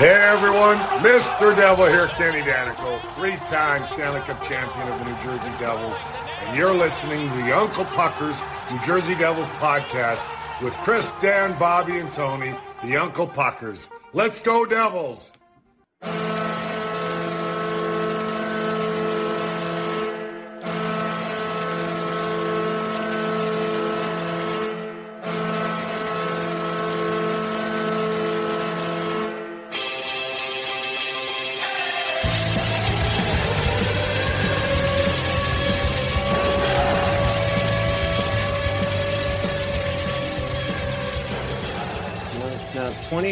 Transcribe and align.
Hey 0.00 0.08
everyone, 0.08 0.78
Mr. 1.04 1.54
Devil 1.54 1.84
here, 1.84 2.06
Kenny 2.06 2.40
Daneyko, 2.40 2.98
three-time 3.16 3.84
Stanley 3.84 4.20
Cup 4.20 4.42
champion 4.44 4.88
of 4.88 4.98
the 4.98 5.04
New 5.04 5.22
Jersey 5.22 5.52
Devils, 5.58 5.94
and 6.40 6.56
you're 6.56 6.72
listening 6.72 7.28
to 7.28 7.36
the 7.36 7.54
Uncle 7.54 7.84
Puckers 7.84 8.40
New 8.70 8.78
Jersey 8.86 9.14
Devils 9.14 9.46
podcast 9.58 10.24
with 10.62 10.72
Chris, 10.76 11.12
Dan, 11.20 11.54
Bobby, 11.58 11.98
and 11.98 12.10
Tony, 12.12 12.56
the 12.82 12.96
Uncle 12.96 13.26
Puckers. 13.26 13.88
Let's 14.14 14.40
go 14.40 14.64
Devils! 14.64 15.32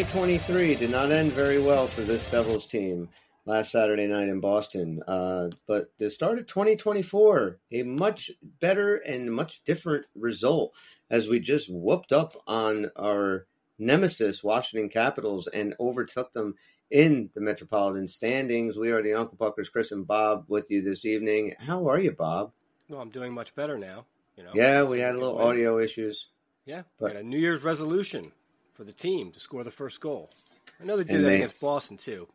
2023 0.09 0.73
did 0.73 0.89
not 0.89 1.11
end 1.11 1.31
very 1.33 1.59
well 1.59 1.85
for 1.85 2.01
this 2.01 2.25
Devils 2.31 2.65
team 2.65 3.07
last 3.45 3.71
Saturday 3.71 4.07
night 4.07 4.27
in 4.27 4.39
Boston. 4.39 5.03
Uh, 5.07 5.49
but 5.67 5.95
the 5.99 6.09
start 6.09 6.39
of 6.39 6.47
2024, 6.47 7.59
a 7.73 7.83
much 7.83 8.31
better 8.59 8.95
and 8.95 9.31
much 9.31 9.63
different 9.65 10.07
result 10.15 10.73
as 11.11 11.27
we 11.27 11.39
just 11.39 11.69
whooped 11.71 12.11
up 12.11 12.35
on 12.47 12.89
our 12.97 13.45
nemesis, 13.77 14.43
Washington 14.43 14.89
Capitals, 14.89 15.45
and 15.45 15.75
overtook 15.79 16.31
them 16.31 16.55
in 16.89 17.29
the 17.35 17.41
Metropolitan 17.41 18.07
standings. 18.07 18.79
We 18.79 18.89
are 18.89 19.03
the 19.03 19.13
Uncle 19.13 19.37
Puckers, 19.37 19.69
Chris 19.71 19.91
and 19.91 20.07
Bob, 20.07 20.45
with 20.47 20.71
you 20.71 20.81
this 20.81 21.05
evening. 21.05 21.53
How 21.59 21.87
are 21.87 21.99
you, 21.99 22.13
Bob? 22.13 22.51
Well, 22.89 22.99
I'm 22.99 23.11
doing 23.11 23.31
much 23.31 23.53
better 23.53 23.77
now. 23.77 24.05
You 24.35 24.45
know. 24.45 24.51
Yeah, 24.55 24.83
we 24.85 25.01
had 25.01 25.13
a 25.13 25.19
little 25.19 25.37
win. 25.37 25.45
audio 25.49 25.77
issues. 25.77 26.29
Yeah, 26.65 26.81
but- 26.97 27.13
but 27.13 27.15
a 27.17 27.21
New 27.23 27.37
Year's 27.37 27.61
resolution 27.61 28.31
for 28.79 28.85
the 28.85 28.93
team 28.93 29.29
to 29.33 29.41
score 29.41 29.65
the 29.65 29.69
first 29.71 29.99
goal. 29.99 30.29
I 30.81 30.85
know 30.85 30.95
they 30.95 31.03
did 31.03 31.17
And 31.17 31.25
that 31.25 31.29
they- 31.29 31.35
against 31.35 31.59
Boston 31.59 31.97
too. 31.97 32.29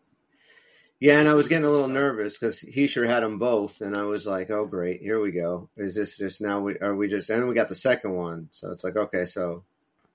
Yeah, 1.00 1.18
and 1.18 1.26
I 1.26 1.32
was 1.34 1.48
getting 1.48 1.64
a 1.64 1.70
little 1.70 1.88
nervous 1.88 2.34
because 2.38 2.58
he 2.60 2.86
sure 2.86 3.06
had 3.06 3.22
them 3.22 3.38
both, 3.38 3.80
and 3.80 3.96
I 3.96 4.02
was 4.02 4.26
like, 4.26 4.50
"Oh, 4.50 4.66
great, 4.66 5.00
here 5.00 5.20
we 5.20 5.32
go. 5.32 5.70
Is 5.76 5.94
this 5.94 6.18
just 6.18 6.42
now? 6.42 6.60
We 6.60 6.78
are 6.80 6.94
we 6.94 7.08
just?" 7.08 7.30
And 7.30 7.48
we 7.48 7.54
got 7.54 7.70
the 7.70 7.74
second 7.74 8.12
one, 8.12 8.48
so 8.52 8.70
it's 8.70 8.84
like, 8.84 8.94
okay, 8.96 9.24
so 9.24 9.64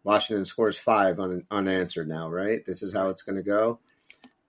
Washington 0.03 0.45
scores 0.45 0.77
five 0.79 1.19
un, 1.19 1.45
unanswered 1.49 2.07
now, 2.07 2.29
right? 2.29 2.63
This 2.63 2.83
is 2.83 2.93
how 2.93 3.09
it's 3.09 3.23
going 3.23 3.35
to 3.37 3.43
go. 3.43 3.79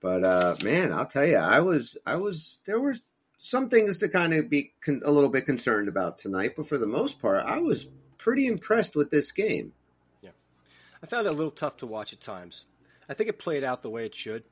But 0.01 0.23
uh, 0.23 0.55
man, 0.63 0.93
I'll 0.93 1.05
tell 1.07 1.25
you, 1.25 1.37
I 1.37 1.61
was, 1.61 1.97
I 2.05 2.15
was, 2.15 2.59
there 2.65 2.79
were 2.79 2.95
some 3.39 3.69
things 3.69 3.97
to 3.97 4.07
kind 4.07 4.33
of 4.35 4.49
be 4.51 4.71
con- 4.85 5.01
a 5.03 5.11
little 5.11 5.29
bit 5.31 5.45
concerned 5.47 5.87
about 5.89 6.19
tonight, 6.19 6.53
but 6.55 6.67
for 6.67 6.77
the 6.77 6.87
most 6.87 7.19
part, 7.19 7.43
I 7.43 7.57
was 7.59 7.87
pretty 8.19 8.45
impressed 8.47 8.95
with 8.95 9.09
this 9.09 9.31
game. 9.31 9.73
I 11.03 11.07
found 11.07 11.27
it 11.27 11.33
a 11.33 11.35
little 11.35 11.51
tough 11.51 11.77
to 11.77 11.85
watch 11.85 12.13
at 12.13 12.21
times. 12.21 12.65
I 13.09 13.13
think 13.13 13.29
it 13.29 13.39
played 13.39 13.63
out 13.63 13.81
the 13.81 13.89
way 13.89 14.05
it 14.05 14.15
should. 14.15 14.43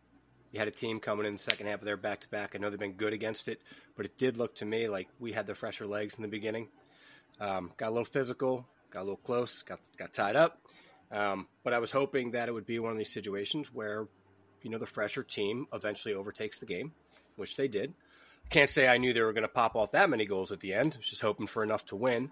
You 0.51 0.59
had 0.59 0.67
a 0.67 0.71
team 0.71 0.99
coming 0.99 1.25
in 1.25 1.33
the 1.33 1.39
second 1.39 1.67
half 1.67 1.79
of 1.79 1.85
their 1.85 1.97
back 1.97 2.21
to 2.21 2.29
back. 2.29 2.55
I 2.55 2.57
know 2.57 2.69
they've 2.69 2.79
been 2.79 2.93
good 2.93 3.13
against 3.13 3.47
it, 3.47 3.61
but 3.95 4.05
it 4.05 4.17
did 4.17 4.37
look 4.37 4.55
to 4.55 4.65
me 4.65 4.87
like 4.87 5.07
we 5.19 5.31
had 5.31 5.45
the 5.45 5.53
fresher 5.53 5.85
legs 5.85 6.15
in 6.15 6.23
the 6.23 6.27
beginning. 6.27 6.69
Um, 7.39 7.71
got 7.77 7.89
a 7.89 7.91
little 7.91 8.05
physical, 8.05 8.65
got 8.89 9.01
a 9.01 9.03
little 9.03 9.17
close, 9.17 9.61
got 9.61 9.79
got 9.97 10.11
tied 10.11 10.35
up. 10.35 10.59
Um, 11.11 11.47
but 11.63 11.73
I 11.73 11.79
was 11.79 11.91
hoping 11.91 12.31
that 12.31 12.49
it 12.49 12.51
would 12.51 12.65
be 12.65 12.79
one 12.79 12.91
of 12.91 12.97
these 12.97 13.13
situations 13.13 13.73
where, 13.73 14.07
you 14.63 14.69
know, 14.69 14.77
the 14.77 14.85
fresher 14.87 15.23
team 15.23 15.67
eventually 15.71 16.13
overtakes 16.13 16.59
the 16.59 16.65
game, 16.65 16.93
which 17.35 17.55
they 17.55 17.67
did. 17.67 17.93
Can't 18.49 18.69
say 18.69 18.87
I 18.87 18.97
knew 18.97 19.13
they 19.13 19.21
were 19.21 19.33
going 19.33 19.43
to 19.43 19.47
pop 19.47 19.75
off 19.75 19.91
that 19.91 20.09
many 20.09 20.25
goals 20.25 20.51
at 20.51 20.59
the 20.59 20.73
end. 20.73 20.93
I 20.95 20.97
was 20.97 21.09
just 21.09 21.21
hoping 21.21 21.47
for 21.47 21.63
enough 21.63 21.85
to 21.87 21.95
win. 21.95 22.31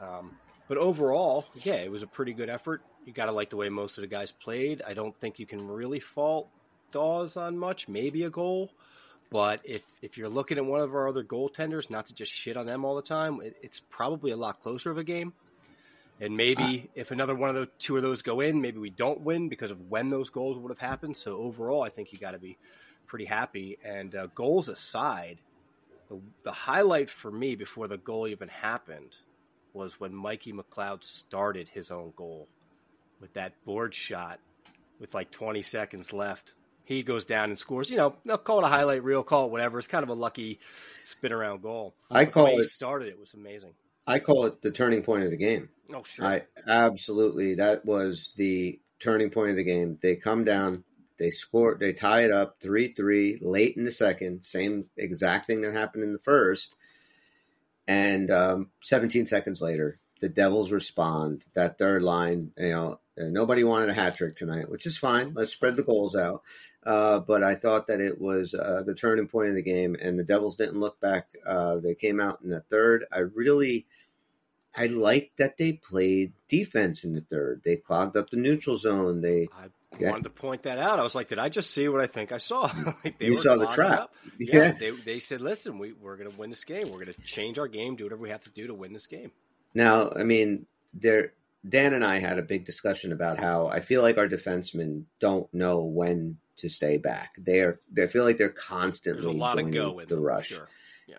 Um, 0.00 0.36
but 0.68 0.76
overall, 0.76 1.46
yeah, 1.64 1.76
it 1.76 1.90
was 1.90 2.02
a 2.02 2.06
pretty 2.06 2.34
good 2.34 2.50
effort. 2.50 2.82
You 3.08 3.14
got 3.14 3.24
to 3.24 3.32
like 3.32 3.48
the 3.48 3.56
way 3.56 3.70
most 3.70 3.96
of 3.96 4.02
the 4.02 4.06
guys 4.06 4.30
played. 4.30 4.82
I 4.86 4.92
don't 4.92 5.18
think 5.18 5.38
you 5.38 5.46
can 5.46 5.66
really 5.66 5.98
fault 5.98 6.50
Daws 6.92 7.38
on 7.38 7.56
much. 7.56 7.88
Maybe 7.88 8.24
a 8.24 8.28
goal, 8.28 8.70
but 9.30 9.62
if 9.64 9.82
if 10.02 10.18
you're 10.18 10.28
looking 10.28 10.58
at 10.58 10.66
one 10.66 10.82
of 10.82 10.94
our 10.94 11.08
other 11.08 11.24
goaltenders, 11.24 11.88
not 11.88 12.04
to 12.06 12.14
just 12.14 12.30
shit 12.30 12.58
on 12.58 12.66
them 12.66 12.84
all 12.84 12.96
the 12.96 13.00
time, 13.00 13.40
it, 13.40 13.56
it's 13.62 13.80
probably 13.80 14.30
a 14.30 14.36
lot 14.36 14.60
closer 14.60 14.90
of 14.90 14.98
a 14.98 15.04
game. 15.04 15.32
And 16.20 16.36
maybe 16.36 16.90
if 16.94 17.10
another 17.10 17.34
one 17.34 17.48
of 17.48 17.56
the 17.56 17.70
two 17.78 17.96
of 17.96 18.02
those 18.02 18.20
go 18.20 18.40
in, 18.40 18.60
maybe 18.60 18.78
we 18.78 18.90
don't 18.90 19.22
win 19.22 19.48
because 19.48 19.70
of 19.70 19.88
when 19.88 20.10
those 20.10 20.28
goals 20.28 20.58
would 20.58 20.70
have 20.70 20.76
happened. 20.76 21.16
So 21.16 21.38
overall, 21.38 21.82
I 21.82 21.88
think 21.88 22.12
you 22.12 22.18
got 22.18 22.32
to 22.32 22.38
be 22.38 22.58
pretty 23.06 23.24
happy. 23.24 23.78
And 23.82 24.14
uh, 24.14 24.26
goals 24.34 24.68
aside, 24.68 25.38
the, 26.10 26.20
the 26.42 26.52
highlight 26.52 27.08
for 27.08 27.30
me 27.30 27.54
before 27.54 27.88
the 27.88 27.96
goal 27.96 28.28
even 28.28 28.48
happened 28.48 29.16
was 29.72 29.98
when 29.98 30.14
Mikey 30.14 30.52
McLeod 30.52 31.04
started 31.04 31.68
his 31.68 31.90
own 31.90 32.12
goal 32.14 32.48
with 33.20 33.32
that 33.34 33.52
board 33.64 33.94
shot 33.94 34.40
with 35.00 35.14
like 35.14 35.30
20 35.30 35.62
seconds 35.62 36.12
left. 36.12 36.54
He 36.84 37.02
goes 37.02 37.24
down 37.24 37.50
and 37.50 37.58
scores. 37.58 37.90
You 37.90 37.98
know, 37.98 38.14
they'll 38.24 38.38
call 38.38 38.60
it 38.60 38.64
a 38.64 38.68
highlight 38.68 39.04
reel, 39.04 39.22
call 39.22 39.46
it 39.46 39.50
whatever. 39.50 39.78
It's 39.78 39.86
kind 39.88 40.02
of 40.02 40.08
a 40.08 40.14
lucky 40.14 40.58
spin 41.04 41.32
around 41.32 41.62
goal. 41.62 41.94
I 42.10 42.24
But 42.24 42.26
the 42.26 42.32
call 42.32 42.60
it- 42.60 42.68
started 42.70 43.08
it 43.08 43.18
was 43.18 43.34
amazing. 43.34 43.74
I 44.06 44.20
call 44.20 44.46
it 44.46 44.62
the 44.62 44.70
turning 44.70 45.02
point 45.02 45.24
of 45.24 45.30
the 45.30 45.36
game. 45.36 45.68
Oh, 45.92 46.02
sure. 46.02 46.24
I 46.24 46.42
absolutely 46.66 47.56
that 47.56 47.84
was 47.84 48.32
the 48.36 48.80
turning 49.00 49.28
point 49.28 49.50
of 49.50 49.56
the 49.56 49.64
game. 49.64 49.98
They 50.00 50.16
come 50.16 50.44
down, 50.44 50.82
they 51.18 51.28
score, 51.28 51.76
they 51.78 51.92
tie 51.92 52.22
it 52.24 52.32
up 52.32 52.56
three 52.58 52.88
three 52.94 53.38
late 53.42 53.76
in 53.76 53.84
the 53.84 53.90
second. 53.90 54.44
Same 54.44 54.86
exact 54.96 55.46
thing 55.46 55.60
that 55.60 55.74
happened 55.74 56.04
in 56.04 56.14
the 56.14 56.18
first. 56.20 56.74
And 57.86 58.30
um, 58.30 58.70
17 58.82 59.26
seconds 59.26 59.60
later, 59.60 59.98
the 60.20 60.28
Devils 60.28 60.72
respond. 60.72 61.44
That 61.54 61.78
third 61.78 62.02
line, 62.02 62.52
you 62.58 62.68
know, 62.70 63.00
nobody 63.16 63.64
wanted 63.64 63.88
a 63.90 63.94
hat 63.94 64.16
trick 64.16 64.34
tonight, 64.36 64.70
which 64.70 64.86
is 64.86 64.96
fine. 64.98 65.32
Let's 65.34 65.52
spread 65.52 65.76
the 65.76 65.82
goals 65.82 66.16
out. 66.16 66.42
Uh, 66.84 67.18
but 67.20 67.42
I 67.42 67.54
thought 67.54 67.88
that 67.88 68.00
it 68.00 68.20
was 68.20 68.54
uh, 68.54 68.82
the 68.86 68.94
turning 68.94 69.28
point 69.28 69.50
of 69.50 69.54
the 69.56 69.62
game, 69.62 69.96
and 70.00 70.18
the 70.18 70.24
Devils 70.24 70.56
didn't 70.56 70.80
look 70.80 70.98
back. 71.00 71.28
Uh, 71.46 71.76
they 71.78 71.94
came 71.94 72.20
out 72.20 72.40
in 72.42 72.48
the 72.50 72.60
third. 72.60 73.04
I 73.12 73.18
really, 73.18 73.86
I 74.76 74.86
liked 74.86 75.36
that 75.38 75.56
they 75.56 75.72
played 75.74 76.32
defense 76.48 77.04
in 77.04 77.14
the 77.14 77.20
third. 77.20 77.62
They 77.64 77.76
clogged 77.76 78.16
up 78.16 78.30
the 78.30 78.36
neutral 78.36 78.76
zone. 78.76 79.20
They 79.20 79.48
I 79.52 79.66
Yeah. 79.98 80.10
wanted 80.10 80.24
to 80.24 80.30
point 80.30 80.62
that 80.62 80.78
out. 80.78 80.98
I 80.98 81.02
was 81.02 81.14
like, 81.14 81.28
did 81.28 81.38
I 81.38 81.48
just 81.48 81.72
see 81.72 81.88
what 81.88 82.00
I 82.00 82.06
think 82.06 82.32
I 82.32 82.38
saw? 82.38 82.70
Like, 83.04 83.18
they 83.18 83.26
You 83.26 83.36
saw 83.36 83.56
the 83.56 83.66
trap. 83.66 84.10
Yeah. 84.38 84.56
Yeah, 84.66 84.72
they, 84.72 84.90
they 84.90 85.18
said, 85.18 85.40
listen, 85.40 85.78
we, 85.78 85.92
we're 85.92 86.16
going 86.16 86.30
to 86.30 86.36
win 86.38 86.48
this 86.48 86.62
game. 86.62 86.86
We're 86.86 87.02
going 87.02 87.12
to 87.12 87.20
change 87.22 87.58
our 87.58 87.66
game, 87.66 87.96
do 87.96 88.04
whatever 88.04 88.22
we 88.22 88.30
have 88.30 88.44
to 88.44 88.50
do 88.50 88.68
to 88.68 88.74
win 88.74 88.92
this 88.92 89.06
game. 89.08 89.32
Now, 89.78 90.10
I 90.18 90.24
mean, 90.24 90.66
there. 90.92 91.34
Dan 91.68 91.92
and 91.92 92.04
I 92.04 92.18
had 92.18 92.38
a 92.38 92.42
big 92.42 92.64
discussion 92.64 93.12
about 93.12 93.38
how 93.38 93.66
I 93.66 93.80
feel 93.80 94.00
like 94.02 94.16
our 94.16 94.28
defensemen 94.28 95.04
don't 95.20 95.52
know 95.52 95.80
when 95.82 96.38
to 96.56 96.68
stay 96.68 96.96
back. 96.98 97.34
They 97.38 97.60
are. 97.60 97.80
They 97.92 98.06
feel 98.06 98.24
like 98.24 98.38
they're 98.38 98.48
constantly 98.48 99.22
There's 99.22 99.34
a 99.34 99.38
lot 99.38 99.58
of 99.58 99.70
go 99.70 99.98
in 99.98 100.06
the 100.08 100.14
them, 100.16 100.24
rush. 100.24 100.48
Sure. 100.48 100.68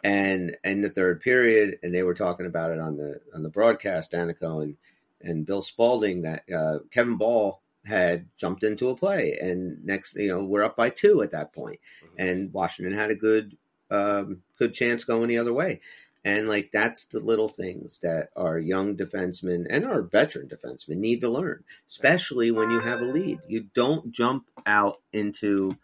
and 0.04 0.56
in 0.64 0.82
the 0.82 0.90
third 0.90 1.20
period, 1.22 1.78
and 1.84 1.94
they 1.94 2.04
were 2.04 2.14
talking 2.14 2.46
about 2.46 2.72
it 2.72 2.80
on 2.80 2.98
the 2.98 3.20
on 3.34 3.44
the 3.44 3.50
broadcast, 3.50 4.12
Daneyko 4.12 4.64
and 4.64 4.78
and 5.22 5.46
Bill 5.46 5.62
Spaulding 5.62 6.22
that 6.24 6.44
uh, 6.54 6.80
Kevin 6.92 7.18
Bahl 7.18 7.62
had 7.86 8.28
jumped 8.38 8.64
into 8.64 8.90
a 8.90 8.96
play, 8.96 9.38
and 9.42 9.84
next, 9.86 10.16
you 10.16 10.30
know, 10.30 10.44
we're 10.44 10.64
up 10.64 10.76
by 10.78 10.90
two 10.90 11.22
at 11.22 11.32
that 11.32 11.54
point, 11.54 11.80
Mhm. 12.04 12.08
and 12.18 12.54
Washington 12.54 12.94
had 12.98 13.12
a 13.12 13.16
good 13.16 13.58
um, 13.92 14.44
good 14.58 14.74
chance 14.74 15.04
going 15.04 15.28
the 15.28 15.38
other 15.40 15.54
way. 15.54 15.82
And 16.26 16.48
like 16.48 16.72
that's 16.74 17.06
the 17.06 17.20
little 17.20 17.48
things 17.48 18.00
that 18.00 18.30
our 18.36 18.60
young 18.60 18.98
defensemen 18.98 19.66
and 19.70 19.86
our 19.86 20.02
veteran 20.02 20.50
defensemen 20.50 20.98
need 20.98 21.22
to 21.22 21.30
learn, 21.30 21.64
especially 21.88 22.52
when 22.52 22.72
you 22.72 22.80
have 22.82 23.00
a 23.00 23.06
lead. 23.06 23.40
You 23.48 23.68
don't 23.74 24.12
jump 24.12 24.46
out 24.66 24.98
into 25.14 25.78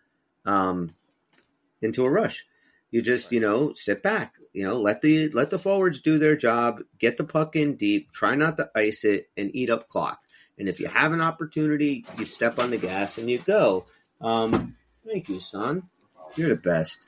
um, 0.45 0.93
into 1.81 2.03
a 2.03 2.09
rush. 2.09 2.45
You 2.91 3.01
just 3.01 3.31
you 3.31 3.39
know 3.39 3.73
sit 3.73 4.03
back. 4.03 4.35
You 4.51 4.65
know 4.65 4.77
let 4.77 5.01
the 5.01 5.29
let 5.29 5.51
the 5.51 5.59
forwards 5.59 6.01
do 6.01 6.19
their 6.19 6.35
job. 6.35 6.81
Get 6.99 7.15
the 7.15 7.23
puck 7.23 7.55
in 7.55 7.75
deep. 7.75 8.11
Try 8.11 8.35
not 8.35 8.57
to 8.57 8.69
ice 8.75 9.05
it 9.05 9.29
and 9.38 9.55
eat 9.55 9.69
up 9.69 9.88
clock. 9.88 10.19
And 10.57 10.69
if 10.69 10.79
you 10.79 10.88
have 10.88 11.13
an 11.13 11.21
opportunity, 11.21 12.05
you 12.17 12.25
step 12.25 12.59
on 12.59 12.71
the 12.71 12.77
gas 12.77 13.17
and 13.17 13.29
you 13.29 13.39
go. 13.39 13.85
Um, 14.21 14.75
thank 15.05 15.29
you, 15.29 15.39
son. 15.39 15.83
You're 16.35 16.49
the 16.49 16.55
best. 16.55 16.99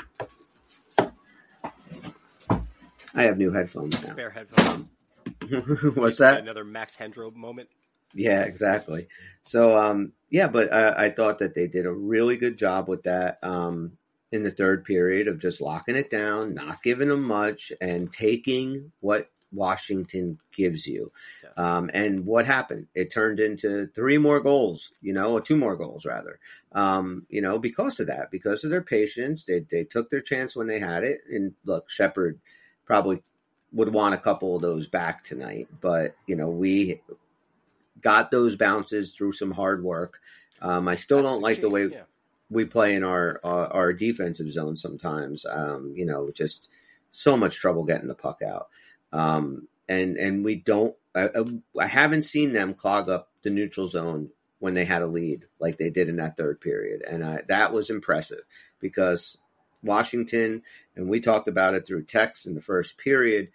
I 3.18 3.24
have 3.24 3.38
new 3.38 3.52
headphones 3.52 4.02
now. 4.04 4.14
Spare 4.14 4.30
headphones. 4.30 4.90
What's 5.96 6.20
that? 6.20 6.42
Another 6.42 6.64
Max 6.64 6.96
Hendro 6.96 7.36
moment. 7.36 7.68
Yeah, 8.14 8.44
exactly. 8.44 9.08
So, 9.42 9.78
um, 9.78 10.14
yeah, 10.30 10.48
but 10.48 10.74
I, 10.74 11.06
I 11.06 11.10
thought 11.10 11.40
that 11.40 11.56
they 11.56 11.68
did 11.68 11.86
a 11.86 11.92
really 11.92 12.38
good 12.38 12.58
job 12.58 12.88
with 12.88 13.04
that 13.04 13.40
um, 13.44 13.94
in 14.32 14.44
the 14.44 14.52
third 14.52 14.86
period 14.86 15.28
of 15.28 15.40
just 15.40 15.62
locking 15.62 15.96
it 15.96 16.10
down, 16.12 16.54
not 16.54 16.84
giving 16.84 17.10
them 17.10 17.24
much, 17.24 17.72
and 17.82 18.12
taking 18.12 18.92
what 19.00 19.30
Washington 19.52 20.38
gives 20.56 20.86
you. 20.86 21.10
Um, 21.56 21.90
and 21.94 22.26
what 22.26 22.46
happened? 22.46 22.88
It 22.94 23.12
turned 23.12 23.40
into 23.40 23.88
three 23.88 24.18
more 24.18 24.42
goals, 24.42 24.92
you 25.02 25.14
know, 25.14 25.34
or 25.34 25.42
two 25.42 25.58
more 25.58 25.76
goals 25.76 26.06
rather. 26.06 26.40
Um, 26.72 27.26
you 27.30 27.42
know, 27.42 27.58
because 27.58 28.00
of 28.00 28.08
that, 28.08 28.30
because 28.32 28.64
of 28.64 28.70
their 28.70 28.84
patience, 28.84 29.46
they 29.46 29.62
they 29.72 29.86
took 29.86 30.10
their 30.10 30.22
chance 30.22 30.56
when 30.56 30.68
they 30.68 30.80
had 30.80 31.04
it. 31.04 31.22
And 31.30 31.54
look, 31.66 31.90
Shepard 31.90 32.40
probably 32.88 33.22
would 33.74 33.94
want 33.94 34.16
a 34.16 34.18
couple 34.18 34.56
of 34.56 34.62
those 34.62 34.88
back 34.88 35.24
tonight, 35.24 35.68
but 35.82 36.16
you 36.26 36.36
know, 36.36 36.50
we 36.50 37.02
got 38.02 38.32
those 38.32 38.56
bounces 38.56 39.12
through 39.12 39.34
some 39.34 39.52
hard 39.52 39.84
work. 39.84 40.20
Um, 40.62 40.88
I 40.88 40.96
still 40.96 41.18
That's 41.18 41.30
don't 41.30 41.42
the 41.42 41.44
like 41.44 41.56
key. 41.58 41.62
the 41.62 41.70
way 41.70 41.86
yeah. 41.88 42.04
we 42.50 42.66
play 42.66 42.96
in 42.96 43.04
our, 43.04 43.40
our, 43.44 43.68
our 43.68 43.94
defensive 43.94 44.50
zone 44.50 44.76
sometimes. 44.76 45.46
Um, 45.46 45.94
you 45.96 46.06
know, 46.06 46.32
just 46.34 46.70
so 47.10 47.38
much 47.38 47.58
trouble 47.58 47.84
getting 47.84 48.08
the 48.08 48.16
puck 48.16 48.42
out. 48.42 48.70
Um, 49.12 49.68
and 49.88 50.18
and 50.18 50.44
we 50.44 50.56
don't. 50.56 50.96
I, 51.16 51.30
I 51.80 51.88
haven't 51.88 52.24
seen 52.24 52.54
them 52.54 52.74
clog 52.74 53.10
up 53.10 53.32
the 53.42 53.50
neutral 53.50 53.88
zone 53.88 54.30
when 54.60 54.74
they 54.74 54.86
had 54.86 55.02
a 55.02 55.08
lead 55.08 55.46
like 55.60 55.78
they 55.78 55.90
did 55.90 56.10
in 56.10 56.18
that 56.18 56.38
third 56.38 56.60
period, 56.60 57.04
and 57.10 57.24
I, 57.24 57.42
that 57.48 57.74
was 57.74 57.90
impressive 57.90 58.42
because 58.80 59.38
Washington 59.84 60.64
and 60.96 61.10
we 61.10 61.20
talked 61.20 61.48
about 61.48 61.76
it 61.76 61.86
through 61.86 62.04
text 62.04 62.46
in 62.46 62.56
the 62.56 62.62
first 62.62 62.98
period. 62.98 63.50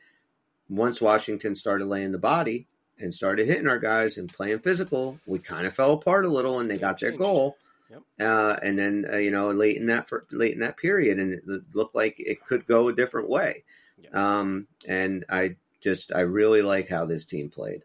Once 0.68 1.00
Washington 1.00 1.54
started 1.54 1.86
laying 1.86 2.12
the 2.12 2.18
body 2.18 2.66
and 2.98 3.12
started 3.12 3.46
hitting 3.46 3.68
our 3.68 3.78
guys 3.78 4.16
and 4.16 4.32
playing 4.32 4.60
physical, 4.60 5.18
we 5.26 5.38
kind 5.38 5.66
of 5.66 5.74
fell 5.74 5.92
apart 5.92 6.24
a 6.24 6.28
little, 6.28 6.60
and 6.60 6.70
they 6.70 6.78
got 6.78 7.00
their 7.00 7.12
goal. 7.12 7.56
Yep. 7.90 8.02
Uh, 8.20 8.56
and 8.62 8.78
then 8.78 9.04
uh, 9.12 9.18
you 9.18 9.30
know 9.30 9.50
late 9.50 9.76
in 9.76 9.86
that 9.86 10.08
for, 10.08 10.24
late 10.30 10.54
in 10.54 10.60
that 10.60 10.78
period, 10.78 11.18
and 11.18 11.34
it 11.34 11.42
looked 11.74 11.94
like 11.94 12.14
it 12.18 12.44
could 12.44 12.66
go 12.66 12.88
a 12.88 12.94
different 12.94 13.28
way. 13.28 13.64
Yep. 13.98 14.14
Um, 14.14 14.66
and 14.86 15.24
I 15.28 15.56
just 15.82 16.14
I 16.14 16.20
really 16.20 16.62
like 16.62 16.88
how 16.88 17.04
this 17.04 17.26
team 17.26 17.50
played. 17.50 17.82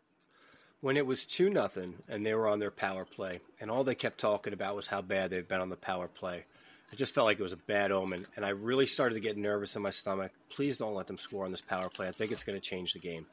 When 0.80 0.96
it 0.96 1.08
was 1.08 1.26
two 1.26 1.50
nothing, 1.50 1.96
and 2.08 2.26
they 2.26 2.36
were 2.36 2.48
on 2.48 2.60
their 2.60 2.72
power 2.72 3.04
play, 3.04 3.42
and 3.60 3.70
all 3.70 3.84
they 3.84 3.96
kept 3.96 4.20
talking 4.20 4.54
about 4.54 4.76
was 4.76 4.88
how 4.88 5.02
bad 5.02 5.32
they've 5.32 5.48
been 5.48 5.60
on 5.60 5.70
the 5.70 5.76
power 5.76 6.08
play. 6.08 6.46
I 6.92 6.96
just 6.96 7.14
felt 7.14 7.26
like 7.26 7.40
it 7.40 7.44
was 7.44 7.54
a 7.54 7.58
bad 7.58 7.92
omen, 7.92 8.26
and 8.36 8.46
I 8.46 8.50
really 8.50 8.86
started 8.86 9.16
to 9.16 9.22
get 9.22 9.38
nervous 9.38 9.76
in 9.76 9.82
my 9.82 9.90
stomach. 9.90 10.32
Please 10.50 10.78
don't 10.78 10.94
let 10.94 11.08
them 11.08 11.18
score 11.18 11.44
on 11.46 11.52
this 11.52 11.62
power 11.62 11.90
play. 11.90 12.08
I 12.08 12.12
think 12.12 12.32
it's 12.32 12.44
going 12.44 12.60
to 12.60 12.66
change 12.66 12.94
the 12.94 13.00
game. 13.00 13.26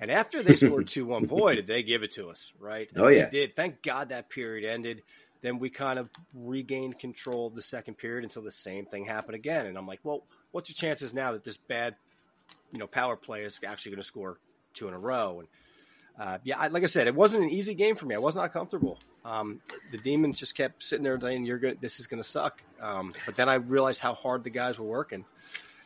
And 0.00 0.10
after 0.10 0.42
they 0.42 0.56
scored 0.56 0.88
2 0.88 1.04
1, 1.04 1.26
boy, 1.26 1.56
did 1.56 1.66
they 1.66 1.82
give 1.82 2.02
it 2.02 2.12
to 2.12 2.30
us, 2.30 2.52
right? 2.58 2.88
Oh, 2.96 3.08
yeah. 3.08 3.26
They 3.26 3.40
did. 3.40 3.56
Thank 3.56 3.82
God 3.82 4.08
that 4.08 4.30
period 4.30 4.68
ended. 4.68 5.02
Then 5.42 5.58
we 5.58 5.70
kind 5.70 5.98
of 5.98 6.08
regained 6.34 6.98
control 6.98 7.46
of 7.46 7.54
the 7.54 7.62
second 7.62 7.94
period 7.98 8.24
until 8.24 8.42
the 8.42 8.50
same 8.50 8.86
thing 8.86 9.04
happened 9.04 9.34
again. 9.34 9.66
And 9.66 9.76
I'm 9.76 9.86
like, 9.86 10.00
well, 10.02 10.24
what's 10.52 10.68
the 10.68 10.74
chances 10.74 11.12
now 11.12 11.32
that 11.32 11.44
this 11.44 11.56
bad, 11.56 11.94
you 12.72 12.78
know, 12.78 12.86
power 12.86 13.16
play 13.16 13.44
is 13.44 13.60
actually 13.66 13.92
going 13.92 14.02
to 14.02 14.06
score 14.06 14.38
two 14.74 14.88
in 14.88 14.94
a 14.94 14.98
row? 14.98 15.40
And 15.40 15.48
uh, 16.18 16.38
yeah, 16.42 16.58
I, 16.58 16.68
like 16.68 16.82
I 16.82 16.86
said, 16.86 17.06
it 17.06 17.14
wasn't 17.14 17.44
an 17.44 17.50
easy 17.50 17.74
game 17.74 17.94
for 17.94 18.06
me. 18.06 18.14
I 18.14 18.18
was 18.18 18.34
not 18.34 18.52
comfortable. 18.52 18.98
Um, 19.24 19.60
the 19.92 19.98
demons 19.98 20.38
just 20.38 20.56
kept 20.56 20.82
sitting 20.82 21.04
there 21.04 21.18
saying, 21.20 21.44
"You're 21.44 21.58
good. 21.58 21.80
This 21.80 22.00
is 22.00 22.06
going 22.06 22.22
to 22.22 22.28
suck." 22.28 22.62
Um, 22.80 23.14
but 23.24 23.36
then 23.36 23.48
I 23.48 23.54
realized 23.54 24.00
how 24.00 24.14
hard 24.14 24.42
the 24.42 24.50
guys 24.50 24.78
were 24.78 24.86
working, 24.86 25.24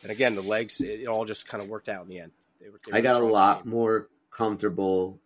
and 0.03 0.11
again, 0.11 0.35
the 0.35 0.43
legs. 0.43 0.81
It, 0.81 1.03
it 1.03 1.07
all 1.07 1.25
just 1.25 1.47
kind 1.47 1.63
of 1.63 1.69
worked 1.69 1.89
out 1.89 2.03
in 2.03 2.09
the 2.09 2.21
end. 2.21 2.33
They 2.61 2.71
were, 2.71 2.81
they 2.91 2.99
I 2.99 3.01
got 3.03 3.21
a 3.21 3.27
lot 3.27 3.67
more 3.67 4.09
comfortable 4.31 5.19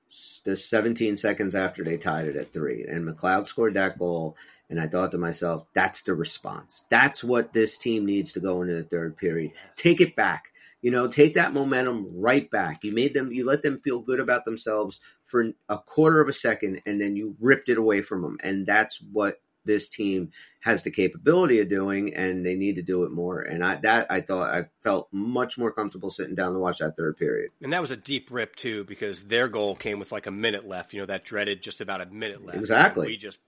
the 0.44 0.56
17 0.56 1.16
seconds 1.16 1.54
after 1.54 1.84
they 1.84 1.96
tied 1.96 2.26
it 2.26 2.36
at 2.36 2.52
three, 2.52 2.84
and 2.84 3.06
McLeod 3.06 3.46
scored 3.46 3.74
that 3.74 3.98
goal. 3.98 4.36
And 4.68 4.80
I 4.80 4.88
thought 4.88 5.12
to 5.12 5.18
myself, 5.18 5.64
that's 5.74 6.02
the 6.02 6.14
response. 6.14 6.84
That's 6.88 7.22
what 7.22 7.52
this 7.52 7.78
team 7.78 8.04
needs 8.04 8.32
to 8.32 8.40
go 8.40 8.62
into 8.62 8.74
the 8.74 8.82
third 8.82 9.16
period. 9.16 9.52
Take 9.76 10.00
it 10.00 10.16
back. 10.16 10.52
You 10.86 10.92
know, 10.92 11.08
take 11.08 11.34
that 11.34 11.52
momentum 11.52 12.06
right 12.14 12.48
back. 12.48 12.84
You 12.84 12.92
made 12.92 13.12
them, 13.12 13.32
you 13.32 13.44
let 13.44 13.62
them 13.62 13.76
feel 13.76 13.98
good 13.98 14.20
about 14.20 14.44
themselves 14.44 15.00
for 15.24 15.50
a 15.68 15.78
quarter 15.78 16.20
of 16.20 16.28
a 16.28 16.32
second, 16.32 16.80
and 16.86 17.00
then 17.00 17.16
you 17.16 17.34
ripped 17.40 17.68
it 17.68 17.76
away 17.76 18.02
from 18.02 18.22
them. 18.22 18.38
And 18.40 18.64
that's 18.64 19.00
what 19.00 19.40
this 19.64 19.88
team 19.88 20.30
has 20.60 20.84
the 20.84 20.92
capability 20.92 21.58
of 21.58 21.68
doing, 21.68 22.14
and 22.14 22.46
they 22.46 22.54
need 22.54 22.76
to 22.76 22.82
do 22.82 23.02
it 23.02 23.10
more. 23.10 23.40
And 23.40 23.64
I 23.64 23.80
that 23.82 24.06
I 24.10 24.20
thought 24.20 24.54
I 24.54 24.66
felt 24.84 25.08
much 25.10 25.58
more 25.58 25.72
comfortable 25.72 26.08
sitting 26.08 26.36
down 26.36 26.52
to 26.52 26.60
watch 26.60 26.78
that 26.78 26.96
third 26.96 27.16
period. 27.16 27.50
And 27.60 27.72
that 27.72 27.80
was 27.80 27.90
a 27.90 27.96
deep 27.96 28.30
rip 28.30 28.54
too, 28.54 28.84
because 28.84 29.22
their 29.22 29.48
goal 29.48 29.74
came 29.74 29.98
with 29.98 30.12
like 30.12 30.28
a 30.28 30.30
minute 30.30 30.68
left. 30.68 30.94
You 30.94 31.00
know 31.00 31.06
that 31.06 31.24
dreaded 31.24 31.62
just 31.62 31.80
about 31.80 32.00
a 32.00 32.06
minute 32.06 32.46
left. 32.46 32.58
Exactly. 32.58 33.08
we 33.08 33.16
just 33.16 33.40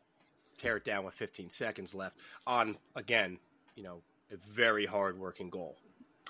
tear 0.56 0.79
it 0.79 0.84
down 0.84 1.05
with 1.05 1.14
15 1.14 1.50
seconds 1.50 1.94
left 1.94 2.19
on 2.49 2.79
again, 2.96 3.38
you 3.76 3.84
know, 3.84 4.02
a 4.32 4.37
very 4.37 4.87
hard 4.87 5.20
working 5.20 5.50
goal. 5.50 5.76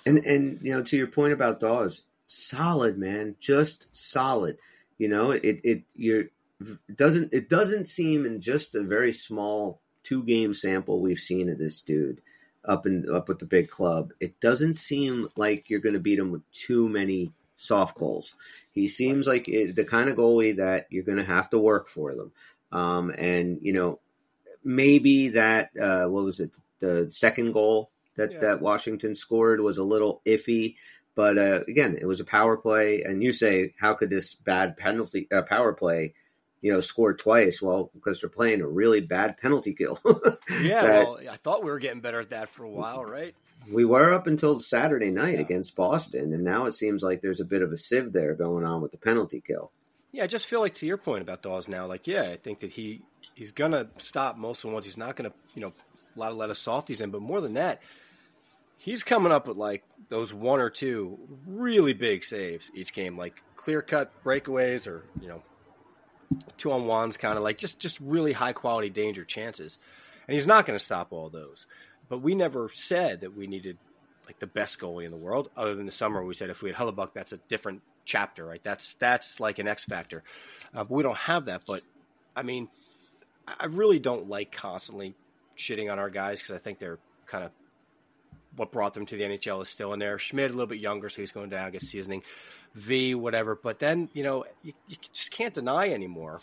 And 0.07 0.19
and 0.19 0.61
you 0.63 0.75
know 0.75 0.83
to 0.83 0.97
your 0.97 1.09
point 1.09 1.33
about 1.33 1.61
Daws, 1.61 2.03
solid 2.27 2.99
man, 2.99 3.37
just 3.41 3.95
solid. 3.95 4.59
You 4.97 5.09
know, 5.09 5.33
it 5.33 5.61
it 5.65 5.83
you're 5.95 6.25
it 6.61 6.97
doesn't 6.97 7.33
it 7.33 7.49
doesn't 7.49 7.87
seem 7.87 8.25
in 8.25 8.41
just 8.41 8.75
a 8.75 8.83
very 8.83 9.13
small 9.13 9.81
two 10.03 10.25
game 10.25 10.55
sample 10.55 11.01
we've 11.01 11.19
seen 11.19 11.49
of 11.49 11.59
this 11.59 11.83
dude 11.83 12.21
up 12.65 12.87
and 12.87 13.09
up 13.11 13.29
with 13.29 13.39
the 13.39 13.47
big 13.47 13.69
club. 13.69 14.13
It 14.21 14.41
doesn't 14.41 14.75
seem 14.75 15.29
like 15.37 15.71
you're 15.71 15.81
going 15.81 15.95
to 15.95 16.01
beat 16.01 16.19
him 16.19 16.31
with 16.31 16.51
too 16.53 16.89
many 16.89 17.33
soft 17.55 17.97
goals. 17.99 18.35
He 18.73 18.89
seems 18.89 19.27
like 19.27 19.45
the 19.45 19.87
kind 19.89 20.09
of 20.09 20.17
goalie 20.17 20.57
that 20.57 20.87
you're 20.91 21.05
going 21.05 21.19
to 21.19 21.25
have 21.25 21.51
to 21.51 21.59
work 21.59 21.89
for 21.89 22.15
them. 22.15 22.33
Um, 22.71 23.11
and 23.17 23.59
you 23.63 23.73
know, 23.73 24.01
maybe 24.65 25.31
that 25.31 25.71
uh, 25.81 26.07
what 26.07 26.25
was 26.25 26.41
it? 26.41 26.57
The 26.81 27.11
second 27.11 27.53
goal 27.53 27.91
that 28.19 28.33
yeah. 28.33 28.39
that 28.41 28.61
Washington 28.61 29.15
scored 29.15 29.61
was 29.61 29.79
a 29.79 29.85
little 29.85 30.23
iffy. 30.27 30.77
But 31.15 31.37
uh, 31.37 31.61
again, 31.67 31.97
it 32.01 32.07
was 32.07 32.21
a 32.21 32.25
power 32.25 32.57
play, 32.57 33.03
and 33.03 33.25
you 33.25 33.33
say, 33.33 33.73
how 33.81 33.95
could 33.95 34.11
this 34.11 34.35
bad 34.35 34.77
penalty 34.77 35.27
uh, 35.33 35.43
power 35.43 35.73
play 35.73 36.15
you 36.61 36.73
know, 36.73 36.81
scored 36.81 37.19
twice. 37.19 37.63
Well, 37.63 37.91
because 37.95 38.21
they're 38.21 38.31
playing 38.31 38.61
a 38.61 38.69
really 38.69 39.01
bad 39.01 39.39
penalty 39.39 39.75
kill. 39.75 39.99
yeah, 40.63 40.83
well, 40.83 41.21
I 41.31 41.37
thought 41.37 41.63
we 41.63 41.71
were 41.71 41.79
getting 41.79 42.01
better 42.01 42.21
at 42.21 42.31
that 42.31 42.51
for 42.51 42.65
a 42.65 42.71
while, 42.71 43.05
right? 43.05 43.35
We 43.71 43.85
were 43.85 44.13
up 44.13 44.27
until 44.27 44.59
Saturday 44.59 45.11
night 45.11 45.35
yeah. 45.35 45.41
against 45.41 45.77
Boston, 45.77 46.33
and 46.33 46.45
now 46.45 46.67
it 46.67 46.73
seems 46.73 47.03
like 47.03 47.21
there's 47.21 47.41
a 47.41 47.45
bit 47.45 47.63
of 47.63 47.73
a 47.73 47.77
sieve 47.77 48.13
there 48.13 48.35
going 48.35 48.65
on 48.65 48.81
with 48.81 48.93
the 48.93 48.99
penalty 48.99 49.43
kill. 49.45 49.73
Yeah, 50.11 50.25
I 50.25 50.27
just 50.27 50.47
feel 50.47 50.61
like 50.61 50.75
to 50.75 50.87
your 50.87 50.97
point 50.97 51.23
about 51.23 51.43
Daws 51.43 51.69
now, 51.69 51.87
like 51.87 52.07
yeah, 52.07 52.23
I 52.23 52.37
think 52.37 52.61
that 52.61 52.71
he 52.71 53.03
he's 53.35 53.53
gonna 53.53 53.89
stop 53.99 54.37
most 54.37 54.65
of 54.65 54.71
the 54.71 54.75
ones. 54.75 54.87
He's 54.87 54.97
not 54.97 55.17
gonna 55.17 55.33
you 55.55 55.63
know 55.63 55.73
a 56.17 56.19
lot 56.19 56.31
of 56.31 56.39
let 56.39 56.51
us 56.51 56.59
softies 56.59 57.01
in, 57.01 57.11
but 57.11 57.21
more 57.21 57.41
than 57.41 57.55
that, 57.55 57.83
he's 58.79 59.03
coming 59.03 59.33
up 59.33 59.47
with 59.47 59.59
like 59.59 59.85
those 60.09 60.33
one 60.33 60.61
or 60.61 60.71
two 60.71 61.19
really 61.47 61.93
big 61.93 62.25
saves 62.25 62.71
each 62.75 62.95
game, 62.95 63.19
like 63.19 63.43
clear 63.57 63.83
cut 63.83 64.11
breakaways 64.25 64.87
or 64.87 65.05
you 65.21 65.29
know 65.29 65.43
two 66.57 66.73
on 66.73 66.87
ones, 66.87 67.19
kind 67.19 67.37
of 67.37 67.45
like 67.45 67.59
just 67.59 67.79
just 67.79 68.01
really 68.01 68.33
high 68.33 68.55
quality 68.55 68.89
danger 68.89 69.25
chances, 69.25 69.79
and 70.27 70.35
he's 70.35 70.47
not 70.47 70.65
going 70.65 70.79
to 70.79 70.85
stop 70.85 71.13
all 71.13 71.29
those. 71.29 71.67
But 72.09 72.23
we 72.23 72.35
never 72.35 72.71
said 72.73 73.21
that 73.21 73.37
we 73.37 73.47
needed 73.47 73.77
like 74.27 74.39
the 74.39 74.47
best 74.47 74.79
goalie 74.79 75.05
in 75.05 75.11
the 75.11 75.17
world. 75.17 75.51
Other 75.57 75.75
than 75.75 75.85
the 75.85 75.93
summer, 75.93 76.25
we 76.25 76.35
said 76.35 76.49
if 76.49 76.63
we 76.63 76.71
had 76.71 76.79
Hellebuyck, 76.79 77.13
that's 77.13 77.33
a 77.33 77.39
different 77.49 77.83
chapter, 78.05 78.47
right? 78.47 78.63
That's 78.63 78.95
that's 78.95 79.41
like 79.41 79.59
an 79.59 79.69
X 79.69 79.85
factor. 79.85 80.23
Uh, 80.75 80.85
but 80.85 80.91
we 80.91 81.03
don't 81.03 81.19
have 81.19 81.47
that. 81.47 81.63
But 81.67 81.83
I 82.35 82.43
mean, 82.43 82.69
I 83.47 83.67
really 83.67 83.99
don't 83.99 84.29
like 84.29 84.53
constantly 84.53 85.15
shitting 85.57 85.91
on 85.91 85.99
our 85.99 86.11
guys 86.11 86.41
because 86.41 86.55
I 86.55 86.59
think 86.59 86.79
they're 86.79 86.99
kind 87.27 87.45
of 87.45 87.51
what 88.59 88.73
brought 88.73 88.95
them 88.95 89.07
to 89.07 89.17
the 89.17 89.23
NHL 89.23 89.63
is 89.63 89.69
still 89.69 89.93
in 89.93 89.99
there. 89.99 90.19
Schmidt 90.19 90.51
a 90.51 90.53
little 90.53 90.67
bit 90.67 90.81
younger, 90.81 91.09
so 91.09 91.23
he's 91.23 91.33
going 91.33 91.51
down, 91.51 91.71
get 91.71 91.83
seasoning. 91.83 92.23
V, 92.75 93.15
whatever. 93.15 93.55
But 93.55 93.79
then, 93.79 94.09
you 94.13 94.23
know, 94.23 94.45
you, 94.63 94.73
you 94.89 94.97
just 95.13 95.31
can't 95.31 95.55
deny 95.55 95.91
anymore 95.91 96.41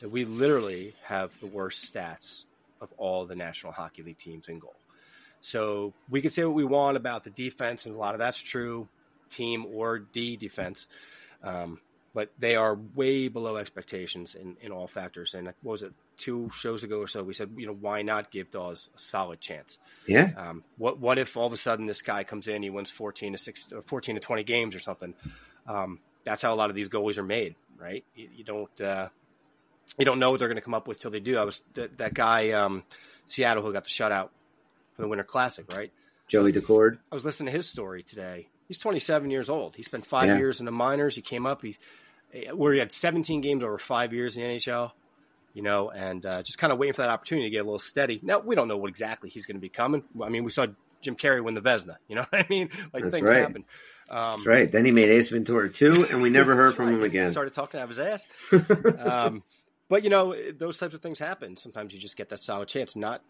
that 0.00 0.10
we 0.10 0.24
literally 0.24 0.94
have 1.04 1.38
the 1.40 1.46
worst 1.46 1.92
stats 1.92 2.44
of 2.80 2.88
all 2.96 3.26
the 3.26 3.34
National 3.34 3.72
Hockey 3.72 4.02
League 4.02 4.18
teams 4.18 4.48
in 4.48 4.58
goal. 4.58 4.76
So 5.40 5.92
we 6.08 6.22
could 6.22 6.32
say 6.32 6.44
what 6.44 6.54
we 6.54 6.64
want 6.64 6.96
about 6.96 7.24
the 7.24 7.30
defense, 7.30 7.86
and 7.86 7.94
a 7.94 7.98
lot 7.98 8.14
of 8.14 8.18
that's 8.18 8.40
true, 8.40 8.88
team 9.30 9.66
or 9.66 9.98
D 9.98 10.36
defense. 10.36 10.86
Um, 11.42 11.78
but 12.14 12.30
they 12.38 12.56
are 12.56 12.74
way 12.94 13.28
below 13.28 13.56
expectations 13.56 14.34
in, 14.34 14.56
in 14.60 14.72
all 14.72 14.86
factors. 14.86 15.34
And 15.34 15.46
what 15.62 15.72
was 15.72 15.82
it, 15.82 15.92
two 16.16 16.50
shows 16.54 16.82
ago 16.82 16.98
or 16.98 17.06
so? 17.06 17.22
We 17.22 17.34
said, 17.34 17.50
you 17.56 17.66
know, 17.66 17.76
why 17.78 18.02
not 18.02 18.30
give 18.30 18.50
Daws 18.50 18.90
a 18.96 18.98
solid 18.98 19.40
chance? 19.40 19.78
Yeah. 20.06 20.32
Um, 20.36 20.64
what 20.76 20.98
what 20.98 21.18
if 21.18 21.36
all 21.36 21.46
of 21.46 21.52
a 21.52 21.56
sudden 21.56 21.86
this 21.86 22.02
guy 22.02 22.24
comes 22.24 22.48
in, 22.48 22.62
he 22.62 22.70
wins 22.70 22.90
fourteen 22.90 23.32
to 23.32 23.38
six, 23.38 23.72
or 23.72 23.82
fourteen 23.82 24.14
to 24.16 24.20
twenty 24.20 24.42
games 24.42 24.74
or 24.74 24.80
something? 24.80 25.14
Um, 25.66 26.00
that's 26.24 26.42
how 26.42 26.52
a 26.52 26.56
lot 26.56 26.70
of 26.70 26.76
these 26.76 26.88
goalies 26.88 27.18
are 27.18 27.22
made, 27.22 27.54
right? 27.78 28.04
You, 28.14 28.28
you 28.36 28.44
don't 28.44 28.80
uh, 28.80 29.08
you 29.98 30.04
don't 30.04 30.18
know 30.18 30.30
what 30.30 30.40
they're 30.40 30.48
going 30.48 30.56
to 30.56 30.62
come 30.62 30.74
up 30.74 30.88
with 30.88 31.00
till 31.00 31.10
they 31.10 31.20
do. 31.20 31.38
I 31.38 31.44
was 31.44 31.62
th- 31.74 31.92
that 31.98 32.14
guy 32.14 32.50
um, 32.50 32.82
Seattle 33.26 33.62
who 33.62 33.72
got 33.72 33.84
the 33.84 33.90
shutout 33.90 34.30
for 34.94 35.02
the 35.02 35.08
Winter 35.08 35.24
Classic, 35.24 35.72
right? 35.72 35.92
Joey 36.26 36.52
Daccord. 36.52 36.98
I 37.10 37.14
was 37.14 37.24
listening 37.24 37.46
to 37.46 37.56
his 37.56 37.66
story 37.66 38.02
today. 38.02 38.48
He's 38.68 38.78
27 38.78 39.30
years 39.30 39.48
old. 39.48 39.74
He 39.74 39.82
spent 39.82 40.06
five 40.06 40.28
yeah. 40.28 40.36
years 40.36 40.60
in 40.60 40.66
the 40.66 40.72
minors. 40.72 41.16
He 41.16 41.22
came 41.22 41.46
up. 41.46 41.62
He 41.62 41.76
where 42.52 42.74
he 42.74 42.78
had 42.78 42.92
17 42.92 43.40
games 43.40 43.64
over 43.64 43.78
five 43.78 44.12
years 44.12 44.36
in 44.36 44.42
the 44.42 44.48
NHL. 44.56 44.92
You 45.54 45.62
know, 45.62 45.90
and 45.90 46.24
uh, 46.24 46.42
just 46.42 46.58
kind 46.58 46.72
of 46.72 46.78
waiting 46.78 46.92
for 46.92 47.02
that 47.02 47.10
opportunity 47.10 47.48
to 47.48 47.50
get 47.50 47.62
a 47.62 47.64
little 47.64 47.78
steady. 47.80 48.20
Now 48.22 48.38
we 48.38 48.54
don't 48.54 48.68
know 48.68 48.76
what 48.76 48.90
exactly 48.90 49.30
he's 49.30 49.46
going 49.46 49.56
to 49.56 49.60
be 49.60 49.70
coming. 49.70 50.04
I 50.22 50.28
mean, 50.28 50.44
we 50.44 50.50
saw 50.50 50.66
Jim 51.00 51.16
Carrey 51.16 51.42
win 51.42 51.54
the 51.54 51.62
Vezina. 51.62 51.96
You 52.06 52.16
know 52.16 52.26
what 52.30 52.44
I 52.44 52.46
mean? 52.48 52.68
Like 52.92 53.02
That's 53.04 53.14
things 53.14 53.30
right. 53.30 53.40
happen. 53.40 53.64
Um, 54.10 54.38
That's 54.38 54.46
right. 54.46 54.70
Then 54.70 54.84
he 54.84 54.92
made 54.92 55.08
Ace 55.08 55.30
Ventura 55.30 55.70
two, 55.70 56.06
and 56.10 56.22
we 56.22 56.30
never 56.30 56.54
heard 56.54 56.74
from 56.74 56.86
right. 56.86 56.94
him 56.94 57.02
again. 57.02 57.30
Started 57.30 57.54
talking 57.54 57.80
out 57.80 57.84
of 57.84 57.96
his 57.96 57.98
ass. 57.98 58.26
um, 58.98 59.42
but 59.88 60.04
you 60.04 60.10
know, 60.10 60.36
those 60.56 60.78
types 60.78 60.94
of 60.94 61.00
things 61.00 61.18
happen. 61.18 61.56
Sometimes 61.56 61.92
you 61.92 61.98
just 61.98 62.16
get 62.16 62.28
that 62.28 62.44
solid 62.44 62.68
chance. 62.68 62.94
Not 62.94 63.22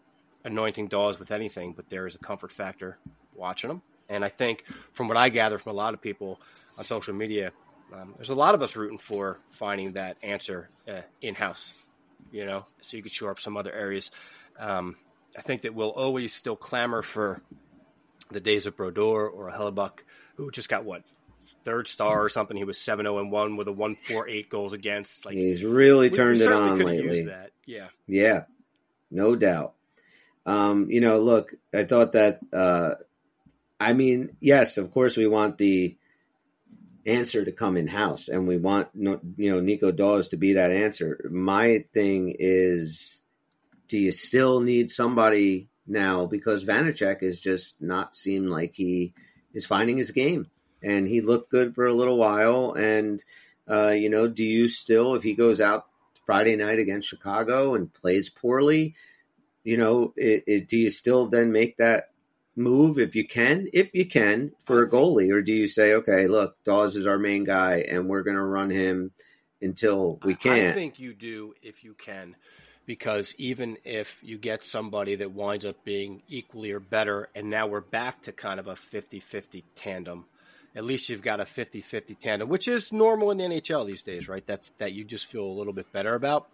anointing 0.43 0.87
Daws 0.87 1.19
with 1.19 1.31
anything, 1.31 1.73
but 1.73 1.89
there 1.89 2.05
is 2.05 2.15
a 2.15 2.19
comfort 2.19 2.51
factor 2.51 2.97
watching 3.33 3.69
them. 3.69 3.81
And 4.09 4.25
I 4.25 4.29
think, 4.29 4.65
from 4.91 5.07
what 5.07 5.17
I 5.17 5.29
gather 5.29 5.57
from 5.59 5.73
a 5.73 5.75
lot 5.75 5.93
of 5.93 6.01
people 6.01 6.41
on 6.77 6.83
social 6.83 7.13
media, 7.13 7.51
um, 7.93 8.13
there's 8.17 8.29
a 8.29 8.35
lot 8.35 8.55
of 8.55 8.61
us 8.61 8.75
rooting 8.75 8.97
for 8.97 9.39
finding 9.51 9.93
that 9.93 10.17
answer 10.23 10.69
uh, 10.87 11.01
in 11.21 11.35
house. 11.35 11.73
You 12.31 12.45
know, 12.45 12.65
so 12.81 12.97
you 12.97 13.03
could 13.03 13.11
shore 13.11 13.31
up 13.31 13.39
some 13.39 13.55
other 13.57 13.71
areas. 13.71 14.11
Um, 14.59 14.95
I 15.37 15.41
think 15.41 15.61
that 15.63 15.73
we'll 15.73 15.89
always 15.89 16.33
still 16.33 16.55
clamor 16.55 17.01
for 17.01 17.41
the 18.31 18.39
days 18.39 18.65
of 18.67 18.75
Brodeur 18.77 19.27
or 19.27 19.47
a 19.49 19.53
Hellebuyck, 19.53 19.99
who 20.35 20.51
just 20.51 20.69
got 20.69 20.85
what 20.85 21.03
third 21.63 21.87
star 21.87 22.23
or 22.23 22.29
something. 22.29 22.55
He 22.57 22.63
was 22.63 22.77
seven 22.79 23.05
zero 23.05 23.19
and 23.19 23.31
one 23.31 23.57
with 23.57 23.67
a 23.67 23.71
one 23.71 23.95
four 23.95 24.27
eight 24.27 24.49
goals 24.49 24.73
against. 24.73 25.25
Like 25.25 25.35
He's 25.35 25.63
really 25.63 26.09
we- 26.09 26.15
turned 26.15 26.39
we 26.39 26.45
it 26.45 26.51
on 26.51 26.77
lately. 26.79 27.21
that. 27.23 27.51
Yeah, 27.65 27.87
Yeah, 28.07 28.43
no 29.11 29.35
doubt. 29.35 29.73
Um, 30.45 30.89
you 30.89 31.01
know, 31.01 31.19
look, 31.19 31.53
I 31.73 31.83
thought 31.83 32.11
that. 32.13 32.39
Uh, 32.51 32.95
I 33.79 33.93
mean, 33.93 34.35
yes, 34.39 34.77
of 34.77 34.91
course, 34.91 35.15
we 35.15 35.27
want 35.27 35.57
the 35.57 35.97
answer 37.05 37.45
to 37.45 37.51
come 37.51 37.77
in 37.77 37.87
house, 37.87 38.27
and 38.27 38.47
we 38.47 38.57
want 38.57 38.89
you 38.93 39.19
know 39.37 39.59
Nico 39.59 39.91
Daws 39.91 40.29
to 40.29 40.37
be 40.37 40.53
that 40.53 40.71
answer. 40.71 41.29
My 41.31 41.85
thing 41.93 42.35
is, 42.37 43.21
do 43.87 43.97
you 43.97 44.11
still 44.11 44.59
need 44.59 44.91
somebody 44.91 45.69
now 45.87 46.25
because 46.25 46.65
Vanecek 46.65 47.23
is 47.23 47.39
just 47.39 47.81
not 47.81 48.15
seem 48.15 48.47
like 48.47 48.75
he 48.75 49.13
is 49.53 49.65
finding 49.65 49.97
his 49.97 50.11
game, 50.11 50.47
and 50.83 51.07
he 51.07 51.21
looked 51.21 51.49
good 51.49 51.73
for 51.73 51.87
a 51.87 51.93
little 51.93 52.17
while, 52.17 52.73
and 52.73 53.23
uh, 53.69 53.89
you 53.89 54.09
know, 54.09 54.27
do 54.27 54.43
you 54.43 54.67
still 54.67 55.15
if 55.15 55.23
he 55.23 55.33
goes 55.33 55.61
out 55.61 55.85
Friday 56.25 56.55
night 56.55 56.79
against 56.79 57.07
Chicago 57.07 57.75
and 57.75 57.93
plays 57.93 58.29
poorly, 58.29 58.95
you 59.63 59.77
know, 59.77 60.13
it, 60.17 60.43
it, 60.47 60.67
do 60.67 60.77
you 60.77 60.91
still 60.91 61.27
then 61.27 61.51
make 61.51 61.77
that 61.77 62.09
move 62.59 62.99
if 62.99 63.15
you 63.15 63.25
can, 63.25 63.67
if 63.73 63.89
you 63.93 64.05
can, 64.05 64.51
for 64.65 64.83
a 64.83 64.89
goalie, 64.89 65.31
or 65.31 65.41
do 65.41 65.53
you 65.53 65.67
say, 65.67 65.93
okay, 65.93 66.27
look, 66.27 66.61
Daws 66.65 66.95
is 66.95 67.07
our 67.07 67.17
main 67.17 67.45
guy, 67.45 67.85
and 67.89 68.07
we're 68.07 68.21
going 68.21 68.35
to 68.35 68.43
run 68.43 68.69
him 68.69 69.11
until 69.61 70.19
we 70.23 70.35
can't? 70.35 70.69
I 70.69 70.73
think 70.73 70.99
you 70.99 71.13
do 71.13 71.55
if 71.63 71.83
you 71.83 71.93
can, 71.93 72.35
because 72.85 73.33
even 73.37 73.77
if 73.85 74.19
you 74.21 74.37
get 74.37 74.63
somebody 74.63 75.15
that 75.15 75.31
winds 75.31 75.65
up 75.65 75.83
being 75.85 76.21
equally 76.27 76.71
or 76.71 76.81
better, 76.81 77.29
and 77.33 77.49
now 77.49 77.65
we're 77.65 77.81
back 77.81 78.21
to 78.23 78.33
kind 78.33 78.59
of 78.59 78.67
a 78.67 78.75
50-50 78.75 79.63
tandem. 79.75 80.25
At 80.75 80.83
least 80.83 81.09
you've 81.09 81.23
got 81.23 81.39
a 81.39 81.45
50-50 81.45 82.19
tandem, 82.19 82.49
which 82.49 82.67
is 82.67 82.91
normal 82.91 83.31
in 83.31 83.37
the 83.37 83.45
NHL 83.45 83.87
these 83.87 84.03
days, 84.03 84.27
right? 84.27 84.45
That's 84.45 84.69
that 84.77 84.91
you 84.93 85.03
just 85.03 85.25
feel 85.25 85.45
a 85.45 85.47
little 85.47 85.73
bit 85.73 85.91
better 85.91 86.13
about. 86.13 86.47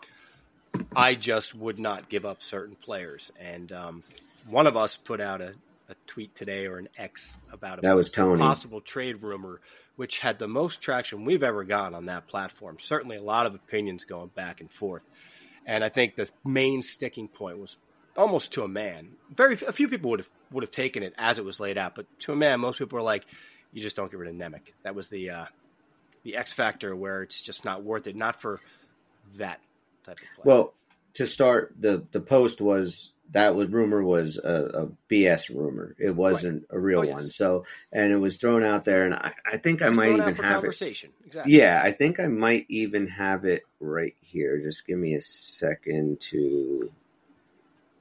I 0.96 1.16
just 1.16 1.56
would 1.56 1.80
not 1.80 2.10
give 2.10 2.26
up 2.26 2.44
certain 2.44 2.76
players, 2.76 3.32
and 3.40 3.72
um, 3.72 4.04
one 4.48 4.68
of 4.68 4.78
us 4.78 4.96
put 4.96 5.20
out 5.20 5.42
a, 5.42 5.56
a 5.90 5.96
tweet 6.08 6.34
today 6.36 6.66
or 6.66 6.78
an 6.78 6.90
X 6.98 7.38
about 7.52 7.80
a 7.80 7.82
That 7.82 7.96
was 7.96 8.10
Tony. 8.10 8.40
possible 8.40 8.82
trade 8.82 9.22
rumor, 9.22 9.62
which 9.96 10.20
had 10.20 10.40
the 10.40 10.48
most 10.48 10.82
traction 10.82 11.26
we've 11.26 11.44
ever 11.44 11.64
gotten 11.64 11.94
on 11.94 12.06
that 12.06 12.28
platform. 12.28 12.78
Certainly, 12.80 13.18
a 13.18 13.24
lot 13.24 13.46
of 13.46 13.56
opinions 13.56 14.04
going 14.04 14.30
back 14.30 14.62
and 14.62 14.72
forth, 14.72 15.04
and 15.66 15.84
I 15.84 15.90
think 15.90 16.16
the 16.16 16.30
main 16.44 16.82
sticking 16.82 17.28
point 17.28 17.60
was 17.60 17.78
almost 18.18 18.54
to 18.54 18.64
a 18.64 18.68
man. 18.68 19.10
Very 19.34 19.54
a 19.68 19.72
few 19.72 19.88
people 19.88 20.10
would 20.12 20.20
have 20.20 20.30
would 20.52 20.64
have 20.64 20.72
taken 20.72 21.04
it 21.04 21.14
as 21.18 21.40
it 21.40 21.46
was 21.46 21.60
laid 21.60 21.78
out, 21.78 21.96
but 21.96 22.06
to 22.22 22.34
a 22.34 22.36
man, 22.36 22.60
most 22.60 22.80
people 22.80 22.98
were 22.98 23.04
like, 23.04 23.26
"You 23.74 23.82
just 23.82 23.96
don't 23.96 24.10
get 24.10 24.20
rid 24.20 24.30
of 24.30 24.36
Nemec." 24.36 24.74
That 24.84 24.96
was 24.96 25.08
the 25.08 25.30
uh, 25.30 25.46
the 26.24 26.36
X 26.38 26.54
factor 26.54 26.96
where 26.96 27.22
it's 27.24 27.42
just 27.42 27.66
not 27.66 27.84
worth 27.84 28.08
it. 28.08 28.16
Not 28.16 28.42
for 28.42 28.60
that 29.36 29.60
type 30.04 30.20
of 30.20 30.26
play. 30.36 30.44
Well, 30.44 30.74
to 31.16 31.28
start, 31.28 31.76
the 31.80 32.06
the 32.12 32.22
post 32.22 32.62
was 32.62 33.12
that 33.32 33.56
was 33.56 33.70
rumor 33.70 34.04
was 34.04 34.38
a, 34.38 34.84
a 34.84 34.88
BS 35.12 35.50
rumor. 35.50 35.96
It 36.00 36.16
wasn't 36.16 36.66
a 36.70 36.80
real 36.80 37.00
Oh, 37.00 37.04
yes. 37.04 37.14
one. 37.16 37.30
So, 37.30 37.66
and 37.92 38.12
it 38.12 38.18
was 38.18 38.38
thrown 38.38 38.64
out 38.64 38.84
there, 38.86 39.06
and 39.06 39.14
I, 39.14 39.34
I 39.46 39.58
think 39.58 39.82
I 39.82 39.90
might 39.90 40.10
even 40.12 40.36
have 40.36 40.64
it. 40.64 40.82
Exactly. 41.26 41.54
Yeah, 41.58 41.82
I 41.84 41.92
think 41.92 42.20
I 42.20 42.28
might 42.28 42.66
even 42.70 43.08
have 43.08 43.46
it 43.46 43.64
right 43.80 44.16
here. 44.22 44.62
Just 44.62 44.86
give 44.88 44.98
me 45.00 45.16
a 45.16 45.22
second 45.22 46.22
to 46.32 46.92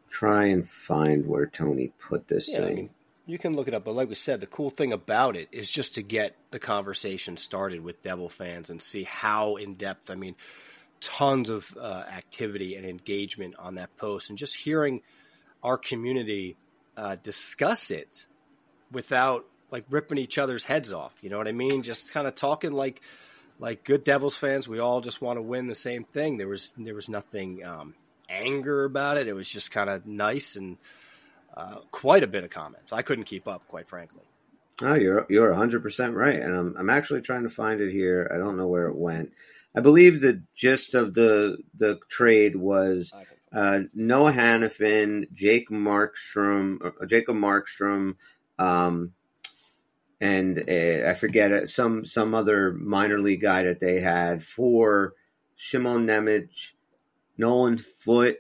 try 0.09 0.45
and 0.47 0.69
find 0.69 1.27
where 1.27 1.47
Tony 1.47 1.93
put 1.99 2.29
this 2.29 2.49
Yeah, 2.53 2.59
I 2.59 2.61
thing. 2.67 2.77
mean, 2.77 2.91
you 3.27 3.39
can 3.39 3.57
look 3.57 3.69
it 3.69 3.75
up, 3.75 3.85
but 3.85 3.95
like 3.95 4.09
we 4.09 4.15
said, 4.15 4.41
the 4.41 4.47
cool 4.47 4.71
thing 4.71 4.93
about 4.93 5.37
it 5.37 5.49
is 5.51 5.71
just 5.71 5.95
to 5.95 6.03
get 6.03 6.37
the 6.51 6.59
conversation 6.59 7.37
started 7.37 7.81
with 7.81 8.03
Devil 8.03 8.29
fans 8.29 8.71
and 8.71 8.81
see 8.83 9.03
how 9.05 9.57
in 9.57 9.75
depth. 9.75 10.11
I 10.11 10.15
mean, 10.15 10.37
tons 11.01 11.51
of 11.51 11.77
uh, 11.81 12.05
activity 12.09 12.77
and 12.77 12.87
engagement 12.87 13.55
on 13.59 13.77
that 13.77 13.97
post, 13.97 14.31
and 14.31 14.39
just 14.39 14.57
hearing 14.57 15.03
our 15.63 15.79
community 15.79 16.57
uh, 16.97 17.17
discuss 17.23 17.91
it 17.91 18.27
without 18.93 19.45
like 19.71 19.85
ripping 19.91 20.19
each 20.19 20.39
other's 20.39 20.65
heads 20.65 20.93
off. 20.93 21.15
You 21.21 21.31
know 21.31 21.39
what 21.39 21.49
I 21.49 21.53
mean? 21.53 21.83
Just 21.83 22.13
kind 22.13 22.27
of 22.27 22.35
talking 22.35 22.73
like 22.73 23.01
like 23.59 23.85
good 23.85 24.05
Devils 24.05 24.37
fans. 24.37 24.69
We 24.69 24.79
all 24.79 25.01
just 25.01 25.21
want 25.21 25.39
to 25.39 25.43
win 25.43 25.67
the 25.67 25.75
same 25.75 26.05
thing. 26.05 26.37
There 26.37 26.49
was 26.49 26.73
there 26.77 26.95
was 26.95 27.09
nothing 27.09 27.65
um, 27.65 27.95
anger 28.29 28.85
about 28.85 29.17
it. 29.17 29.29
It 29.29 29.35
was 29.35 29.49
just 29.49 29.71
kind 29.71 29.91
of 29.91 30.07
nice 30.07 30.57
and 30.57 30.77
uh, 31.57 31.77
quite 31.91 32.23
a 32.23 32.27
bit 32.27 32.45
of 32.45 32.51
comments. 32.51 32.93
I 32.93 33.03
couldn't 33.03 33.25
keep 33.25 33.47
up, 33.47 33.67
quite 33.69 33.89
frankly. 33.89 34.25
Oh, 34.83 34.95
you're 34.95 35.27
you're 35.29 35.51
100 35.51 35.83
percent 35.83 36.15
right, 36.15 36.39
and 36.39 36.55
I'm 36.55 36.77
I'm 36.77 36.91
actually 36.91 37.21
trying 37.21 37.45
to 37.45 37.49
find 37.49 37.81
it 37.81 37.93
here. 37.93 38.31
I 38.33 38.39
don't 38.39 38.57
know 38.57 38.67
where 38.67 38.89
it 38.89 38.97
went. 38.97 39.33
I 39.75 39.81
believe 39.81 40.21
the 40.21 40.43
gist 40.55 40.95
of 40.95 41.15
the 41.15 41.59
the 41.75 41.99
trade 42.09 42.57
was 42.57 43.13
uh, 43.53 43.81
Noah 43.93 44.33
Hanifin, 44.33 45.33
Jake 45.33 45.69
Markstrom, 45.71 46.85
uh, 46.85 47.07
Jacob 47.07 47.37
Markstrom, 47.37 48.15
um, 48.59 49.13
and 50.21 50.59
uh, 50.59 51.09
I 51.09 51.15
forget 51.15 51.53
it, 51.53 51.69
some 51.71 52.05
some 52.05 52.35
other 52.35 52.73
minor 52.73 53.19
league 53.19 53.43
guy 53.43 53.65
that 53.65 53.81
they 53.81 54.01
had 54.01 54.43
for 54.43 55.15
Shimon 55.57 56.07
Nemec, 56.07 56.73
Nolan 57.37 57.79
Foote, 57.79 58.39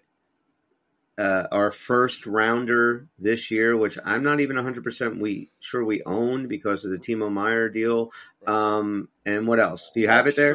uh, 1.19 1.45
our 1.53 1.71
first 1.71 2.27
rounder 2.27 3.09
this 3.19 3.51
year, 3.51 3.77
which 3.77 3.99
I'm 4.05 4.23
not 4.23 4.41
even 4.41 4.57
100 4.57 4.83
percent 4.85 5.21
we 5.21 5.51
sure 5.61 5.85
we 5.85 6.03
own 6.05 6.49
because 6.49 6.85
of 6.85 6.93
the 6.93 6.99
Timo 6.99 7.31
Meier 7.31 7.69
deal. 7.69 8.11
Um, 8.47 9.09
and 9.27 9.47
what 9.47 9.61
else? 9.61 9.91
Do 9.93 10.01
you 10.01 10.09
have 10.09 10.27
it 10.27 10.37
there? 10.37 10.55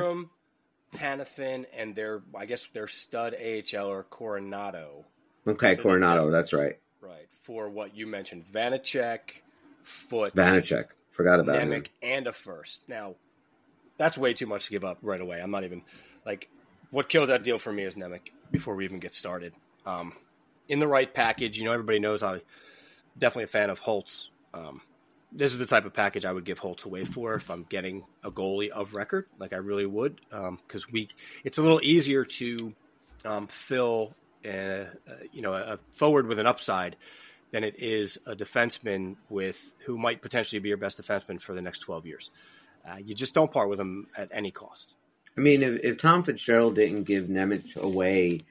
Hanifin, 0.96 1.65
and 1.75 1.96
their 1.96 2.22
I 2.36 2.46
guess 2.46 2.67
their 2.74 2.88
stud 2.88 3.34
AHL 3.36 3.88
or 3.88 4.03
Coronato, 4.10 5.03
Okay, 5.48 5.75
So 5.75 5.84
Coronato, 5.84 6.15
Devils. 6.15 6.31
that's 6.34 6.53
right. 6.53 6.77
right? 7.01 7.27
For 7.43 7.69
what 7.69 7.96
you 7.96 8.08
mentioned, 8.08 8.46
Vanecek, 8.51 9.41
Foote, 9.84 10.36
Vanecek, 10.36 10.86
forgot 11.12 11.39
about 11.39 11.62
him. 11.62 11.84
And 12.01 12.27
a 12.27 12.34
first. 12.34 12.88
Now, 12.88 13.15
that's 13.98 14.17
way 14.17 14.34
too 14.34 14.46
much 14.48 14.65
to 14.65 14.72
give 14.72 14.84
up 14.84 14.98
right 15.01 15.22
away. 15.22 15.39
I'm 15.39 15.51
not 15.51 15.63
even 15.63 15.81
like 16.25 16.50
what 16.91 17.10
kills 17.10 17.27
that 17.29 17.43
deal 17.43 17.60
for 17.60 17.72
me 17.72 17.84
is 17.84 17.96
Nemec 17.96 18.22
before 18.51 18.75
we 18.75 18.86
even 18.86 19.00
get 19.00 19.13
started. 19.13 19.53
Um, 19.86 20.13
in 20.67 20.79
the 20.79 20.88
right 20.88 21.12
package, 21.12 21.58
you 21.58 21.65
know, 21.65 21.72
everybody 21.72 22.00
knows 22.00 22.22
I'm 22.24 22.41
definitely 23.17 23.46
a 23.46 23.48
fan 23.48 23.69
of 23.69 23.79
Holtz. 23.79 24.29
Um, 24.53 24.81
this 25.31 25.53
is 25.53 25.59
the 25.59 25.65
type 25.65 25.86
of 25.86 25.93
package 25.93 26.25
I 26.25 26.31
would 26.31 26.45
give 26.45 26.59
Holtz 26.59 26.86
away 26.86 27.05
for 27.05 27.36
if 27.36 27.50
I'm 27.50 27.63
getting 27.69 28.03
a 28.24 28.31
goalie 28.31 28.69
of 28.69 28.93
record, 28.93 29.25
like 29.38 29.53
I 29.53 29.57
really 29.57 29.86
would, 29.86 30.21
because 30.29 30.91
we 30.91 31.09
it's 31.43 31.57
a 31.57 31.62
little 31.62 31.81
easier 31.81 32.25
to 32.25 32.74
um, 33.25 33.48
fill, 33.48 34.13
a, 34.45 34.88
you 35.31 35.41
know, 35.41 35.53
a 35.53 35.79
forward 35.93 36.27
with 36.27 36.39
an 36.39 36.48
upside 36.48 36.95
than 37.51 37.63
it 37.63 37.79
is 37.79 38.17
a 38.25 38.36
defenseman 38.36 39.15
with 39.29 39.74
who 39.86 39.98
might 39.98 40.21
potentially 40.21 40.59
be 40.59 40.69
your 40.69 40.77
best 40.77 41.01
defenseman 41.01 41.41
for 41.41 41.53
the 41.53 41.62
next 41.62 41.79
12 41.79 42.05
years. 42.05 42.31
Uh, 42.88 42.98
you 42.98 43.13
just 43.13 43.33
don't 43.33 43.51
part 43.51 43.69
with 43.69 43.77
them 43.77 44.07
at 44.17 44.29
any 44.31 44.51
cost. 44.51 44.95
I 45.38 45.41
mean, 45.41 45.63
if, 45.63 45.83
if 45.83 45.98
Tom 45.98 46.24
Fitzgerald 46.24 46.75
didn't 46.75 47.03
give 47.03 47.25
Nemec 47.25 47.75
away 47.75 48.41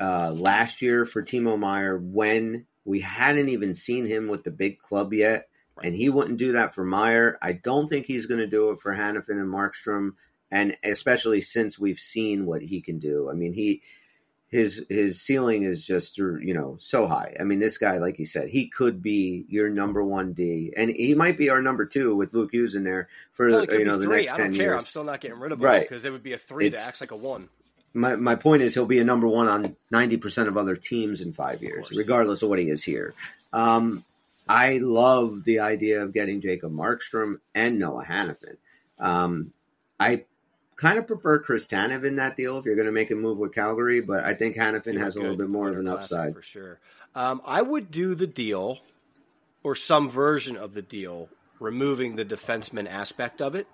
uh, 0.00 0.32
last 0.32 0.82
year 0.82 1.04
for 1.04 1.22
Timo 1.22 1.58
Meier 1.58 1.96
when 1.96 2.66
we 2.84 3.00
hadn't 3.00 3.48
even 3.48 3.74
seen 3.74 4.06
him 4.06 4.28
with 4.28 4.42
the 4.44 4.50
big 4.50 4.78
club 4.78 5.12
yet. 5.12 5.48
And 5.82 5.94
he 5.94 6.08
wouldn't 6.10 6.38
do 6.38 6.52
that 6.52 6.74
for 6.74 6.84
Meier, 6.84 7.38
I 7.40 7.52
don't 7.52 7.88
think 7.88 8.06
he's 8.06 8.26
going 8.26 8.40
to 8.40 8.46
do 8.46 8.70
it 8.70 8.80
for 8.80 8.94
Hanifin 8.94 9.40
and 9.40 9.52
Markstrom, 9.52 10.10
and 10.50 10.76
especially 10.84 11.40
since 11.40 11.78
we've 11.78 11.98
seen 11.98 12.44
what 12.46 12.62
he 12.62 12.80
can 12.80 12.98
do. 12.98 13.30
I 13.30 13.34
mean, 13.34 13.52
he 13.52 13.82
his 14.48 14.84
his 14.90 15.18
ceiling 15.22 15.62
is 15.62 15.82
just 15.84 16.18
you 16.18 16.52
know 16.52 16.76
so 16.78 17.06
high. 17.06 17.34
I 17.40 17.44
mean, 17.44 17.58
this 17.58 17.78
guy, 17.78 17.96
like 17.96 18.18
you 18.18 18.26
said, 18.26 18.50
he 18.50 18.68
could 18.68 19.02
be 19.02 19.46
your 19.48 19.70
number 19.70 20.04
one 20.04 20.34
D, 20.34 20.74
and 20.76 20.90
he 20.90 21.14
might 21.14 21.38
be 21.38 21.48
our 21.48 21.62
number 21.62 21.86
two 21.86 22.14
with 22.16 22.34
Luke 22.34 22.50
Hughes 22.52 22.74
in 22.74 22.84
there 22.84 23.08
for 23.32 23.48
it 23.48 23.68
could 23.70 23.78
you 23.78 23.86
know 23.86 23.96
the 23.96 24.04
three. 24.04 24.16
next 24.26 24.32
I 24.34 24.36
ten 24.36 24.54
care. 24.54 24.66
years. 24.72 24.82
I'm 24.82 24.86
still 24.86 25.04
not 25.04 25.22
getting 25.22 25.38
rid 25.38 25.52
of 25.52 25.58
him 25.58 25.64
Right. 25.64 25.88
because 25.88 26.02
there 26.02 26.12
would 26.12 26.22
be 26.22 26.34
a 26.34 26.38
three 26.38 26.66
It's- 26.66 26.82
that 26.82 26.88
acts 26.88 27.00
like 27.00 27.12
a 27.12 27.16
one. 27.16 27.48
my 27.94 28.14
my 28.16 28.34
point 28.34 28.60
is 28.60 28.74
he'll 28.74 28.84
be 28.84 28.98
a 28.98 29.04
number 29.04 29.26
one 29.26 29.48
on 29.48 29.74
ninety 29.90 30.18
percent 30.18 30.48
of 30.48 30.58
other 30.58 30.76
teams 30.76 31.22
in 31.22 31.32
five 31.32 31.62
years, 31.62 31.86
course. 31.88 31.96
regardless 31.96 32.42
of 32.42 32.50
what 32.50 32.58
he 32.58 32.68
is 32.68 32.84
here. 32.84 33.14
Um, 33.54 34.04
I 34.48 34.78
love 34.78 35.44
the 35.44 35.60
idea 35.60 36.02
of 36.02 36.12
getting 36.12 36.40
Jacob 36.40 36.72
Markstrom 36.72 37.36
and 37.54 37.78
Noah 37.78 38.04
Hanifin. 38.04 38.56
Um, 38.98 39.52
I 39.98 40.24
kind 40.76 40.98
of 40.98 41.06
prefer 41.06 41.38
Chris 41.38 41.64
Tanev 41.66 42.04
in 42.04 42.16
that 42.16 42.36
deal 42.36 42.58
if 42.58 42.64
you're 42.64 42.74
going 42.76 42.86
to 42.86 42.92
make 42.92 43.10
a 43.10 43.14
move 43.14 43.38
with 43.38 43.54
Calgary, 43.54 44.00
but 44.00 44.24
I 44.24 44.34
think 44.34 44.56
Hanifin 44.56 44.98
has 44.98 45.16
a 45.16 45.20
little 45.20 45.36
bit 45.36 45.48
more 45.48 45.68
of 45.68 45.78
an 45.78 45.88
upside 45.88 46.34
for 46.34 46.42
sure. 46.42 46.80
Um, 47.14 47.40
I 47.44 47.62
would 47.62 47.90
do 47.90 48.14
the 48.14 48.26
deal 48.26 48.78
or 49.62 49.74
some 49.74 50.10
version 50.10 50.56
of 50.56 50.74
the 50.74 50.82
deal, 50.82 51.28
removing 51.60 52.16
the 52.16 52.24
defenseman 52.24 52.88
aspect 52.88 53.40
of 53.40 53.54
it. 53.54 53.68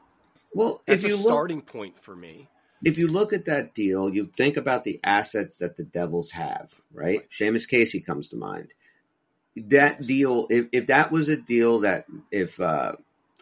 Well, 0.53 0.83
That's 0.87 1.05
if 1.05 1.11
you 1.11 1.17
a 1.17 1.19
look, 1.19 1.27
starting 1.29 1.63
point 1.63 2.03
for 2.03 2.15
me. 2.15 2.49
if 2.85 2.99
you 2.99 3.09
look 3.09 3.33
at 3.33 3.47
that 3.47 3.75
deal, 3.75 4.09
you 4.13 4.31
think 4.37 4.57
about 4.57 4.85
the 4.85 5.01
assets 5.03 5.59
that 5.59 5.77
the 5.77 5.85
Devils 5.85 6.33
have, 6.33 6.75
right? 6.93 7.23
Seamus 7.31 7.69
Casey 7.69 8.01
comes 8.01 8.29
to 8.29 8.37
mind. 8.37 8.75
That 9.57 10.03
deal, 10.03 10.47
if, 10.51 10.67
if 10.73 10.87
that 10.87 11.11
was 11.11 11.29
a 11.29 11.37
deal 11.37 11.81
that 11.81 12.07
if 12.31 12.61
uh, 12.61 12.93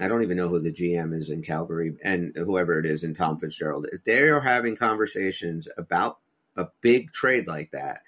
I 0.00 0.08
don't 0.08 0.22
even 0.22 0.36
know 0.36 0.48
who 0.48 0.60
the 0.60 0.72
GM 0.72 1.14
is 1.14 1.30
in 1.30 1.42
Calgary 1.42 1.94
and 2.02 2.34
whoever 2.36 2.78
it 2.78 2.86
is 2.86 3.04
in 3.04 3.14
Tom 3.14 3.38
Fitzgerald, 3.38 3.86
if 3.92 4.04
they 4.04 4.28
are 4.28 4.40
having 4.40 4.76
conversations 4.76 5.68
about 5.78 6.18
a 6.56 6.66
big 6.80 7.12
trade 7.12 7.46
like 7.46 7.70
that, 7.72 8.00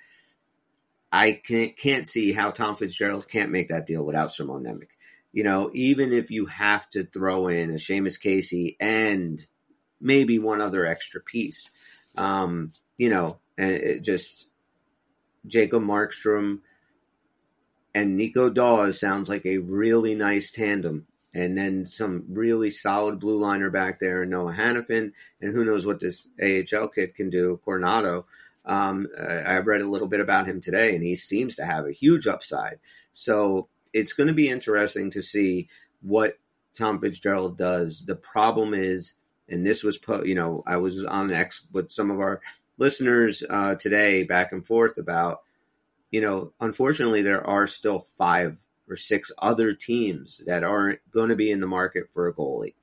I 1.11 1.33
can't 1.33 1.77
can't 1.77 2.07
see 2.07 2.33
how 2.33 2.51
Tom 2.51 2.77
Fitzgerald 2.77 3.29
can't 3.29 3.51
make 3.51 3.69
that 3.69 3.87
deal 3.87 4.05
without 4.05 4.33
Simon 4.33 4.65
Nemec. 4.65 4.89
You 5.33 5.45
know, 5.45 5.71
even 5.73 6.13
if 6.13 6.31
you 6.31 6.47
have 6.47 6.89
to 6.91 7.05
throw 7.05 7.49
in 7.49 7.71
a 7.71 7.75
Seamus 7.75 8.21
Casey 8.21 8.77
and 8.81 9.45
maybe 10.01 10.39
one 10.39 10.61
other 10.61 10.87
extra 10.87 11.21
piece, 11.21 11.71
um, 12.17 12.73
you 12.99 13.09
know, 13.09 13.39
and 13.57 14.03
just 14.05 14.49
Jacob 15.47 15.83
Markstrom 15.83 16.61
and 17.99 18.17
Nico 18.17 18.49
Daws 18.49 19.01
sounds 19.01 19.29
like 19.29 19.45
a 19.45 19.59
really 19.59 20.15
nice 20.15 20.53
tandem. 20.53 21.07
And 21.35 21.59
then 21.59 21.85
some 21.85 22.27
really 22.29 22.71
solid 22.71 23.19
blue 23.19 23.41
liner 23.41 23.71
back 23.71 23.99
there, 23.99 24.25
Noah 24.25 24.53
Hanifin, 24.53 25.13
and 25.41 25.53
who 25.53 25.65
knows 25.65 25.85
what 25.85 25.99
this 25.99 26.27
AHL 26.41 26.89
kid 26.89 27.17
can 27.17 27.29
do, 27.29 27.61
Coronato. 27.67 28.25
Um, 28.65 29.09
I 29.19 29.59
read 29.59 29.81
a 29.81 29.89
little 29.89 30.07
bit 30.07 30.21
about 30.21 30.47
him 30.47 30.61
today, 30.61 30.95
and 30.95 31.03
he 31.03 31.17
seems 31.17 31.57
to 31.57 31.65
have 31.65 31.87
a 31.87 31.93
huge 31.93 32.29
upside. 32.29 32.79
So 33.11 33.69
it's 33.93 34.13
going 34.13 34.29
to 34.29 34.33
be 34.33 34.49
interesting 34.49 35.11
to 35.11 35.21
see 35.21 35.69
what 36.01 36.39
Tom 36.75 37.01
Fitzgerald 37.01 37.59
does. 37.59 38.05
The 38.05 38.17
problem 38.17 38.75
is, 38.75 39.15
and 39.49 39.67
this 39.67 39.83
was, 39.83 39.99
po- 39.99 40.25
you 40.25 40.37
know, 40.37 40.63
I 40.69 40.77
was 40.77 41.05
on 41.05 41.33
X 41.33 41.63
with 41.73 41.91
some 41.91 42.13
of 42.13 42.21
our 42.21 42.41
listeners 42.79 43.43
uh, 43.51 43.75
today, 43.75 44.23
back 44.23 44.53
and 44.53 44.65
forth 44.65 44.99
about, 44.99 45.41
you 46.11 46.21
know, 46.21 46.53
unfortunately, 46.61 47.23
there 47.23 47.47
are 47.47 47.67
still 47.67 48.01
five 48.01 48.57
or 48.89 48.97
six 48.97 49.31
other 49.39 49.75
teams 49.75 50.41
that 50.47 50.65
aren't 50.65 51.01
going 51.11 51.29
to 51.29 51.37
be 51.37 51.51
in 51.51 51.61
the 51.61 51.67
market 51.67 52.11
for 52.13 52.29
a 52.29 52.35
goalie. 52.35 52.75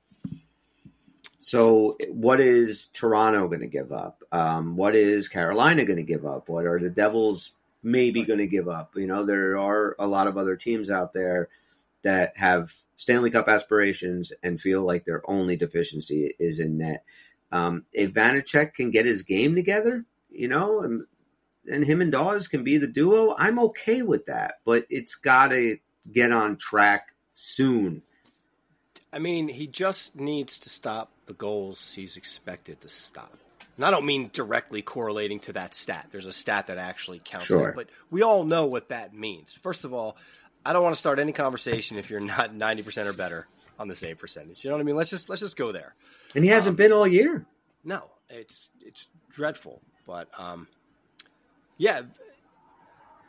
So, 1.38 1.96
what 2.08 2.40
is 2.40 2.88
Toronto 2.92 3.46
going 3.48 3.60
to 3.60 3.66
give 3.66 3.92
up? 3.92 4.22
Um, 4.32 4.76
what 4.76 4.94
is 4.94 5.28
Carolina 5.28 5.84
going 5.84 5.98
to 5.98 6.02
give 6.02 6.24
up? 6.24 6.48
What 6.48 6.66
are 6.66 6.78
the 6.78 6.90
Devils 6.90 7.52
maybe 7.82 8.24
going 8.24 8.38
to 8.38 8.46
give 8.46 8.68
up? 8.68 8.92
You 8.96 9.06
know, 9.06 9.24
there 9.24 9.58
are 9.58 9.94
a 9.98 10.06
lot 10.06 10.26
of 10.26 10.36
other 10.36 10.56
teams 10.56 10.90
out 10.90 11.12
there 11.12 11.48
that 12.02 12.36
have 12.36 12.72
Stanley 12.96 13.30
Cup 13.30 13.48
aspirations 13.48 14.32
and 14.42 14.60
feel 14.60 14.82
like 14.82 15.04
their 15.04 15.28
only 15.30 15.56
deficiency 15.56 16.34
is 16.38 16.58
in 16.58 16.78
net. 16.78 17.04
Um, 17.52 17.84
if 17.92 18.12
Vanecek 18.12 18.74
can 18.74 18.90
get 18.90 19.06
his 19.06 19.22
game 19.22 19.54
together, 19.54 20.04
you 20.30 20.48
know, 20.48 21.04
and, 21.68 21.84
him 21.84 22.00
and 22.00 22.12
Daws 22.12 22.48
can 22.48 22.64
be 22.64 22.78
the 22.78 22.86
duo, 22.86 23.34
I'm 23.36 23.58
okay 23.58 24.02
with 24.02 24.26
that. 24.26 24.54
But 24.64 24.84
it's 24.90 25.14
got 25.14 25.50
to 25.50 25.76
get 26.12 26.32
on 26.32 26.56
track 26.56 27.14
soon. 27.32 28.02
I 29.12 29.18
mean, 29.18 29.48
he 29.48 29.66
just 29.66 30.16
needs 30.16 30.58
to 30.60 30.68
stop 30.70 31.10
the 31.26 31.32
goals 31.32 31.92
he's 31.92 32.16
expected 32.16 32.80
to 32.82 32.88
stop. 32.88 33.36
And 33.76 33.84
I 33.84 33.90
don't 33.90 34.06
mean 34.06 34.30
directly 34.32 34.82
correlating 34.82 35.40
to 35.40 35.52
that 35.54 35.74
stat. 35.74 36.08
There's 36.10 36.26
a 36.26 36.32
stat 36.32 36.68
that 36.68 36.78
actually 36.78 37.20
counts, 37.22 37.46
Sure. 37.46 37.72
but 37.76 37.88
we 38.10 38.22
all 38.22 38.44
know 38.44 38.66
what 38.66 38.88
that 38.88 39.12
means. 39.14 39.52
First 39.52 39.84
of 39.84 39.92
all, 39.92 40.16
I 40.64 40.72
don't 40.72 40.82
want 40.82 40.94
to 40.94 40.98
start 40.98 41.18
any 41.18 41.32
conversation 41.32 41.98
if 41.98 42.10
you're 42.10 42.20
not 42.20 42.54
90% 42.54 43.06
or 43.06 43.12
better 43.12 43.46
on 43.78 43.88
the 43.88 43.94
save 43.94 44.18
percentage. 44.18 44.64
You 44.64 44.70
know 44.70 44.76
what 44.76 44.80
I 44.80 44.84
mean? 44.84 44.96
Let's 44.96 45.10
just 45.10 45.28
let's 45.28 45.40
just 45.40 45.56
go 45.56 45.72
there. 45.72 45.94
And 46.34 46.42
he 46.42 46.50
hasn't 46.50 46.76
been 46.76 46.90
all 46.92 47.06
year. 47.06 47.46
No, 47.84 48.04
it's 48.30 48.70
it's 48.80 49.06
dreadful, 49.30 49.82
but 50.06 50.28
um, 50.38 50.66
yeah, 51.76 52.02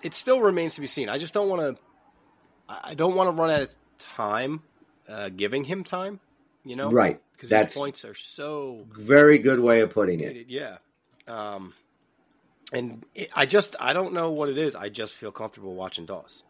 it 0.02 0.14
still 0.14 0.40
remains 0.40 0.76
to 0.76 0.82
be 0.82 0.88
seen. 0.88 1.10
I 1.10 1.18
just 1.18 1.34
don't 1.34 1.50
want 1.50 1.62
to. 1.62 1.82
I 2.70 2.94
don't 2.96 3.16
want 3.16 3.28
to 3.36 3.42
run 3.42 3.50
out 3.50 3.62
of 3.62 3.76
time 3.98 4.62
uh, 5.08 5.30
giving 5.30 5.64
him 5.64 5.84
time. 5.84 6.20
You 6.64 6.76
know, 6.76 6.90
Right. 6.90 7.22
Because 7.32 7.50
his 7.50 7.74
points 7.74 8.04
are 8.04 8.16
so 8.16 8.86
Very 8.92 9.38
good 9.38 9.60
way 9.60 9.82
of 9.82 9.92
putting 9.92 10.20
it. 10.20 10.48
yeah. 10.50 10.78
Um, 11.28 11.74
and 12.74 13.06
it, 13.16 13.30
I 13.34 13.46
just 13.46 13.76
I 13.80 13.94
don't 13.94 14.14
know 14.14 14.32
what 14.32 14.50
it 14.50 14.58
is. 14.58 14.76
I 14.76 14.90
just 14.90 15.14
feel 15.14 15.32
comfortable 15.32 15.76
watching 15.76 16.06
Daws. 16.06 16.44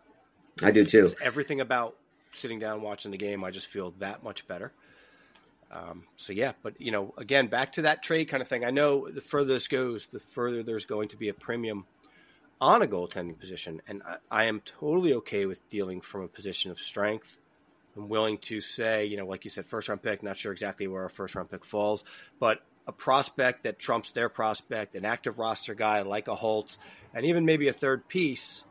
I 0.63 0.71
do 0.71 0.83
too. 0.85 1.13
Everything 1.21 1.61
about 1.61 1.95
sitting 2.31 2.57
down 2.57 2.81
watching 2.81 3.11
the 3.11 3.17
game, 3.17 3.43
I 3.43 3.51
just 3.51 3.67
feel 3.67 3.93
that 3.99 4.23
much 4.23 4.47
better. 4.47 4.71
Um, 5.71 6.03
so 6.15 6.33
yeah, 6.33 6.53
but 6.63 6.79
you 6.79 6.91
know, 6.91 7.13
again, 7.17 7.47
back 7.47 7.73
to 7.73 7.83
that 7.83 8.03
trade 8.03 8.25
kind 8.25 8.41
of 8.41 8.47
thing. 8.47 8.63
I 8.63 8.71
know 8.71 9.09
the 9.09 9.21
further 9.21 9.53
this 9.53 9.67
goes, 9.67 10.07
the 10.07 10.19
further 10.19 10.63
there's 10.63 10.85
going 10.85 11.09
to 11.09 11.17
be 11.17 11.29
a 11.29 11.33
premium 11.33 11.85
on 12.59 12.81
a 12.81 12.87
goaltending 12.87 13.37
position, 13.37 13.81
and 13.87 14.01
I, 14.03 14.17
I 14.31 14.43
am 14.45 14.61
totally 14.61 15.13
okay 15.15 15.45
with 15.45 15.67
dealing 15.69 16.01
from 16.01 16.21
a 16.21 16.27
position 16.27 16.71
of 16.71 16.79
strength. 16.79 17.37
I'm 17.97 18.09
willing 18.09 18.37
to 18.39 18.61
say, 18.61 19.05
you 19.05 19.17
know, 19.17 19.25
like 19.25 19.43
you 19.43 19.49
said, 19.49 19.65
first 19.65 19.89
round 19.89 20.03
pick. 20.03 20.23
Not 20.23 20.37
sure 20.37 20.51
exactly 20.51 20.87
where 20.87 21.03
our 21.03 21.09
first 21.09 21.35
round 21.35 21.49
pick 21.49 21.65
falls, 21.65 22.03
but 22.39 22.61
a 22.87 22.93
prospect 22.93 23.63
that 23.63 23.77
trumps 23.77 24.11
their 24.11 24.29
prospect, 24.29 24.95
an 24.95 25.03
active 25.03 25.39
roster 25.39 25.73
guy 25.73 26.01
like 26.03 26.27
a 26.29 26.35
Holtz, 26.35 26.77
and 27.13 27.25
even 27.25 27.45
maybe 27.45 27.67
a 27.67 27.73
third 27.73 28.07
piece 28.07 28.63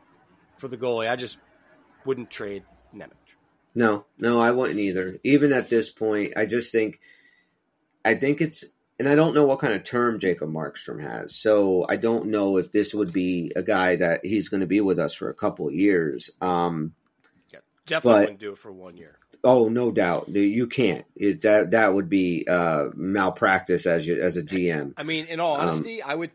for 0.57 0.67
the 0.67 0.77
goalie. 0.77 1.09
I 1.09 1.15
just 1.15 1.37
wouldn't 2.05 2.31
trade 2.31 2.63
Nemec. 2.95 3.26
No, 3.77 4.05
no, 4.17 4.39
I 4.41 4.49
wouldn't 4.51 4.79
either. 4.79 5.19
Even 5.23 5.53
at 5.53 5.69
this 5.69 5.89
point, 5.91 6.33
I 6.35 6.47
just 6.47 6.71
think, 6.71 6.99
I 8.03 8.15
think 8.15 8.41
it's, 8.41 8.65
and 8.99 9.07
I 9.07 9.13
don't 9.13 9.35
know 9.35 9.45
what 9.45 9.59
kind 9.59 9.75
of 9.75 9.83
term 9.83 10.19
Jacob 10.19 10.49
Markstrom 10.49 10.99
has. 11.01 11.35
So 11.35 11.85
I 11.87 11.97
don't 11.97 12.25
know 12.27 12.57
if 12.57 12.71
this 12.71 12.91
would 12.95 13.13
be 13.13 13.51
a 13.55 13.61
guy 13.61 13.97
that 13.97 14.21
he's 14.23 14.49
going 14.49 14.61
to 14.61 14.65
be 14.67 14.81
with 14.81 14.97
us 14.97 15.13
for 15.13 15.29
a 15.29 15.35
couple 15.35 15.67
of 15.67 15.75
years. 15.75 16.31
Um, 16.41 16.93
Yeah, 17.53 17.59
definitely 17.85 18.11
But- 18.13 18.21
wouldn't 18.21 18.39
do 18.39 18.51
it 18.53 18.57
for 18.57 18.71
one 18.71 18.97
year. 18.97 19.19
oh, 19.43 19.69
no 19.69 19.91
doubt, 19.91 20.29
you 20.29 20.65
can't. 20.65 21.05
It, 21.15 21.41
that 21.41 21.69
that 21.71 21.93
would 21.93 22.09
be 22.09 22.45
uh, 22.49 22.85
malpractice 22.95 23.85
as 23.85 24.07
you, 24.07 24.19
as 24.19 24.35
a 24.37 24.41
GM. 24.43 24.93
I 24.97 25.03
mean, 25.03 25.27
in 25.27 25.39
all 25.39 25.55
Um, 25.55 25.69
honesty, 25.69 26.01
I 26.01 26.15
would, 26.15 26.31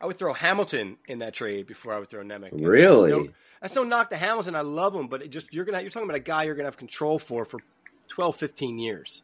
I 0.00 0.06
would 0.06 0.18
throw 0.18 0.32
Hamilton 0.32 0.98
in 1.08 1.20
that 1.20 1.32
trade 1.34 1.66
before 1.66 1.92
I 1.94 1.98
would 1.98 2.08
throw 2.08 2.22
Nemec. 2.22 2.50
Really? 2.52 3.10
That's 3.10 3.24
no, 3.26 3.32
that's 3.62 3.74
no 3.76 3.84
knock 3.84 4.10
to 4.10 4.16
Hamilton. 4.16 4.54
I 4.54 4.60
love 4.60 4.94
him, 4.94 5.08
but 5.08 5.22
it 5.22 5.28
just 5.28 5.52
you're 5.54 5.64
gonna 5.64 5.80
you're 5.80 5.90
talking 5.90 6.08
about 6.08 6.16
a 6.16 6.20
guy 6.20 6.44
you're 6.44 6.54
gonna 6.54 6.66
have 6.66 6.76
control 6.76 7.18
for 7.18 7.44
for 7.44 7.60
12, 8.08 8.36
15 8.36 8.78
years. 8.78 9.22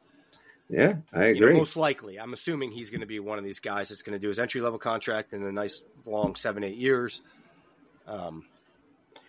Yeah, 0.69 0.97
I 1.13 1.29
You 1.29 1.41
know, 1.41 1.47
agree. 1.49 1.59
most 1.59 1.77
likely, 1.77 2.19
I'm 2.19 2.33
assuming 2.33 2.71
he's 2.73 2.89
going 2.89 3.01
to 3.03 3.07
be 3.07 3.21
one 3.21 3.37
of 3.37 3.45
these 3.45 3.59
guys 3.61 3.91
that's 3.91 4.03
going 4.03 4.15
to 4.15 4.19
do 4.19 4.29
his 4.29 4.39
entry 4.39 4.61
level 4.63 4.79
contract 4.79 5.35
in 5.35 5.43
a 5.45 5.53
nice 5.53 5.85
long 6.07 6.35
seven 6.35 6.65
eight 6.65 6.77
years. 6.77 7.21
Um, 8.07 8.47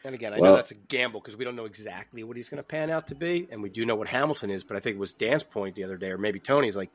and 0.06 0.16
again, 0.16 0.34
I 0.34 0.40
Well- 0.40 0.52
know 0.52 0.56
that's 0.56 0.72
a 0.72 0.76
gamble 0.76 1.20
because 1.20 1.36
we 1.36 1.44
don't 1.44 1.58
know 1.58 1.66
exactly 1.66 2.24
what 2.24 2.38
he's 2.38 2.48
going 2.48 2.60
to 2.60 2.64
pan 2.64 2.90
out 2.90 3.08
to 3.08 3.16
be, 3.16 3.48
and 3.52 3.62
we 3.62 3.70
do 3.70 3.86
know 3.86 3.96
what 3.96 4.08
Hamilton 4.08 4.52
is. 4.52 4.64
But 4.64 4.78
I 4.78 4.80
think 4.80 4.96
it 4.96 5.00
was 5.00 5.12
Dan's 5.12 5.44
point 5.44 5.76
the 5.76 5.84
other 5.84 5.98
day, 5.98 6.12
or 6.12 6.18
maybe 6.18 6.40
Tony's, 6.40 6.78
like 6.78 6.92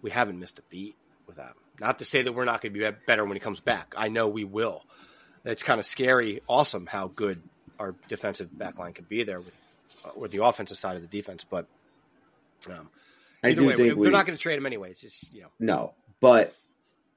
we 0.00 0.10
haven't 0.10 0.38
missed 0.38 0.58
a 0.58 0.62
beat 0.70 0.96
without 1.26 1.50
him. 1.50 1.62
Not 1.80 1.98
to 1.98 2.04
say 2.04 2.22
that 2.22 2.32
we're 2.32 2.44
not 2.44 2.60
going 2.60 2.72
to 2.72 2.78
be 2.78 2.96
better 3.06 3.24
when 3.24 3.34
he 3.34 3.40
comes 3.40 3.60
back. 3.60 3.94
I 3.96 4.08
know 4.08 4.28
we 4.28 4.44
will. 4.44 4.84
It's 5.44 5.62
kind 5.62 5.78
of 5.78 5.86
scary, 5.86 6.42
awesome 6.48 6.86
how 6.86 7.08
good 7.08 7.42
our 7.78 7.94
defensive 8.08 8.48
backline 8.56 8.94
can 8.94 9.04
be 9.04 9.22
there 9.22 9.40
with, 9.40 9.52
uh, 10.04 10.10
with 10.16 10.30
the 10.32 10.44
offensive 10.44 10.76
side 10.76 10.96
of 10.96 11.02
the 11.02 11.08
defense, 11.08 11.44
but. 11.44 11.66
Um, 12.68 12.88
I 13.44 13.52
do 13.52 13.66
way, 13.66 13.76
think 13.76 14.00
they're 14.00 14.10
not 14.10 14.26
going 14.26 14.36
to 14.36 14.42
trade 14.42 14.58
him 14.58 14.66
anyway. 14.66 14.90
It's 14.90 15.02
just 15.02 15.32
you 15.32 15.42
know, 15.42 15.48
No, 15.60 15.94
but 16.20 16.54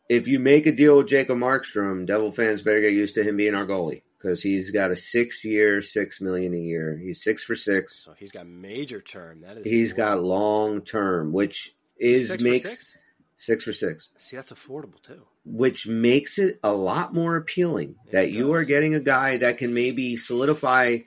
if 0.09 0.27
you 0.27 0.39
make 0.39 0.67
a 0.67 0.71
deal 0.71 0.97
with 0.97 1.07
Jacob 1.07 1.37
Markstrom, 1.37 2.05
Devil 2.05 2.31
fans 2.31 2.61
better 2.61 2.81
get 2.81 2.93
used 2.93 3.15
to 3.15 3.23
him 3.23 3.37
being 3.37 3.55
our 3.55 3.65
goalie 3.65 4.03
because 4.17 4.43
he's 4.43 4.71
got 4.71 4.91
a 4.91 4.95
six-year, 4.95 5.81
six 5.81 6.19
million 6.19 6.53
a 6.53 6.57
year. 6.57 6.97
He's 6.97 7.23
six 7.23 7.43
for 7.43 7.55
six. 7.55 8.03
so 8.03 8.13
he's 8.17 8.31
got 8.31 8.47
major 8.47 9.01
term. 9.01 9.41
That 9.41 9.57
is, 9.57 9.65
He's 9.65 9.93
got 9.93 10.21
long 10.21 10.81
term, 10.81 11.31
which 11.31 11.73
is 11.97 12.27
six 12.27 12.43
makes 12.43 12.95
six. 13.39 13.63
for 13.63 13.73
six, 13.73 14.09
See, 14.17 14.35
that's 14.35 14.51
affordable 14.51 15.01
too. 15.01 15.21
which 15.45 15.87
makes 15.87 16.37
it 16.37 16.59
a 16.63 16.73
lot 16.73 17.13
more 17.13 17.35
appealing 17.37 17.95
It 18.07 18.11
that 18.11 18.31
you 18.31 18.53
are 18.53 18.65
getting 18.65 18.93
a 18.95 18.99
guy 18.99 19.37
that 19.37 19.57
can 19.57 19.73
maybe 19.73 20.17
solidify 20.17 20.99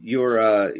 your 0.00 0.38
uh, 0.40 0.70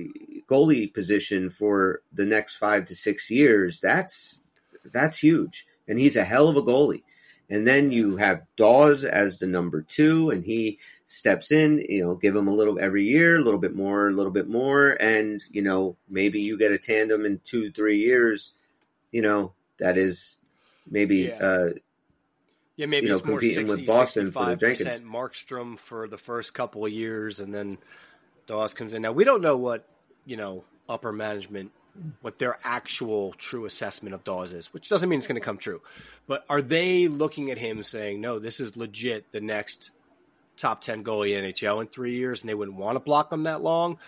goalie 0.48 0.92
position 0.92 1.48
for 1.50 2.02
the 2.12 2.26
next 2.26 2.56
five 2.56 2.84
to 2.86 2.94
six 2.94 3.30
years. 3.30 3.80
That's 3.80 4.40
that's 4.92 5.18
huge, 5.18 5.66
and 5.88 5.98
he's 5.98 6.16
a 6.16 6.24
hell 6.24 6.48
of 6.48 6.56
a 6.56 6.62
goalie. 6.62 7.02
And 7.48 7.66
then 7.66 7.92
you 7.92 8.16
have 8.16 8.42
Daws 8.56 9.04
as 9.04 9.38
the 9.38 9.46
number 9.46 9.82
two, 9.82 10.30
and 10.30 10.42
he 10.44 10.78
steps 11.06 11.52
in, 11.52 11.84
you 11.86 12.02
know, 12.02 12.14
give 12.14 12.34
him 12.34 12.48
a 12.48 12.54
little 12.54 12.78
every 12.80 13.04
year, 13.04 13.36
a 13.36 13.40
little 13.42 13.60
bit 13.60 13.74
more, 13.74 14.08
a 14.08 14.12
little 14.12 14.32
bit 14.32 14.48
more, 14.48 14.96
and 15.00 15.42
you 15.50 15.62
know, 15.62 15.96
maybe 16.08 16.40
you 16.40 16.56
get 16.58 16.72
a 16.72 16.78
tandem 16.78 17.24
in 17.26 17.40
two, 17.44 17.70
three 17.70 17.98
years, 17.98 18.52
you 19.10 19.20
know, 19.22 19.52
that 19.78 19.96
is 19.98 20.36
maybe 20.88 21.18
Yeah. 21.18 21.36
uh, 21.36 21.68
Yeah, 22.76 22.86
maybe 22.86 23.06
you 23.06 23.12
know, 23.12 23.20
competing 23.20 23.66
60, 23.66 23.82
with 23.82 23.86
Boston 23.86 24.32
for 24.32 24.46
the 24.46 24.56
65% 24.56 24.58
Jenkins. 24.78 25.00
Markstrom 25.02 25.78
for 25.78 26.08
the 26.08 26.18
first 26.18 26.54
couple 26.54 26.84
of 26.86 26.92
years, 26.92 27.38
and 27.40 27.54
then 27.54 27.78
Daws 28.46 28.74
comes 28.74 28.94
in. 28.94 29.02
Now 29.02 29.12
we 29.12 29.24
don't 29.24 29.42
know 29.42 29.56
what 29.56 29.86
you 30.24 30.36
know 30.36 30.64
upper 30.88 31.12
management, 31.12 31.70
what 32.22 32.38
their 32.38 32.58
actual 32.64 33.32
true 33.34 33.66
assessment 33.66 34.14
of 34.14 34.24
Daws 34.24 34.52
is, 34.52 34.72
which 34.72 34.88
doesn't 34.88 35.08
mean 35.08 35.18
it's 35.18 35.26
going 35.28 35.40
to 35.40 35.44
come 35.44 35.58
true. 35.58 35.82
But 36.26 36.44
are 36.48 36.62
they 36.62 37.08
looking 37.08 37.50
at 37.50 37.58
him 37.58 37.82
saying, 37.84 38.20
"No, 38.20 38.38
this 38.38 38.58
is 38.58 38.76
legit, 38.76 39.30
the 39.32 39.40
next 39.40 39.90
top 40.56 40.80
ten 40.80 41.04
goalie 41.04 41.36
in 41.36 41.44
NHL 41.44 41.80
in 41.82 41.86
three 41.88 42.16
years," 42.16 42.40
and 42.40 42.48
they 42.48 42.54
wouldn't 42.54 42.76
want 42.78 42.96
to 42.96 43.00
block 43.00 43.30
him 43.30 43.42
that 43.44 43.62
long? 43.62 43.98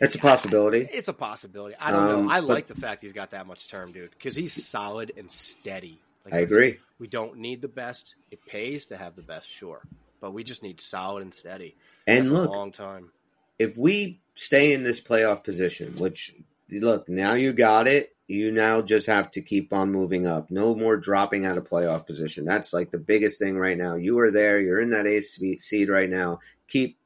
That's 0.00 0.14
a 0.14 0.18
possibility. 0.18 0.88
It's 0.92 1.08
a 1.08 1.12
possibility. 1.12 1.74
I 1.78 1.90
don't 1.92 2.02
Um, 2.10 2.26
know. 2.26 2.32
I 2.32 2.40
like 2.40 2.66
the 2.66 2.74
fact 2.74 3.02
he's 3.02 3.12
got 3.12 3.30
that 3.30 3.46
much 3.46 3.68
term, 3.68 3.92
dude, 3.92 4.10
because 4.10 4.34
he's 4.34 4.66
solid 4.66 5.12
and 5.16 5.30
steady. 5.30 6.00
Like, 6.24 6.34
I 6.34 6.38
agree. 6.38 6.78
We 6.98 7.06
don't 7.06 7.38
need 7.38 7.62
the 7.62 7.68
best. 7.68 8.14
It 8.30 8.44
pays 8.46 8.86
to 8.86 8.96
have 8.96 9.16
the 9.16 9.22
best, 9.22 9.50
sure, 9.50 9.80
but 10.20 10.32
we 10.32 10.44
just 10.44 10.62
need 10.62 10.80
solid 10.80 11.22
and 11.22 11.32
steady. 11.34 11.76
And 12.06 12.26
That's 12.26 12.30
look, 12.30 12.48
a 12.50 12.52
long 12.52 12.72
time. 12.72 13.10
if 13.58 13.76
we 13.78 14.20
stay 14.34 14.72
in 14.72 14.82
this 14.84 15.00
playoff 15.00 15.42
position, 15.44 15.94
which 15.96 16.34
look, 16.70 17.08
now 17.08 17.34
you 17.34 17.52
got 17.52 17.88
it, 17.88 18.14
you 18.26 18.52
now 18.52 18.82
just 18.82 19.06
have 19.06 19.30
to 19.32 19.40
keep 19.40 19.72
on 19.72 19.90
moving 19.90 20.26
up. 20.26 20.50
No 20.50 20.74
more 20.74 20.98
dropping 20.98 21.46
out 21.46 21.56
of 21.56 21.64
playoff 21.68 22.06
position. 22.06 22.44
That's 22.44 22.74
like 22.74 22.90
the 22.90 22.98
biggest 22.98 23.40
thing 23.40 23.56
right 23.56 23.78
now. 23.78 23.94
You 23.94 24.18
are 24.18 24.30
there, 24.30 24.60
you're 24.60 24.80
in 24.80 24.90
that 24.90 25.06
eighth 25.06 25.38
seed 25.62 25.88
right 25.88 26.10
now. 26.10 26.40
Keep 26.68 26.97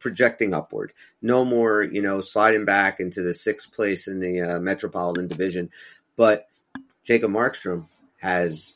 projecting 0.00 0.52
upward. 0.54 0.92
No 1.22 1.44
more, 1.44 1.82
you 1.82 2.02
know, 2.02 2.20
sliding 2.20 2.64
back 2.64 2.98
into 2.98 3.22
the 3.22 3.32
sixth 3.34 3.70
place 3.72 4.08
in 4.08 4.18
the 4.20 4.40
uh, 4.40 4.58
Metropolitan 4.60 5.28
Division. 5.28 5.70
But 6.16 6.48
Jacob 7.04 7.30
Markstrom 7.30 7.86
has 8.20 8.74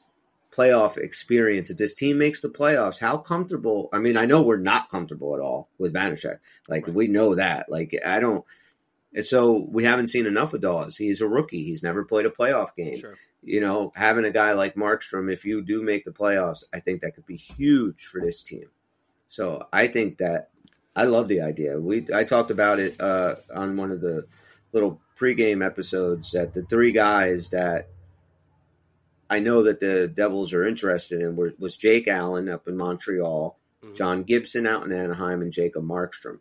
playoff 0.52 0.96
experience. 0.96 1.68
If 1.70 1.78
this 1.78 1.94
team 1.94 2.18
makes 2.18 2.40
the 2.40 2.48
playoffs, 2.48 3.00
how 3.00 3.16
comfortable? 3.16 3.88
I 3.92 3.98
mean, 3.98 4.16
I 4.16 4.26
know 4.26 4.42
we're 4.42 4.56
not 4.56 4.88
comfortable 4.88 5.34
at 5.34 5.40
all 5.40 5.68
with 5.78 5.92
Vanecek. 5.92 6.38
Like 6.68 6.86
Right. 6.86 6.94
we 6.94 7.08
know 7.08 7.34
that. 7.34 7.68
Like 7.68 7.98
I 8.06 8.20
don't. 8.20 8.44
and 9.12 9.24
So 9.24 9.66
we 9.70 9.84
haven't 9.84 10.08
seen 10.08 10.26
enough 10.26 10.54
of 10.54 10.60
Daws. 10.60 10.96
He's 10.96 11.20
a 11.20 11.26
rookie. 11.28 11.64
He's 11.64 11.82
never 11.82 12.04
played 12.04 12.26
a 12.26 12.30
playoff 12.30 12.76
game. 12.76 12.98
Sure. 13.00 13.16
You 13.42 13.60
know, 13.60 13.92
having 13.94 14.24
a 14.24 14.30
guy 14.30 14.52
like 14.54 14.74
Markstrom, 14.74 15.30
if 15.30 15.44
you 15.44 15.60
do 15.62 15.82
make 15.82 16.04
the 16.04 16.12
playoffs, 16.12 16.64
I 16.72 16.80
think 16.80 17.00
that 17.02 17.14
could 17.14 17.26
be 17.26 17.36
huge 17.36 18.06
for 18.06 18.20
this 18.20 18.42
team. 18.42 18.70
So 19.26 19.66
I 19.72 19.88
think 19.88 20.18
that 20.18 20.48
I 20.96 21.04
love 21.04 21.28
the 21.28 21.40
idea. 21.40 21.80
We 21.80 22.06
I 22.14 22.24
talked 22.24 22.50
about 22.50 22.78
it 22.78 23.00
uh, 23.00 23.36
on 23.54 23.76
one 23.76 23.90
of 23.90 24.00
the 24.00 24.26
little 24.72 25.00
pregame 25.18 25.64
episodes 25.64 26.30
that 26.32 26.54
the 26.54 26.62
three 26.62 26.92
guys 26.92 27.48
that 27.50 27.88
I 29.30 29.40
know 29.40 29.62
that 29.64 29.80
the 29.80 30.06
Devils 30.08 30.52
are 30.52 30.64
interested 30.66 31.20
in 31.20 31.34
were, 31.36 31.54
was 31.58 31.76
Jake 31.76 32.08
Allen 32.08 32.48
up 32.48 32.68
in 32.68 32.76
Montreal, 32.76 33.58
Mhm. 33.82 33.94
John 33.96 34.22
Gibson 34.22 34.66
out 34.66 34.84
in 34.84 34.92
Anaheim, 34.92 35.42
and 35.42 35.52
Jacob 35.52 35.84
Markstrom. 35.84 36.40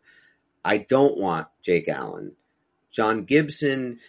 I 0.65 0.77
don't 0.77 1.17
want 1.17 1.47
Jake 1.61 1.87
Allen. 1.89 2.33
John 2.91 3.23
Gibson, 3.25 3.99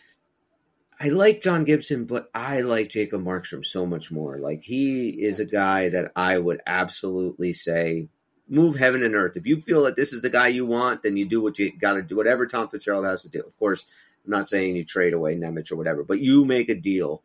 I 1.01 1.09
like 1.09 1.41
John 1.41 1.65
Gibson, 1.65 2.05
but 2.05 2.31
I 2.35 2.61
like 2.61 2.91
Jacob 2.91 3.23
Markstrom 3.25 3.65
so 3.65 3.87
much 3.87 4.13
more. 4.13 4.39
Like 4.39 4.63
he 4.63 5.09
is 5.11 5.41
a 5.41 5.45
guy 5.47 5.89
that 5.89 6.13
I 6.15 6.39
would 6.39 6.61
absolutely 6.67 7.53
say 7.53 8.09
move 8.55 8.77
heaven 8.77 9.03
and 9.03 9.14
earth. 9.14 9.37
If 9.37 9.47
you 9.47 9.61
feel 9.61 9.83
that 9.85 9.97
this 9.97 10.12
is 10.12 10.23
the 10.23 10.31
guy 10.31 10.49
you 10.49 10.64
want, 10.64 11.03
then 11.03 11.17
you 11.17 11.27
do 11.27 11.43
what 11.43 11.59
you 11.59 11.71
got 11.77 11.95
to 11.95 12.03
do. 12.03 12.17
Whatever 12.17 12.47
Tom 12.47 12.69
Fitzgerald 12.69 13.05
has 13.05 13.23
to 13.23 13.29
do. 13.29 13.40
Of 13.40 13.57
course, 13.59 13.87
I'm 14.25 14.31
not 14.31 14.47
saying 14.49 14.77
you 14.77 14.85
trade 14.85 15.12
away 15.12 15.37
Nemec 15.37 15.71
or 15.71 15.77
whatever, 15.77 16.03
but 16.05 16.21
you 16.21 16.45
make 16.45 16.69
a 16.71 16.75
deal. 16.75 17.23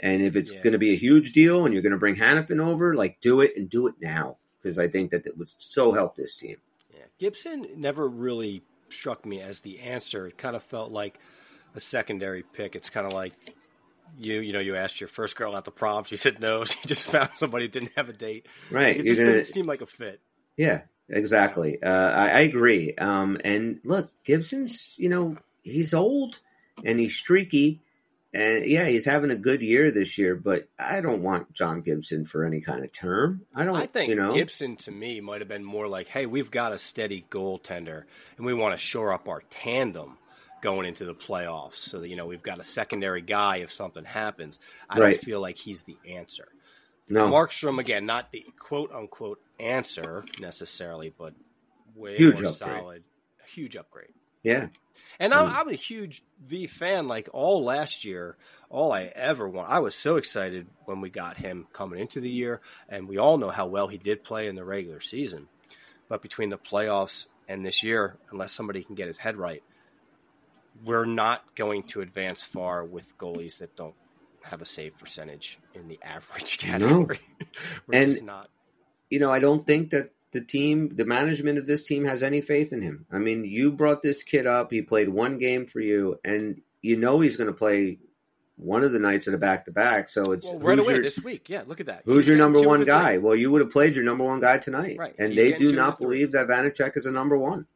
And 0.00 0.22
if 0.22 0.34
it's 0.36 0.50
Yeah. 0.50 0.60
going 0.60 0.72
to 0.72 0.78
be 0.78 0.92
a 0.92 0.96
huge 0.96 1.32
deal 1.32 1.64
and 1.64 1.72
you're 1.72 1.82
going 1.82 1.92
to 1.92 1.98
bring 1.98 2.16
Hanifin 2.16 2.60
over, 2.60 2.94
like 2.94 3.20
do 3.20 3.40
it 3.40 3.52
and 3.56 3.70
do 3.70 3.86
it 3.86 3.94
now 4.00 4.36
because 4.60 4.78
I 4.78 4.88
think 4.88 5.12
that 5.12 5.26
it 5.26 5.38
would 5.38 5.50
so 5.58 5.92
help 5.92 6.16
this 6.16 6.34
team. 6.34 6.56
Yeah. 6.92 7.04
Gibson 7.18 7.68
never 7.76 8.08
really 8.08 8.62
struck 8.90 9.24
me 9.24 9.40
as 9.40 9.60
the 9.60 9.80
answer. 9.80 10.26
It 10.26 10.36
kind 10.38 10.56
of 10.56 10.62
felt 10.64 10.90
like 10.90 11.18
a 11.74 11.80
secondary 11.80 12.42
pick. 12.42 12.74
It's 12.74 12.90
kind 12.90 13.06
of 13.06 13.12
like 13.12 13.32
you, 14.18 14.40
you 14.40 14.52
know, 14.52 14.60
you 14.60 14.76
asked 14.76 15.00
your 15.00 15.08
first 15.08 15.34
girl 15.36 15.56
out 15.56 15.64
the 15.64 15.70
prom. 15.72 16.04
She 16.04 16.16
said 16.16 16.40
no. 16.40 16.64
She 16.64 16.78
just 16.86 17.04
found 17.04 17.30
somebody 17.36 17.64
who 17.64 17.70
didn't 17.70 17.92
have 17.96 18.08
a 18.08 18.12
date. 18.12 18.46
Right? 18.70 18.96
It 18.96 19.06
You're 19.06 19.14
just 19.14 19.20
gonna 19.20 19.32
didn't 19.32 19.46
seem 19.46 19.66
like 19.66 19.80
a 19.80 19.86
fit. 19.86 20.20
Yeah, 20.56 20.82
exactly. 21.08 21.82
Uh, 21.82 21.88
I, 22.10 22.28
I 22.28 22.40
agree. 22.40 22.94
Um, 22.94 23.38
and 23.44 23.80
look, 23.84 24.10
Gibson's, 24.24 24.94
you 24.98 25.08
know, 25.08 25.36
he's 25.62 25.94
old 25.94 26.40
and 26.84 26.98
he's 26.98 27.14
streaky. 27.14 27.80
And 28.32 28.66
yeah, 28.66 28.86
he's 28.86 29.04
having 29.04 29.30
a 29.30 29.36
good 29.36 29.62
year 29.62 29.92
this 29.92 30.18
year, 30.18 30.34
but 30.34 30.68
I 30.76 31.00
don't 31.00 31.22
want 31.22 31.52
John 31.52 31.82
Gibson 31.82 32.24
for 32.24 32.44
any 32.44 32.60
kind 32.60 32.84
of 32.84 32.90
term. 32.90 33.42
I 33.54 33.64
don't, 33.64 33.76
I 33.76 33.86
think 33.86 34.10
you 34.10 34.16
know, 34.16 34.34
Gibson 34.34 34.74
to 34.78 34.90
me 34.90 35.20
might 35.20 35.40
have 35.40 35.46
been 35.46 35.62
more 35.64 35.86
like, 35.86 36.08
hey, 36.08 36.26
we've 36.26 36.50
got 36.50 36.72
a 36.72 36.78
steady 36.78 37.24
goaltender 37.30 38.02
and 38.36 38.44
we 38.44 38.52
want 38.52 38.74
to 38.74 38.76
shore 38.78 39.12
up 39.12 39.28
our 39.28 39.42
tandem 39.50 40.18
going 40.62 40.84
into 40.86 41.04
the 41.04 41.14
playoffs 41.14 41.76
so 41.76 42.00
that, 42.00 42.08
you 42.08 42.16
know, 42.16 42.26
we've 42.26 42.42
got 42.42 42.58
a 42.58 42.64
secondary 42.64 43.22
guy 43.22 43.58
if 43.58 43.72
something 43.72 44.04
happens. 44.04 44.58
I 44.90 44.98
Right. 44.98 45.10
don't 45.14 45.24
feel 45.24 45.40
like 45.40 45.56
he's 45.58 45.84
the 45.84 45.96
answer. 46.08 46.48
No, 47.08 47.28
Markstrom, 47.28 47.78
again, 47.78 48.06
not 48.06 48.32
the 48.32 48.44
quote 48.58 48.92
unquote 48.92 49.40
answer 49.60 50.24
necessarily, 50.40 51.12
but 51.16 51.34
way 51.94 52.16
Huge 52.16 52.40
more 52.40 52.50
upgrade. 52.52 52.56
solid. 52.80 53.04
Huge 53.46 53.76
upgrade. 53.76 54.08
yeah, 54.42 54.68
And 55.20 55.32
Mm. 55.32 55.36
I'm, 55.36 55.48
I'm 55.56 55.68
a 55.68 55.74
huge 55.74 56.22
V 56.44 56.66
fan. 56.66 57.08
Like 57.08 57.28
all 57.32 57.62
last 57.64 58.04
year, 58.04 58.36
all 58.70 58.90
I 58.92 59.04
ever 59.14 59.48
want. 59.48 59.68
I 59.70 59.78
was 59.80 59.94
so 59.94 60.16
excited 60.16 60.66
when 60.86 61.00
we 61.00 61.10
got 61.10 61.36
him 61.36 61.66
coming 61.72 62.00
into 62.00 62.20
the 62.20 62.30
year, 62.30 62.60
and 62.88 63.06
we 63.06 63.18
all 63.18 63.36
know 63.38 63.50
how 63.50 63.66
well 63.66 63.86
he 63.88 63.98
did 63.98 64.24
play 64.24 64.48
in 64.48 64.56
the 64.56 64.64
regular 64.64 65.00
season. 65.00 65.48
But 66.08 66.22
between 66.22 66.48
the 66.50 66.58
playoffs 66.58 67.26
and 67.48 67.64
this 67.64 67.82
year, 67.82 68.16
unless 68.30 68.52
somebody 68.52 68.82
can 68.82 68.94
get 68.94 69.06
his 69.08 69.18
head 69.18 69.36
right, 69.36 69.62
we're 70.84 71.04
not 71.04 71.54
going 71.54 71.84
to 71.84 72.00
advance 72.00 72.42
far 72.42 72.84
with 72.84 73.16
goalies 73.18 73.58
that 73.58 73.76
don't 73.76 73.94
have 74.44 74.62
a 74.62 74.66
save 74.66 74.96
percentage 74.98 75.58
in 75.74 75.88
the 75.88 75.98
average 76.02 76.58
category. 76.58 77.20
we're 77.86 78.02
And- 78.02 78.22
not. 78.24 78.50
you 79.10 79.18
know, 79.18 79.30
I 79.30 79.38
don't 79.38 79.66
think 79.66 79.90
that 79.90 80.10
the 80.32 80.40
team, 80.44 80.88
the 80.88 81.04
management 81.04 81.58
of 81.58 81.66
this 81.66 81.84
team 81.84 82.04
has 82.06 82.22
any 82.22 82.40
faith 82.40 82.72
in 82.72 82.82
him. 82.82 83.06
I 83.12 83.18
mean, 83.18 83.44
you 83.44 83.70
brought 83.72 84.02
this 84.02 84.22
kid 84.24 84.46
up. 84.46 84.70
He 84.72 84.82
played 84.82 85.08
one 85.08 85.38
game 85.38 85.66
for 85.66 85.80
you, 85.80 86.18
and 86.24 86.60
you 86.82 86.96
know 86.96 87.20
he's 87.20 87.36
going 87.36 87.46
to 87.46 87.52
play 87.56 87.98
one 88.56 88.82
of 88.84 88.90
the 88.92 88.98
nights 88.98 89.26
of 89.28 89.32
the 89.32 89.38
back 89.38 89.64
to 89.66 89.70
back. 89.72 90.08
So 90.08 90.32
it's 90.32 90.46
Well, 90.46 90.58
right 90.58 90.78
who's 90.78 90.86
away 90.86 90.94
your- 90.94 91.02
this 91.04 91.20
week, 91.22 91.48
yeah. 91.48 91.62
Look 91.66 91.78
at 91.80 91.86
that. 91.86 92.02
Who's 92.04 92.26
your 92.26 92.36
number 92.36 92.60
one 92.60 92.84
guy? 92.84 93.18
Well, 93.18 93.34
you 93.36 93.50
would 93.52 93.60
have 93.60 93.70
played 93.70 93.94
your 93.94 94.04
number 94.04 94.24
one 94.24 94.40
guy 94.40 94.58
tonight, 94.58 94.96
Right. 94.98 95.14
and 95.18 95.32
He's 95.32 95.52
they 95.52 95.58
do 95.58 95.72
not 95.74 95.98
three. 95.98 96.04
believe 96.06 96.32
that 96.32 96.48
Vanecek 96.48 96.96
is 96.96 97.06
a 97.06 97.12
number 97.12 97.38
one. 97.38 97.66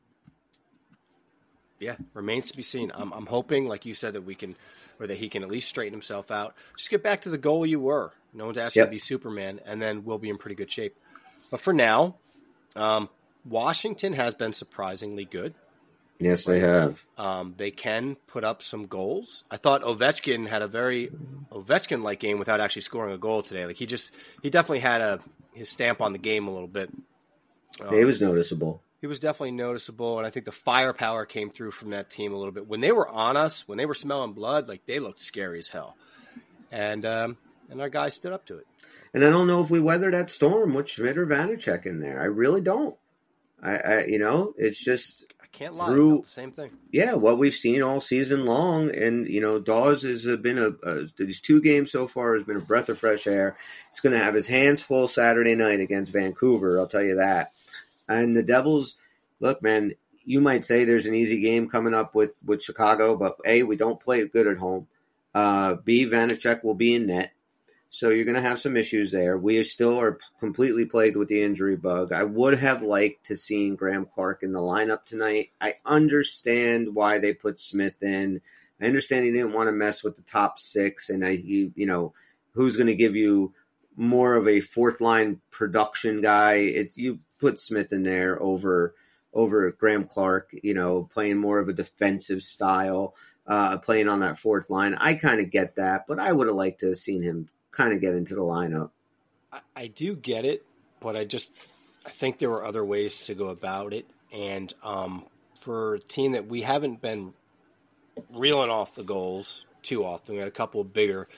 Yeah, 1.80 1.96
remains 2.12 2.50
to 2.50 2.56
be 2.56 2.62
seen. 2.62 2.90
I'm, 2.94 3.12
I'm 3.12 3.26
hoping, 3.26 3.66
like 3.66 3.86
you 3.86 3.94
said, 3.94 4.14
that 4.14 4.22
we 4.22 4.34
can, 4.34 4.56
or 4.98 5.06
that 5.06 5.16
he 5.16 5.28
can 5.28 5.42
at 5.44 5.50
least 5.50 5.68
straighten 5.68 5.92
himself 5.92 6.30
out. 6.30 6.54
Just 6.76 6.90
get 6.90 7.02
back 7.04 7.22
to 7.22 7.30
the 7.30 7.38
goal 7.38 7.64
you 7.64 7.78
were. 7.78 8.12
No 8.34 8.46
one's 8.46 8.58
asking 8.58 8.80
Yep. 8.80 8.88
to 8.88 8.90
be 8.90 8.98
Superman, 8.98 9.60
and 9.64 9.80
then 9.80 10.04
we'll 10.04 10.18
be 10.18 10.28
in 10.28 10.38
pretty 10.38 10.56
good 10.56 10.70
shape. 10.70 10.96
But 11.50 11.60
for 11.60 11.72
now, 11.72 12.16
um, 12.74 13.08
Washington 13.44 14.12
has 14.14 14.34
been 14.34 14.52
surprisingly 14.52 15.24
good. 15.24 15.54
Yes, 16.18 16.44
they 16.44 16.58
have. 16.58 17.04
Um, 17.16 17.54
they 17.56 17.70
can 17.70 18.16
put 18.26 18.42
up 18.42 18.60
some 18.60 18.86
goals. 18.86 19.44
I 19.52 19.56
thought 19.56 19.82
Ovechkin 19.82 20.48
had 20.48 20.62
a 20.62 20.66
very 20.66 21.12
Ovechkin-like 21.52 22.18
game 22.18 22.40
without 22.40 22.60
actually 22.60 22.82
scoring 22.82 23.14
a 23.14 23.18
goal 23.18 23.42
today. 23.44 23.66
Like 23.66 23.76
he 23.76 23.86
just, 23.86 24.10
he 24.42 24.50
definitely 24.50 24.80
had 24.80 25.00
a 25.00 25.20
his 25.54 25.68
stamp 25.68 26.00
on 26.00 26.12
the 26.12 26.18
game 26.18 26.48
a 26.48 26.52
little 26.52 26.66
bit. 26.68 26.90
Um, 27.80 27.94
It 27.94 28.04
was 28.04 28.20
noticeable. 28.20 28.82
He 29.00 29.06
was 29.06 29.20
definitely 29.20 29.52
noticeable, 29.52 30.18
and 30.18 30.26
I 30.26 30.30
think 30.30 30.44
the 30.44 30.52
firepower 30.52 31.24
came 31.24 31.50
through 31.50 31.70
from 31.70 31.90
that 31.90 32.10
team 32.10 32.32
a 32.32 32.36
little 32.36 32.52
bit. 32.52 32.66
When 32.66 32.80
they 32.80 32.90
were 32.90 33.08
on 33.08 33.36
us, 33.36 33.66
when 33.68 33.78
they 33.78 33.86
were 33.86 33.94
smelling 33.94 34.32
blood, 34.32 34.66
like 34.68 34.86
they 34.86 34.98
looked 34.98 35.20
scary 35.20 35.60
as 35.60 35.68
hell, 35.68 35.96
and 36.72 37.06
um, 37.06 37.36
and 37.70 37.80
our 37.80 37.88
guys 37.88 38.14
stood 38.14 38.32
up 38.32 38.46
to 38.46 38.58
it. 38.58 38.66
And 39.14 39.24
I 39.24 39.30
don't 39.30 39.46
know 39.46 39.62
if 39.62 39.70
we 39.70 39.80
weather 39.80 40.10
that 40.10 40.30
storm 40.30 40.74
with 40.74 40.88
Schmidt 40.88 41.16
or 41.16 41.26
Vanecek 41.26 41.86
in 41.86 42.00
there. 42.00 42.20
I 42.20 42.24
really 42.24 42.60
don't. 42.60 42.96
I, 43.62 43.76
I 43.76 44.04
you 44.06 44.18
know, 44.18 44.52
it's 44.56 44.82
just 44.84 45.24
I 45.40 45.46
can't 45.52 45.76
lie, 45.76 45.86
Through- 45.86 46.22
the 46.22 46.28
same 46.28 46.50
thing. 46.50 46.70
yeah, 46.92 47.14
what 47.14 47.38
we've 47.38 47.54
seen 47.54 47.82
all 47.82 48.00
season 48.00 48.46
long, 48.46 48.92
and 48.94 49.28
you 49.28 49.40
know, 49.40 49.60
Daws 49.60 50.02
has 50.02 50.26
uh, 50.26 50.36
been 50.36 50.58
a, 50.58 50.70
a 50.82 51.06
these 51.16 51.40
two 51.40 51.60
games 51.60 51.92
so 51.92 52.08
far 52.08 52.34
has 52.34 52.42
been 52.42 52.56
a 52.56 52.60
breath 52.60 52.88
of 52.88 52.98
fresh 52.98 53.28
air. 53.28 53.56
He's 53.90 54.00
going 54.00 54.18
to 54.18 54.24
have 54.24 54.34
his 54.34 54.48
hands 54.48 54.82
full 54.82 55.06
Saturday 55.06 55.54
night 55.54 55.78
against 55.78 56.12
Vancouver. 56.12 56.80
I'll 56.80 56.88
tell 56.88 57.04
you 57.04 57.16
that. 57.16 57.52
And 58.08 58.36
the 58.36 58.42
Devils, 58.42 58.96
look, 59.40 59.62
man, 59.62 59.94
you 60.24 60.40
might 60.40 60.64
say 60.64 60.84
there's 60.84 61.06
an 61.06 61.14
easy 61.14 61.40
game 61.40 61.68
coming 61.68 61.94
up 61.94 62.14
with 62.14 62.34
with 62.44 62.62
Chicago, 62.62 63.16
but 63.16 63.38
a 63.44 63.62
we 63.62 63.76
don't 63.76 64.00
play 64.00 64.26
good 64.26 64.46
at 64.46 64.58
home. 64.58 64.86
Uh, 65.34 65.74
B 65.84 66.06
Vanecek 66.06 66.64
will 66.64 66.74
be 66.74 66.94
in 66.94 67.06
net. 67.06 67.32
So 67.90 68.10
you're 68.10 68.26
going 68.26 68.34
to 68.34 68.42
have 68.42 68.58
some 68.58 68.76
issues 68.76 69.10
there. 69.10 69.38
We 69.38 69.62
still 69.64 69.98
are 69.98 70.18
completely 70.38 70.84
plagued 70.84 71.16
with 71.16 71.28
the 71.28 71.42
injury 71.42 71.76
bug. 71.76 72.12
I 72.12 72.22
would 72.22 72.58
have 72.58 72.82
liked 72.82 73.26
to 73.26 73.36
seen 73.36 73.76
Graeme 73.76 74.04
Clarke 74.04 74.42
in 74.42 74.52
the 74.52 74.60
lineup 74.60 75.04
tonight. 75.04 75.52
I 75.60 75.76
understand 75.86 76.94
why 76.94 77.18
they 77.18 77.32
put 77.32 77.58
Smith 77.58 78.02
in. 78.02 78.42
I 78.80 78.86
understand 78.86 79.24
he 79.24 79.32
didn't 79.32 79.54
want 79.54 79.68
to 79.68 79.72
mess 79.72 80.04
with 80.04 80.16
the 80.16 80.22
top 80.22 80.58
six, 80.58 81.08
and 81.08 81.24
I, 81.24 81.30
you, 81.30 81.72
you 81.74 81.86
know, 81.86 82.12
who's 82.52 82.76
going 82.76 82.88
to 82.88 82.94
give 82.94 83.16
you 83.16 83.54
more 83.98 84.36
of 84.36 84.48
a 84.48 84.60
fourth 84.60 85.00
line 85.00 85.40
production 85.50 86.20
guy? 86.20 86.54
It, 86.54 86.96
you 86.96 87.18
put 87.38 87.60
Smith 87.60 87.92
in 87.92 88.02
there 88.02 88.40
over 88.42 88.94
over 89.34 89.70
Graeme 89.72 90.04
Clarke. 90.04 90.50
You 90.62 90.74
know, 90.74 91.08
playing 91.12 91.38
more 91.38 91.58
of 91.58 91.68
a 91.68 91.72
defensive 91.72 92.42
style, 92.42 93.14
uh, 93.46 93.78
playing 93.78 94.08
on 94.08 94.20
that 94.20 94.38
fourth 94.38 94.70
line. 94.70 94.94
I 94.94 95.14
kind 95.14 95.40
of 95.40 95.50
get 95.50 95.76
that, 95.76 96.06
but 96.06 96.18
I 96.18 96.32
would 96.32 96.46
have 96.46 96.56
liked 96.56 96.80
to 96.80 96.86
have 96.88 96.96
seen 96.96 97.22
him 97.22 97.48
kind 97.70 97.92
of 97.92 98.00
get 98.00 98.14
into 98.14 98.34
the 98.34 98.42
lineup. 98.42 98.90
I, 99.52 99.60
I 99.76 99.86
do 99.88 100.14
get 100.14 100.44
it, 100.44 100.64
but 101.00 101.16
I 101.16 101.24
just 101.24 101.52
I 102.06 102.10
think 102.10 102.38
there 102.38 102.50
were 102.50 102.64
other 102.64 102.84
ways 102.84 103.26
to 103.26 103.34
go 103.34 103.48
about 103.48 103.92
it, 103.92 104.06
and 104.32 104.72
um, 104.82 105.26
for 105.60 105.94
a 105.94 106.00
team 106.00 106.32
that 106.32 106.46
we 106.46 106.62
haven't 106.62 107.02
been 107.02 107.34
reeling 108.32 108.70
off 108.70 108.94
the 108.94 109.02
goals 109.02 109.64
too 109.82 110.04
often, 110.04 110.34
we 110.34 110.38
had 110.38 110.48
a 110.48 110.52
couple 110.52 110.80
of 110.80 110.92
bigger 110.92 111.28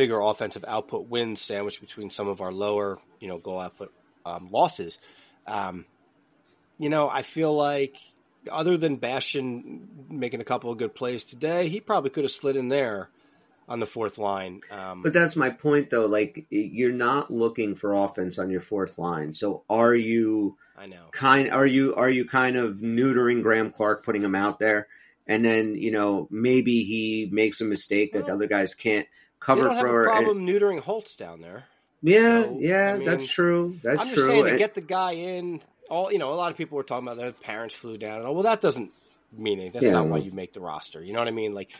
bigger 0.00 0.18
offensive 0.18 0.64
output 0.66 1.10
wins 1.10 1.42
sandwiched 1.42 1.82
between 1.82 2.08
some 2.08 2.26
of 2.26 2.40
our 2.40 2.50
lower 2.50 2.98
you 3.20 3.28
know 3.28 3.36
goal 3.36 3.60
output 3.60 3.92
um, 4.24 4.48
losses. 4.50 4.96
Um, 5.46 5.84
you 6.78 6.88
know, 6.88 7.10
I 7.10 7.20
feel 7.20 7.54
like 7.54 7.96
other 8.50 8.78
than 8.78 8.96
Bastian 8.96 10.06
making 10.08 10.40
a 10.40 10.44
couple 10.44 10.72
of 10.72 10.78
good 10.78 10.94
plays 10.94 11.22
today, 11.22 11.68
he 11.68 11.80
probably 11.80 12.08
could 12.08 12.24
have 12.24 12.30
slid 12.30 12.56
in 12.56 12.68
there 12.68 13.10
on 13.68 13.78
the 13.78 13.84
fourth 13.84 14.16
line. 14.16 14.60
Um, 14.70 15.02
but 15.02 15.12
that's 15.12 15.36
my 15.36 15.50
point, 15.50 15.90
though. 15.90 16.06
Like 16.06 16.46
you're 16.48 16.92
not 16.92 17.30
looking 17.30 17.74
for 17.74 17.92
offense 17.92 18.38
on 18.38 18.48
your 18.48 18.62
fourth 18.62 18.98
line. 18.98 19.34
So 19.34 19.64
are 19.68 19.94
you? 19.94 20.56
I 20.78 20.86
know. 20.86 21.08
Kind 21.12 21.50
are 21.50 21.66
you? 21.66 21.94
Are 21.94 22.08
you 22.08 22.24
kind 22.24 22.56
of 22.56 22.78
neutering 22.78 23.42
Graeme 23.42 23.70
Clarke, 23.70 24.02
putting 24.02 24.22
him 24.22 24.34
out 24.34 24.60
there, 24.60 24.88
and 25.26 25.44
then 25.44 25.74
you 25.74 25.90
know 25.90 26.26
maybe 26.30 26.84
he 26.84 27.28
makes 27.30 27.60
a 27.60 27.66
mistake 27.66 28.14
that 28.14 28.24
well, 28.24 28.36
other 28.36 28.46
guys 28.46 28.72
can't 28.72 29.06
cover 29.40 29.62
you 29.62 29.68
don't 29.68 29.78
for. 29.78 29.86
Have 29.86 29.94
a 29.94 30.22
problem 30.22 30.38
and, 30.38 30.48
neutering 30.48 30.80
Holtz 30.80 31.16
down 31.16 31.40
there. 31.40 31.64
Yeah, 32.02 32.44
so, 32.44 32.56
yeah, 32.58 32.92
I 32.94 32.96
mean, 32.98 33.04
that's 33.04 33.26
true. 33.26 33.78
That's 33.82 34.00
I'm 34.00 34.06
just 34.06 34.18
true. 34.18 34.28
saying 34.28 34.44
to 34.44 34.58
get 34.58 34.74
the 34.74 34.80
guy 34.80 35.12
in. 35.12 35.60
All 35.90 36.12
you 36.12 36.18
know, 36.18 36.32
a 36.32 36.36
lot 36.36 36.52
of 36.52 36.56
people 36.56 36.76
were 36.76 36.84
talking 36.84 37.06
about 37.06 37.18
their 37.18 37.32
parents 37.32 37.74
flew 37.74 37.98
down. 37.98 38.18
And 38.18 38.26
all, 38.26 38.34
well, 38.34 38.44
that 38.44 38.60
doesn't 38.60 38.92
mean 39.32 39.58
anything. 39.58 39.72
That's 39.72 39.86
yeah, 39.86 39.92
not 39.92 40.06
why 40.06 40.18
you 40.18 40.30
make 40.30 40.52
the 40.52 40.60
roster. 40.60 41.02
You 41.02 41.12
know 41.12 41.18
what 41.18 41.28
I 41.28 41.32
mean? 41.32 41.52
Like 41.52 41.72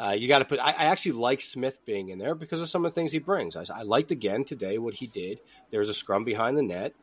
uh, 0.00 0.10
you 0.10 0.28
got 0.28 0.38
to 0.38 0.44
put. 0.44 0.58
I, 0.58 0.70
I, 0.70 0.84
actually 0.84 1.12
like 1.12 1.42
Smith 1.42 1.84
being 1.84 2.08
in 2.08 2.18
there 2.18 2.34
because 2.34 2.62
of 2.62 2.70
some 2.70 2.84
of 2.84 2.92
the 2.92 2.94
things 2.94 3.12
he 3.12 3.18
brings. 3.18 3.56
I, 3.56 3.64
I 3.74 3.82
liked 3.82 4.10
again 4.10 4.44
today 4.44 4.78
what 4.78 4.94
he 4.94 5.06
did. 5.06 5.40
There 5.70 5.80
was 5.80 5.90
a 5.90 5.94
scrum 5.94 6.24
behind 6.24 6.56
the 6.56 6.62
net. 6.62 6.94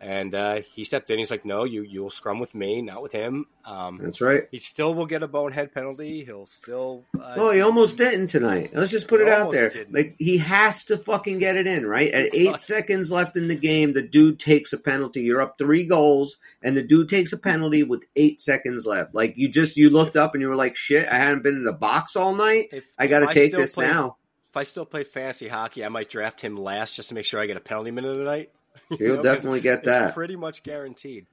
And 0.00 0.34
uh, 0.34 0.62
he 0.72 0.84
stepped 0.84 1.10
in. 1.10 1.18
He's 1.18 1.30
like, 1.30 1.44
"No, 1.44 1.64
you 1.64 1.82
you'll 1.82 2.08
scrum 2.08 2.38
with 2.38 2.54
me, 2.54 2.80
not 2.80 3.02
with 3.02 3.12
him." 3.12 3.44
Um, 3.66 3.98
That's 4.02 4.22
right. 4.22 4.44
He 4.50 4.56
still 4.56 4.94
will 4.94 5.04
get 5.04 5.22
a 5.22 5.28
bonehead 5.28 5.74
penalty. 5.74 6.24
He'll 6.24 6.46
still. 6.46 7.04
Uh, 7.14 7.34
oh, 7.36 7.50
he 7.50 7.60
almost 7.60 7.98
didn't 7.98 8.28
tonight. 8.28 8.70
Let's 8.72 8.90
just 8.90 9.08
put 9.08 9.20
it 9.20 9.28
out 9.28 9.50
there. 9.50 9.68
Didn't. 9.68 9.94
Like 9.94 10.16
he 10.18 10.38
has 10.38 10.84
to 10.84 10.96
fucking 10.96 11.38
get 11.38 11.56
it 11.56 11.66
in, 11.66 11.84
right? 11.84 12.10
At 12.10 12.34
eight 12.34 12.62
seconds 12.62 13.12
left 13.12 13.36
in 13.36 13.48
the 13.48 13.54
game, 13.54 13.92
the 13.92 14.00
dude 14.00 14.38
takes 14.38 14.72
a 14.72 14.78
penalty. 14.78 15.20
You're 15.20 15.42
up 15.42 15.58
three 15.58 15.84
goals, 15.84 16.38
and 16.62 16.74
the 16.74 16.82
dude 16.82 17.10
takes 17.10 17.34
a 17.34 17.38
penalty 17.38 17.82
with 17.82 18.02
eight 18.16 18.40
seconds 18.40 18.86
left. 18.86 19.14
Like 19.14 19.34
you 19.36 19.50
just 19.50 19.76
you 19.76 19.90
looked 19.90 20.16
up 20.16 20.32
and 20.32 20.40
you 20.40 20.48
were 20.48 20.56
like, 20.56 20.76
"Shit, 20.76 21.08
I 21.08 21.16
hadn't 21.16 21.42
been 21.42 21.56
in 21.56 21.64
the 21.64 21.74
box 21.74 22.16
all 22.16 22.34
night. 22.34 22.68
If, 22.72 22.84
I 22.98 23.06
got 23.06 23.20
to 23.20 23.26
take 23.26 23.52
this 23.52 23.74
play, 23.74 23.86
now." 23.86 24.16
If 24.48 24.56
I 24.56 24.62
still 24.62 24.86
played 24.86 25.08
fantasy 25.08 25.46
hockey, 25.46 25.84
I 25.84 25.88
might 25.90 26.08
draft 26.08 26.40
him 26.40 26.56
last 26.56 26.96
just 26.96 27.10
to 27.10 27.14
make 27.14 27.26
sure 27.26 27.38
I 27.38 27.46
get 27.46 27.58
a 27.58 27.60
penalty 27.60 27.90
minute 27.90 28.14
tonight. 28.14 28.50
He'll 28.98 29.16
know, 29.16 29.22
definitely 29.22 29.60
get 29.60 29.84
that. 29.84 30.14
pretty 30.14 30.36
much 30.36 30.62
guaranteed. 30.62 31.26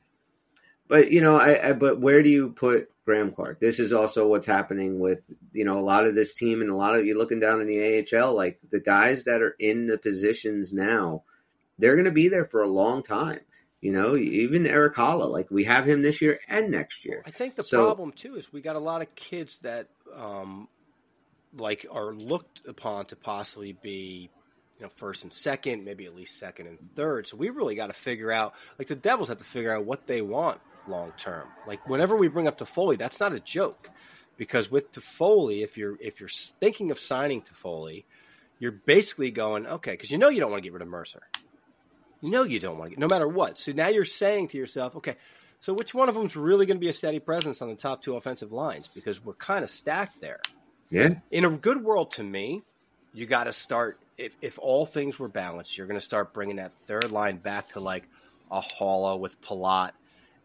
But 0.88 1.12
you 1.12 1.22
know, 1.22 1.38
I, 1.38 1.70
I, 1.70 1.74
but 1.74 2.00
where 2.00 2.24
do 2.24 2.30
you 2.30 2.52
put 2.52 2.90
Graeme 3.06 3.32
Clarke? 3.32 3.60
This 3.60 3.80
is 3.80 3.92
also 3.92 4.28
what's 4.28 4.48
happening 4.48 5.00
with 5.00 5.30
you 5.52 5.66
know 5.66 5.80
a 5.80 5.82
lot 5.82 6.06
of 6.06 6.16
this 6.16 6.34
team 6.34 6.62
and 6.62 6.70
a 6.70 6.76
lot 6.76 6.96
of 6.96 7.06
you 7.06 7.18
looking 7.18 7.40
down 7.40 7.62
in 7.62 7.68
the 7.68 8.06
AHL. 8.16 8.36
Like 8.36 8.60
the 8.70 8.80
guys 8.80 9.26
that 9.26 9.42
are 9.42 9.56
in 9.60 9.88
the 9.88 9.98
positions 9.98 10.72
now, 10.72 11.24
they're 11.78 11.96
going 11.96 12.06
to 12.06 12.12
be 12.12 12.30
there 12.30 12.46
for 12.46 12.62
a 12.62 12.68
long 12.68 13.04
time. 13.04 13.40
You 13.82 13.92
know, 13.92 14.16
even 14.16 14.66
Erik 14.66 14.96
Haula, 14.96 15.30
like 15.30 15.52
we 15.52 15.66
have 15.66 15.88
him 15.88 16.02
this 16.02 16.22
year 16.22 16.40
and 16.48 16.72
next 16.72 17.06
year. 17.06 17.22
I 17.28 17.32
think 17.32 17.56
the 17.56 17.64
so, 17.64 17.86
problem 17.86 18.12
too 18.12 18.36
is 18.36 18.52
we 18.52 18.62
got 18.62 18.76
a 18.76 18.80
lot 18.80 19.02
of 19.02 19.14
kids 19.16 19.60
that 19.60 19.90
um, 20.16 20.68
like 21.56 21.86
are 21.92 22.14
looked 22.14 22.68
upon 22.68 23.06
to 23.08 23.16
possibly 23.16 23.74
be 23.74 24.32
you 24.80 24.86
know, 24.86 24.92
first 24.96 25.24
and 25.24 25.34
second, 25.34 25.84
maybe 25.86 26.06
at 26.06 26.16
least 26.16 26.38
second 26.38 26.68
and 26.68 26.78
third. 26.96 27.28
So 27.28 27.38
we 27.38 27.50
really 27.50 27.76
got 27.76 27.88
to 27.88 27.94
figure 27.94 28.32
out, 28.32 28.54
like 28.78 28.88
the 28.88 28.96
Devils 28.96 29.30
have 29.30 29.38
to 29.38 29.44
figure 29.44 29.76
out 29.76 29.86
what 29.86 30.08
they 30.08 30.22
want 30.22 30.60
long 30.88 31.14
term. 31.18 31.48
Like 31.66 31.88
whenever 31.90 32.16
we 32.16 32.28
bring 32.28 32.48
up 32.48 32.58
Toffoli, 32.58 32.98
that's 32.98 33.20
not 33.20 33.34
a 33.34 33.40
joke, 33.40 33.90
because 34.38 34.72
with 34.72 34.92
Toffoli, 34.92 35.64
if 35.64 35.78
you're 35.78 35.98
if 36.00 36.20
you're 36.20 36.30
thinking 36.30 36.92
of 36.92 37.00
signing 37.00 37.42
Toffoli, 37.42 38.06
you're 38.60 38.72
basically 38.72 39.32
going 39.32 39.66
okay, 39.68 39.92
because 39.92 40.12
you 40.12 40.18
know 40.18 40.30
you 40.30 40.40
don't 40.40 40.52
want 40.52 40.64
to 40.64 40.68
get 40.68 40.74
rid 40.74 40.82
of 40.82 40.88
Mercer. 40.88 41.24
You 42.22 42.32
know 42.32 42.44
you 42.44 42.60
don't 42.60 42.78
want 42.78 42.92
to 42.92 42.96
get 42.96 43.00
no 43.00 43.08
matter 43.10 43.28
what. 43.28 43.58
So 43.58 43.72
now 43.72 43.90
you're 43.90 44.06
saying 44.06 44.50
to 44.50 44.58
yourself, 44.58 44.96
okay, 44.98 45.16
so 45.60 45.74
which 45.74 45.94
one 45.94 46.10
of 46.10 46.16
them 46.16 46.26
is 46.26 46.36
really 46.36 46.66
going 46.66 46.78
to 46.78 46.82
be 46.82 46.90
a 46.90 46.94
steady 46.94 47.20
presence 47.20 47.62
on 47.62 47.70
the 47.70 47.76
top 47.76 48.02
two 48.02 48.16
offensive 48.16 48.52
lines? 48.52 48.88
Because 48.88 49.24
we're 49.24 49.34
kind 49.34 49.64
of 49.64 49.70
stacked 49.70 50.22
there. 50.22 50.40
Yeah. 50.90 51.16
In 51.32 51.46
a 51.46 51.50
good 51.50 51.84
world, 51.84 52.12
to 52.12 52.24
me, 52.24 52.62
you 53.14 53.26
got 53.26 53.46
to 53.46 53.54
start 53.54 54.00
if, 54.18 54.36
if 54.42 54.58
all 54.60 54.86
things 54.86 55.20
were 55.20 55.28
balanced, 55.28 55.78
you're 55.78 55.88
going 55.88 56.00
to 56.00 56.06
start 56.06 56.34
bringing 56.34 56.56
that 56.58 56.72
third 56.86 57.12
line 57.12 57.38
back 57.38 57.70
to 57.70 57.80
like 57.80 58.08
a 58.52 58.62
Haula 58.62 59.20
with 59.20 59.40
Palat 59.42 59.92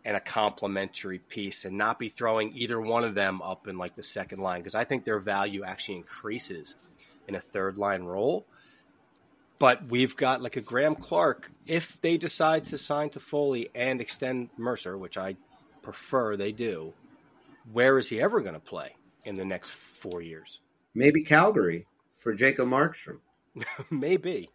and 0.04 0.16
a 0.16 0.20
complementary 0.20 1.18
piece 1.18 1.64
and 1.64 1.78
not 1.78 1.98
be 1.98 2.08
throwing 2.08 2.52
either 2.54 2.80
one 2.80 3.04
of 3.04 3.14
them 3.14 3.40
up 3.40 3.68
in 3.68 3.78
like 3.78 3.94
the 3.94 4.02
second 4.02 4.40
line 4.40 4.60
because 4.60 4.74
I 4.74 4.84
think 4.84 5.04
their 5.04 5.20
value 5.20 5.62
actually 5.64 5.96
increases 5.96 6.74
in 7.28 7.34
a 7.34 7.40
third 7.40 7.78
line 7.78 8.02
role. 8.02 8.44
But 9.58 9.86
we've 9.86 10.16
got 10.16 10.42
like 10.42 10.56
a 10.56 10.60
Graeme 10.60 10.96
Clarke. 10.96 11.52
If 11.66 12.00
they 12.00 12.16
decide 12.16 12.64
to 12.66 12.78
sign 12.78 13.10
Toffoli 13.10 13.70
and 13.76 14.00
extend 14.00 14.50
Mercer, 14.56 14.98
which 14.98 15.16
I 15.16 15.36
prefer 15.82 16.36
they 16.36 16.50
do, 16.50 16.92
where 17.72 17.96
is 17.96 18.08
he 18.08 18.20
ever 18.20 18.40
going 18.40 18.54
to 18.54 18.60
play 18.60 18.96
in 19.24 19.36
the 19.36 19.44
next 19.44 19.70
four 19.70 20.20
years? 20.20 20.60
Maybe 20.94 21.22
Calgary 21.22 21.86
for 22.18 22.34
Jacob 22.34 22.68
Markstrom. 22.68 23.20
Maybe. 23.90 24.50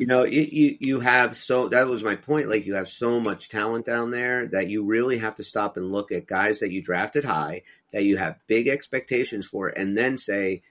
You 0.00 0.06
know, 0.06 0.22
it, 0.22 0.50
you 0.50 0.76
you 0.80 1.00
have 1.00 1.36
so 1.36 1.68
that 1.68 1.86
was 1.86 2.02
my 2.02 2.16
point. 2.16 2.48
Like 2.48 2.64
you 2.64 2.76
have 2.76 2.88
so 2.88 3.20
much 3.20 3.50
talent 3.50 3.84
down 3.84 4.10
there 4.10 4.46
that 4.46 4.68
you 4.68 4.84
really 4.84 5.18
have 5.18 5.34
to 5.34 5.42
stop 5.42 5.76
and 5.76 5.92
look 5.92 6.10
at 6.10 6.26
guys 6.26 6.60
that 6.60 6.70
you 6.70 6.82
drafted 6.82 7.24
high, 7.24 7.62
that 7.92 8.04
you 8.04 8.16
have 8.16 8.38
big 8.46 8.66
expectations 8.66 9.46
for, 9.46 9.68
and 9.68 9.94
then 9.94 10.16
say, 10.16 10.62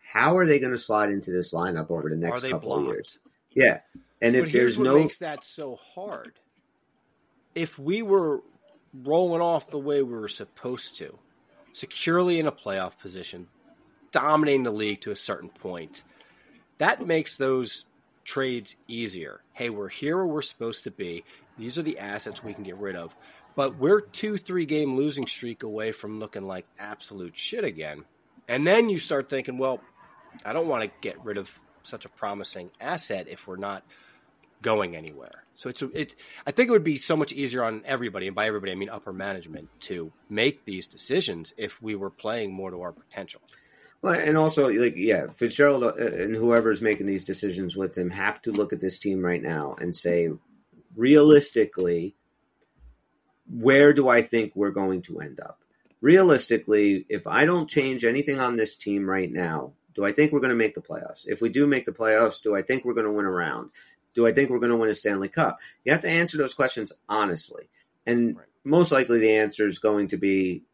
how 0.00 0.36
are 0.36 0.46
they 0.46 0.60
going 0.60 0.70
to 0.70 0.78
slide 0.78 1.10
into 1.10 1.32
this 1.32 1.52
lineup 1.52 1.90
over 1.90 2.08
the 2.08 2.16
next 2.16 2.42
couple 2.42 2.68
blocked? 2.68 2.82
of 2.82 2.86
years? 2.86 3.18
Yeah, 3.50 3.80
and 4.22 4.34
but 4.34 4.44
if 4.44 4.52
there's 4.52 4.78
no 4.78 5.00
makes 5.00 5.18
that 5.18 5.42
so 5.42 5.74
hard. 5.74 6.34
If 7.56 7.78
we 7.78 8.02
were 8.02 8.42
rolling 8.94 9.40
off 9.40 9.70
the 9.70 9.78
way 9.78 10.02
we 10.02 10.16
were 10.16 10.28
supposed 10.28 10.96
to, 10.98 11.18
securely 11.72 12.38
in 12.38 12.46
a 12.46 12.52
playoff 12.52 12.98
position, 12.98 13.48
dominating 14.12 14.62
the 14.62 14.70
league 14.70 15.00
to 15.00 15.10
a 15.10 15.16
certain 15.16 15.48
point 15.48 16.04
that 16.78 17.06
makes 17.06 17.36
those 17.36 17.86
trades 18.24 18.76
easier. 18.88 19.40
Hey, 19.52 19.70
we're 19.70 19.88
here 19.88 20.16
where 20.16 20.26
we're 20.26 20.42
supposed 20.42 20.84
to 20.84 20.90
be. 20.90 21.24
These 21.58 21.78
are 21.78 21.82
the 21.82 21.98
assets 21.98 22.42
we 22.42 22.54
can 22.54 22.64
get 22.64 22.76
rid 22.76 22.96
of. 22.96 23.14
But 23.54 23.78
we're 23.78 24.00
two, 24.00 24.36
three 24.36 24.66
game 24.66 24.96
losing 24.96 25.26
streak 25.26 25.62
away 25.62 25.92
from 25.92 26.18
looking 26.18 26.46
like 26.46 26.66
absolute 26.78 27.36
shit 27.36 27.64
again. 27.64 28.04
And 28.48 28.66
then 28.66 28.90
you 28.90 28.98
start 28.98 29.30
thinking, 29.30 29.58
well, 29.58 29.80
I 30.44 30.52
don't 30.52 30.68
want 30.68 30.84
to 30.84 30.90
get 31.00 31.24
rid 31.24 31.38
of 31.38 31.58
such 31.82 32.04
a 32.04 32.08
promising 32.08 32.70
asset 32.80 33.28
if 33.28 33.46
we're 33.46 33.56
not 33.56 33.82
going 34.60 34.96
anywhere. 34.96 35.44
So 35.54 35.68
it's 35.70 35.82
it. 35.82 36.14
I 36.46 36.50
think 36.50 36.68
it 36.68 36.72
would 36.72 36.84
be 36.84 36.96
so 36.96 37.16
much 37.16 37.32
easier 37.32 37.64
on 37.64 37.82
everybody, 37.86 38.26
and 38.26 38.36
by 38.36 38.46
everybody 38.46 38.72
I 38.72 38.74
mean 38.74 38.90
upper 38.90 39.12
management, 39.12 39.68
to 39.82 40.12
make 40.28 40.64
these 40.64 40.86
decisions 40.86 41.54
if 41.56 41.80
we 41.80 41.94
were 41.94 42.10
playing 42.10 42.52
more 42.52 42.70
to 42.70 42.82
our 42.82 42.92
potential. 42.92 43.40
Well, 44.02 44.14
and 44.14 44.36
also, 44.36 44.68
like, 44.68 44.94
yeah, 44.96 45.26
Fitzgerald 45.32 45.82
uh, 45.82 45.94
and 45.96 46.34
whoever's 46.34 46.80
making 46.80 47.06
these 47.06 47.24
decisions 47.24 47.76
with 47.76 47.96
him 47.96 48.10
have 48.10 48.40
to 48.42 48.52
look 48.52 48.72
at 48.72 48.80
this 48.80 48.98
team 48.98 49.24
right 49.24 49.42
now 49.42 49.74
and 49.78 49.96
say, 49.96 50.28
realistically, 50.94 52.14
where 53.48 53.92
do 53.92 54.08
I 54.08 54.22
think 54.22 54.52
we're 54.54 54.70
going 54.70 55.02
to 55.02 55.20
end 55.20 55.40
up? 55.40 55.60
Realistically, 56.00 57.06
if 57.08 57.26
I 57.26 57.46
don't 57.46 57.70
change 57.70 58.04
anything 58.04 58.38
on 58.38 58.56
this 58.56 58.76
team 58.76 59.08
right 59.08 59.30
now, 59.30 59.72
do 59.94 60.04
I 60.04 60.12
think 60.12 60.30
we're 60.30 60.40
going 60.40 60.50
to 60.50 60.56
make 60.56 60.74
the 60.74 60.82
playoffs? 60.82 61.22
If 61.26 61.40
we 61.40 61.48
do 61.48 61.66
make 61.66 61.86
the 61.86 61.92
playoffs, 61.92 62.42
do 62.42 62.54
I 62.54 62.62
think 62.62 62.84
we're 62.84 62.94
going 62.94 63.06
to 63.06 63.12
win 63.12 63.24
a 63.24 63.30
round? 63.30 63.70
Do 64.14 64.26
I 64.26 64.32
think 64.32 64.50
we're 64.50 64.58
going 64.58 64.70
to 64.70 64.76
win 64.76 64.90
a 64.90 64.94
Stanley 64.94 65.28
Cup? 65.28 65.58
You 65.84 65.92
have 65.92 66.02
to 66.02 66.10
answer 66.10 66.36
those 66.36 66.54
questions 66.54 66.92
honestly. 67.08 67.68
And 68.06 68.36
right. 68.36 68.46
most 68.62 68.92
likely 68.92 69.18
the 69.18 69.36
answer 69.36 69.66
is 69.66 69.78
going 69.78 70.08
to 70.08 70.16
be 70.16 70.64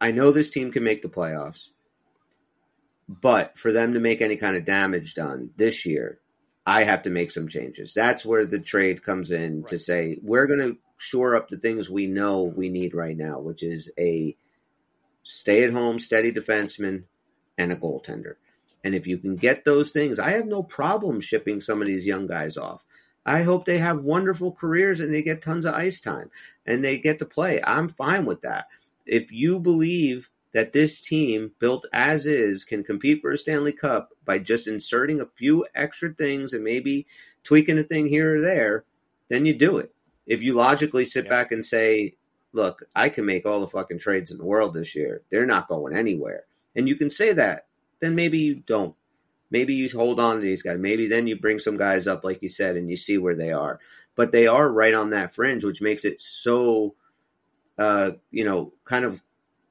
I 0.00 0.12
know 0.12 0.30
this 0.30 0.50
team 0.50 0.72
can 0.72 0.84
make 0.84 1.02
the 1.02 1.08
playoffs. 1.08 1.68
But 3.08 3.58
for 3.58 3.72
them 3.72 3.94
to 3.94 4.00
make 4.00 4.22
any 4.22 4.36
kind 4.36 4.56
of 4.56 4.64
damage 4.64 5.14
done 5.14 5.50
this 5.56 5.84
year, 5.84 6.20
I 6.64 6.84
have 6.84 7.02
to 7.02 7.10
make 7.10 7.32
some 7.32 7.48
changes. 7.48 7.92
That's 7.92 8.24
where 8.24 8.46
the 8.46 8.60
trade 8.60 9.02
comes 9.02 9.32
in 9.32 9.62
right. 9.62 9.68
to 9.68 9.78
say 9.78 10.18
we're 10.22 10.46
going 10.46 10.60
to 10.60 10.78
shore 10.96 11.34
up 11.34 11.48
the 11.48 11.56
things 11.58 11.90
we 11.90 12.06
know 12.06 12.44
we 12.44 12.68
need 12.68 12.94
right 12.94 13.16
now, 13.16 13.40
which 13.40 13.62
is 13.62 13.90
a 13.98 14.36
stay 15.24 15.64
at 15.64 15.72
home, 15.72 15.98
steady 15.98 16.30
defenseman 16.30 17.04
and 17.58 17.72
a 17.72 17.76
goaltender. 17.76 18.34
And 18.84 18.94
if 18.94 19.06
you 19.06 19.18
can 19.18 19.36
get 19.36 19.64
those 19.64 19.90
things, 19.90 20.18
I 20.18 20.30
have 20.30 20.46
no 20.46 20.62
problem 20.62 21.20
shipping 21.20 21.60
some 21.60 21.80
of 21.80 21.88
these 21.88 22.06
young 22.06 22.26
guys 22.26 22.56
off. 22.56 22.84
I 23.26 23.42
hope 23.42 23.64
they 23.64 23.78
have 23.78 24.04
wonderful 24.04 24.52
careers 24.52 25.00
and 25.00 25.12
they 25.12 25.22
get 25.22 25.42
tons 25.42 25.66
of 25.66 25.74
ice 25.74 26.00
time 26.00 26.30
and 26.64 26.82
they 26.82 26.98
get 26.98 27.18
to 27.18 27.26
play. 27.26 27.60
I'm 27.64 27.88
fine 27.88 28.24
with 28.24 28.42
that. 28.42 28.66
If 29.10 29.32
you 29.32 29.58
believe 29.58 30.30
that 30.52 30.72
this 30.72 31.00
team, 31.00 31.50
built 31.58 31.84
as 31.92 32.26
is, 32.26 32.64
can 32.64 32.84
compete 32.84 33.20
for 33.20 33.32
a 33.32 33.36
Stanley 33.36 33.72
Cup 33.72 34.10
by 34.24 34.38
just 34.38 34.68
inserting 34.68 35.20
a 35.20 35.28
few 35.34 35.66
extra 35.74 36.14
things 36.14 36.52
and 36.52 36.62
maybe 36.62 37.08
tweaking 37.42 37.76
a 37.76 37.82
thing 37.82 38.06
here 38.06 38.36
or 38.36 38.40
there, 38.40 38.84
then 39.28 39.46
you 39.46 39.52
do 39.52 39.78
it. 39.78 39.92
If 40.26 40.42
you 40.42 40.54
logically 40.54 41.04
sit 41.06 41.24
yeah. 41.24 41.30
back 41.30 41.50
and 41.50 41.64
say, 41.64 42.14
look, 42.52 42.84
I 42.94 43.08
can 43.08 43.26
make 43.26 43.46
all 43.46 43.60
the 43.60 43.66
fucking 43.66 43.98
trades 43.98 44.30
in 44.30 44.38
the 44.38 44.44
world 44.44 44.74
this 44.74 44.94
year, 44.94 45.22
they're 45.28 45.44
not 45.44 45.66
going 45.66 45.96
anywhere. 45.96 46.44
And 46.76 46.86
you 46.86 46.94
can 46.94 47.10
say 47.10 47.32
that, 47.32 47.66
then 48.00 48.14
maybe 48.14 48.38
you 48.38 48.54
don't. 48.54 48.94
Maybe 49.50 49.74
you 49.74 49.88
hold 49.88 50.20
on 50.20 50.36
to 50.36 50.40
these 50.40 50.62
guys. 50.62 50.78
Maybe 50.78 51.08
then 51.08 51.26
you 51.26 51.36
bring 51.36 51.58
some 51.58 51.76
guys 51.76 52.06
up, 52.06 52.22
like 52.22 52.42
you 52.42 52.48
said, 52.48 52.76
and 52.76 52.88
you 52.88 52.94
see 52.94 53.18
where 53.18 53.34
they 53.34 53.50
are. 53.50 53.80
But 54.14 54.30
they 54.30 54.46
are 54.46 54.72
right 54.72 54.94
on 54.94 55.10
that 55.10 55.34
fringe, 55.34 55.64
which 55.64 55.82
makes 55.82 56.04
it 56.04 56.20
so, 56.20 56.94
uh, 57.80 58.12
you 58.30 58.44
know, 58.44 58.74
kind 58.84 59.06
of 59.06 59.22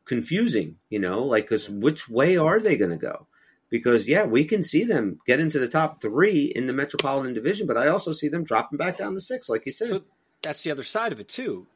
confusing, 0.05 0.77
you 0.89 0.97
know, 0.97 1.23
like, 1.23 1.43
because 1.43 1.69
which 1.69 2.09
way 2.09 2.35
are 2.35 2.59
they 2.59 2.75
going 2.75 2.89
to 2.89 2.97
go? 2.97 3.27
Because, 3.69 4.07
yeah, 4.07 4.25
we 4.25 4.45
can 4.45 4.63
see 4.63 4.83
them 4.83 5.19
get 5.27 5.39
into 5.39 5.59
the 5.59 5.67
top 5.67 6.01
three 6.01 6.51
in 6.55 6.65
the 6.65 6.73
Metropolitan 6.73 7.35
Division, 7.35 7.67
but 7.67 7.77
I 7.77 7.87
also 7.87 8.11
see 8.11 8.27
them 8.27 8.43
dropping 8.43 8.79
back 8.79 8.97
down 8.97 9.13
to 9.13 9.21
six, 9.21 9.47
like 9.47 9.67
you 9.67 9.71
said. 9.71 9.89
So 9.89 10.01
that's 10.41 10.63
the 10.63 10.71
other 10.71 10.83
side 10.83 11.11
of 11.11 11.19
it, 11.19 11.29
too. 11.29 11.67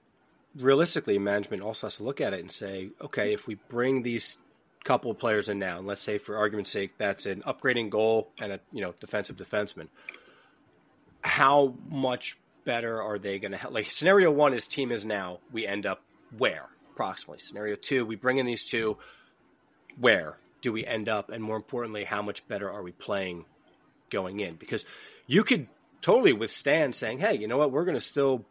Realistically, 0.56 1.19
management 1.19 1.62
also 1.62 1.86
has 1.86 1.98
to 1.98 2.04
look 2.04 2.19
at 2.19 2.34
it 2.34 2.39
and 2.39 2.52
say, 2.52 2.89
okay, 3.00 3.32
if 3.32 3.48
we 3.48 3.60
bring 3.69 4.02
these 4.02 4.39
couple 4.84 5.12
of 5.12 5.19
players 5.19 5.50
in 5.50 5.60
now, 5.60 5.78
and 5.78 5.88
let's 5.88 6.02
say 6.02 6.17
for 6.17 6.36
argument's 6.36 6.72
sake, 6.72 6.93
that's 6.98 7.28
an 7.28 7.43
upgrading 7.46 7.91
goal 7.91 8.30
and 8.39 8.52
a 8.52 8.60
you 8.72 8.82
know 8.82 8.93
defensive 9.00 9.38
defenseman. 9.38 9.88
How 11.22 11.76
much 11.89 12.38
better 12.65 13.02
are 13.02 13.17
they 13.17 13.39
going 13.39 13.52
to 13.52 13.58
help? 13.58 13.74
like? 13.74 13.89
Scenario 13.89 14.30
one 14.30 14.54
is 14.54 14.67
team 14.67 14.91
is 14.91 15.06
now. 15.06 15.39
We 15.52 15.65
end 15.65 15.86
up 15.86 16.02
where 16.38 16.67
approximately. 16.91 17.39
Scenario 17.39 17.76
two, 17.76 18.06
we 18.06 18.15
bring 18.15 18.38
in 18.38 18.46
these 18.46 18.65
two. 18.65 18.98
Where 20.00 20.38
do 20.62 20.72
we 20.72 20.86
end 20.86 21.10
up? 21.10 21.30
And 21.30 21.43
more 21.43 21.56
importantly, 21.56 22.04
how 22.04 22.22
much 22.22 22.48
better 22.48 22.69
are 22.72 22.84
we 22.84 22.91
playing 22.91 23.46
going 24.10 24.39
in? 24.39 24.56
Because 24.56 24.86
you 25.28 25.43
could 25.43 25.67
totally 26.02 26.34
withstand 26.34 26.96
saying, 26.96 27.19
"Hey, 27.19 27.38
you 27.38 27.48
know 27.48 27.58
what? 27.58 27.72
We're 27.72 27.86
going 27.86 27.98
to 27.98 28.02
still 28.02 28.46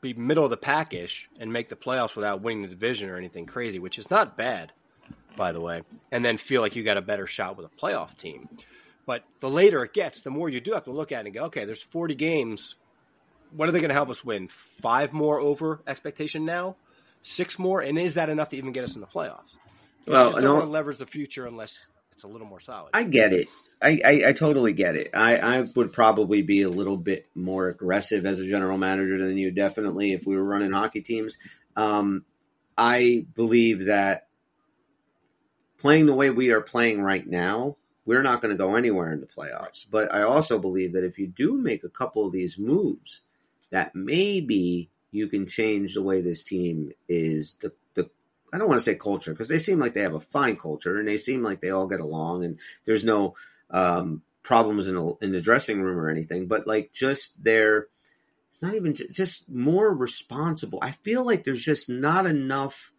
be 0.00 0.14
middle 0.14 0.44
of 0.44 0.50
the 0.50 0.56
packish 0.56 1.28
and 1.40 1.52
make 1.52 1.68
the 1.68 1.76
playoffs 1.76 2.14
without 2.14 2.40
winning 2.40 2.62
the 2.62 2.68
division 2.68 3.10
or 3.10 3.16
anything 3.16 3.46
crazy," 3.46 3.78
which 3.78 3.98
is 3.98 4.10
not 4.10 4.36
bad 4.36 4.72
by 5.38 5.52
the 5.52 5.60
way, 5.60 5.82
and 6.10 6.24
then 6.24 6.36
feel 6.36 6.60
like 6.60 6.76
you 6.76 6.82
got 6.82 6.98
a 6.98 7.02
better 7.02 7.26
shot 7.26 7.56
with 7.56 7.64
a 7.64 7.68
playoff 7.80 8.14
team. 8.18 8.48
But 9.06 9.24
the 9.40 9.48
later 9.48 9.82
it 9.84 9.94
gets, 9.94 10.20
the 10.20 10.30
more 10.30 10.50
you 10.50 10.60
do 10.60 10.72
have 10.72 10.84
to 10.84 10.90
look 10.90 11.12
at 11.12 11.20
it 11.20 11.28
and 11.28 11.34
go, 11.34 11.44
okay, 11.44 11.64
there's 11.64 11.82
40 11.82 12.14
games. 12.16 12.74
What 13.56 13.68
are 13.68 13.72
they 13.72 13.78
going 13.78 13.88
to 13.88 13.94
help 13.94 14.10
us 14.10 14.22
win? 14.22 14.48
Five 14.48 15.14
more 15.14 15.38
over 15.38 15.80
expectation 15.86 16.44
now? 16.44 16.76
Six 17.22 17.58
more? 17.58 17.80
And 17.80 17.98
is 17.98 18.14
that 18.14 18.28
enough 18.28 18.48
to 18.50 18.56
even 18.56 18.72
get 18.72 18.84
us 18.84 18.94
in 18.94 19.00
the 19.00 19.06
playoffs? 19.06 19.54
You 20.06 20.12
well, 20.12 20.30
just 20.30 20.40
don't 20.40 20.54
want 20.54 20.66
to 20.66 20.70
leverage 20.70 20.98
the 20.98 21.06
future 21.06 21.46
unless 21.46 21.88
it's 22.12 22.24
a 22.24 22.28
little 22.28 22.46
more 22.46 22.60
solid. 22.60 22.90
I 22.94 23.04
get 23.04 23.32
it. 23.32 23.48
I, 23.80 24.00
I, 24.04 24.22
I, 24.28 24.32
totally 24.32 24.72
get 24.72 24.96
it. 24.96 25.10
I, 25.14 25.36
I 25.36 25.60
would 25.60 25.92
probably 25.92 26.42
be 26.42 26.62
a 26.62 26.68
little 26.68 26.96
bit 26.96 27.28
more 27.34 27.68
aggressive 27.68 28.26
as 28.26 28.40
a 28.40 28.48
general 28.48 28.76
manager 28.76 29.18
than 29.18 29.38
you, 29.38 29.52
definitely, 29.52 30.12
if 30.12 30.26
we 30.26 30.34
were 30.34 30.42
running 30.42 30.72
hockey 30.72 31.00
teams. 31.00 31.38
Um, 31.76 32.24
I 32.76 33.24
believe 33.34 33.84
that 33.84 34.26
playing 35.78 36.06
the 36.06 36.14
way 36.14 36.30
we 36.30 36.50
are 36.50 36.60
playing 36.60 37.00
right 37.00 37.24
now, 37.24 37.76
we're 38.04 38.22
not 38.22 38.40
going 38.40 38.50
to 38.50 38.58
go 38.58 38.74
anywhere 38.74 39.12
in 39.12 39.20
the 39.20 39.26
playoffs. 39.26 39.86
But 39.88 40.12
I 40.12 40.22
also 40.22 40.58
believe 40.58 40.94
that 40.94 41.04
if 41.04 41.18
you 41.18 41.28
do 41.28 41.56
make 41.56 41.84
a 41.84 41.88
couple 41.88 42.26
of 42.26 42.32
these 42.32 42.58
moves, 42.58 43.20
that 43.70 43.94
maybe 43.94 44.90
you 45.10 45.28
can 45.28 45.46
change 45.46 45.94
the 45.94 46.02
way 46.02 46.20
this 46.20 46.42
team 46.42 46.92
is 47.08 47.54
the 47.60 47.72
the 47.94 48.10
I 48.52 48.58
don't 48.58 48.68
want 48.68 48.80
to 48.80 48.84
say 48.84 48.94
culture 48.94 49.32
because 49.32 49.48
they 49.48 49.58
seem 49.58 49.78
like 49.78 49.94
they 49.94 50.02
have 50.02 50.14
a 50.14 50.20
fine 50.20 50.56
culture 50.56 50.98
and 50.98 51.08
they 51.08 51.16
seem 51.16 51.42
like 51.42 51.60
they 51.60 51.70
all 51.70 51.86
get 51.86 52.00
along 52.00 52.44
and 52.44 52.58
there's 52.84 53.04
no 53.04 53.34
um, 53.70 54.22
problems 54.42 54.88
in, 54.88 54.96
a, 54.96 55.16
in 55.16 55.32
the 55.32 55.40
dressing 55.40 55.82
room 55.82 55.98
or 55.98 56.08
anything. 56.08 56.46
But 56.46 56.66
like 56.66 56.92
just 56.92 57.42
their 57.42 57.88
it's 58.48 58.62
not 58.62 58.74
even 58.74 58.94
just 58.94 59.48
more 59.48 59.94
responsible. 59.94 60.78
I 60.80 60.92
feel 60.92 61.24
like 61.24 61.44
there's 61.44 61.64
just 61.64 61.88
not 61.88 62.26
enough 62.26 62.92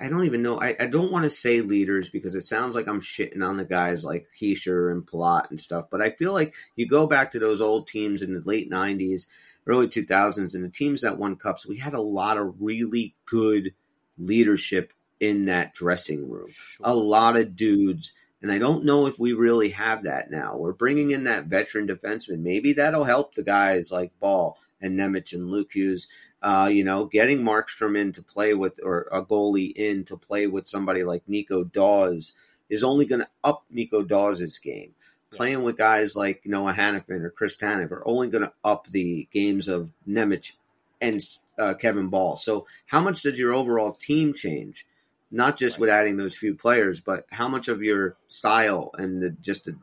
I 0.00 0.08
don't 0.08 0.24
even 0.24 0.42
know. 0.42 0.60
I, 0.60 0.76
I 0.78 0.86
don't 0.86 1.10
want 1.10 1.24
to 1.24 1.30
say 1.30 1.60
leaders 1.60 2.08
because 2.08 2.34
it 2.34 2.42
sounds 2.42 2.74
like 2.74 2.86
I'm 2.86 3.00
shitting 3.00 3.42
on 3.42 3.56
the 3.56 3.64
guys 3.64 4.04
like 4.04 4.28
Hischier 4.40 4.92
and 4.92 5.04
Palat 5.04 5.50
and 5.50 5.58
stuff. 5.58 5.86
But 5.90 6.00
I 6.00 6.10
feel 6.10 6.32
like 6.32 6.54
you 6.76 6.86
go 6.86 7.06
back 7.06 7.32
to 7.32 7.38
those 7.38 7.60
old 7.60 7.88
teams 7.88 8.22
in 8.22 8.32
the 8.32 8.40
late 8.40 8.70
90s, 8.70 9.26
early 9.68 9.88
2000s, 9.88 10.54
and 10.54 10.64
the 10.64 10.68
teams 10.68 11.02
that 11.02 11.18
won 11.18 11.36
cups, 11.36 11.66
we 11.66 11.78
had 11.78 11.94
a 11.94 12.00
lot 12.00 12.38
of 12.38 12.54
really 12.60 13.14
good 13.26 13.74
leadership 14.16 14.92
in 15.20 15.46
that 15.46 15.74
dressing 15.74 16.28
room. 16.28 16.50
Sure. 16.50 16.86
A 16.86 16.94
lot 16.94 17.36
of 17.36 17.56
dudes. 17.56 18.12
And 18.40 18.52
I 18.52 18.58
don't 18.58 18.84
know 18.84 19.06
if 19.06 19.18
we 19.18 19.32
really 19.32 19.70
have 19.70 20.04
that 20.04 20.30
now. 20.30 20.56
We're 20.56 20.72
bringing 20.72 21.10
in 21.10 21.24
that 21.24 21.46
veteran 21.46 21.88
defenseman. 21.88 22.40
Maybe 22.40 22.74
that'll 22.74 23.04
help 23.04 23.34
the 23.34 23.42
guys 23.42 23.90
like 23.90 24.12
Bahl 24.20 24.58
and 24.80 24.96
Nemec 24.96 25.32
and 25.32 25.50
Luke 25.50 25.72
Hughes 25.72 26.06
uh, 26.42 26.68
you 26.72 26.84
know, 26.84 27.06
getting 27.06 27.42
Markstrom 27.42 27.98
in 27.98 28.12
to 28.12 28.22
play 28.22 28.54
with, 28.54 28.78
or 28.82 29.08
a 29.10 29.24
goalie 29.24 29.72
in 29.74 30.04
to 30.04 30.16
play 30.16 30.46
with 30.46 30.68
somebody 30.68 31.02
like 31.02 31.22
Nico 31.26 31.64
Daws 31.64 32.34
is 32.68 32.84
only 32.84 33.06
going 33.06 33.22
to 33.22 33.28
up 33.42 33.64
Nico 33.70 34.02
Daws's 34.02 34.58
game. 34.58 34.94
Yeah. 35.32 35.36
Playing 35.36 35.62
with 35.62 35.76
guys 35.76 36.16
like 36.16 36.42
Noah 36.44 36.72
Hanifin 36.72 37.22
or 37.22 37.30
Chris 37.30 37.56
Tanev 37.56 37.90
are 37.90 38.06
only 38.06 38.28
going 38.28 38.44
to 38.44 38.52
up 38.64 38.86
the 38.88 39.28
games 39.30 39.68
of 39.68 39.90
Nemec 40.08 40.52
and 41.00 41.20
uh, 41.58 41.74
Kevin 41.74 42.08
Bahl. 42.08 42.36
So, 42.36 42.66
how 42.86 43.00
much 43.00 43.22
does 43.22 43.38
your 43.38 43.54
overall 43.54 43.92
team 43.92 44.32
change? 44.32 44.86
Not 45.30 45.58
just 45.58 45.74
right. 45.74 45.80
with 45.82 45.90
adding 45.90 46.16
those 46.16 46.34
few 46.34 46.54
players, 46.54 47.00
but 47.00 47.26
how 47.30 47.48
much 47.48 47.68
of 47.68 47.82
your 47.82 48.16
style 48.28 48.90
and 48.96 49.22
the, 49.22 49.30
just 49.30 49.64
the, 49.64 49.76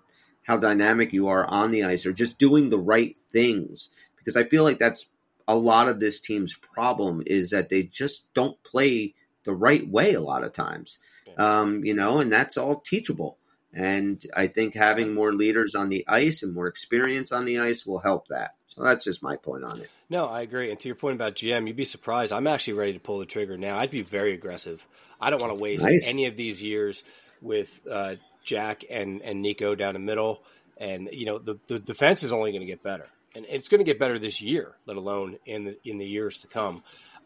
how 0.43 0.57
dynamic 0.57 1.13
you 1.13 1.27
are 1.27 1.45
on 1.45 1.71
the 1.71 1.83
ice, 1.83 2.05
or 2.05 2.13
just 2.13 2.39
doing 2.39 2.69
the 2.69 2.79
right 2.79 3.15
things? 3.15 3.89
Because 4.17 4.35
I 4.35 4.45
feel 4.45 4.63
like 4.63 4.79
that's 4.79 5.07
a 5.47 5.55
lot 5.55 5.87
of 5.87 5.99
this 5.99 6.19
team's 6.19 6.55
problem 6.55 7.21
is 7.27 7.51
that 7.51 7.69
they 7.69 7.83
just 7.83 8.25
don't 8.33 8.61
play 8.63 9.13
the 9.43 9.53
right 9.53 9.87
way 9.87 10.13
a 10.13 10.21
lot 10.21 10.43
of 10.43 10.51
times. 10.53 10.97
Um, 11.37 11.83
you 11.83 11.93
know, 11.93 12.19
and 12.19 12.31
that's 12.31 12.57
all 12.57 12.79
teachable. 12.79 13.37
And 13.75 14.25
I 14.33 14.47
think 14.47 14.73
having 14.73 15.13
more 15.13 15.33
leaders 15.33 15.75
on 15.75 15.89
the 15.89 16.05
ice 16.07 16.43
and 16.43 16.53
more 16.53 16.67
experience 16.67 17.31
on 17.31 17.43
the 17.45 17.59
ice 17.59 17.85
will 17.85 17.99
help 17.99 18.29
that. 18.29 18.55
So 18.67 18.81
that's 18.81 19.03
just 19.03 19.21
my 19.21 19.35
point 19.35 19.65
on 19.65 19.81
it. 19.81 19.89
No, 20.09 20.27
I 20.27 20.41
agree. 20.41 20.71
And 20.71 20.79
to 20.79 20.87
your 20.87 20.95
point 20.95 21.15
about 21.15 21.35
GM, 21.35 21.67
you'd 21.67 21.75
be 21.75 21.85
surprised. 21.85 22.31
I'm 22.31 22.47
actually 22.47 22.73
ready 22.73 22.93
to 22.93 22.99
pull 22.99 23.19
the 23.19 23.25
trigger 23.25 23.57
now. 23.57 23.77
I'd 23.77 23.91
be 23.91 24.01
very 24.01 24.33
aggressive. 24.33 24.85
I 25.19 25.29
don't 25.29 25.41
want 25.41 25.51
to 25.55 25.61
waste 25.61 25.83
nice. 25.83 26.07
any 26.07 26.25
of 26.25 26.37
these 26.37 26.63
years 26.63 27.03
with 27.41 27.81
uh, 27.89 28.15
Jack 28.43 28.85
and, 28.89 29.21
and 29.21 29.41
Nico 29.41 29.75
down 29.75 29.93
the 29.93 29.99
middle. 29.99 30.43
And, 30.77 31.09
you 31.11 31.25
know, 31.25 31.37
the, 31.37 31.59
the 31.67 31.79
defense 31.79 32.23
is 32.23 32.31
only 32.31 32.51
going 32.51 32.61
to 32.61 32.67
get 32.67 32.81
better 32.81 33.07
and 33.35 33.45
it's 33.49 33.67
going 33.67 33.79
to 33.79 33.85
get 33.85 33.99
better 33.99 34.17
this 34.17 34.41
year, 34.41 34.75
let 34.85 34.97
alone 34.97 35.37
in 35.45 35.65
the 35.65 35.77
in 35.83 35.97
the 35.97 36.05
years 36.05 36.39
to 36.39 36.47
come. 36.47 36.81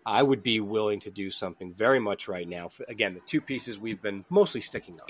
I 0.05 0.23
would 0.23 0.41
be 0.41 0.59
willing 0.59 1.01
to 1.01 1.11
do 1.11 1.29
something 1.29 1.73
very 1.73 1.99
much 1.99 2.27
right 2.27 2.47
now. 2.47 2.69
For, 2.69 2.83
again, 2.87 3.13
the 3.13 3.19
two 3.19 3.41
pieces 3.41 3.77
we've 3.77 4.01
been 4.01 4.25
mostly 4.29 4.61
sticking 4.61 4.99
on, 4.99 5.07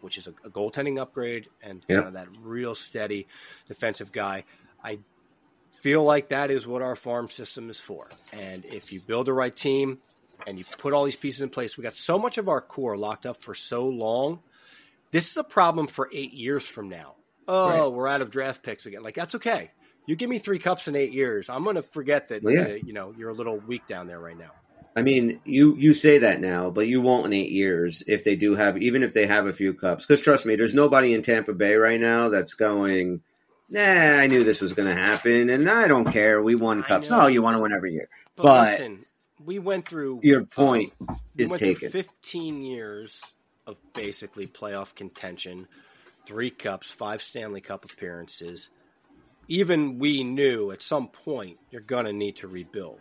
which 0.00 0.18
is 0.18 0.26
a, 0.26 0.30
a 0.44 0.50
goaltending 0.50 1.00
upgrade 1.00 1.48
and 1.62 1.84
yep. 1.88 1.98
kind 1.98 2.08
of 2.08 2.12
that 2.14 2.28
real 2.42 2.74
steady 2.74 3.26
defensive 3.68 4.12
guy. 4.12 4.44
I 4.82 4.98
feel 5.80 6.02
like 6.02 6.28
that 6.28 6.50
is 6.50 6.66
what 6.66 6.82
our 6.82 6.96
farm 6.96 7.28
system 7.28 7.70
is 7.70 7.78
for. 7.78 8.08
And 8.32 8.64
if 8.64 8.92
you 8.92 9.00
build 9.00 9.26
the 9.26 9.32
right 9.32 9.54
team 9.54 9.98
and 10.46 10.58
you 10.58 10.64
put 10.78 10.92
all 10.92 11.04
these 11.04 11.16
pieces 11.16 11.42
in 11.42 11.48
place, 11.48 11.76
we 11.76 11.82
got 11.82 11.94
so 11.94 12.18
much 12.18 12.38
of 12.38 12.48
our 12.48 12.60
core 12.60 12.96
locked 12.96 13.26
up 13.26 13.42
for 13.42 13.54
so 13.54 13.86
long. 13.86 14.40
This 15.10 15.30
is 15.30 15.36
a 15.36 15.44
problem 15.44 15.86
for 15.86 16.08
eight 16.12 16.32
years 16.32 16.66
from 16.66 16.88
now. 16.88 17.14
Oh, 17.48 17.68
right. 17.68 17.92
we're 17.92 18.08
out 18.08 18.22
of 18.22 18.30
draft 18.30 18.62
picks 18.62 18.86
again. 18.86 19.02
Like 19.02 19.14
that's 19.14 19.36
okay 19.36 19.70
you 20.06 20.14
give 20.14 20.30
me 20.30 20.38
three 20.38 20.58
cups 20.58 20.88
in 20.88 20.96
eight 20.96 21.12
years, 21.12 21.50
I'm 21.50 21.64
going 21.64 21.76
to 21.76 21.82
forget 21.82 22.28
that. 22.28 22.42
Well, 22.42 22.54
yeah. 22.54 22.62
uh, 22.62 22.74
you 22.74 22.92
know 22.92 23.12
you're 23.16 23.30
a 23.30 23.34
little 23.34 23.58
weak 23.58 23.86
down 23.86 24.06
there 24.06 24.20
right 24.20 24.38
now. 24.38 24.52
I 24.96 25.02
mean, 25.02 25.40
you 25.44 25.76
you 25.76 25.92
say 25.92 26.18
that 26.18 26.40
now, 26.40 26.70
but 26.70 26.88
you 26.88 27.02
won't 27.02 27.26
in 27.26 27.34
eight 27.34 27.52
years 27.52 28.02
if 28.06 28.24
they 28.24 28.34
do 28.34 28.54
have, 28.54 28.78
even 28.78 29.02
if 29.02 29.12
they 29.12 29.26
have 29.26 29.46
a 29.46 29.52
few 29.52 29.74
cups. 29.74 30.06
Because 30.06 30.22
trust 30.22 30.46
me, 30.46 30.56
there's 30.56 30.72
nobody 30.72 31.12
in 31.12 31.20
Tampa 31.20 31.52
Bay 31.52 31.74
right 31.74 32.00
now 32.00 32.30
that's 32.30 32.54
going. 32.54 33.20
Nah, 33.68 33.80
I 33.80 34.26
knew 34.26 34.42
this 34.42 34.60
was 34.60 34.72
going 34.72 34.88
to 34.88 34.94
happen, 34.94 35.50
and 35.50 35.68
I 35.68 35.86
don't 35.86 36.10
care. 36.10 36.40
We 36.40 36.54
won 36.54 36.82
cups. 36.82 37.10
No, 37.10 37.26
you 37.26 37.42
want 37.42 37.56
to 37.56 37.60
win 37.60 37.72
every 37.72 37.92
year. 37.92 38.08
But, 38.36 38.42
but 38.44 38.68
listen, 38.70 39.04
we 39.44 39.58
went 39.58 39.86
through. 39.86 40.20
Your 40.22 40.44
point 40.44 40.92
um, 41.06 41.20
is 41.36 41.52
taken. 41.52 41.90
Fifteen 41.90 42.62
years 42.62 43.22
of 43.66 43.76
basically 43.92 44.46
playoff 44.46 44.94
contention, 44.94 45.68
three 46.24 46.50
cups, 46.50 46.90
five 46.90 47.20
Stanley 47.22 47.60
Cup 47.60 47.84
appearances. 47.84 48.70
Even 49.48 49.98
we 49.98 50.24
knew 50.24 50.70
at 50.70 50.82
some 50.82 51.08
point 51.08 51.58
you're 51.70 51.82
going 51.82 52.06
to 52.06 52.12
need 52.14 52.36
to 52.36 52.48
rebuild. 52.48 53.00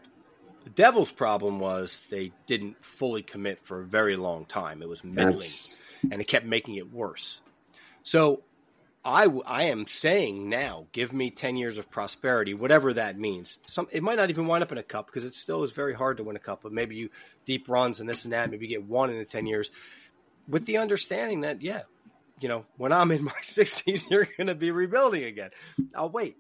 The 0.66 0.72
Devils' 0.72 1.12
problem 1.12 1.60
was 1.60 2.04
they 2.10 2.34
didn't 2.48 2.84
fully 2.84 3.22
commit 3.22 3.60
for 3.64 3.82
a 3.82 3.86
very 3.86 4.16
long 4.16 4.46
time. 4.46 4.82
It 4.82 4.90
was 4.90 5.04
middling, 5.04 5.38
That's... 5.38 5.82
and 6.12 6.20
it 6.20 6.26
kept 6.26 6.46
making 6.46 6.76
it 6.76 6.92
worse. 6.92 7.40
So 8.04 8.44
I, 9.06 9.28
I 9.46 9.64
am 9.66 9.86
saying 9.86 10.50
now, 10.50 10.88
give 10.92 11.14
me 11.14 11.30
10 11.30 11.56
years 11.56 11.78
of 11.78 11.92
prosperity, 11.92 12.56
whatever 12.56 12.94
that 12.94 13.18
means. 13.18 13.60
Some 13.68 13.88
It 13.92 14.02
might 14.02 14.18
not 14.18 14.32
even 14.32 14.48
wind 14.48 14.64
up 14.64 14.72
in 14.72 14.80
a 14.80 14.84
cup 14.84 15.06
because 15.06 15.24
it 15.24 15.36
still 15.36 15.64
is 15.64 15.72
very 15.72 15.94
hard 15.94 16.18
to 16.18 16.24
win 16.24 16.36
a 16.36 16.40
cup, 16.40 16.62
but 16.64 16.72
maybe 16.72 16.96
you 16.96 17.10
deep 17.46 17.70
runs 17.70 18.00
and 18.00 18.10
this 18.10 18.26
and 18.26 18.34
that, 18.34 18.50
maybe 18.50 18.66
you 18.66 18.76
get 18.76 18.84
one 18.84 19.12
in 19.12 19.20
the 19.20 19.26
10 19.26 19.46
years 19.46 19.70
with 20.48 20.66
the 20.66 20.78
understanding 20.78 21.42
that, 21.42 21.62
yeah, 21.62 21.84
you 22.40 22.50
know, 22.50 22.66
when 22.78 22.92
I'm 22.92 23.12
in 23.12 23.24
my 23.24 23.32
60s, 23.42 24.10
you're 24.10 24.28
going 24.38 24.48
to 24.48 24.56
be 24.56 24.72
rebuilding 24.72 25.24
again. 25.24 25.52
I'll 25.96 26.10
wait. 26.10 26.38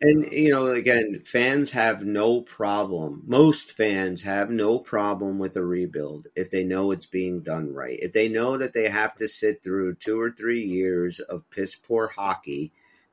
And 0.00 0.32
you 0.32 0.50
know, 0.50 0.68
again, 0.68 1.22
fans 1.24 1.70
have 1.72 2.04
no 2.04 2.40
problem. 2.40 3.22
Most 3.26 3.72
fans 3.76 4.22
have 4.22 4.48
no 4.48 4.78
problem 4.78 5.38
with 5.40 5.56
a 5.56 5.64
rebuild 5.64 6.28
if 6.36 6.50
they 6.50 6.62
know 6.62 6.92
it's 6.92 7.06
being 7.06 7.40
done 7.40 7.72
right. 7.74 7.98
If 8.00 8.12
they 8.12 8.28
know 8.28 8.56
that 8.58 8.72
they 8.74 8.88
have 8.88 9.16
to 9.16 9.26
sit 9.26 9.62
through 9.62 9.96
two 9.96 10.20
or 10.20 10.30
three 10.30 10.62
years 10.62 11.18
of 11.18 11.50
piss 11.50 11.74
poor 11.74 12.08
hockey 12.08 12.72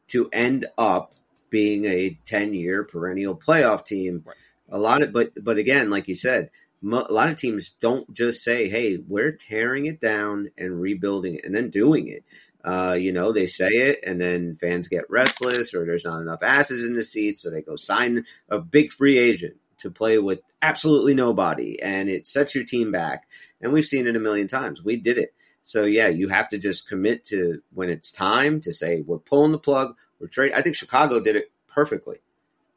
to 0.09 0.29
end 0.31 0.67
up 0.77 1.15
being 1.49 1.85
a 1.85 2.19
ten-year 2.25 2.83
perennial 2.83 3.35
playoff 3.35 3.85
team. 3.85 4.21
Right. 4.25 4.35
A 4.69 4.77
lot 4.77 5.01
of, 5.01 5.11
but 5.11 5.31
but 5.43 5.57
again, 5.57 5.89
like 5.89 6.07
you 6.07 6.15
said, 6.15 6.51
a 6.83 6.87
lot 6.87 7.29
of 7.29 7.35
teams 7.35 7.73
don't 7.79 8.11
just 8.13 8.43
say, 8.43 8.69
"Hey, 8.69 8.97
we're 8.97 9.31
tearing 9.31 9.87
it 9.87 9.99
down 9.99 10.51
and 10.57 10.79
rebuilding 10.79 11.35
it," 11.35 11.45
and 11.45 11.55
then 11.55 11.69
doing 11.69 12.07
it. 12.07 12.23
Uh, 12.65 12.97
you 12.99 13.13
know, 13.13 13.31
they 13.31 13.45
say 13.45 13.67
it, 13.67 13.99
and 14.03 14.19
then 14.19 14.55
fans 14.55 14.87
get 14.87 15.07
restless, 15.07 15.75
or 15.75 15.85
there's 15.85 16.05
not 16.05 16.19
enough 16.19 16.41
asses 16.41 16.83
in 16.83 16.95
the 16.95 17.03
seats, 17.03 17.43
so 17.43 17.51
they 17.51 17.61
go 17.61 17.75
sign 17.75 18.25
a 18.49 18.57
big 18.57 18.91
free 18.91 19.19
agent 19.19 19.57
to 19.77 19.91
play 19.91 20.17
with 20.17 20.41
absolutely 20.63 21.13
nobody, 21.13 21.79
and 21.79 22.09
it 22.09 22.25
sets 22.25 22.55
your 22.55 22.63
team 22.63 22.91
back. 22.91 23.27
And 23.61 23.71
we've 23.71 23.85
seen 23.85 24.07
it 24.07 24.15
a 24.15 24.19
million 24.19 24.47
times. 24.47 24.83
We 24.83 24.97
did 24.97 25.19
it. 25.19 25.35
So 25.61 25.85
yeah, 25.85 26.07
you 26.07 26.27
have 26.29 26.49
to 26.49 26.57
just 26.57 26.89
commit 26.89 27.25
to 27.25 27.61
when 27.71 27.89
it's 27.89 28.11
time 28.11 28.61
to 28.61 28.73
say 28.73 29.01
we're 29.01 29.19
pulling 29.19 29.51
the 29.51 29.59
plug. 29.59 29.95
We're 30.19 30.27
trading. 30.27 30.57
I 30.57 30.61
think 30.61 30.75
Chicago 30.75 31.19
did 31.19 31.35
it 31.35 31.51
perfectly. 31.67 32.17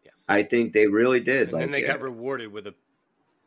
Yes. 0.05 0.14
I 0.28 0.43
think 0.43 0.74
they 0.74 0.86
really 0.86 1.20
did. 1.20 1.53
And 1.53 1.62
like, 1.62 1.70
they 1.70 1.82
got 1.82 2.03
rewarded 2.03 2.53
with 2.53 2.66
a 2.66 2.74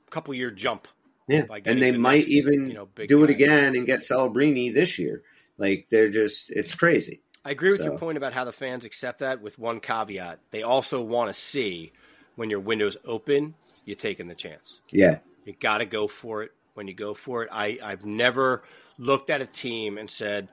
couple 0.10 0.34
year 0.34 0.50
jump. 0.50 0.88
Yeah, 1.28 1.46
and 1.66 1.82
they 1.82 1.92
the 1.92 1.98
might 2.00 2.16
next, 2.18 2.30
even 2.30 2.68
you 2.68 2.74
know, 2.74 2.88
do 2.96 3.20
guy. 3.20 3.24
it 3.24 3.30
again 3.30 3.76
and 3.76 3.86
get 3.86 4.00
Celebrini 4.00 4.74
this 4.74 4.98
year. 4.98 5.22
Like 5.62 5.90
they're 5.90 6.10
just 6.10 6.50
it's 6.50 6.74
crazy. 6.74 7.22
I 7.46 7.52
agree 7.52 7.70
with 7.70 7.82
so. 7.82 7.86
your 7.86 7.98
point 8.00 8.18
about 8.18 8.34
how 8.34 8.46
the 8.46 8.52
fans 8.52 8.84
accept 8.84 9.20
that 9.20 9.42
with 9.42 9.60
one 9.60 9.80
caveat. 9.80 10.40
They 10.50 10.64
also 10.64 11.02
want 11.02 11.30
to 11.30 11.40
see 11.40 11.94
when 12.36 12.50
your 12.50 12.60
window's 12.60 12.98
open, 13.06 13.54
you're 13.86 13.96
taking 13.96 14.28
the 14.28 14.36
chance. 14.36 14.82
Yeah. 14.92 15.20
You 15.46 15.54
got 15.60 15.78
to 15.78 15.86
go 15.86 16.08
for 16.08 16.42
it 16.44 16.52
when 16.74 16.88
you 16.88 16.96
go 16.96 17.14
for 17.14 17.44
it. 17.44 17.50
I, 17.52 17.78
I've 17.84 18.06
never 18.06 18.64
looked 18.98 19.30
at 19.30 19.42
a 19.42 19.46
team 19.46 19.98
and 20.00 20.10
said, 20.10 20.50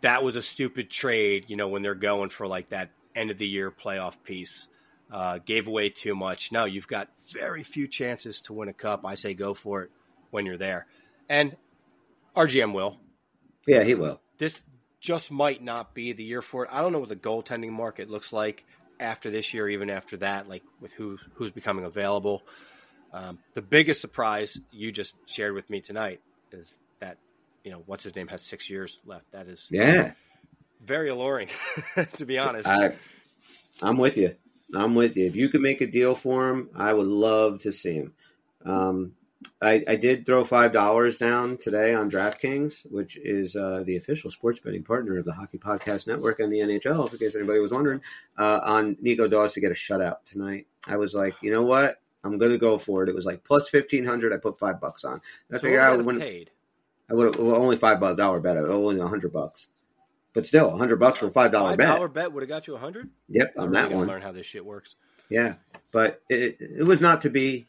that 0.00 0.24
was 0.24 0.34
a 0.34 0.42
stupid 0.42 0.90
trade, 0.90 1.44
you 1.48 1.56
know, 1.56 1.68
when 1.68 1.82
they're 1.82 1.94
going 1.94 2.30
for 2.30 2.46
like 2.46 2.70
that 2.70 2.90
end 3.14 3.30
of 3.30 3.38
the 3.38 3.46
year 3.46 3.70
playoff 3.70 4.16
piece. 4.24 4.66
Uh, 5.12 5.38
gave 5.44 5.66
away 5.66 5.90
too 5.90 6.14
much. 6.14 6.52
No, 6.52 6.64
you've 6.64 6.86
got 6.86 7.08
very 7.32 7.64
few 7.64 7.88
chances 7.88 8.40
to 8.42 8.52
win 8.52 8.68
a 8.68 8.72
cup. 8.72 9.04
I 9.04 9.16
say 9.16 9.34
go 9.34 9.54
for 9.54 9.82
it 9.82 9.90
when 10.30 10.46
you're 10.46 10.56
there. 10.56 10.86
And 11.28 11.56
RGM 12.36 12.72
will. 12.72 12.96
Yeah, 13.66 13.82
he 13.82 13.94
will 13.94 14.20
this 14.40 14.60
just 15.00 15.30
might 15.30 15.62
not 15.62 15.94
be 15.94 16.12
the 16.12 16.24
year 16.24 16.42
for 16.42 16.64
it. 16.64 16.70
I 16.72 16.80
don't 16.80 16.92
know 16.92 16.98
what 16.98 17.10
the 17.10 17.16
goaltending 17.16 17.70
market 17.70 18.10
looks 18.10 18.32
like 18.32 18.64
after 18.98 19.30
this 19.30 19.54
year, 19.54 19.68
even 19.68 19.90
after 19.90 20.16
that, 20.16 20.48
like 20.48 20.64
with 20.80 20.92
who 20.94 21.18
who's 21.34 21.50
becoming 21.52 21.84
available. 21.84 22.42
Um, 23.12 23.38
the 23.54 23.62
biggest 23.62 24.00
surprise 24.00 24.58
you 24.72 24.92
just 24.92 25.14
shared 25.26 25.54
with 25.54 25.68
me 25.68 25.80
tonight 25.80 26.20
is 26.52 26.74
that 27.00 27.18
you 27.64 27.70
know 27.70 27.82
what's 27.86 28.02
his 28.02 28.16
name 28.16 28.28
has 28.28 28.42
six 28.42 28.68
years 28.68 28.98
left. 29.04 29.30
That 29.32 29.46
is 29.46 29.66
yeah, 29.70 30.12
very 30.82 31.10
alluring 31.10 31.48
to 32.16 32.24
be 32.24 32.38
honest. 32.38 32.66
I, 32.66 32.94
I'm 33.82 33.98
with 33.98 34.16
you. 34.16 34.34
I'm 34.74 34.94
with 34.94 35.16
you. 35.16 35.26
If 35.26 35.36
you 35.36 35.48
could 35.48 35.60
make 35.60 35.82
a 35.82 35.86
deal 35.86 36.14
for 36.14 36.48
him, 36.48 36.70
I 36.74 36.92
would 36.92 37.06
love 37.06 37.60
to 37.60 37.72
see 37.72 37.94
him. 37.94 38.14
Um, 38.64 39.12
I, 39.62 39.82
I 39.86 39.96
did 39.96 40.26
throw 40.26 40.44
five 40.44 40.72
dollars 40.72 41.18
down 41.18 41.56
today 41.58 41.94
on 41.94 42.10
DraftKings, 42.10 42.90
which 42.90 43.16
is 43.16 43.56
uh, 43.56 43.82
the 43.84 43.96
official 43.96 44.30
sports 44.30 44.58
betting 44.58 44.82
partner 44.82 45.18
of 45.18 45.24
the 45.24 45.32
Hockey 45.32 45.58
Podcast 45.58 46.06
Network 46.06 46.40
and 46.40 46.52
the 46.52 46.58
NHL. 46.58 47.12
In 47.12 47.18
case 47.18 47.34
anybody 47.34 47.58
was 47.58 47.72
wondering, 47.72 48.00
uh, 48.38 48.60
on 48.62 48.96
Nico 49.00 49.28
Daws 49.28 49.54
to 49.54 49.60
get 49.60 49.70
a 49.70 49.74
shutout 49.74 50.24
tonight. 50.24 50.66
I 50.86 50.96
was 50.96 51.14
like, 51.14 51.34
you 51.42 51.50
know 51.50 51.62
what, 51.62 52.00
I'm 52.24 52.38
going 52.38 52.52
to 52.52 52.58
go 52.58 52.78
for 52.78 53.02
it. 53.02 53.08
It 53.08 53.14
was 53.14 53.26
like 53.26 53.44
plus 53.44 53.68
fifteen 53.68 54.04
hundred. 54.04 54.32
I 54.32 54.38
put 54.38 54.58
five 54.58 54.80
bucks 54.80 55.04
on. 55.04 55.20
I 55.50 55.56
so 55.56 55.60
figured 55.60 55.80
I 55.80 55.96
would. 55.96 56.18
Paid? 56.18 56.50
I 57.10 57.14
would 57.14 57.36
well, 57.36 57.56
only 57.56 57.76
five 57.76 58.00
dollar 58.00 58.40
bet. 58.40 58.56
Only 58.56 59.00
a 59.00 59.06
hundred 59.06 59.32
bucks, 59.32 59.68
but 60.32 60.46
still 60.46 60.74
a 60.74 60.76
hundred 60.76 60.96
bucks 60.96 61.18
for 61.18 61.26
a 61.26 61.30
five 61.30 61.50
dollar 61.50 61.76
bet. 61.76 61.88
Dollar 61.88 62.08
bet 62.08 62.32
would 62.32 62.42
have 62.42 62.48
got 62.48 62.66
you 62.66 62.76
a 62.76 62.78
hundred. 62.78 63.10
Yep, 63.28 63.54
on 63.58 63.72
that 63.72 63.90
one. 63.90 64.06
Learn 64.06 64.22
how 64.22 64.32
this 64.32 64.46
shit 64.46 64.64
works. 64.64 64.96
Yeah, 65.28 65.54
but 65.92 66.22
it, 66.28 66.56
it 66.60 66.84
was 66.84 67.00
not 67.00 67.22
to 67.22 67.30
be. 67.30 67.66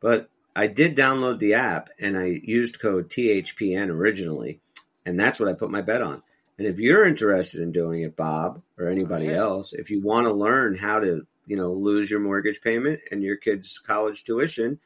But 0.00 0.30
I 0.58 0.66
did 0.66 0.96
download 0.96 1.38
the 1.38 1.54
app 1.54 1.88
and 2.00 2.18
I 2.18 2.40
used 2.42 2.80
code 2.80 3.08
THPN 3.08 3.90
originally, 3.90 4.60
and 5.06 5.16
that's 5.18 5.38
what 5.38 5.48
I 5.48 5.52
put 5.52 5.70
my 5.70 5.82
bet 5.82 6.02
on. 6.02 6.20
And 6.58 6.66
if 6.66 6.80
you're 6.80 7.06
interested 7.06 7.60
in 7.60 7.70
doing 7.70 8.02
it, 8.02 8.16
Bob, 8.16 8.60
or 8.76 8.88
anybody 8.88 9.30
oh, 9.30 9.36
else, 9.36 9.72
if 9.72 9.88
you 9.88 10.02
want 10.02 10.26
to 10.26 10.32
learn 10.32 10.76
how 10.76 10.98
to, 10.98 11.24
you 11.46 11.56
know, 11.56 11.70
lose 11.70 12.10
your 12.10 12.18
mortgage 12.18 12.60
payment 12.60 12.98
and 13.12 13.22
your 13.22 13.36
kids' 13.36 13.78
college 13.78 14.24
tuition, 14.24 14.80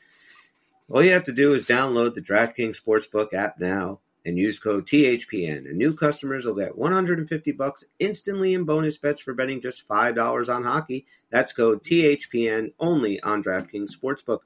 all 0.90 1.02
you 1.02 1.14
have 1.14 1.24
to 1.24 1.32
do 1.32 1.54
is 1.54 1.64
download 1.64 2.12
the 2.12 2.20
DraftKings 2.20 2.78
Sportsbook 2.78 3.32
app 3.32 3.58
now 3.58 4.00
and 4.26 4.36
use 4.36 4.58
code 4.58 4.86
THPN. 4.86 5.64
And 5.66 5.78
new 5.78 5.94
customers 5.94 6.44
will 6.44 6.54
get 6.54 6.76
150 6.76 7.52
bucks 7.52 7.82
instantly 7.98 8.52
in 8.52 8.64
bonus 8.64 8.98
bets 8.98 9.22
for 9.22 9.32
betting 9.32 9.62
just 9.62 9.88
$5 9.88 10.54
on 10.54 10.64
hockey. 10.64 11.06
That's 11.30 11.54
code 11.54 11.82
THPN 11.82 12.74
only 12.78 13.22
on 13.22 13.42
DraftKings 13.42 13.96
Sportsbook 13.96 14.40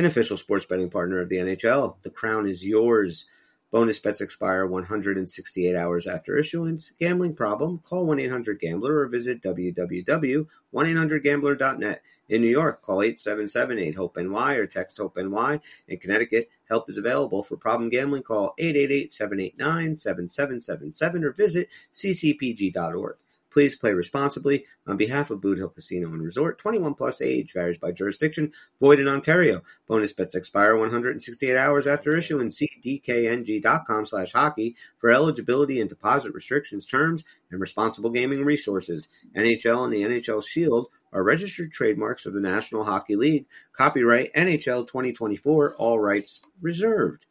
an 0.00 0.06
official 0.06 0.36
sports 0.38 0.64
betting 0.64 0.88
partner 0.88 1.20
of 1.20 1.28
the 1.28 1.36
NHL. 1.36 1.96
The 2.02 2.10
crown 2.10 2.48
is 2.48 2.66
yours. 2.66 3.26
Bonus 3.70 3.98
bets 3.98 4.22
expire 4.22 4.66
168 4.66 5.76
hours 5.76 6.06
after 6.06 6.38
issuance. 6.38 6.92
Gambling 6.98 7.36
problem? 7.36 7.80
Call 7.84 8.06
1 8.06 8.18
800 8.18 8.58
Gambler 8.58 9.00
or 9.00 9.08
visit 9.08 9.42
www.1800Gambler.net. 9.42 12.02
In 12.30 12.40
New 12.40 12.48
York, 12.48 12.80
call 12.80 13.02
877 13.02 13.78
8 13.78 13.96
HOPE 13.96 14.16
NY 14.16 14.54
or 14.54 14.66
text 14.66 14.96
HOPE 14.96 15.18
NY. 15.18 15.60
In 15.88 15.98
Connecticut, 15.98 16.48
help 16.66 16.88
is 16.88 16.96
available 16.96 17.42
for 17.42 17.58
problem 17.58 17.90
gambling. 17.90 18.22
Call 18.22 18.54
888 18.56 19.12
789 19.12 19.98
7777 19.98 21.24
or 21.24 21.32
visit 21.32 21.68
ccpg.org. 21.92 23.16
Please 23.50 23.76
play 23.76 23.92
responsibly. 23.92 24.66
On 24.86 24.96
behalf 24.96 25.30
of 25.30 25.40
Boot 25.40 25.58
Hill 25.58 25.68
Casino 25.68 26.08
and 26.08 26.22
Resort, 26.22 26.58
21 26.58 26.94
plus 26.94 27.20
age 27.20 27.52
varies 27.52 27.78
by 27.78 27.92
jurisdiction. 27.92 28.52
Void 28.80 29.00
in 29.00 29.08
Ontario. 29.08 29.62
Bonus 29.88 30.12
bets 30.12 30.34
expire 30.34 30.76
168 30.76 31.56
hours 31.56 31.86
after 31.86 32.16
issuance. 32.16 32.58
See 32.58 32.68
dkng.com 32.82 34.06
slash 34.06 34.32
hockey 34.32 34.76
for 34.98 35.10
eligibility 35.10 35.80
and 35.80 35.88
deposit 35.88 36.32
restrictions, 36.32 36.86
terms, 36.86 37.24
and 37.50 37.60
responsible 37.60 38.10
gaming 38.10 38.44
resources. 38.44 39.08
NHL 39.34 39.84
and 39.84 39.92
the 39.92 40.02
NHL 40.02 40.46
Shield 40.46 40.88
are 41.12 41.24
registered 41.24 41.72
trademarks 41.72 42.26
of 42.26 42.34
the 42.34 42.40
National 42.40 42.84
Hockey 42.84 43.16
League. 43.16 43.46
Copyright 43.72 44.32
NHL 44.34 44.86
2024. 44.86 45.74
All 45.76 45.98
rights 45.98 46.40
reserved. 46.60 47.26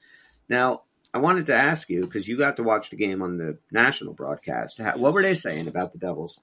Now, 0.49 0.84
I 1.14 1.18
wanted 1.18 1.47
to 1.47 1.55
ask 1.55 1.89
you 1.89 2.01
because 2.01 2.28
you 2.28 2.38
got 2.38 2.57
to 2.57 2.64
watch 2.64 2.89
the 2.89 2.95
game 2.95 3.22
on 3.22 3.38
the 3.38 3.57
national 3.72 4.14
broadcast. 4.14 4.80
what 4.95 5.14
were 5.14 5.22
they 5.22 5.34
saying 5.34 5.68
about 5.68 5.91
the 5.91 5.97
Devils? 5.97 6.39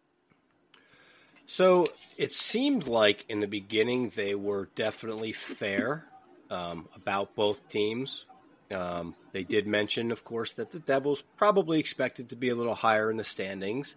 So 1.47 1.87
it 2.19 2.33
seemed 2.33 2.89
like 2.89 3.25
in 3.29 3.39
the 3.39 3.47
beginning 3.47 4.11
they 4.15 4.35
were 4.35 4.69
definitely 4.75 5.33
fair 5.33 6.05
um, 6.51 6.89
about 6.97 7.37
both 7.37 7.69
teams. 7.69 8.27
Um, 8.73 9.15
they 9.33 9.45
did 9.45 9.69
mention, 9.69 10.11
of 10.11 10.25
course, 10.25 10.53
that 10.53 10.73
the 10.73 10.81
Devils 10.81 11.23
probably 11.37 11.79
expected 11.79 12.31
to 12.31 12.37
be 12.37 12.49
a 12.49 12.57
little 12.57 12.75
higher 12.75 13.11
in 13.11 13.17
the 13.17 13.25
standings. 13.25 13.95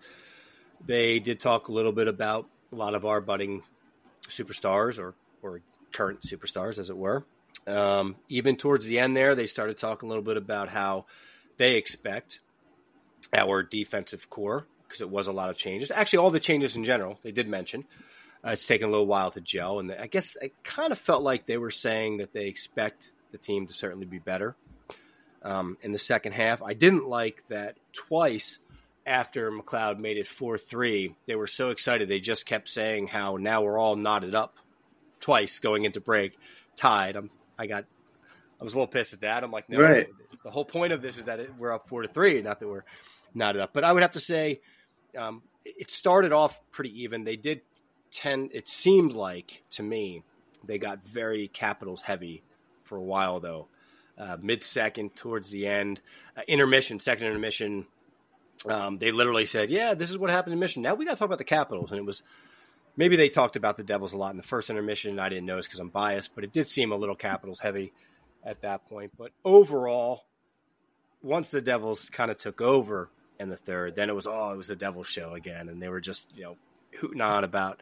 They 0.86 1.20
did 1.20 1.40
talk 1.40 1.68
a 1.68 1.72
little 1.72 1.92
bit 1.92 2.08
about 2.08 2.48
a 2.72 2.76
lot 2.76 2.94
of 2.94 3.04
our 3.04 3.20
budding 3.20 3.64
superstars 4.28 5.00
or, 5.00 5.16
or 5.42 5.62
current 5.92 6.22
superstars, 6.22 6.78
as 6.78 6.92
it 6.92 6.98
were. 6.98 7.26
Um, 7.68 8.16
even 8.30 8.56
towards 8.56 8.86
the 8.86 9.00
end 9.00 9.16
there, 9.16 9.36
they 9.36 9.48
started 9.48 9.78
talking 9.78 10.08
a 10.08 10.10
little 10.10 10.24
bit 10.24 10.38
about 10.38 10.70
how 10.70 11.06
they 11.58 11.76
expect 11.76 12.40
our 13.34 13.64
defensive 13.64 14.30
core 14.30 14.66
because 14.88 15.02
it 15.02 15.10
was 15.10 15.28
a 15.28 15.32
lot 15.32 15.50
of 15.50 15.58
changes. 15.58 15.92
Actually, 15.92 16.20
all 16.20 16.32
the 16.32 16.40
changes 16.40 16.76
in 16.76 16.84
general, 16.84 17.20
they 17.22 17.32
did 17.32 17.48
mention. 17.48 17.86
Uh, 18.44 18.52
it's 18.52 18.66
taken 18.66 18.88
a 18.88 18.92
little 18.92 19.06
while 19.06 19.30
to 19.32 19.42
gel, 19.42 19.80
and 19.80 19.92
I 19.92 20.08
guess 20.08 20.36
it 20.42 20.54
kind 20.64 20.92
of 20.92 20.98
felt 20.98 21.22
like 21.24 21.46
they 21.46 21.58
were 21.58 21.70
saying 21.72 22.18
that 22.18 22.34
they 22.34 22.48
expect 22.48 23.12
the 23.32 23.38
team 23.38 23.68
to 23.68 23.74
certainly 23.74 24.06
be 24.06 24.20
better. 24.20 24.56
um, 25.44 25.78
in 25.82 25.92
the 25.92 25.98
second 26.00 26.34
half. 26.34 26.62
I 26.62 26.74
didn't 26.74 27.08
like 27.08 27.44
that 27.50 27.78
twice 27.94 28.60
after 29.06 29.52
McLeod 29.52 29.98
made 30.00 30.18
it 30.18 30.28
4 30.28 30.58
3, 30.58 31.16
they 31.26 31.36
were 31.36 31.48
so 31.48 31.70
excited. 31.72 32.08
They 32.10 32.20
just 32.20 32.46
kept 32.46 32.68
saying 32.68 33.08
how 33.08 33.38
now 33.38 33.62
we're 33.64 33.78
all 33.78 33.96
knotted 33.96 34.36
up 34.36 34.58
twice 35.20 35.60
going 35.60 35.84
into 35.86 36.00
break, 36.00 36.38
tied. 36.76 37.16
I'm, 37.16 37.30
I 37.60 37.68
got, 37.68 37.86
I 38.60 38.64
was 38.64 38.74
a 38.74 38.78
little 38.78 38.88
pissed 38.92 39.14
at 39.14 39.22
that. 39.22 39.44
I'm 39.44 39.52
like, 39.52 39.70
no, 39.70 39.82
Right. 39.82 40.08
the 40.44 40.50
whole 40.52 40.66
point 40.66 40.94
of 40.94 41.02
this 41.02 41.18
is 41.18 41.26
that 41.26 41.40
it, 41.40 41.52
we're 41.58 41.74
up 41.74 41.88
4 41.90 42.04
to 42.04 42.08
3, 42.08 42.42
not 42.42 42.60
that 42.60 42.68
we're 42.68 42.86
not 43.34 43.56
up. 43.58 43.72
But 43.74 43.84
I 43.84 43.92
would 43.92 44.02
have 44.02 44.12
to 44.14 44.20
say, 44.20 44.62
um, 45.18 45.44
it 45.66 45.92
started 45.92 46.32
off 46.32 46.60
pretty 46.72 47.04
even. 47.04 47.24
They 47.26 47.36
did 47.36 47.62
tend, 48.12 48.52
it 48.54 48.68
seemed 48.68 49.12
like 49.14 49.62
to 49.72 49.84
me, 49.84 50.24
they 50.64 50.78
got 50.78 51.06
very 51.06 51.48
capitals 51.48 52.02
heavy 52.02 52.44
for 52.84 52.98
a 52.98 53.04
while 53.04 53.40
though. 53.40 53.68
Uh, 54.18 54.36
Mid 54.42 54.64
second 54.64 55.16
towards 55.16 55.50
the 55.52 55.68
end, 55.68 56.02
uh, 56.36 56.42
intermission, 56.48 57.00
second 57.00 57.28
intermission. 57.28 57.86
Um, 58.66 58.98
they 58.98 59.12
literally 59.12 59.46
said, 59.46 59.70
"Yeah, 59.70 59.94
this 59.94 60.10
is 60.12 60.18
what 60.18 60.30
happened 60.30 60.52
in 60.52 60.60
mission." 60.60 60.82
Now 60.82 60.96
we 60.96 61.06
got 61.06 61.12
to 61.12 61.18
talk 61.18 61.28
about 61.28 61.38
the 61.38 61.46
Capitals, 61.46 61.92
and 61.92 62.00
it 62.00 62.06
was 62.06 62.22
maybe 63.00 63.16
they 63.16 63.30
talked 63.30 63.56
about 63.56 63.78
the 63.78 63.84
Devils 63.84 64.12
a 64.12 64.18
lot 64.18 64.32
in 64.32 64.38
the 64.38 64.44
first 64.44 64.70
intermission. 64.70 65.20
I 65.20 65.30
didn't 65.30 65.46
notice 65.46 65.66
because 65.66 65.80
I'm 65.80 65.88
biased, 65.88 66.36
but 66.36 66.44
it 66.44 66.52
did 66.52 66.68
seem 66.68 66.92
a 66.92 66.98
little 66.98 67.16
Capitals 67.16 67.58
heavy 67.58 67.94
at 68.44 68.62
that 68.62 68.88
point. 68.90 69.14
But 69.18 69.32
overall, 69.46 70.26
once 71.24 71.50
the 71.50 71.62
Devils 71.62 72.10
kind 72.10 72.30
of 72.30 72.38
took 72.38 72.60
over 72.60 73.10
in 73.40 73.50
the 73.50 73.56
third, 73.56 73.96
then 73.96 74.10
it 74.10 74.16
was 74.16 74.28
oh, 74.28 74.52
it 74.52 74.58
was 74.58 74.68
the 74.68 74.76
Devils 74.76 75.08
show 75.08 75.34
again, 75.34 75.70
and 75.70 75.82
they 75.82 75.88
were 75.88 76.02
just 76.02 76.38
you 76.38 76.44
know 76.44 76.58
hooting 77.00 77.22
on 77.22 77.44
about 77.46 77.82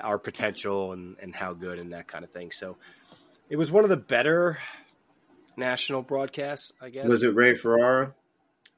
our 0.00 0.18
potential 0.18 0.92
and 0.92 1.16
and 1.20 1.34
how 1.34 1.54
good 1.54 1.78
and 1.78 1.92
that 1.94 2.06
kind 2.06 2.24
of 2.24 2.30
thing. 2.30 2.50
So 2.50 2.76
it 3.48 3.56
was 3.56 3.72
one 3.72 3.84
of 3.84 3.90
the 3.90 3.96
better 3.96 4.58
national 5.56 6.02
broadcasts, 6.02 6.74
I 6.80 6.90
guess. 6.90 7.06
Was 7.06 7.24
it 7.24 7.34
Ray 7.34 7.54
Ferraro? 7.54 8.14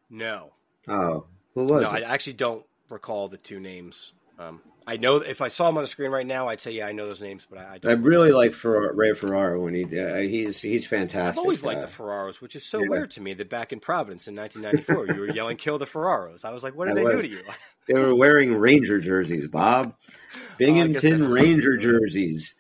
No, 0.08 0.52
Oh, 0.88 1.26
who 1.54 1.64
was 1.64 1.82
no, 1.82 1.90
I 1.90 2.00
actually 2.00 2.34
don't 2.34 2.64
recall 2.88 3.28
the 3.28 3.36
two 3.36 3.60
names. 3.60 4.12
Um, 4.40 4.62
I 4.86 4.96
know 4.96 5.16
if 5.16 5.40
I 5.40 5.48
saw 5.48 5.66
them 5.66 5.76
on 5.76 5.84
the 5.84 5.88
screen 5.88 6.10
right 6.10 6.26
now, 6.26 6.48
I'd 6.48 6.60
say 6.60 6.72
yeah, 6.72 6.86
I 6.86 6.92
know 6.92 7.06
those 7.06 7.20
names, 7.20 7.46
but 7.48 7.58
I, 7.58 7.78
I 7.84 7.90
I 7.90 7.92
really 7.92 8.32
like 8.32 8.54
Fer- 8.54 8.92
Ray 8.94 9.12
Ferraro 9.12 9.62
when 9.62 9.74
he 9.74 9.84
uh, 9.84 10.16
he's 10.16 10.60
he's 10.60 10.86
fantastic. 10.86 11.38
I've 11.38 11.44
always 11.44 11.62
liked 11.62 11.78
uh, 11.78 11.86
the 11.86 11.92
Ferraros, 11.92 12.40
which 12.40 12.56
is 12.56 12.64
so 12.64 12.82
yeah. 12.82 12.88
weird 12.88 13.10
to 13.12 13.20
me 13.20 13.34
that 13.34 13.50
back 13.50 13.72
in 13.72 13.80
Providence 13.80 14.26
in 14.26 14.34
1994, 14.34 15.14
you 15.14 15.20
were 15.20 15.34
yelling 15.34 15.58
"Kill 15.58 15.78
the 15.78 15.86
Ferraros." 15.86 16.44
I 16.44 16.50
was 16.50 16.62
like, 16.62 16.74
"What 16.74 16.88
did 16.88 16.98
I 16.98 17.04
they 17.04 17.16
do 17.16 17.22
to 17.22 17.28
you?" 17.28 17.42
They 17.86 17.98
were 17.98 18.14
wearing 18.14 18.54
Ranger 18.54 19.00
jerseys, 19.00 19.48
Bob. 19.48 19.94
Oh, 19.96 20.38
Binghamton 20.58 21.24
is- 21.24 21.32
Ranger 21.32 21.76
jerseys. 21.76 22.54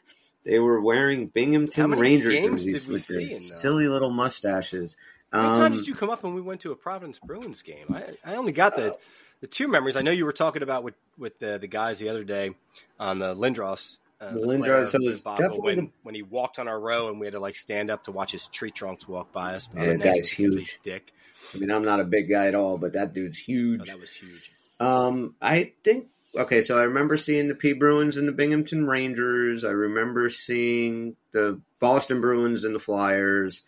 They 0.44 0.58
were 0.58 0.80
wearing 0.80 1.28
Binghamton 1.28 1.92
Ranger 1.92 2.32
jerseys 2.32 2.88
with 2.88 3.06
their 3.06 3.36
uh, 3.36 3.38
silly 3.38 3.86
little 3.86 4.10
mustaches. 4.10 4.96
How 5.32 5.42
many 5.42 5.54
times 5.54 5.72
Um, 5.72 5.78
did 5.78 5.86
you 5.86 5.94
come 5.94 6.10
up 6.10 6.24
when 6.24 6.34
we 6.34 6.40
went 6.40 6.62
to 6.62 6.72
a 6.72 6.76
Providence 6.76 7.20
Bruins 7.20 7.62
game? 7.62 7.86
I, 7.94 8.32
I 8.32 8.34
only 8.34 8.50
got 8.52 8.74
the 8.74 8.96
the 9.40 9.46
two 9.46 9.68
memories. 9.68 9.96
I 9.96 10.02
know 10.02 10.10
you 10.10 10.24
were 10.24 10.32
talking 10.32 10.62
about 10.62 10.84
with 10.84 10.94
with 11.18 11.38
the, 11.38 11.58
the 11.58 11.66
guys 11.66 11.98
the 11.98 12.08
other 12.08 12.24
day 12.24 12.50
on 12.98 13.18
the 13.18 13.34
Lindros. 13.34 13.98
Uh, 14.20 14.32
The 14.32 14.40
Lindros, 14.40 14.88
so 14.88 14.98
was 15.00 15.20
definitely 15.22 15.60
when, 15.60 15.76
the- 15.76 15.90
when 16.02 16.14
he 16.14 16.22
walked 16.22 16.58
on 16.58 16.68
our 16.68 16.78
row 16.78 17.08
and 17.08 17.18
we 17.18 17.26
had 17.26 17.32
to 17.32 17.40
like 17.40 17.56
stand 17.56 17.90
up 17.90 18.04
to 18.04 18.12
watch 18.12 18.32
his 18.32 18.46
tree 18.48 18.70
trunks 18.70 19.08
walk 19.08 19.32
by 19.32 19.54
us. 19.54 19.68
Yeah, 19.74 19.86
that 19.86 20.02
guy's 20.02 20.28
he 20.30 20.46
was 20.46 20.56
a 20.56 20.58
huge. 20.58 20.78
Dick. 20.82 21.12
I 21.54 21.58
mean, 21.58 21.70
I'm 21.70 21.84
not 21.84 22.00
a 22.00 22.04
big 22.04 22.28
guy 22.28 22.46
at 22.48 22.54
all, 22.54 22.76
but 22.76 22.92
that 22.92 23.14
dude's 23.14 23.38
Oh, 23.40 23.44
huge. 23.46 23.86
that 23.88 23.98
was 23.98 24.10
huge. 24.10 24.52
Um, 24.78 25.34
I 25.40 25.72
think 25.82 26.08
okay. 26.36 26.60
So 26.60 26.78
I 26.78 26.82
remember 26.82 27.16
seeing 27.16 27.48
the 27.48 27.54
P 27.54 27.72
Bruins 27.72 28.18
and 28.18 28.28
the 28.28 28.32
Binghamton 28.32 28.86
Rangers. 28.86 29.64
I 29.64 29.70
remember 29.70 30.28
seeing 30.28 31.16
the 31.32 31.60
Boston 31.80 32.20
Bruins 32.20 32.64
and 32.66 32.74
the 32.74 32.78
Flyers. 32.80 33.62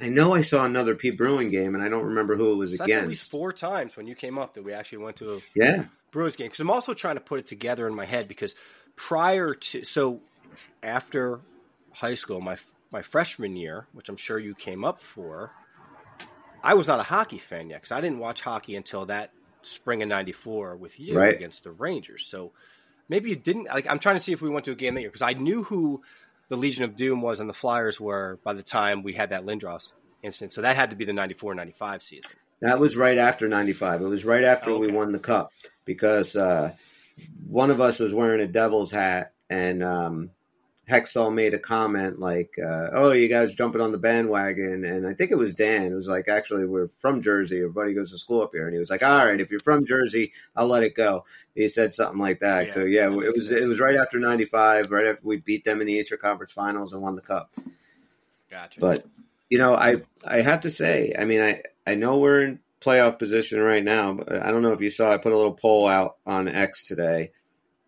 I 0.00 0.08
know 0.08 0.34
I 0.34 0.40
saw 0.40 0.64
another 0.64 0.94
P 0.94 1.10
Bruin 1.10 1.50
game, 1.50 1.74
and 1.74 1.82
I 1.82 1.88
don't 1.88 2.04
remember 2.04 2.36
who 2.36 2.52
it 2.52 2.56
was 2.56 2.72
So 2.72 2.82
that's 2.82 2.96
at 2.96 3.04
least 3.04 3.24
against. 3.24 3.30
four 3.30 3.52
times 3.52 3.96
when 3.96 4.06
you 4.06 4.14
came 4.14 4.38
up 4.38 4.54
that 4.54 4.64
we 4.64 4.72
actually 4.72 4.98
went 4.98 5.16
to 5.18 5.36
a 5.36 5.40
Yeah, 5.54 5.86
Brewers 6.12 6.36
game 6.36 6.46
because 6.48 6.60
I'm 6.60 6.70
also 6.70 6.94
trying 6.94 7.16
to 7.16 7.22
put 7.22 7.40
it 7.40 7.46
together 7.48 7.86
in 7.88 7.94
my 7.94 8.06
head 8.06 8.28
because 8.28 8.54
prior 8.96 9.54
to 9.54 9.84
so 9.84 10.22
after 10.82 11.42
high 11.92 12.14
school, 12.14 12.40
my 12.40 12.58
my 12.92 13.02
freshman 13.02 13.56
year, 13.56 13.88
which 13.92 14.08
I'm 14.08 14.16
sure 14.16 14.38
you 14.38 14.54
came 14.54 14.84
up 14.84 15.00
for, 15.02 15.54
I 16.62 16.74
was 16.74 16.86
not 16.88 17.00
a 17.00 17.04
hockey 17.04 17.38
fan 17.38 17.68
yet 17.70 17.82
because 17.82 17.92
I 17.92 18.00
didn't 18.00 18.18
watch 18.18 18.40
hockey 18.40 18.76
until 18.76 19.06
that 19.06 19.34
spring 19.62 20.02
of 20.02 20.08
'94 20.08 20.76
with 20.76 20.98
you 20.98 21.16
Right. 21.16 21.30
against 21.30 21.64
the 21.64 21.72
Rangers. 21.72 22.26
So 22.26 22.52
maybe 23.08 23.30
you 23.30 23.36
didn't. 23.36 23.66
Like 23.66 23.88
I'm 23.90 23.98
trying 23.98 24.16
to 24.16 24.22
see 24.22 24.32
if 24.32 24.42
we 24.42 24.50
went 24.50 24.66
to 24.66 24.72
a 24.72 24.76
game 24.76 24.94
that 24.94 25.02
year 25.02 25.10
because 25.10 25.22
I 25.22 25.34
knew 25.34 25.64
who 25.64 26.02
the 26.54 26.60
Legion 26.60 26.84
of 26.84 26.96
Doom 26.96 27.20
was 27.20 27.40
and 27.40 27.48
the 27.48 27.54
Flyers 27.54 28.00
were 28.00 28.38
by 28.44 28.52
the 28.52 28.62
time 28.62 29.02
we 29.02 29.12
had 29.12 29.30
that 29.30 29.44
Lindros 29.44 29.92
incident. 30.22 30.52
So 30.52 30.62
that 30.62 30.76
had 30.76 30.90
to 30.90 30.96
be 30.96 31.04
the 31.04 31.12
'94-'95 31.12 32.02
season. 32.02 32.30
that 32.60 32.78
was 32.78 32.96
right 32.96 33.18
after 33.18 33.48
'95. 33.48 34.00
It 34.02 34.06
was 34.06 34.24
right 34.24 34.44
after 34.44 34.76
we 34.78 34.86
Okay. 34.86 34.96
won 34.96 35.12
the 35.12 35.18
cup 35.18 35.50
because 35.84 36.36
uh, 36.36 36.72
one 37.48 37.70
of 37.70 37.80
us 37.80 37.98
was 37.98 38.14
wearing 38.14 38.40
a 38.40 38.46
Devils 38.46 38.90
hat, 38.90 39.32
and 39.50 39.82
um, 39.82 40.30
Hextall 40.88 41.32
made 41.32 41.54
a 41.54 41.58
comment 41.58 42.18
like, 42.18 42.54
uh, 42.62 42.88
"Oh, 42.92 43.12
you 43.12 43.28
guys 43.28 43.54
jumping 43.54 43.80
on 43.80 43.92
the 43.92 43.98
bandwagon?" 43.98 44.84
And 44.84 45.06
I 45.06 45.14
think 45.14 45.30
it 45.30 45.38
was 45.38 45.54
Dan. 45.54 45.92
It 45.92 45.94
was 45.94 46.08
like, 46.08 46.28
"Actually, 46.28 46.66
we're 46.66 46.90
from 46.98 47.22
Jersey. 47.22 47.58
Everybody 47.58 47.94
goes 47.94 48.10
to 48.10 48.18
school 48.18 48.42
up 48.42 48.50
here." 48.52 48.64
And 48.66 48.72
he 48.74 48.78
was 48.78 48.90
like, 48.90 49.02
"All 49.02 49.24
right, 49.26 49.40
if 49.40 49.50
you're 49.50 49.60
from 49.60 49.86
Jersey, 49.86 50.32
I'll 50.54 50.66
let 50.66 50.82
it 50.82 50.94
go." 50.94 51.24
He 51.54 51.68
said 51.68 51.94
something 51.94 52.18
like 52.18 52.40
that. 52.40 52.66
Yeah, 52.66 52.72
so 52.74 52.84
yeah, 52.84 53.08
that 53.08 53.18
it 53.18 53.32
was 53.34 53.48
sense. 53.48 53.60
it 53.62 53.66
was 53.68 53.80
right 53.80 53.96
after 53.96 54.18
'95, 54.18 54.90
right 54.90 55.06
after 55.06 55.20
we 55.22 55.38
beat 55.38 55.64
them 55.64 55.80
in 55.80 55.86
the 55.86 55.94
Eastern 55.94 56.18
Conference 56.18 56.52
Finals 56.52 56.92
and 56.92 57.00
won 57.02 57.14
the 57.16 57.22
cup. 57.22 57.54
Gotcha. 58.50 58.80
But 58.80 59.04
you 59.50 59.58
know, 59.58 59.74
I 59.74 60.02
I 60.24 60.42
have 60.42 60.60
to 60.62 60.70
say, 60.70 61.14
I 61.18 61.24
mean, 61.24 61.40
I 61.40 61.62
I 61.86 61.94
know 61.94 62.18
we're 62.18 62.42
in 62.42 62.60
playoff 62.80 63.18
position 63.18 63.58
right 63.60 63.82
now, 63.82 64.12
but 64.14 64.42
I 64.42 64.50
don't 64.50 64.62
know 64.62 64.72
if 64.72 64.80
you 64.80 64.90
saw. 64.90 65.10
I 65.10 65.16
put 65.16 65.32
a 65.32 65.36
little 65.36 65.54
poll 65.54 65.86
out 65.88 66.16
on 66.26 66.48
X 66.48 66.84
today. 66.84 67.32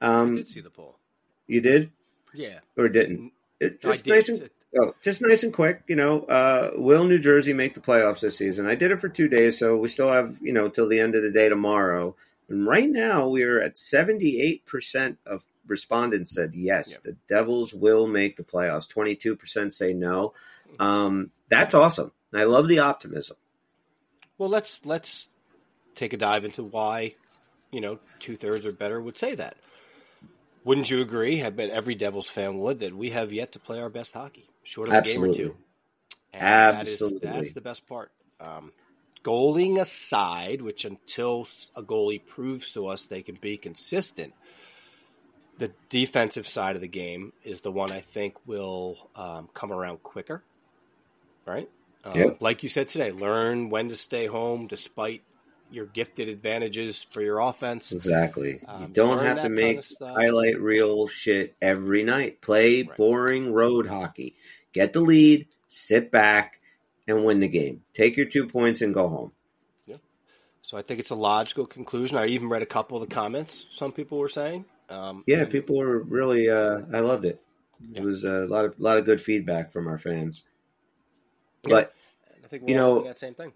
I 0.00 0.06
Um, 0.06 0.36
did 0.36 0.48
see 0.48 0.60
the 0.60 0.70
poll. 0.70 0.98
you 1.46 1.60
did 1.60 1.90
Yeah, 2.36 2.60
or 2.76 2.88
didn't? 2.88 3.32
It, 3.58 3.80
just 3.80 4.04
did. 4.04 4.10
nice 4.10 4.28
and 4.28 4.50
oh, 4.78 4.94
just 5.02 5.22
nice 5.22 5.42
and 5.42 5.52
quick. 5.52 5.82
You 5.88 5.96
know, 5.96 6.22
uh, 6.22 6.72
will 6.74 7.04
New 7.04 7.18
Jersey 7.18 7.52
make 7.52 7.74
the 7.74 7.80
playoffs 7.80 8.20
this 8.20 8.36
season? 8.36 8.66
I 8.66 8.74
did 8.74 8.90
it 8.90 9.00
for 9.00 9.08
two 9.08 9.28
days, 9.28 9.58
so 9.58 9.76
we 9.76 9.88
still 9.88 10.12
have 10.12 10.38
you 10.42 10.52
know 10.52 10.68
till 10.68 10.88
the 10.88 11.00
end 11.00 11.14
of 11.14 11.22
the 11.22 11.32
day 11.32 11.48
tomorrow. 11.48 12.14
And 12.48 12.66
right 12.66 12.88
now, 12.88 13.28
we're 13.28 13.60
at 13.60 13.78
seventy 13.78 14.40
eight 14.40 14.66
percent 14.66 15.18
of 15.26 15.44
respondents 15.66 16.32
said 16.32 16.54
yes, 16.54 16.92
Yep. 16.92 17.02
the 17.02 17.16
Devils 17.28 17.74
will 17.74 18.06
make 18.06 18.36
the 18.36 18.44
playoffs. 18.44 18.88
Twenty 18.88 19.16
two 19.16 19.34
percent 19.36 19.74
say 19.74 19.94
no. 19.94 20.34
Um, 20.78 21.30
that's 21.48 21.74
awesome. 21.74 22.12
I 22.34 22.44
love 22.44 22.68
the 22.68 22.80
optimism. 22.80 23.36
Well, 24.38 24.48
let's 24.50 24.84
let's 24.84 25.28
take 25.94 26.12
a 26.12 26.16
dive 26.18 26.44
into 26.44 26.62
why, 26.62 27.14
you 27.70 27.80
know, 27.80 27.98
two 28.20 28.36
thirds 28.36 28.66
or 28.66 28.72
better 28.72 29.00
would 29.00 29.16
say 29.16 29.34
that. 29.34 29.56
Wouldn't 30.66 30.90
you 30.90 31.00
agree? 31.00 31.44
I 31.44 31.50
bet 31.50 31.70
every 31.70 31.94
Devils 31.94 32.28
fan 32.28 32.58
would 32.58 32.80
that 32.80 32.92
we 32.92 33.10
have 33.10 33.32
yet 33.32 33.52
to 33.52 33.60
play 33.60 33.80
our 33.80 33.88
best 33.88 34.12
hockey, 34.12 34.48
short 34.64 34.88
of 34.88 34.94
a 34.94 35.02
game 35.02 35.22
or 35.22 35.28
Absolutely. 35.28 35.44
two. 35.44 35.56
And 36.32 36.42
that 36.76 36.86
is- 36.88 36.92
Absolutely. 36.94 37.18
that's 37.30 37.52
the 37.52 37.60
best 37.60 37.86
part. 37.86 38.10
Um, 38.40 38.72
goaling 39.22 39.78
aside, 39.80 40.60
which 40.60 40.84
until 40.84 41.46
a 41.76 41.84
goalie 41.84 42.24
proves 42.26 42.72
to 42.72 42.88
us 42.88 43.06
they 43.06 43.22
can 43.22 43.36
be 43.36 43.56
consistent, 43.56 44.34
the 45.58 45.70
defensive 45.88 46.48
side 46.48 46.74
of 46.74 46.82
the 46.82 46.88
game 46.88 47.32
is 47.44 47.60
the 47.60 47.70
one 47.70 47.92
I 47.92 48.00
think 48.00 48.34
will 48.44 49.08
um, 49.14 49.48
come 49.54 49.72
around 49.72 50.02
quicker. 50.02 50.42
Right? 51.46 51.70
Um, 52.04 52.18
Yep. 52.18 52.36
Like 52.40 52.62
you 52.64 52.68
said 52.68 52.88
today, 52.88 53.12
learn 53.12 53.70
when 53.70 53.88
to 53.90 53.94
stay 53.96 54.26
home 54.26 54.66
despite 54.66 55.22
your 55.70 55.86
gifted 55.86 56.28
advantages 56.28 57.02
for 57.10 57.20
your 57.22 57.40
offense. 57.40 57.92
Exactly. 57.92 58.52
you 58.60 58.66
Um, 58.68 58.92
don't 58.92 59.24
have 59.24 59.36
to 59.38 59.42
kind 59.42 59.54
make 59.54 59.78
of 59.78 59.86
highlight 60.00 60.60
reel 60.60 61.06
shit 61.08 61.54
every 61.60 62.02
night. 62.04 62.40
Play 62.40 62.82
Right. 62.82 62.96
boring 62.96 63.52
road 63.52 63.86
hockey. 63.86 64.36
Get 64.72 64.92
the 64.92 65.00
lead, 65.00 65.48
sit 65.66 66.10
back, 66.10 66.60
and 67.08 67.24
win 67.24 67.40
the 67.40 67.48
game. 67.48 67.82
Take 67.92 68.16
your 68.16 68.26
two 68.26 68.46
points 68.46 68.80
and 68.82 68.92
go 68.94 69.08
home. 69.08 69.32
So 70.62 70.76
I 70.76 70.82
think 70.82 70.98
it's 70.98 71.10
a 71.10 71.14
logical 71.14 71.64
conclusion. 71.64 72.18
I 72.18 72.26
even 72.26 72.48
read 72.48 72.60
a 72.60 72.66
couple 72.66 73.00
of 73.00 73.08
the 73.08 73.14
comments 73.14 73.66
some 73.70 73.92
people 73.92 74.18
were 74.18 74.28
saying. 74.28 74.64
Um, 74.88 75.22
Yeah, 75.26 75.42
and- 75.42 75.50
people 75.50 75.76
were 75.76 76.00
really. 76.00 76.50
Uh, 76.50 76.80
I 76.92 76.98
loved 77.00 77.24
it. 77.24 77.40
Yeah. 77.80 78.00
It 78.00 78.04
was 78.04 78.24
a 78.24 78.46
lot 78.46 78.64
of 78.64 78.74
lot 78.80 78.98
of 78.98 79.04
good 79.04 79.20
feedback 79.20 79.70
from 79.70 79.86
our 79.86 79.96
fans. 79.96 80.42
Yeah. 81.64 81.70
But 81.70 81.94
I 82.44 82.48
think 82.48 82.64
we're 82.64 82.70
you 82.70 82.74
know- 82.74 83.04
that 83.04 83.16
same 83.16 83.34
thing. 83.34 83.52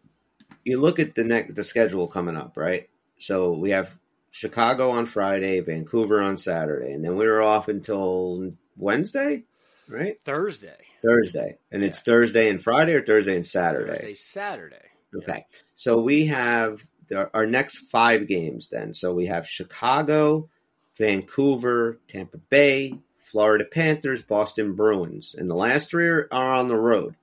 You 0.64 0.80
look 0.80 0.98
at 0.98 1.14
the 1.14 1.24
next 1.24 1.54
the 1.54 1.64
schedule 1.64 2.06
coming 2.06 2.36
up, 2.36 2.56
right? 2.56 2.88
So 3.18 3.52
we 3.52 3.70
have 3.70 3.96
Chicago 4.30 4.90
on 4.90 5.06
Friday, 5.06 5.60
Vancouver 5.60 6.20
on 6.20 6.36
Saturday, 6.36 6.92
and 6.92 7.04
then 7.04 7.16
we 7.16 7.26
were 7.26 7.42
off 7.42 7.68
until 7.68 8.52
Wednesday, 8.76 9.44
right? 9.88 10.18
Thursday, 10.24 10.78
Thursday, 11.02 11.58
and 11.70 11.82
it's 11.82 12.00
Thursday 12.00 12.48
and 12.48 12.62
Friday, 12.62 12.94
or 12.94 13.02
Thursday 13.02 13.36
and 13.36 13.46
Saturday. 13.46 13.92
Thursday, 13.92 14.14
Saturday. 14.14 14.76
Okay, 15.14 15.44
so 15.74 16.00
we 16.00 16.26
have 16.26 16.86
our 17.34 17.46
next 17.46 17.78
five 17.90 18.28
games. 18.28 18.68
Then, 18.68 18.94
so 18.94 19.12
we 19.12 19.26
have 19.26 19.48
Chicago, 19.48 20.48
Vancouver, 20.96 21.98
Tampa 22.06 22.38
Bay, 22.38 22.98
Florida 23.18 23.64
Panthers, 23.64 24.22
Boston 24.22 24.74
Bruins, 24.74 25.34
and 25.36 25.50
the 25.50 25.54
last 25.54 25.90
three 25.90 26.08
are, 26.08 26.28
are 26.30 26.54
on 26.54 26.68
the 26.68 26.76
road. 26.76 27.16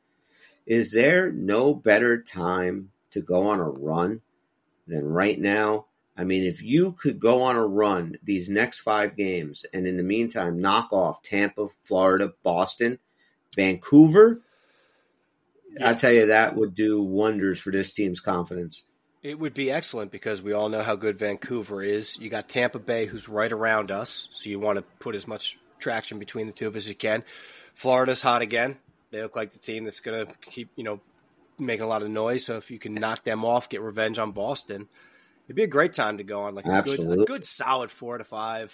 Is 0.65 0.91
there 0.91 1.31
no 1.31 1.73
better 1.73 2.21
time 2.21 2.91
to 3.17 3.25
go 3.25 3.49
on 3.49 3.59
a 3.59 3.69
run 3.69 4.21
than 4.87 5.05
right 5.05 5.39
now? 5.39 5.85
I 6.17 6.23
mean, 6.23 6.43
if 6.43 6.63
you 6.63 6.93
could 6.93 7.19
go 7.19 7.43
on 7.43 7.55
a 7.55 7.65
run 7.65 8.15
these 8.23 8.49
next 8.49 8.79
five 8.79 9.15
games 9.15 9.65
and 9.73 9.85
in 9.85 9.97
the 9.97 10.03
meantime 10.03 10.59
knock 10.59 10.91
off 10.91 11.21
Tampa, 11.21 11.67
Florida, 11.83 12.33
Boston, 12.43 12.97
Vancouver, 13.55 14.41
yeah. 15.77 15.91
I 15.91 15.93
tell 15.93 16.11
you, 16.11 16.27
that 16.27 16.55
would 16.55 16.73
do 16.73 17.01
wonders 17.03 17.59
for 17.59 17.71
this 17.71 17.93
team's 17.93 18.19
confidence. 18.19 18.83
It 19.21 19.37
would 19.37 19.53
be 19.53 19.71
excellent 19.71 20.11
because 20.11 20.41
we 20.41 20.53
all 20.53 20.69
know 20.69 20.81
how 20.81 20.95
good 20.95 21.19
Vancouver 21.19 21.83
is. 21.83 22.17
You 22.17 22.29
got 22.29 22.49
Tampa 22.49 22.79
Bay, 22.79 23.05
who's 23.05 23.27
right 23.27 23.51
around 23.51 23.91
us, 23.91 24.29
so 24.33 24.49
you 24.49 24.59
want 24.59 24.77
to 24.77 24.83
put 24.99 25.15
as 25.15 25.27
much 25.27 25.59
traction 25.79 26.17
between 26.17 26.47
the 26.47 26.53
two 26.53 26.67
of 26.67 26.75
us 26.75 26.83
as 26.83 26.89
you 26.89 26.95
can. 26.95 27.23
Florida's 27.75 28.21
hot 28.21 28.41
again. 28.41 28.77
They 29.11 29.21
look 29.21 29.35
like 29.35 29.51
the 29.51 29.59
team 29.59 29.83
that's 29.83 29.99
going 29.99 30.25
to 30.25 30.33
keep, 30.49 30.69
you 30.75 30.83
know, 30.83 30.99
making 31.59 31.83
a 31.83 31.87
lot 31.87 32.03
of 32.03 32.09
noise. 32.09 32.45
So 32.45 32.57
if 32.57 32.71
you 32.71 32.79
can 32.79 32.93
knock 32.93 33.23
them 33.23 33.45
off, 33.45 33.69
get 33.69 33.81
revenge 33.81 34.19
on 34.19 34.31
Boston, 34.31 34.87
it'd 35.45 35.55
be 35.55 35.63
a 35.63 35.67
great 35.67 35.93
time 35.93 36.17
to 36.17 36.23
go 36.23 36.41
on 36.41 36.55
like 36.55 36.65
a 36.65 36.81
good, 36.81 36.99
a 36.99 37.25
good 37.25 37.45
solid 37.45 37.91
four 37.91 38.17
to 38.17 38.23
five. 38.23 38.73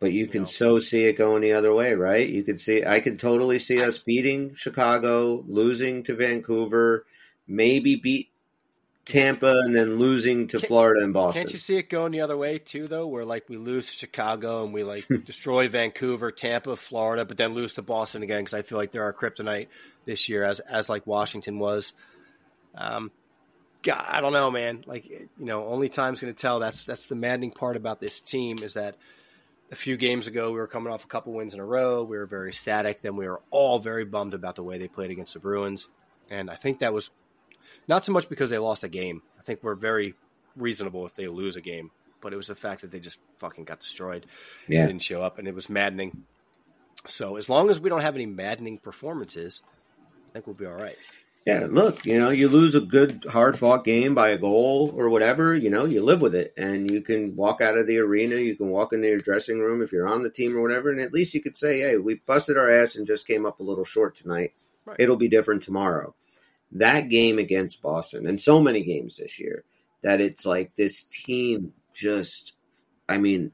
But 0.00 0.12
you, 0.12 0.20
you 0.20 0.26
can 0.26 0.40
know. 0.42 0.46
so 0.46 0.78
see 0.80 1.04
it 1.04 1.16
going 1.16 1.42
the 1.42 1.52
other 1.52 1.72
way, 1.72 1.94
right? 1.94 2.28
You 2.28 2.42
could 2.42 2.58
see, 2.58 2.84
I 2.84 3.00
could 3.00 3.20
totally 3.20 3.60
see 3.60 3.80
us 3.82 3.98
beating 3.98 4.54
Chicago, 4.54 5.44
losing 5.46 6.02
to 6.04 6.14
Vancouver, 6.14 7.06
maybe 7.46 7.96
beat 7.96 8.32
Tampa 9.04 9.60
and 9.64 9.74
then 9.74 9.96
losing 9.96 10.46
to 10.48 10.60
Florida 10.60 11.04
and 11.04 11.12
Boston. 11.12 11.42
Can't 11.42 11.52
you 11.52 11.58
see 11.58 11.76
it 11.76 11.88
going 11.88 12.12
the 12.12 12.20
other 12.20 12.36
way 12.36 12.58
too, 12.58 12.86
though? 12.86 13.06
Where 13.06 13.24
like 13.24 13.48
we 13.48 13.56
lose 13.56 13.90
Chicago 13.90 14.64
and 14.64 14.72
we 14.72 14.84
like 14.84 15.06
destroy 15.24 15.68
Vancouver, 15.68 16.30
Tampa, 16.30 16.76
Florida, 16.76 17.24
but 17.24 17.36
then 17.36 17.54
lose 17.54 17.72
to 17.74 17.82
Boston 17.82 18.22
again 18.22 18.40
because 18.40 18.54
I 18.54 18.62
feel 18.62 18.78
like 18.78 18.92
they're 18.92 19.02
our 19.02 19.12
kryptonite 19.12 19.68
this 20.04 20.28
year, 20.28 20.44
as 20.44 20.60
as 20.60 20.88
like 20.88 21.06
Washington 21.06 21.58
was. 21.58 21.92
Um, 22.74 23.10
God, 23.82 24.04
I 24.08 24.20
don't 24.20 24.32
know, 24.32 24.50
man. 24.50 24.84
Like 24.86 25.08
you 25.08 25.28
know, 25.38 25.66
only 25.66 25.88
time's 25.88 26.20
going 26.20 26.32
to 26.32 26.40
tell. 26.40 26.60
That's 26.60 26.84
that's 26.84 27.06
the 27.06 27.14
maddening 27.14 27.50
part 27.50 27.76
about 27.76 28.00
this 28.00 28.20
team 28.20 28.58
is 28.62 28.74
that 28.74 28.96
a 29.70 29.76
few 29.76 29.96
games 29.96 30.26
ago 30.26 30.52
we 30.52 30.58
were 30.58 30.66
coming 30.66 30.92
off 30.92 31.04
a 31.04 31.08
couple 31.08 31.32
wins 31.32 31.54
in 31.54 31.60
a 31.60 31.64
row. 31.64 32.04
We 32.04 32.16
were 32.16 32.26
very 32.26 32.52
static. 32.52 33.00
Then 33.00 33.16
we 33.16 33.26
were 33.26 33.40
all 33.50 33.78
very 33.78 34.04
bummed 34.04 34.34
about 34.34 34.56
the 34.56 34.62
way 34.62 34.78
they 34.78 34.88
played 34.88 35.10
against 35.10 35.34
the 35.34 35.40
Bruins, 35.40 35.88
and 36.30 36.50
I 36.50 36.54
think 36.54 36.78
that 36.78 36.92
was 36.92 37.10
not 37.88 38.04
so 38.04 38.12
much 38.12 38.28
because 38.28 38.50
they 38.50 38.58
lost 38.58 38.84
a 38.84 38.88
game. 38.88 39.22
I 39.38 39.42
think 39.42 39.62
we're 39.62 39.74
very 39.74 40.14
reasonable 40.56 41.06
if 41.06 41.14
they 41.14 41.26
lose 41.26 41.56
a 41.56 41.60
game, 41.60 41.90
but 42.20 42.32
it 42.32 42.36
was 42.36 42.46
the 42.46 42.54
fact 42.54 42.82
that 42.82 42.90
they 42.90 43.00
just 43.00 43.20
fucking 43.38 43.64
got 43.64 43.80
destroyed. 43.80 44.26
Yeah. 44.68 44.86
Didn't 44.86 45.02
show 45.02 45.22
up, 45.22 45.38
and 45.38 45.48
it 45.48 45.54
was 45.54 45.68
maddening. 45.68 46.24
So 47.06 47.36
as 47.36 47.48
long 47.48 47.68
as 47.68 47.80
we 47.80 47.90
don't 47.90 48.02
have 48.02 48.14
any 48.14 48.26
maddening 48.26 48.78
performances, 48.78 49.62
I 50.32 50.34
think 50.34 50.46
we'll 50.46 50.54
be 50.54 50.66
all 50.66 50.72
right. 50.72 50.96
Yeah, 51.44 51.66
look, 51.68 52.06
you 52.06 52.18
know, 52.20 52.30
you 52.30 52.48
lose 52.48 52.76
a 52.76 52.80
good, 52.80 53.26
hard 53.28 53.58
fought 53.58 53.84
game 53.84 54.14
by 54.14 54.28
a 54.28 54.38
goal 54.38 54.92
or 54.96 55.10
whatever, 55.10 55.56
you 55.56 55.70
know, 55.70 55.84
you 55.84 56.00
live 56.00 56.22
with 56.22 56.36
it. 56.36 56.54
And 56.56 56.88
you 56.88 57.02
can 57.02 57.34
walk 57.34 57.60
out 57.60 57.76
of 57.76 57.86
the 57.86 57.98
arena, 57.98 58.36
you 58.36 58.54
can 58.54 58.68
walk 58.68 58.92
into 58.92 59.08
your 59.08 59.18
dressing 59.18 59.58
room 59.58 59.82
if 59.82 59.90
you're 59.90 60.06
on 60.08 60.22
the 60.22 60.30
team 60.30 60.56
or 60.56 60.62
whatever, 60.62 60.90
and 60.90 61.00
at 61.00 61.12
least 61.12 61.34
you 61.34 61.42
could 61.42 61.56
say, 61.56 61.80
hey, 61.80 61.96
we 61.96 62.14
busted 62.14 62.56
our 62.56 62.70
ass 62.70 62.94
and 62.94 63.08
just 63.08 63.26
came 63.26 63.44
up 63.44 63.58
a 63.58 63.64
little 63.64 63.84
short 63.84 64.14
tonight. 64.14 64.52
Right. 64.84 64.96
It'll 65.00 65.16
be 65.16 65.28
different 65.28 65.62
tomorrow 65.62 66.14
that 66.72 67.08
game 67.08 67.38
against 67.38 67.82
Boston 67.82 68.26
and 68.26 68.40
so 68.40 68.60
many 68.60 68.82
games 68.82 69.16
this 69.16 69.38
year 69.38 69.64
that 70.02 70.20
it's 70.20 70.46
like 70.46 70.74
this 70.74 71.02
team 71.02 71.72
just, 71.94 72.54
I 73.08 73.18
mean, 73.18 73.52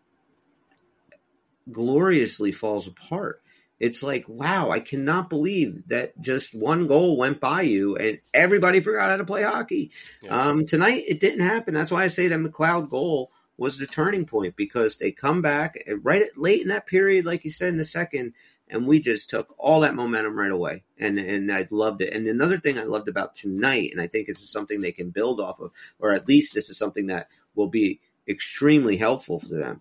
gloriously 1.71 2.53
falls 2.53 2.87
apart. 2.87 3.43
It's 3.81 4.03
like, 4.03 4.25
wow, 4.29 4.71
I 4.71 4.81
cannot 4.81 5.31
believe 5.31 5.87
that 5.89 6.21
just 6.21 6.55
one 6.55 6.87
goal 6.87 7.17
went 7.17 7.41
by 7.41 7.63
you 7.63 7.97
and 7.97 8.19
everybody 8.35 8.81
forgot 8.81 9.11
how 9.11 9.17
to 9.17 9.25
play 9.25 9.45
hockey. 9.45 9.93
Yeah. 10.23 10.49
Um, 10.49 10.67
tonight, 10.67 11.05
it 11.09 11.21
didn't 11.21 11.47
happen. 11.47 11.75
That's 11.75 11.91
why 11.91 12.03
I 12.03 12.09
say 12.09 12.27
that 12.29 12.39
McLeod 12.39 12.89
goal 12.89 13.31
was 13.57 13.79
the 13.79 13.87
turning 13.87 14.25
point 14.25 14.57
because 14.57 14.97
they 14.97 15.13
come 15.13 15.43
back 15.43 15.83
right 16.03 16.23
at, 16.23 16.37
late 16.37 16.63
in 16.63 16.69
that 16.69 16.87
period, 16.87 17.25
like 17.25 17.45
you 17.45 17.51
said 17.51 17.69
in 17.69 17.77
the 17.77 17.85
second, 17.85 18.35
and 18.71 18.87
we 18.87 19.01
just 19.01 19.31
took 19.31 19.55
all 19.59 19.81
that 19.81 19.95
momentum 19.95 20.39
right 20.39 20.51
away 20.51 20.85
and 20.99 21.19
and 21.19 21.51
I 21.51 21.67
loved 21.71 22.03
it. 22.03 22.13
And 22.13 22.27
another 22.27 22.59
thing 22.59 22.79
I 22.79 22.85
loved 22.85 23.09
about 23.09 23.35
tonight 23.35 23.91
and 23.93 24.01
I 24.01 24.07
think 24.07 24.27
this 24.27 24.41
is 24.41 24.51
something 24.51 24.81
they 24.81 24.93
can 24.93 25.11
build 25.11 25.41
off 25.41 25.61
of 25.61 25.73
or 25.99 26.13
at 26.13 26.29
least 26.29 26.55
this 26.55 26.69
is 26.71 26.79
something 26.79 27.07
that 27.07 27.29
will 27.55 27.69
be 27.69 28.01
extremely 28.29 28.97
helpful 28.97 29.39
for 29.39 29.55
them. 29.55 29.81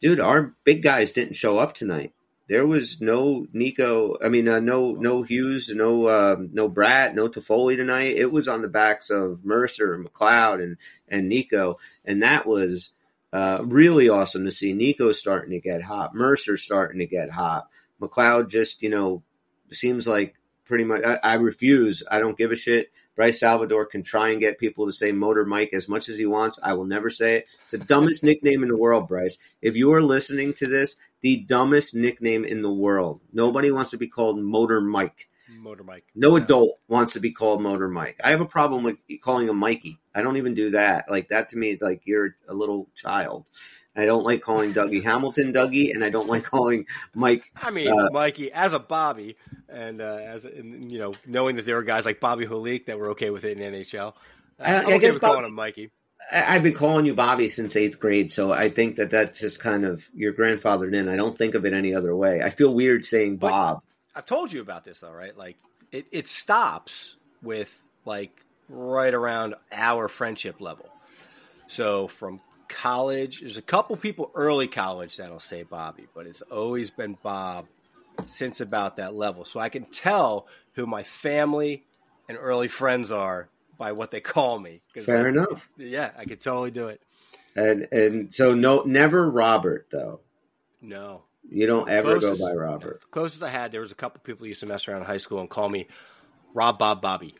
Dude, 0.00 0.20
our 0.20 0.54
big 0.64 0.82
guys 0.82 1.12
didn't 1.12 1.36
show 1.36 1.58
up 1.58 1.74
tonight. 1.74 2.12
There 2.48 2.66
was 2.66 3.00
no 3.00 3.46
Nico, 3.52 4.16
I 4.22 4.28
mean 4.28 4.48
uh, 4.48 4.60
no 4.60 4.92
no 4.92 5.22
Hughes, 5.22 5.70
no 5.74 6.06
uh, 6.06 6.36
no 6.52 6.68
Bratt, 6.68 7.14
no 7.14 7.28
Toffoli 7.28 7.76
tonight. 7.76 8.16
It 8.16 8.30
was 8.30 8.48
on 8.48 8.62
the 8.62 8.68
backs 8.68 9.10
of 9.10 9.44
Mercer 9.44 9.94
and 9.94 10.06
McLeod 10.06 10.62
and 10.62 10.76
and 11.08 11.28
Nico 11.28 11.78
and 12.04 12.22
that 12.22 12.46
was 12.46 12.90
uh, 13.34 13.64
really 13.64 14.08
awesome 14.08 14.44
to 14.44 14.50
see 14.52 14.72
Nico 14.72 15.10
starting 15.10 15.50
to 15.50 15.60
get 15.60 15.82
hot, 15.82 16.14
Mercer 16.14 16.56
starting 16.56 17.00
to 17.00 17.06
get 17.06 17.30
hot. 17.30 17.68
McLeod 18.00 18.48
just, 18.48 18.80
you 18.80 18.90
know, 18.90 19.24
seems 19.72 20.06
like 20.06 20.36
pretty 20.64 20.84
much. 20.84 21.02
I, 21.04 21.18
I, 21.22 21.34
refuse. 21.34 22.04
I 22.08 22.20
don't 22.20 22.38
give 22.38 22.52
a 22.52 22.56
shit. 22.56 22.92
Bryce 23.16 23.40
Salvador 23.40 23.86
can 23.86 24.02
try 24.02 24.30
and 24.30 24.40
get 24.40 24.58
people 24.58 24.86
to 24.86 24.92
say 24.92 25.12
Motor 25.12 25.44
Mike 25.44 25.70
as 25.72 25.88
much 25.88 26.08
as 26.08 26.18
he 26.18 26.26
wants. 26.26 26.58
I 26.62 26.72
will 26.74 26.84
never 26.84 27.10
say 27.10 27.36
it. 27.36 27.48
It's 27.62 27.72
the 27.72 27.78
dumbest 27.78 28.22
nickname 28.22 28.62
in 28.62 28.68
the 28.68 28.76
world, 28.76 29.08
Bryce. 29.08 29.38
If 29.62 29.76
you 29.76 29.92
are 29.92 30.02
listening 30.02 30.52
to 30.54 30.66
this, 30.66 30.96
the 31.20 31.38
dumbest 31.38 31.94
nickname 31.94 32.44
in 32.44 32.62
the 32.62 32.72
world. 32.72 33.20
Nobody 33.32 33.70
wants 33.70 33.90
to 33.92 33.98
be 33.98 34.08
called 34.08 34.38
Motor 34.38 34.80
Mike. 34.80 35.28
Motor 35.60 35.84
Mike. 35.84 36.04
No 36.14 36.36
yeah. 36.36 36.42
adult 36.42 36.78
wants 36.88 37.12
to 37.12 37.20
be 37.20 37.30
called 37.30 37.62
Motor 37.62 37.88
Mike. 37.88 38.20
I 38.24 38.30
have 38.30 38.40
a 38.40 38.46
problem 38.46 38.82
with 38.82 38.96
calling 39.22 39.48
him 39.48 39.56
Mikey. 39.56 39.98
I 40.14 40.22
don't 40.22 40.36
even 40.36 40.54
do 40.54 40.70
that. 40.70 41.10
Like 41.10 41.28
that 41.28 41.50
to 41.50 41.56
me, 41.56 41.70
it's 41.70 41.82
like 41.82 42.02
you're 42.04 42.36
a 42.48 42.54
little 42.54 42.88
child. 42.94 43.46
I 43.96 44.06
don't 44.06 44.24
like 44.24 44.40
calling 44.40 44.72
Dougie 44.72 45.02
Hamilton 45.02 45.52
Dougie, 45.52 45.94
and 45.94 46.04
I 46.04 46.10
don't 46.10 46.28
like 46.28 46.44
calling 46.44 46.86
Mike. 47.14 47.50
I 47.56 47.70
mean, 47.70 47.88
uh, 47.88 48.08
Mikey 48.10 48.52
as 48.52 48.72
a 48.72 48.78
Bobby, 48.78 49.36
and 49.68 50.00
uh, 50.00 50.18
as 50.20 50.44
and, 50.44 50.90
you 50.90 50.98
know, 50.98 51.14
knowing 51.26 51.56
that 51.56 51.64
there 51.64 51.76
were 51.76 51.82
guys 51.82 52.04
like 52.04 52.20
Bobby 52.20 52.46
Holik 52.46 52.86
that 52.86 52.98
were 52.98 53.10
okay 53.10 53.30
with 53.30 53.44
it 53.44 53.58
in 53.58 53.72
NHL. 53.72 54.14
I, 54.58 54.74
I, 54.74 54.78
I 54.80 54.98
guess 54.98 55.14
Bobby, 55.14 55.34
calling 55.34 55.44
him 55.44 55.54
Mikey. 55.54 55.90
I, 56.30 56.56
I've 56.56 56.62
been 56.62 56.74
calling 56.74 57.06
you 57.06 57.14
Bobby 57.14 57.48
since 57.48 57.76
eighth 57.76 58.00
grade, 58.00 58.30
so 58.30 58.52
I 58.52 58.68
think 58.68 58.96
that 58.96 59.10
that's 59.10 59.38
just 59.38 59.60
kind 59.60 59.84
of 59.84 60.08
your 60.14 60.32
grandfathered 60.32 60.94
in. 60.94 61.08
I 61.08 61.16
don't 61.16 61.38
think 61.38 61.54
of 61.54 61.64
it 61.64 61.72
any 61.72 61.94
other 61.94 62.16
way. 62.16 62.42
I 62.42 62.50
feel 62.50 62.74
weird 62.74 63.04
saying 63.04 63.36
but 63.36 63.50
Bob. 63.50 63.82
I've 64.14 64.26
told 64.26 64.52
you 64.52 64.60
about 64.60 64.84
this 64.84 65.00
though, 65.00 65.12
right? 65.12 65.36
Like 65.36 65.56
it, 65.92 66.06
it 66.10 66.26
stops 66.26 67.16
with 67.42 67.82
like 68.04 68.44
right 68.68 69.12
around 69.14 69.54
our 69.72 70.08
friendship 70.08 70.60
level. 70.60 70.88
So 71.68 72.08
from 72.08 72.40
college. 72.68 73.40
There's 73.40 73.56
a 73.56 73.62
couple 73.62 73.96
people 73.96 74.30
early 74.34 74.68
college 74.68 75.16
that'll 75.16 75.40
say 75.40 75.62
Bobby, 75.62 76.06
but 76.14 76.26
it's 76.26 76.42
always 76.42 76.90
been 76.90 77.16
Bob 77.22 77.66
since 78.26 78.60
about 78.60 78.96
that 78.96 79.14
level. 79.14 79.44
So 79.44 79.60
I 79.60 79.68
can 79.68 79.84
tell 79.84 80.46
who 80.74 80.86
my 80.86 81.02
family 81.02 81.84
and 82.28 82.38
early 82.40 82.68
friends 82.68 83.10
are 83.10 83.48
by 83.78 83.92
what 83.92 84.10
they 84.10 84.20
call 84.20 84.58
me. 84.58 84.80
Fair 85.02 85.28
enough. 85.28 85.68
Yeah, 85.76 86.10
I 86.16 86.24
could 86.24 86.40
totally 86.40 86.70
do 86.70 86.88
it. 86.88 87.00
And 87.56 87.88
and 87.92 88.34
so 88.34 88.54
no, 88.54 88.82
never 88.84 89.30
Robert 89.30 89.86
though. 89.90 90.20
No, 90.80 91.22
you 91.48 91.66
don't 91.66 91.88
ever 91.88 92.18
closest, 92.18 92.40
go 92.40 92.48
by 92.48 92.54
Robert. 92.54 93.02
Closest 93.10 93.42
I 93.42 93.48
had, 93.48 93.70
there 93.70 93.80
was 93.80 93.92
a 93.92 93.96
couple 93.96 94.20
people 94.24 94.46
used 94.46 94.60
to 94.60 94.66
mess 94.66 94.88
around 94.88 95.02
in 95.02 95.06
high 95.06 95.18
school 95.18 95.40
and 95.40 95.48
call 95.48 95.68
me 95.68 95.86
Rob 96.52 96.78
Bob 96.78 97.00
Bobby. 97.00 97.34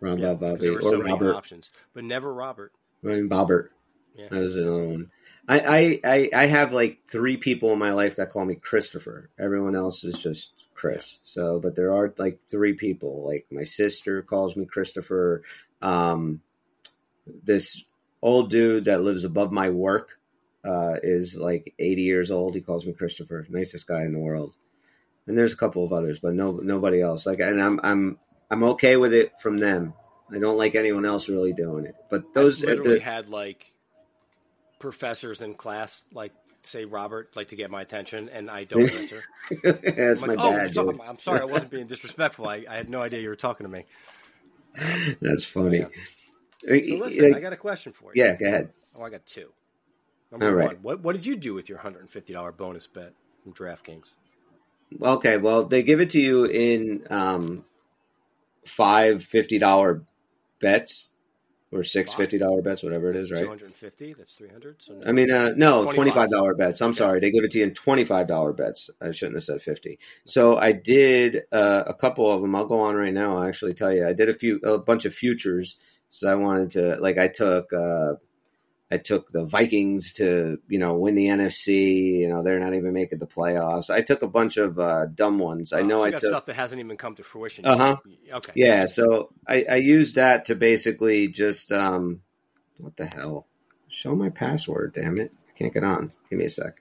Rob 0.00 0.18
yeah, 0.18 0.34
Bob 0.34 0.40
Bobby 0.40 0.68
or 0.68 0.82
so 0.82 1.00
Robert 1.00 1.34
options, 1.34 1.70
but 1.94 2.04
never 2.04 2.32
Robert. 2.32 2.72
I 3.02 3.08
mean 3.08 3.28
Bobbert. 3.28 3.68
Yeah. 4.16 4.28
That 4.30 4.40
was 4.40 4.56
another 4.56 4.86
one. 4.86 5.10
I, 5.48 6.00
I, 6.04 6.30
I 6.34 6.46
have 6.46 6.72
like 6.72 7.00
three 7.04 7.36
people 7.36 7.72
in 7.72 7.78
my 7.78 7.92
life 7.92 8.16
that 8.16 8.30
call 8.30 8.44
me 8.44 8.56
Christopher. 8.56 9.30
Everyone 9.38 9.76
else 9.76 10.02
is 10.02 10.18
just 10.18 10.66
Chris. 10.74 11.20
So, 11.22 11.60
but 11.60 11.76
there 11.76 11.92
are 11.92 12.12
like 12.18 12.40
three 12.50 12.72
people. 12.72 13.26
Like 13.26 13.46
my 13.50 13.62
sister 13.62 14.22
calls 14.22 14.56
me 14.56 14.66
Christopher. 14.66 15.42
Um, 15.82 16.40
this 17.44 17.84
old 18.22 18.50
dude 18.50 18.86
that 18.86 19.02
lives 19.02 19.24
above 19.24 19.52
my 19.52 19.70
work 19.70 20.18
uh, 20.64 20.96
is 21.02 21.36
like 21.36 21.74
80 21.78 22.02
years 22.02 22.30
old. 22.30 22.54
He 22.54 22.60
calls 22.60 22.84
me 22.84 22.92
Christopher. 22.92 23.46
Nicest 23.48 23.86
guy 23.86 24.02
in 24.02 24.12
the 24.12 24.18
world. 24.18 24.52
And 25.28 25.38
there's 25.38 25.52
a 25.52 25.56
couple 25.56 25.84
of 25.84 25.92
others, 25.92 26.20
but 26.20 26.34
no 26.34 26.52
nobody 26.52 27.00
else. 27.00 27.26
Like, 27.26 27.40
and 27.40 27.60
I'm 27.60 27.80
I'm 27.82 28.18
I'm 28.48 28.62
okay 28.62 28.96
with 28.96 29.12
it 29.12 29.40
from 29.40 29.58
them. 29.58 29.94
I 30.32 30.38
don't 30.38 30.56
like 30.56 30.76
anyone 30.76 31.04
else 31.04 31.28
really 31.28 31.52
doing 31.52 31.84
it. 31.84 31.96
But 32.10 32.32
those 32.32 32.62
I 32.62 32.68
literally 32.68 32.98
the, 32.98 33.04
had 33.04 33.28
like 33.28 33.72
professors 34.78 35.40
in 35.40 35.54
class 35.54 36.04
like 36.12 36.32
say 36.66 36.84
Robert 36.84 37.30
like 37.36 37.48
to 37.48 37.56
get 37.56 37.70
my 37.70 37.82
attention, 37.82 38.28
and 38.28 38.50
I 38.50 38.64
don't 38.64 38.82
answer. 39.00 39.22
That's 39.62 40.22
I'm 40.22 40.28
like, 40.28 40.38
my 40.38 40.70
oh. 40.76 40.88
I'm, 40.88 41.00
I'm, 41.00 41.18
sorry, 41.18 41.40
I 41.40 41.44
wasn't 41.44 41.70
being 41.70 41.86
disrespectful. 41.86 42.48
I, 42.48 42.64
I, 42.68 42.76
had 42.76 42.88
no 42.88 43.00
idea 43.00 43.20
you 43.20 43.28
were 43.28 43.36
talking 43.36 43.66
to 43.66 43.72
me. 43.72 43.84
That's 45.20 45.44
funny. 45.44 45.78
Yeah. 45.78 45.88
So 46.66 46.96
listen, 46.96 47.34
I 47.34 47.40
got 47.40 47.52
a 47.52 47.56
question 47.56 47.92
for 47.92 48.12
you. 48.14 48.24
Yeah, 48.24 48.36
go 48.36 48.46
ahead. 48.46 48.72
Oh, 48.96 49.02
I 49.02 49.10
got 49.10 49.24
two. 49.26 49.50
Number 50.30 50.48
All 50.48 50.54
right. 50.54 50.66
one, 50.68 50.76
what 50.82 51.00
what 51.00 51.14
did 51.14 51.24
you 51.24 51.36
do 51.36 51.54
with 51.54 51.68
your 51.68 51.78
hundred 51.78 52.00
and 52.00 52.10
fifty 52.10 52.32
dollar 52.32 52.52
bonus 52.52 52.86
bet 52.86 53.12
from 53.42 53.52
DraftKings? 53.52 54.12
Okay, 55.00 55.36
well, 55.36 55.64
they 55.64 55.82
give 55.82 56.00
it 56.00 56.10
to 56.10 56.20
you 56.20 56.44
in 56.44 57.06
um, 57.10 57.64
five 58.64 59.22
fifty 59.22 59.58
dollar 59.58 60.02
bets 60.60 61.08
or 61.72 61.82
six 61.82 62.12
fifty 62.14 62.38
dollar 62.38 62.62
bets, 62.62 62.82
whatever 62.82 63.10
it 63.10 63.16
is, 63.16 63.30
right? 63.30 63.42
Two 63.42 63.48
hundred 63.48 63.72
fifty. 63.72 64.12
That's 64.12 64.32
three 64.34 64.48
hundred. 64.48 64.80
So 64.82 65.00
I 65.06 65.12
mean, 65.12 65.30
uh, 65.30 65.52
no, 65.56 65.82
25. 65.82 65.94
twenty 65.94 66.10
five 66.10 66.30
dollar 66.30 66.54
bets. 66.54 66.80
I'm 66.80 66.90
Okay. 66.90 66.98
sorry, 66.98 67.20
they 67.20 67.30
give 67.30 67.44
it 67.44 67.50
to 67.52 67.58
you 67.58 67.64
in 67.64 67.74
twenty 67.74 68.04
five 68.04 68.28
dollar 68.28 68.52
bets. 68.52 68.88
I 69.00 69.10
shouldn't 69.10 69.36
have 69.36 69.44
said 69.44 69.62
fifty. 69.62 69.98
So 70.24 70.56
I 70.56 70.72
did 70.72 71.42
uh, 71.52 71.84
a 71.86 71.94
couple 71.94 72.30
of 72.30 72.40
them. 72.40 72.54
I'll 72.54 72.66
go 72.66 72.80
on 72.80 72.94
right 72.94 73.12
now. 73.12 73.36
I'll 73.38 73.48
actually 73.48 73.74
tell 73.74 73.92
you, 73.92 74.06
I 74.06 74.12
did 74.12 74.28
a 74.28 74.34
few, 74.34 74.58
a 74.58 74.78
bunch 74.78 75.04
of 75.04 75.14
futures. 75.14 75.76
So 76.08 76.30
I 76.30 76.36
wanted 76.36 76.70
to, 76.72 76.96
like, 77.00 77.18
I 77.18 77.26
took, 77.26 77.72
uh, 77.72 78.12
I 78.90 78.98
took 78.98 79.30
the 79.32 79.44
Vikings 79.44 80.12
to, 80.14 80.58
you 80.68 80.78
know, 80.78 80.94
win 80.94 81.16
the 81.16 81.26
NFC. 81.26 82.20
You 82.20 82.28
know, 82.28 82.42
they're 82.44 82.60
not 82.60 82.74
even 82.74 82.92
making 82.92 83.18
the 83.18 83.26
playoffs. 83.26 83.90
I 83.90 84.02
took 84.02 84.22
a 84.22 84.28
bunch 84.28 84.58
of 84.58 84.78
uh, 84.78 85.06
dumb 85.06 85.38
ones. 85.38 85.72
I 85.72 85.80
Oh, 85.80 85.86
know 85.88 85.96
so 85.98 86.04
I 86.04 86.10
took. 86.10 86.20
stuff 86.20 86.44
that 86.46 86.54
hasn't 86.54 86.78
even 86.80 86.96
come 86.96 87.16
to 87.16 87.24
fruition. 87.24 87.66
Uh-huh. 87.66 87.96
Okay. 88.32 88.52
Yeah, 88.54 88.86
so 88.86 89.30
I, 89.46 89.64
I 89.68 89.76
used 89.76 90.14
that 90.14 90.46
to 90.46 90.54
basically 90.54 91.28
just 91.28 91.72
um 91.72 92.20
what 92.78 92.96
the 92.96 93.06
hell? 93.06 93.46
Show 93.88 94.14
my 94.14 94.28
password, 94.30 94.92
damn 94.94 95.18
it. 95.18 95.32
I 95.48 95.52
can't 95.58 95.72
get 95.74 95.82
on. 95.84 96.12
Give 96.30 96.38
me 96.38 96.44
a 96.44 96.48
sec. 96.48 96.80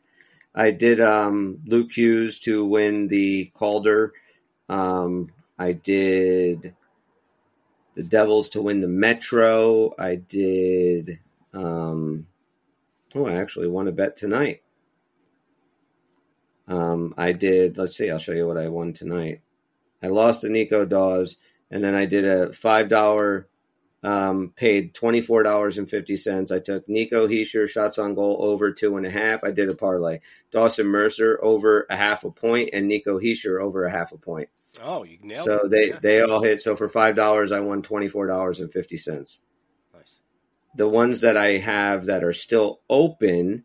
I 0.53 0.69
did 0.71 0.99
um 1.01 1.59
Luke 1.65 1.91
Hughes 1.91 2.39
to 2.41 2.65
win 2.65 3.07
the 3.07 3.45
Calder. 3.55 4.13
Um 4.69 5.29
I 5.57 5.71
did 5.71 6.75
the 7.95 8.03
Devils 8.03 8.49
to 8.49 8.61
win 8.61 8.81
the 8.81 8.87
Metro. 8.87 9.93
I 9.97 10.15
did 10.15 11.19
um, 11.55 12.27
oh, 13.15 13.25
I 13.25 13.33
actually 13.33 13.67
won 13.67 13.87
a 13.87 13.91
bet 13.91 14.17
tonight. 14.17 14.61
Um, 16.67 17.13
I 17.17 17.31
did, 17.31 17.77
let's 17.77 17.95
see, 17.95 18.09
I'll 18.09 18.17
show 18.17 18.33
you 18.33 18.47
what 18.47 18.57
I 18.57 18.67
won 18.67 18.93
tonight. 18.93 19.41
I 20.03 20.07
lost 20.07 20.41
to 20.41 20.49
Nico 20.49 20.85
Daws, 20.85 21.37
and 21.71 21.83
then 21.83 21.95
I 21.95 22.05
did 22.05 22.25
a 22.25 22.49
$5, 22.49 23.45
um, 24.03 24.53
paid 24.55 24.93
$24.50. 24.93 26.51
I 26.51 26.59
took 26.59 26.87
Nico 26.89 27.27
Hischier 27.27 27.67
shots 27.67 27.97
on 27.97 28.13
goal 28.13 28.37
over 28.39 28.71
two 28.71 28.97
and 28.97 29.05
a 29.05 29.11
half. 29.11 29.43
I 29.43 29.51
did 29.51 29.69
a 29.69 29.75
parlay. 29.75 30.19
Dawson 30.51 30.87
Mercer 30.87 31.39
over 31.41 31.87
a 31.89 31.95
half 31.95 32.23
a 32.23 32.31
point, 32.31 32.69
and 32.73 32.87
Nico 32.87 33.19
Hischier 33.19 33.61
over 33.61 33.85
a 33.85 33.91
half 33.91 34.11
a 34.11 34.17
point. 34.17 34.49
Oh, 34.83 35.03
you 35.03 35.19
nailed 35.21 35.45
so 35.45 35.55
it. 35.55 35.61
So 35.61 35.67
they, 35.69 35.91
they 36.01 36.21
all 36.21 36.43
hit. 36.43 36.61
So 36.61 36.75
for 36.75 36.89
$5, 36.89 37.55
I 37.55 37.59
won 37.61 37.81
$24.50. 37.81 39.39
The 40.75 40.87
ones 40.87 41.21
that 41.21 41.37
I 41.37 41.57
have 41.57 42.07
that 42.07 42.23
are 42.23 42.33
still 42.33 42.81
open, 42.89 43.63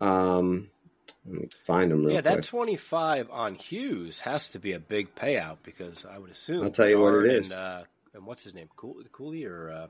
um, 0.00 0.70
let 1.26 1.40
me 1.40 1.48
find 1.64 1.90
them 1.90 2.04
real 2.04 2.14
Yeah, 2.14 2.20
quick. 2.20 2.36
that 2.36 2.44
twenty-five 2.44 3.30
on 3.30 3.54
Hughes 3.56 4.20
has 4.20 4.50
to 4.50 4.58
be 4.58 4.72
a 4.72 4.78
big 4.78 5.14
payout 5.14 5.58
because 5.64 6.04
I 6.04 6.18
would 6.18 6.30
assume. 6.30 6.64
I'll 6.64 6.70
tell 6.70 6.88
you 6.88 7.00
what 7.00 7.14
it 7.14 7.26
is. 7.26 7.50
And, 7.50 7.58
uh, 7.58 7.82
and 8.14 8.26
what's 8.26 8.44
his 8.44 8.54
name? 8.54 8.68
Cool, 8.76 9.02
Cooley 9.10 9.44
or 9.44 9.70
uh, 9.70 9.86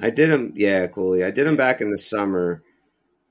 I 0.00 0.10
did 0.10 0.30
him. 0.30 0.54
yeah, 0.56 0.86
Cooley. 0.88 1.22
I 1.22 1.30
did 1.30 1.46
him 1.46 1.56
back 1.56 1.80
in 1.80 1.90
the 1.90 1.98
summer. 1.98 2.62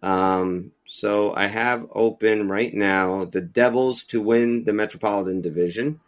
Um, 0.01 0.71
so 0.85 1.33
I 1.35 1.47
have 1.47 1.85
open 1.91 2.47
right 2.47 2.73
now 2.73 3.25
the 3.25 3.41
Devils 3.41 4.03
to 4.03 4.21
win 4.21 4.63
the 4.63 4.71
Metropolitan 4.71 5.41
Division. 5.41 5.99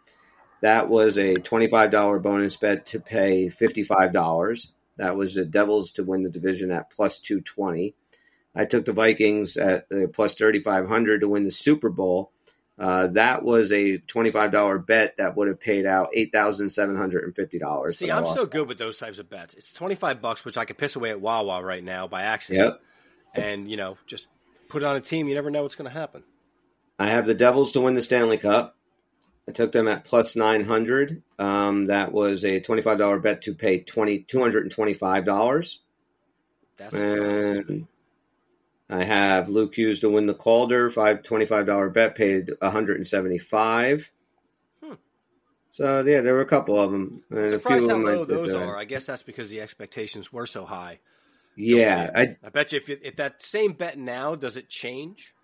That 0.62 0.88
was 0.88 1.18
a 1.18 1.34
twenty-five 1.34 1.90
dollar 1.90 2.18
bonus 2.18 2.56
bet 2.56 2.86
to 2.86 3.00
pay 3.00 3.50
fifty-five 3.50 4.12
dollars. 4.14 4.72
That 4.96 5.16
was 5.16 5.34
the 5.34 5.44
Devils 5.44 5.92
to 5.92 6.04
win 6.04 6.22
the 6.22 6.30
division 6.30 6.70
at 6.70 6.90
plus 6.90 7.18
two 7.18 7.40
twenty. 7.40 7.94
I 8.54 8.66
took 8.66 8.84
the 8.84 8.92
Vikings 8.92 9.56
at 9.56 9.86
uh, 9.92 10.06
plus 10.12 10.34
thirty-five 10.34 10.88
hundred 10.88 11.20
to 11.20 11.28
win 11.28 11.44
the 11.44 11.50
Super 11.50 11.90
Bowl. 11.90 12.32
Uh, 12.78 13.06
that 13.08 13.42
was 13.42 13.72
a 13.72 13.98
twenty-five 13.98 14.50
dollar 14.50 14.78
bet 14.78 15.16
that 15.18 15.36
would 15.36 15.48
have 15.48 15.60
paid 15.60 15.86
out 15.86 16.08
eight 16.14 16.32
thousand 16.32 16.70
seven 16.70 16.96
hundred 16.96 17.24
and 17.24 17.34
fifty 17.34 17.58
dollars. 17.58 17.98
See, 17.98 18.10
I'm 18.10 18.26
so 18.26 18.46
good 18.46 18.68
with 18.68 18.78
those 18.78 18.98
types 18.98 19.18
of 19.18 19.30
bets. 19.30 19.54
It's 19.54 19.72
25 19.72 20.20
bucks, 20.20 20.44
which 20.44 20.56
I 20.56 20.64
could 20.64 20.78
piss 20.78 20.96
away 20.96 21.10
at 21.10 21.20
Wawa 21.20 21.62
right 21.62 21.84
now 21.84 22.06
by 22.06 22.22
accident. 22.22 22.64
Yep. 22.64 22.82
And, 23.34 23.70
you 23.70 23.76
know, 23.76 23.96
just 24.06 24.28
put 24.68 24.82
it 24.82 24.86
on 24.86 24.96
a 24.96 25.00
team. 25.00 25.28
You 25.28 25.34
never 25.34 25.50
know 25.50 25.62
what's 25.62 25.74
going 25.74 25.90
to 25.90 25.96
happen. 25.96 26.22
I 26.98 27.08
have 27.08 27.26
the 27.26 27.34
Devils 27.34 27.72
to 27.72 27.80
win 27.80 27.94
the 27.94 28.02
Stanley 28.02 28.38
Cup. 28.38 28.76
I 29.52 29.54
took 29.54 29.72
them 29.72 29.86
at 29.86 30.06
plus 30.06 30.34
900. 30.34 31.22
Um, 31.38 31.84
that 31.86 32.10
was 32.10 32.42
a 32.42 32.58
$25 32.58 33.22
bet 33.22 33.42
to 33.42 33.54
pay 33.54 33.80
20, 33.80 34.20
$225. 34.20 35.78
That's. 36.78 36.94
And 36.94 37.86
I 38.88 39.04
have 39.04 39.50
Luke 39.50 39.74
Hughes 39.74 40.00
to 40.00 40.08
win 40.08 40.24
the 40.24 40.32
Calder, 40.32 40.88
five 40.88 41.22
$25 41.22 41.92
bet, 41.92 42.14
paid 42.14 42.50
175 42.60 44.10
Hmm. 44.82 44.94
So, 45.72 46.02
yeah, 46.02 46.22
there 46.22 46.32
were 46.32 46.40
a 46.40 46.46
couple 46.46 46.80
of 46.80 46.90
them. 46.90 47.22
And 47.28 47.38
a 47.38 47.42
few 47.48 47.58
Surprised 47.58 47.84
of 47.84 47.90
how 47.90 47.96
low 47.98 48.24
those 48.24 48.54
uh, 48.54 48.58
are. 48.58 48.78
I 48.78 48.86
guess 48.86 49.04
that's 49.04 49.22
because 49.22 49.50
the 49.50 49.60
expectations 49.60 50.32
were 50.32 50.46
so 50.46 50.64
high. 50.64 51.00
Yeah. 51.56 52.10
I, 52.14 52.36
I 52.42 52.48
bet 52.48 52.72
you 52.72 52.78
if, 52.78 52.88
if 52.88 53.16
that 53.16 53.42
same 53.42 53.74
bet 53.74 53.98
now, 53.98 54.34
does 54.34 54.56
it 54.56 54.70
change? 54.70 55.34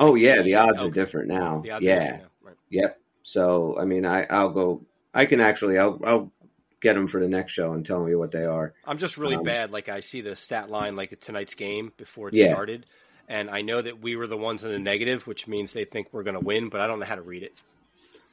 oh, 0.00 0.16
yeah, 0.16 0.42
the 0.42 0.56
odds 0.56 0.82
are 0.82 0.90
different 0.90 1.28
now. 1.28 1.60
The 1.60 1.70
odds 1.70 1.86
are 1.86 1.88
yeah. 1.88 2.20
Right. 2.42 2.56
Yep. 2.70 3.00
So 3.24 3.78
I 3.80 3.86
mean, 3.86 4.06
I 4.06 4.24
I'll 4.30 4.50
go. 4.50 4.86
I 5.14 5.26
can 5.26 5.40
actually. 5.40 5.78
I'll 5.78 6.00
I'll 6.04 6.32
get 6.80 6.94
them 6.94 7.08
for 7.08 7.20
the 7.20 7.28
next 7.28 7.52
show 7.52 7.74
and 7.74 7.84
tell 7.86 8.04
me 8.04 8.14
what 8.16 8.32
they 8.32 8.46
are. 8.46 8.74
I'm 8.84 8.98
just 8.98 9.18
really 9.18 9.36
Um, 9.36 9.44
bad. 9.44 9.70
Like 9.70 9.88
I 9.88 10.00
see 10.00 10.20
the 10.20 10.36
stat 10.36 10.70
line 10.70 10.96
like 10.96 11.12
at 11.12 11.20
tonight's 11.20 11.54
game 11.54 11.92
before 11.96 12.28
it 12.28 12.36
Yeah. 12.36 12.36
started, 12.36 12.86
and 13.28 13.50
I 13.50 13.62
know 13.62 13.80
that 13.82 14.00
we 14.00 14.16
were 14.16 14.26
the 14.26 14.36
ones 14.36 14.62
in 14.64 14.70
the 14.70 14.78
negative, 14.78 15.26
which 15.26 15.46
means 15.48 15.72
they 15.72 15.84
think 15.84 16.08
we're 16.12 16.22
going 16.22 16.34
to 16.34 16.40
win, 16.40 16.68
but 16.68 16.80
I 16.80 16.86
don't 16.86 16.98
know 17.00 17.06
how 17.06 17.14
to 17.16 17.22
read 17.22 17.42
it. 17.42 17.62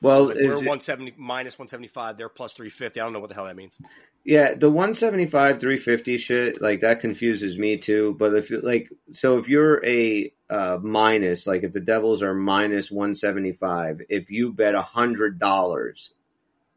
Well, 0.01 0.25
like 0.27 0.35
we're 0.37 0.43
it- 0.53 0.55
170 0.55 1.13
minus 1.17 1.53
175. 1.59 2.17
They're 2.17 2.29
plus 2.29 2.53
350. 2.53 2.99
I 2.99 3.03
don't 3.03 3.13
know 3.13 3.19
what 3.19 3.29
the 3.29 3.35
hell 3.35 3.45
that 3.45 3.55
means. 3.55 3.77
yeah, 4.23 4.53
the 4.55 4.69
one 4.69 4.93
seventy 4.93 5.25
five 5.27 5.59
three 5.59 5.77
fifty 5.77 6.17
shit 6.17 6.61
like 6.61 6.81
that 6.81 6.99
confuses 7.01 7.57
me 7.57 7.77
too. 7.77 8.15
But 8.17 8.33
if 8.35 8.49
you 8.49 8.61
like, 8.61 8.89
so 9.11 9.37
if 9.37 9.47
you're 9.49 9.83
a 9.85 10.31
uh, 10.49 10.79
minus, 10.81 11.45
like 11.47 11.63
if 11.63 11.71
the 11.71 11.79
Devils 11.81 12.21
are 12.23 12.33
minus 12.33 12.89
one 12.91 13.15
seventy 13.15 13.51
five, 13.51 14.01
if 14.09 14.29
you 14.31 14.53
bet 14.53 14.75
a 14.75 14.81
hundred 14.81 15.39
dollars 15.39 16.13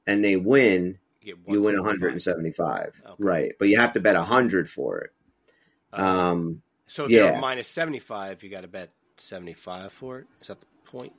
and 0.06 0.22
they 0.22 0.36
win, 0.36 0.98
You, 1.22 1.38
you 1.48 1.62
win 1.62 1.76
175. 1.76 1.80
one 1.80 1.86
hundred 1.88 2.12
and 2.12 2.22
seventy 2.22 2.50
five, 2.50 3.00
Okay. 3.04 3.14
right? 3.18 3.52
But 3.58 3.68
you 3.68 3.78
have 3.80 3.94
to 3.94 4.00
bet 4.00 4.16
a 4.16 4.22
hundred 4.22 4.68
for 4.68 4.98
it. 5.00 5.10
Uh, 5.92 6.02
Um, 6.32 6.62
so 6.86 7.06
if 7.06 7.10
yeah. 7.10 7.30
you're 7.32 7.40
minus 7.40 7.68
75, 7.68 8.42
you 8.42 8.50
got 8.50 8.60
to 8.62 8.68
bet 8.68 8.90
75 9.16 9.92
for 9.92 10.18
it. 10.20 10.26
Is 10.42 10.48
that 10.48 10.60
the 10.60 10.66
point? 10.90 11.12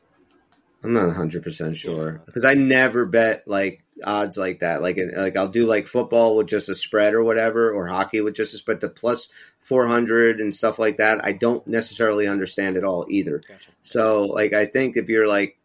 I'm 0.86 0.94
not 0.94 1.08
100 1.08 1.44
percent 1.44 1.76
sure 1.76 2.22
because 2.26 2.46
I 2.46 2.54
never 2.54 3.06
bet 3.06 3.48
like 3.48 3.84
odds 4.04 4.38
like 4.38 4.60
that. 4.60 4.82
Like 4.82 4.98
like 5.16 5.36
I'll 5.38 5.48
do 5.48 5.66
like 5.66 5.88
football 5.88 6.36
with 6.36 6.48
just 6.48 6.70
a 6.70 6.76
spread 6.76 7.14
or 7.14 7.24
whatever, 7.24 7.72
or 7.72 7.88
hockey 7.88 8.22
with 8.22 8.36
just 8.36 8.54
a 8.54 8.58
spread. 8.58 8.82
The 8.82 8.90
plus 8.90 9.28
400 9.60 10.40
and 10.40 10.54
stuff 10.54 10.80
like 10.80 10.98
that, 10.98 11.24
I 11.24 11.32
don't 11.32 11.66
necessarily 11.68 12.28
understand 12.28 12.78
at 12.78 12.84
all 12.84 13.06
either. 13.10 13.42
Gotcha. 13.48 13.72
So 13.82 14.24
like 14.24 14.54
I 14.54 14.66
think 14.66 14.98
if 14.98 15.10
you're 15.10 15.28
like, 15.28 15.60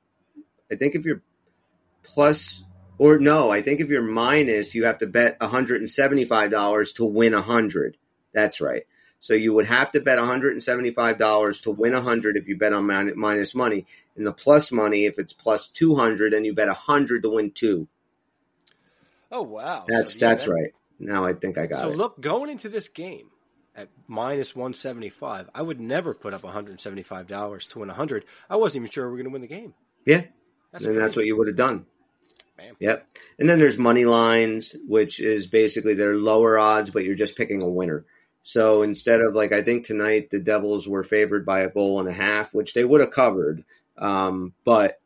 I 0.72 0.76
think 0.76 0.94
if 0.94 1.04
you're 1.04 1.22
plus 2.02 2.62
or 2.98 3.18
no, 3.18 3.50
I 3.50 3.62
think 3.62 3.80
if 3.80 3.88
you're 3.88 4.02
minus, 4.02 4.74
you 4.74 4.84
have 4.84 4.98
to 4.98 5.06
bet 5.06 5.40
175 5.40 6.50
dollars 6.50 6.92
to 6.94 7.04
win 7.04 7.34
a 7.34 7.42
hundred. 7.42 7.96
That's 8.32 8.60
right. 8.60 8.84
So 9.22 9.34
you 9.34 9.52
would 9.52 9.66
have 9.66 9.92
to 9.92 10.00
bet 10.00 10.18
175 10.18 11.18
dollars 11.18 11.60
to 11.62 11.70
win 11.70 11.94
a 11.94 12.00
hundred 12.00 12.36
if 12.38 12.48
you 12.48 12.56
bet 12.56 12.72
on 12.72 12.86
min- 12.86 13.12
minus 13.16 13.54
money. 13.54 13.84
And 14.16 14.26
the 14.26 14.32
plus 14.32 14.72
money, 14.72 15.04
if 15.04 15.18
it's 15.18 15.32
plus 15.34 15.68
200, 15.68 16.32
then 16.32 16.44
you 16.44 16.54
bet 16.54 16.68
a 16.68 16.72
hundred 16.74 17.22
to 17.24 17.30
win 17.30 17.50
two. 17.50 17.86
Oh, 19.30 19.42
wow. 19.42 19.84
That's 19.86 20.14
So, 20.14 20.18
yeah, 20.20 20.28
that's 20.30 20.44
that- 20.44 20.50
right. 20.50 20.74
Now 20.98 21.24
I 21.24 21.32
think 21.32 21.56
I 21.56 21.66
got 21.66 21.80
So 21.80 21.88
it. 21.88 21.92
So 21.92 21.96
look, 21.96 22.20
going 22.20 22.50
into 22.50 22.68
this 22.68 22.88
game 22.88 23.30
at 23.74 23.88
minus 24.06 24.54
175, 24.54 25.48
I 25.54 25.62
would 25.62 25.80
never 25.80 26.12
put 26.14 26.34
up 26.34 26.42
175 26.42 27.26
dollars 27.26 27.66
to 27.68 27.78
win 27.78 27.88
100. 27.88 28.24
I 28.50 28.56
wasn't 28.56 28.82
even 28.82 28.90
sure 28.90 29.06
we 29.06 29.10
were 29.12 29.16
going 29.16 29.24
to 29.24 29.30
win 29.32 29.40
the 29.42 29.48
game. 29.48 29.72
yeah, 30.04 30.24
That's 30.72 30.84
and 30.84 30.98
that's 30.98 31.16
what 31.16 31.24
you 31.26 31.36
would 31.38 31.46
have 31.46 31.56
done. 31.56 31.86
Bam. 32.58 32.76
Yep. 32.80 33.06
And 33.38 33.48
then 33.48 33.58
there's 33.58 33.78
money 33.78 34.04
lines, 34.04 34.76
which 34.86 35.20
is 35.20 35.46
basically 35.46 35.94
they're 35.94 36.16
lower 36.16 36.58
odds, 36.58 36.90
but 36.90 37.04
you're 37.04 37.14
just 37.14 37.36
picking 37.36 37.62
a 37.62 37.68
winner. 37.68 38.04
So 38.42 38.82
instead 38.82 39.20
of 39.20 39.34
like 39.34 39.52
I 39.52 39.62
think 39.62 39.84
tonight 39.84 40.30
the 40.30 40.40
Devils 40.40 40.88
were 40.88 41.04
favored 41.04 41.44
by 41.44 41.60
a 41.60 41.70
goal 41.70 42.00
and 42.00 42.08
a 42.08 42.12
half, 42.12 42.54
which 42.54 42.72
they 42.72 42.84
would 42.84 43.00
have 43.00 43.10
covered. 43.10 43.64
Um, 43.98 44.54
but 44.64 45.00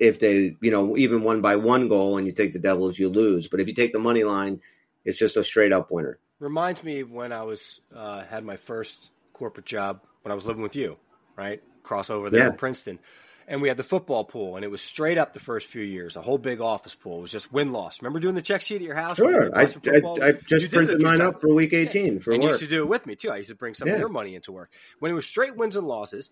if 0.00 0.18
they, 0.18 0.56
you 0.60 0.70
know, 0.70 0.96
even 0.96 1.22
won 1.22 1.40
by 1.40 1.56
one 1.56 1.88
goal 1.88 2.18
and 2.18 2.26
you 2.26 2.32
take 2.32 2.52
the 2.52 2.58
Devils, 2.58 2.98
you 2.98 3.08
lose. 3.08 3.48
But 3.48 3.60
if 3.60 3.68
you 3.68 3.74
take 3.74 3.92
the 3.92 3.98
money 4.00 4.24
line, 4.24 4.60
it's 5.04 5.18
just 5.18 5.36
a 5.36 5.44
straight 5.44 5.72
up 5.72 5.90
winner. 5.90 6.18
Reminds 6.40 6.82
me 6.82 7.00
of 7.00 7.10
when 7.12 7.32
I 7.32 7.42
was 7.42 7.80
uh, 7.94 8.24
had 8.24 8.44
my 8.44 8.56
first 8.56 9.12
corporate 9.32 9.66
job 9.66 10.00
when 10.22 10.32
I 10.32 10.34
was 10.34 10.44
living 10.44 10.62
with 10.62 10.74
you, 10.74 10.96
right? 11.36 11.62
Crossover 11.84 12.30
there 12.30 12.40
Yeah. 12.40 12.50
in 12.50 12.56
Princeton. 12.56 12.98
And 13.46 13.60
we 13.60 13.68
had 13.68 13.76
the 13.76 13.84
football 13.84 14.24
pool, 14.24 14.56
and 14.56 14.64
it 14.64 14.70
was 14.70 14.80
straight 14.80 15.18
up 15.18 15.34
the 15.34 15.40
first 15.40 15.66
few 15.66 15.82
years. 15.82 16.16
A 16.16 16.22
whole 16.22 16.38
big 16.38 16.60
office 16.62 16.94
pool. 16.94 17.18
It 17.18 17.22
was 17.22 17.30
just 17.30 17.52
win 17.52 17.72
loss. 17.72 18.00
Remember 18.00 18.18
doing 18.18 18.34
the 18.34 18.40
check 18.42 18.62
sheet 18.62 18.76
at 18.76 18.80
your 18.82 18.94
house? 18.94 19.18
Sure. 19.18 19.54
I. 19.54 19.62
I, 19.62 19.64
I 19.64 19.66
just 19.66 19.84
did 19.84 19.92
it 19.92 20.64
a 20.64 20.68
printed 20.70 21.02
mine 21.02 21.18
times. 21.18 21.34
up 21.34 21.40
for 21.42 21.52
week 21.54 21.72
18 21.74 22.20
for 22.20 22.32
and 22.32 22.42
you 22.42 22.48
used 22.48 22.60
to 22.60 22.66
do 22.66 22.82
it 22.82 22.88
with 22.88 23.04
me 23.06 23.16
too. 23.16 23.30
I 23.30 23.36
used 23.36 23.50
to 23.50 23.54
bring 23.54 23.74
some 23.74 23.88
Yeah. 23.88 23.94
of 23.94 24.00
your 24.00 24.08
money 24.08 24.34
into 24.34 24.50
work. 24.52 24.70
When 24.98 25.10
it 25.12 25.14
was 25.14 25.26
straight 25.26 25.56
wins 25.56 25.76
and 25.76 25.86
losses, 25.86 26.30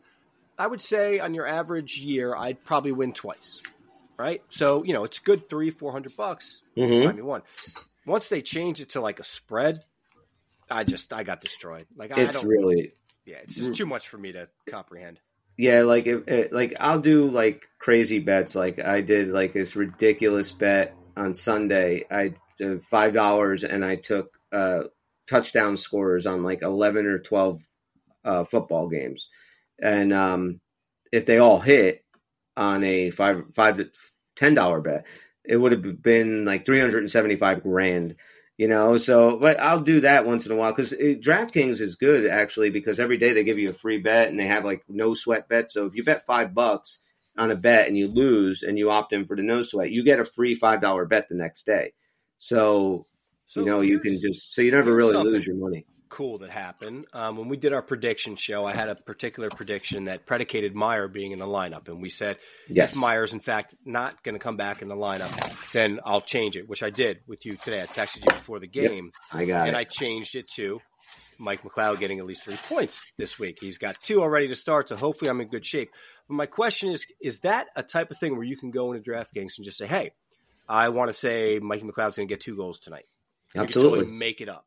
I 0.58 0.66
would 0.66 0.80
say 0.80 1.18
on 1.20 1.34
your 1.34 1.46
average 1.46 1.98
year, 1.98 2.34
I'd 2.34 2.60
probably 2.64 2.92
win 2.92 3.12
twice. 3.12 3.62
right? 4.18 4.40
So 4.48 4.82
you 4.84 4.92
know 4.94 5.04
it's 5.04 5.18
good 5.18 5.48
three 5.50 5.70
four 5.70 5.92
hundred 5.92 6.16
bucks. 6.16 6.62
Mhm. 6.78 7.02
Time 7.04 7.16
you 7.18 7.24
won. 7.26 7.42
Once 8.06 8.28
they 8.30 8.40
change 8.42 8.80
it 8.80 8.90
to 8.90 9.00
like 9.00 9.20
a 9.20 9.24
spread, 9.24 9.78
I 10.70 10.84
just 10.84 11.12
I 11.12 11.24
got 11.24 11.40
destroyed. 11.40 11.86
Like 11.96 12.16
I 12.16 12.22
It's 12.22 12.42
really 12.42 12.92
yeah, 13.26 13.36
it's 13.42 13.54
just 13.56 13.74
too 13.74 13.86
much 13.86 14.08
for 14.08 14.16
me 14.18 14.32
to 14.32 14.48
comprehend. 14.66 15.20
Yeah, 15.56 15.82
like 15.82 16.06
it, 16.06 16.52
like 16.52 16.74
I'll 16.80 17.00
do 17.00 17.30
like 17.30 17.66
crazy 17.78 18.18
bets. 18.18 18.54
Like 18.54 18.78
I 18.78 19.00
did 19.00 19.28
like 19.28 19.52
this 19.52 19.76
ridiculous 19.76 20.50
bet 20.50 20.96
on 21.16 21.34
Sunday. 21.34 22.06
I 22.10 22.34
did 22.58 22.82
five 22.82 23.12
dollars 23.12 23.62
and 23.64 23.84
I 23.84 23.96
took 23.96 24.36
uh, 24.52 24.84
touchdown 25.28 25.76
scorers 25.76 26.26
on 26.26 26.42
like 26.42 26.62
eleven 26.62 27.06
or 27.06 27.18
twelve 27.18 27.62
uh, 28.24 28.44
football 28.44 28.88
games, 28.88 29.28
and 29.80 30.12
um, 30.12 30.60
if 31.12 31.26
they 31.26 31.38
all 31.38 31.60
hit 31.60 32.02
on 32.56 32.82
a 32.82 33.10
five 33.10 33.44
five 33.54 33.76
to 33.76 33.90
ten 34.36 34.54
dollar 34.54 34.80
bet, 34.80 35.06
it 35.44 35.56
would 35.58 35.72
have 35.72 36.02
been 36.02 36.44
like 36.46 36.64
three 36.64 36.80
hundred 36.80 36.98
and 37.00 37.10
seventy 37.10 37.36
five 37.36 37.62
grand. 37.62 38.16
You 38.58 38.68
know, 38.68 38.98
so 38.98 39.38
but 39.38 39.58
I'll 39.58 39.80
do 39.80 40.00
that 40.00 40.26
once 40.26 40.46
in 40.46 40.52
a 40.52 40.56
while 40.56 40.72
because 40.72 40.92
uh, 40.92 40.96
DraftKings 41.18 41.80
is 41.80 41.94
good 41.96 42.30
actually 42.30 42.70
because 42.70 43.00
every 43.00 43.16
day 43.16 43.32
they 43.32 43.44
give 43.44 43.58
you 43.58 43.70
a 43.70 43.72
free 43.74 43.98
bet 43.98 44.28
and 44.28 44.38
they 44.38 44.46
have 44.46 44.64
like 44.64 44.84
no 44.88 45.14
sweat 45.14 45.48
bet. 45.48 45.70
So 45.70 45.86
if 45.86 45.94
you 45.94 46.04
bet 46.04 46.26
five 46.26 46.54
bucks 46.54 47.00
on 47.36 47.50
a 47.50 47.56
bet 47.56 47.88
and 47.88 47.96
you 47.96 48.08
lose 48.08 48.62
and 48.62 48.78
you 48.78 48.90
opt 48.90 49.14
in 49.14 49.24
for 49.24 49.36
the 49.36 49.42
no 49.42 49.62
sweat, 49.62 49.90
you 49.90 50.04
get 50.04 50.20
a 50.20 50.24
free 50.24 50.54
five 50.54 50.80
dollar 50.82 51.06
bet 51.06 51.28
the 51.28 51.34
next 51.34 51.64
day. 51.64 51.92
So, 52.36 53.06
So 53.46 53.60
you 53.60 53.66
know 53.66 53.80
you 53.80 53.98
can 54.00 54.20
just 54.20 54.54
so 54.54 54.60
you 54.60 54.70
never 54.70 54.94
really 54.94 55.14
something. 55.14 55.32
lose 55.32 55.46
your 55.46 55.56
money. 55.56 55.86
Cool 56.12 56.38
that 56.38 56.50
happened. 56.50 57.06
Um, 57.14 57.38
when 57.38 57.48
we 57.48 57.56
did 57.56 57.72
our 57.72 57.80
prediction 57.80 58.36
show, 58.36 58.66
I 58.66 58.74
had 58.74 58.90
a 58.90 58.94
particular 58.94 59.48
prediction 59.48 60.04
that 60.04 60.26
predicated 60.26 60.74
Meier 60.74 61.08
being 61.08 61.32
in 61.32 61.38
the 61.38 61.46
lineup, 61.46 61.88
and 61.88 62.02
we 62.02 62.10
said 62.10 62.36
Yes, 62.68 62.92
if 62.92 62.98
Meier's 62.98 63.32
in 63.32 63.40
fact 63.40 63.74
not 63.86 64.22
going 64.22 64.34
to 64.34 64.38
come 64.38 64.58
back 64.58 64.82
in 64.82 64.88
the 64.88 64.94
lineup, 64.94 65.32
then 65.72 66.00
I'll 66.04 66.20
change 66.20 66.58
it, 66.58 66.68
which 66.68 66.82
I 66.82 66.90
did 66.90 67.20
with 67.26 67.46
you 67.46 67.56
today. 67.56 67.80
I 67.80 67.86
texted 67.86 68.26
you 68.26 68.32
before 68.32 68.58
the 68.58 68.68
Yep. 68.70 68.90
game, 68.90 69.12
I 69.32 69.46
got 69.46 69.66
and 69.66 69.74
it. 69.74 69.78
I 69.78 69.84
changed 69.84 70.36
it 70.36 70.48
to 70.56 70.80
Mike 71.38 71.62
McLeod 71.62 71.98
getting 71.98 72.18
at 72.18 72.26
least 72.26 72.44
three 72.44 72.58
points 72.68 73.00
this 73.16 73.38
week. 73.38 73.56
He's 73.58 73.78
got 73.78 73.96
two 74.02 74.20
already 74.20 74.48
to 74.48 74.54
start, 74.54 74.90
so 74.90 74.96
hopefully 74.96 75.30
I'm 75.30 75.40
in 75.40 75.48
good 75.48 75.64
shape. 75.64 75.90
But 76.28 76.34
my 76.34 76.46
question 76.46 76.90
is: 76.90 77.06
Is 77.22 77.38
that 77.38 77.68
a 77.74 77.82
type 77.82 78.10
of 78.10 78.18
thing 78.18 78.36
where 78.36 78.44
you 78.44 78.58
can 78.58 78.70
go 78.70 78.92
into 78.92 79.10
DraftKings 79.10 79.56
and 79.56 79.64
just 79.64 79.78
say, 79.78 79.86
"Hey, 79.86 80.10
I 80.68 80.90
want 80.90 81.08
to 81.08 81.14
say 81.14 81.58
Mike 81.58 81.80
McLeod's 81.80 82.16
going 82.16 82.28
to 82.28 82.32
get 82.34 82.42
two 82.42 82.54
goals 82.54 82.78
tonight"? 82.78 83.06
You 83.54 83.60
can 83.60 83.64
Absolutely. 83.64 83.98
totally 84.00 84.14
make 84.14 84.42
it 84.42 84.50
up. 84.50 84.66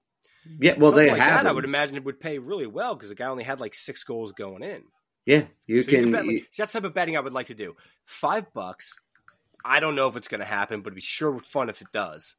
Yeah, 0.60 0.74
well 0.78 0.91
Something 0.91 1.06
they 1.08 1.12
like 1.12 1.22
have. 1.22 1.43
that. 1.43 1.50
I 1.50 1.52
would 1.54 1.66
imagine 1.66 1.96
it 1.96 2.06
would 2.06 2.20
pay 2.20 2.38
really 2.39 2.68
well 2.68 2.96
because 2.96 3.10
the 3.10 3.16
guy 3.16 3.26
only 3.26 3.43
had 3.43 3.60
like 3.60 3.76
six 3.76 4.04
goals 4.04 4.32
going 4.34 4.64
in. 4.64 4.84
yeah, 5.26 5.46
you 5.68 5.84
So 5.84 5.91
you 5.91 5.98
can. 5.98 6.04
can 6.04 6.12
bet, 6.12 6.28
like, 6.28 6.36
see, 6.38 6.46
that's 6.58 6.74
the 6.74 6.80
type 6.80 6.86
of 6.86 6.93
betting 6.93 7.18
I 7.18 7.22
would 7.22 7.34
like 7.34 7.48
to 7.48 7.56
do. 7.56 7.76
Five 8.06 8.54
bucks. 8.54 8.93
I 9.64 9.80
don't 9.80 9.96
know 9.96 10.08
if 10.08 10.16
it's 10.16 10.28
going 10.28 10.41
to 10.41 10.46
happen, 10.46 10.82
but 10.82 10.88
it'd 10.89 10.96
be 10.96 11.02
sure 11.02 11.39
fun 11.39 11.70
if 11.70 11.82
it 11.82 11.88
does. 11.91 12.36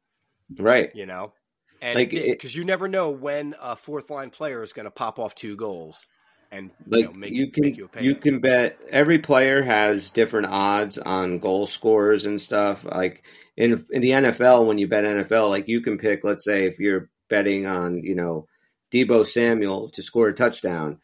right. 0.57 0.89
You 0.95 1.05
know, 1.05 1.33
and 1.81 1.97
because 2.09 2.55
you 2.55 2.63
never 2.63 2.87
know 2.87 3.09
when 3.09 3.53
a 3.61 3.75
fourth 3.75 4.09
line 4.09 4.29
player 4.29 4.63
is 4.63 4.73
going 4.73 4.85
to 4.85 4.91
pop 4.91 5.19
off 5.19 5.35
two 5.35 5.55
goals 5.57 6.07
and 6.51 6.71
like 6.87 7.01
you 7.01 7.07
know, 7.07 7.13
make 7.13 7.33
you 7.33 7.51
can 7.51 7.63
make 7.65 7.77
you 7.77 7.87
pay. 7.89 8.03
you 8.03 8.15
can 8.15 8.39
bet 8.39 8.79
every 8.89 9.19
player 9.19 9.61
has 9.61 10.11
different 10.11 10.47
odds 10.47 10.97
on 10.97 11.39
goal 11.39 11.67
scores 11.67 12.25
and 12.25 12.39
stuff 12.41 12.85
like 12.85 13.25
in 13.57 13.85
in 13.91 14.01
the 14.01 14.11
NFL 14.11 14.65
when 14.65 14.77
you 14.77 14.87
bet 14.87 15.03
NFL 15.03 15.49
like 15.49 15.67
you 15.67 15.81
can 15.81 15.97
pick 15.97 16.23
let's 16.23 16.45
say 16.45 16.65
if 16.65 16.79
you're 16.79 17.09
betting 17.29 17.65
on 17.65 18.03
you 18.03 18.15
know 18.15 18.47
Deebo 18.91 19.25
Samuel 19.25 19.89
to 19.89 20.01
score 20.01 20.29
a 20.29 20.33
touchdown 20.33 20.99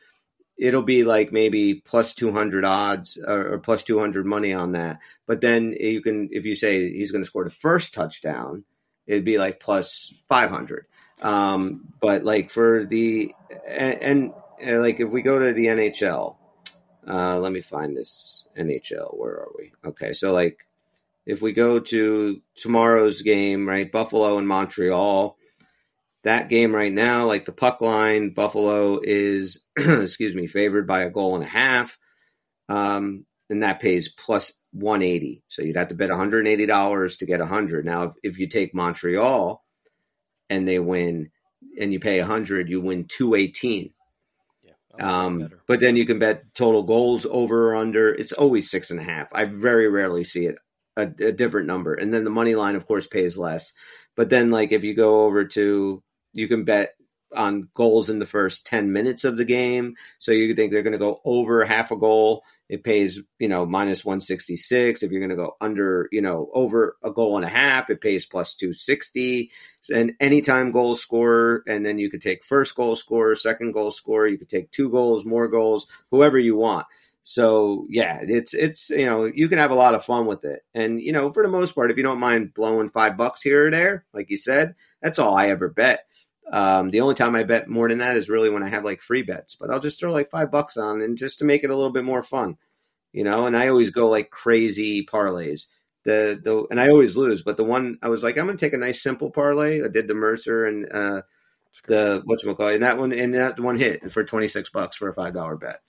it'll 0.57 0.84
be 0.84 1.03
like 1.03 1.32
maybe 1.32 1.74
plus 1.74 2.13
200 2.13 2.63
odds 2.63 3.17
or, 3.17 3.53
or 3.53 3.59
plus 3.59 3.84
200 3.84 4.26
money 4.26 4.53
on 4.53 4.74
that 4.74 4.99
but 5.28 5.41
then 5.41 5.76
you 5.80 6.01
can 6.01 6.30
if 6.32 6.45
you 6.45 6.55
say 6.55 6.91
he's 6.91 7.11
going 7.11 7.24
to 7.24 7.30
score 7.30 7.43
the 7.43 7.49
first 7.49 7.93
touchdown 7.93 8.63
it'd 9.07 9.26
be 9.26 9.38
like 9.38 9.59
plus 9.59 10.13
500 10.30 10.86
um, 11.24 11.93
but 12.01 12.24
like 12.24 12.51
for 12.51 12.84
the 12.84 13.34
and, 13.67 14.01
and 14.01 14.34
uh, 14.65 14.80
like 14.80 14.99
if 14.99 15.09
we 15.09 15.21
go 15.21 15.39
to 15.39 15.53
the 15.53 15.67
NHL, 15.67 16.36
uh, 17.07 17.39
let 17.39 17.51
me 17.51 17.61
find 17.61 17.95
this 17.95 18.45
NHL. 18.57 19.17
Where 19.17 19.32
are 19.32 19.51
we? 19.57 19.71
Okay, 19.86 20.11
so 20.11 20.34
like 20.34 20.67
if 21.26 21.41
we 21.41 21.53
go 21.53 21.80
to 21.80 22.41
tomorrow's 22.55 23.21
game, 23.21 23.67
right? 23.67 23.91
Buffalo 23.91 24.38
and 24.38 24.47
Montreal. 24.47 25.38
That 26.24 26.49
game 26.49 26.74
right 26.74 26.91
now, 26.93 27.26
like 27.28 27.45
the 27.45 27.51
puck 27.51 27.82
line, 27.82 28.30
Buffalo 28.34 28.99
is, 29.03 29.61
excuse 29.78 30.36
me, 30.36 30.47
favored 30.47 30.88
by 30.88 31.01
a 31.03 31.09
goal 31.09 31.36
and 31.36 31.43
a 31.43 31.47
half, 31.47 31.97
um, 32.69 33.26
and 33.49 33.63
that 33.63 33.82
pays 33.82 34.09
plus 34.09 34.53
one 34.71 35.01
eighty. 35.01 35.43
So 35.47 35.61
you'd 35.61 35.76
have 35.76 35.89
to 35.89 35.95
bet 35.95 36.09
one 36.09 36.17
hundred 36.17 36.39
and 36.39 36.47
eighty 36.47 36.65
dollars 36.65 37.17
to 37.17 37.26
get 37.26 37.41
hundred. 37.41 37.86
Now, 37.86 38.03
if, 38.03 38.11
if 38.24 38.39
you 38.39 38.47
take 38.47 38.74
Montreal 38.74 39.63
and 40.49 40.67
they 40.67 40.80
win, 40.80 41.32
and 41.80 41.91
you 41.93 41.99
pay 41.99 42.19
hundred, 42.19 42.69
you 42.69 42.82
win 42.82 43.05
two 43.07 43.36
eighteen. 43.36 43.93
yeah, 44.63 44.74
I 44.93 44.95
like 44.95 45.03
that 45.03 45.05
Um, 45.05 45.49
but 45.67 45.80
then 45.82 45.95
you 45.97 46.05
can 46.05 46.19
bet 46.19 46.53
total 46.55 46.84
goals 46.84 47.26
over 47.30 47.71
or 47.71 47.76
under. 47.76 48.09
It's 48.13 48.32
always 48.32 48.71
six 48.71 48.91
and 48.91 48.99
a 48.99 49.03
half. 49.03 49.28
I 49.34 49.45
very 49.45 49.89
rarely 49.89 50.24
see 50.24 50.45
it 50.45 50.55
a, 50.97 51.03
a 51.03 51.32
different 51.32 51.67
number. 51.67 51.93
And 51.93 52.13
then 52.13 52.24
the 52.24 52.30
money 52.30 52.55
line, 52.55 52.76
of 52.76 52.86
course, 52.86 53.07
pays 53.07 53.38
less. 53.38 53.74
But 54.15 54.30
then, 54.30 54.49
like 54.51 54.71
if 54.71 54.84
you 54.84 54.95
go 54.95 55.26
over 55.26 55.45
to, 55.45 56.03
you 56.34 56.48
can 56.48 56.64
bet 56.64 56.96
on 57.36 57.68
goals 57.74 58.10
in 58.10 58.20
the 58.20 58.26
first 58.26 58.66
ten 58.66 58.92
minutes 58.92 59.24
of 59.24 59.38
the 59.38 59.46
game. 59.46 59.96
So 60.20 60.32
you 60.32 60.54
think 60.54 60.72
they're 60.72 60.84
going 60.84 60.94
to 60.94 61.00
go 61.00 61.22
over 61.26 61.66
half 61.66 61.92
a 61.92 61.98
goal. 61.98 62.44
It 62.70 62.84
pays, 62.84 63.22
you 63.40 63.48
know, 63.48 63.66
minus 63.66 64.06
one 64.06 64.22
sixty 64.22 64.56
six. 64.56 65.04
If 65.04 65.12
you're 65.12 65.20
going 65.20 65.30
to 65.30 65.36
go 65.36 65.56
under, 65.62 66.08
you 66.12 66.22
know, 66.22 66.50
over 66.54 66.98
a 67.04 67.12
goal 67.12 67.36
and 67.36 67.46
a 67.46 67.50
half, 67.50 67.90
it 67.90 68.02
pays 68.02 68.26
plus 68.26 68.56
two 68.56 68.74
sixty 68.74 69.52
and 69.94 70.14
anytime 70.20 70.72
goal 70.72 70.96
scorer, 70.96 71.64
and 71.68 71.86
then 71.86 71.98
you 72.00 72.10
could 72.10 72.22
take 72.22 72.44
first 72.44 72.76
goal 72.76 72.96
scorer, 72.96 73.36
second 73.36 73.72
goal 73.72 73.92
scorer. 73.92 74.28
You 74.28 74.38
could 74.38 74.50
take 74.50 74.72
two 74.72 74.90
goals, 74.90 75.26
more 75.26 75.48
goals, 75.48 75.88
whoever 76.12 76.40
you 76.40 76.56
want. 76.56 76.88
So 77.22 77.88
yeah, 77.90 78.20
it's 78.22 78.54
it's 78.54 78.90
you 78.90 79.06
know 79.06 79.26
you 79.26 79.48
can 79.48 79.58
have 79.58 79.72
a 79.72 79.76
lot 79.76 79.96
of 79.96 80.04
fun 80.04 80.26
with 80.26 80.44
it, 80.44 80.64
and 80.74 81.02
you 81.02 81.14
know 81.14 81.32
for 81.32 81.44
the 81.44 81.50
most 81.50 81.74
part, 81.74 81.90
if 81.90 81.98
you 81.98 82.04
don't 82.04 82.20
mind 82.20 82.54
blowing 82.54 82.90
five 82.90 83.18
bucks 83.18 83.42
here 83.42 83.68
or 83.68 83.72
there, 83.72 84.06
like 84.14 84.30
you 84.30 84.38
said, 84.38 84.76
that's 85.02 85.20
all 85.20 85.36
I 85.36 85.48
ever 85.48 85.70
bet. 85.70 86.06
Um, 86.52 86.89
the 86.91 87.02
only 87.02 87.16
time 87.16 87.36
I 87.36 87.44
bet 87.44 87.68
more 87.68 87.89
than 87.89 88.00
that 88.00 88.18
is 88.18 88.30
really 88.30 88.50
when 88.50 88.64
I 88.64 88.70
have 88.70 88.84
like 88.84 89.02
free 89.02 89.24
bets, 89.24 89.56
but 89.56 89.70
I'll 89.70 89.80
just 89.80 90.00
throw 90.00 90.12
like 90.12 90.30
five 90.30 90.52
bucks 90.52 90.78
on, 90.78 91.02
and 91.02 91.18
just 91.18 91.39
to 91.39 91.46
make 91.46 91.64
it 91.64 91.70
a 91.70 91.76
little 91.76 91.91
bit 91.91 92.04
more 92.04 92.22
fun, 92.22 92.58
you 93.12 93.24
know. 93.24 93.46
And 93.46 93.56
I 93.56 93.70
always 93.70 93.91
go 93.91 94.10
like 94.10 94.30
crazy 94.30 95.06
parlays 95.06 95.68
the 96.04 96.39
the 96.41 96.66
and 96.70 96.80
I 96.80 96.89
always 96.89 97.16
lose, 97.16 97.41
but 97.41 97.58
the 97.58 97.64
one 97.64 97.98
I 98.02 98.10
was 98.10 98.24
like, 98.24 98.38
I'm 98.38 98.46
gonna 98.46 98.58
take 98.58 98.74
a 98.74 98.78
nice 98.78 99.02
simple 99.02 99.32
parlay. 99.32 99.84
I 99.84 99.88
did 99.88 100.08
the 100.08 100.14
Mercer 100.14 100.66
and 100.66 100.88
uh 100.91 101.22
the 101.88 102.22
what's 102.26 102.44
call 102.44 102.68
and 102.68 102.84
that 102.84 102.98
one 102.98 103.12
and 103.14 103.34
that 103.34 103.60
one 103.60 103.78
hit 103.78 104.12
for 104.12 104.24
twenty 104.24 104.48
six 104.48 104.70
bucks 104.70 104.96
for 104.96 105.08
a 105.08 105.14
five 105.14 105.34
dollar 105.34 105.56
bet. 105.56 105.82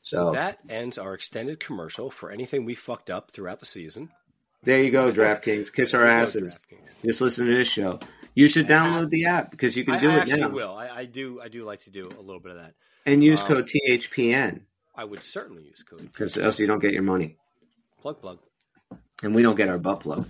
So 0.00 0.32
That 0.32 0.58
ends 0.68 0.96
our 0.96 1.14
extended 1.14 1.60
commercial 1.60 2.10
for 2.10 2.30
anything 2.30 2.64
we 2.64 2.74
fucked 2.74 3.10
up 3.10 3.30
throughout 3.30 3.60
the 3.60 3.66
season. 3.66 4.10
there 4.62 4.82
you 4.82 4.90
go, 4.90 5.12
DraftKings. 5.12 5.72
Kiss 5.72 5.92
our 5.92 6.06
asses. 6.06 6.58
Just 7.04 7.20
listen 7.20 7.46
to 7.46 7.54
this 7.54 7.68
show. 7.68 8.00
You 8.38 8.48
should 8.48 8.68
download 8.68 9.10
the 9.10 9.24
app 9.24 9.50
because 9.50 9.76
you 9.76 9.84
can 9.84 9.94
I, 9.94 9.98
do 9.98 10.10
I 10.10 10.14
it 10.14 10.20
actually 10.20 10.40
now 10.42 10.48
will. 10.50 10.72
I, 10.76 10.88
I 11.00 11.04
do. 11.06 11.40
I 11.40 11.48
do 11.48 11.64
like 11.64 11.80
to 11.80 11.90
do 11.90 12.04
a 12.04 12.22
little 12.22 12.38
bit 12.38 12.52
of 12.52 12.58
that. 12.58 12.74
and 13.04 13.24
use 13.24 13.40
Um, 13.42 13.48
code 13.48 13.68
THPN 13.68 14.60
I 14.94 15.02
would 15.04 15.24
certainly 15.24 15.64
use 15.64 15.82
code 15.82 16.02
because 16.02 16.38
else 16.38 16.60
you 16.60 16.68
don't 16.68 16.78
get 16.78 16.92
your 16.92 17.02
money 17.02 17.36
plug 18.00 18.20
plug. 18.20 18.38
and 19.24 19.34
we 19.34 19.42
don't 19.42 19.56
get 19.56 19.68
our 19.68 19.78
butt 19.78 19.98
plug. 20.00 20.28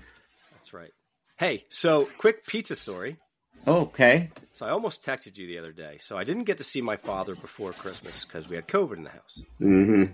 That's 0.55 0.73
right. 0.73 0.91
Hey, 1.37 1.67
so 1.69 2.07
quick 2.17 2.47
pizza 2.47 2.77
story. 2.77 3.19
Okay. 3.67 4.31
So 4.53 4.65
I 4.65 4.71
almost 4.71 5.05
texted 5.05 5.37
you 5.37 5.47
the 5.47 5.59
other 5.59 5.73
day. 5.73 5.99
So 6.01 6.17
I 6.17 6.25
didn't 6.25 6.45
get 6.45 6.57
to 6.59 6.65
see 6.65 6.81
my 6.81 6.97
father 6.97 7.35
before 7.35 7.73
Christmas 7.73 8.25
because 8.25 8.49
we 8.49 8.57
had 8.57 8.67
COVID 8.67 8.97
in 8.97 9.05
the 9.05 9.11
house. 9.11 9.43
hmm 9.59 10.05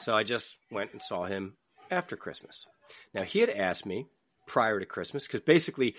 So 0.00 0.16
I 0.16 0.22
just 0.22 0.56
went 0.70 0.92
and 0.94 1.02
saw 1.02 1.24
him 1.24 1.58
after 1.90 2.16
Christmas. 2.16 2.66
Now 3.12 3.24
he 3.24 3.40
had 3.40 3.50
asked 3.50 3.84
me 3.84 4.06
prior 4.46 4.80
to 4.80 4.86
Christmas 4.86 5.26
because 5.26 5.42
basically 5.42 5.94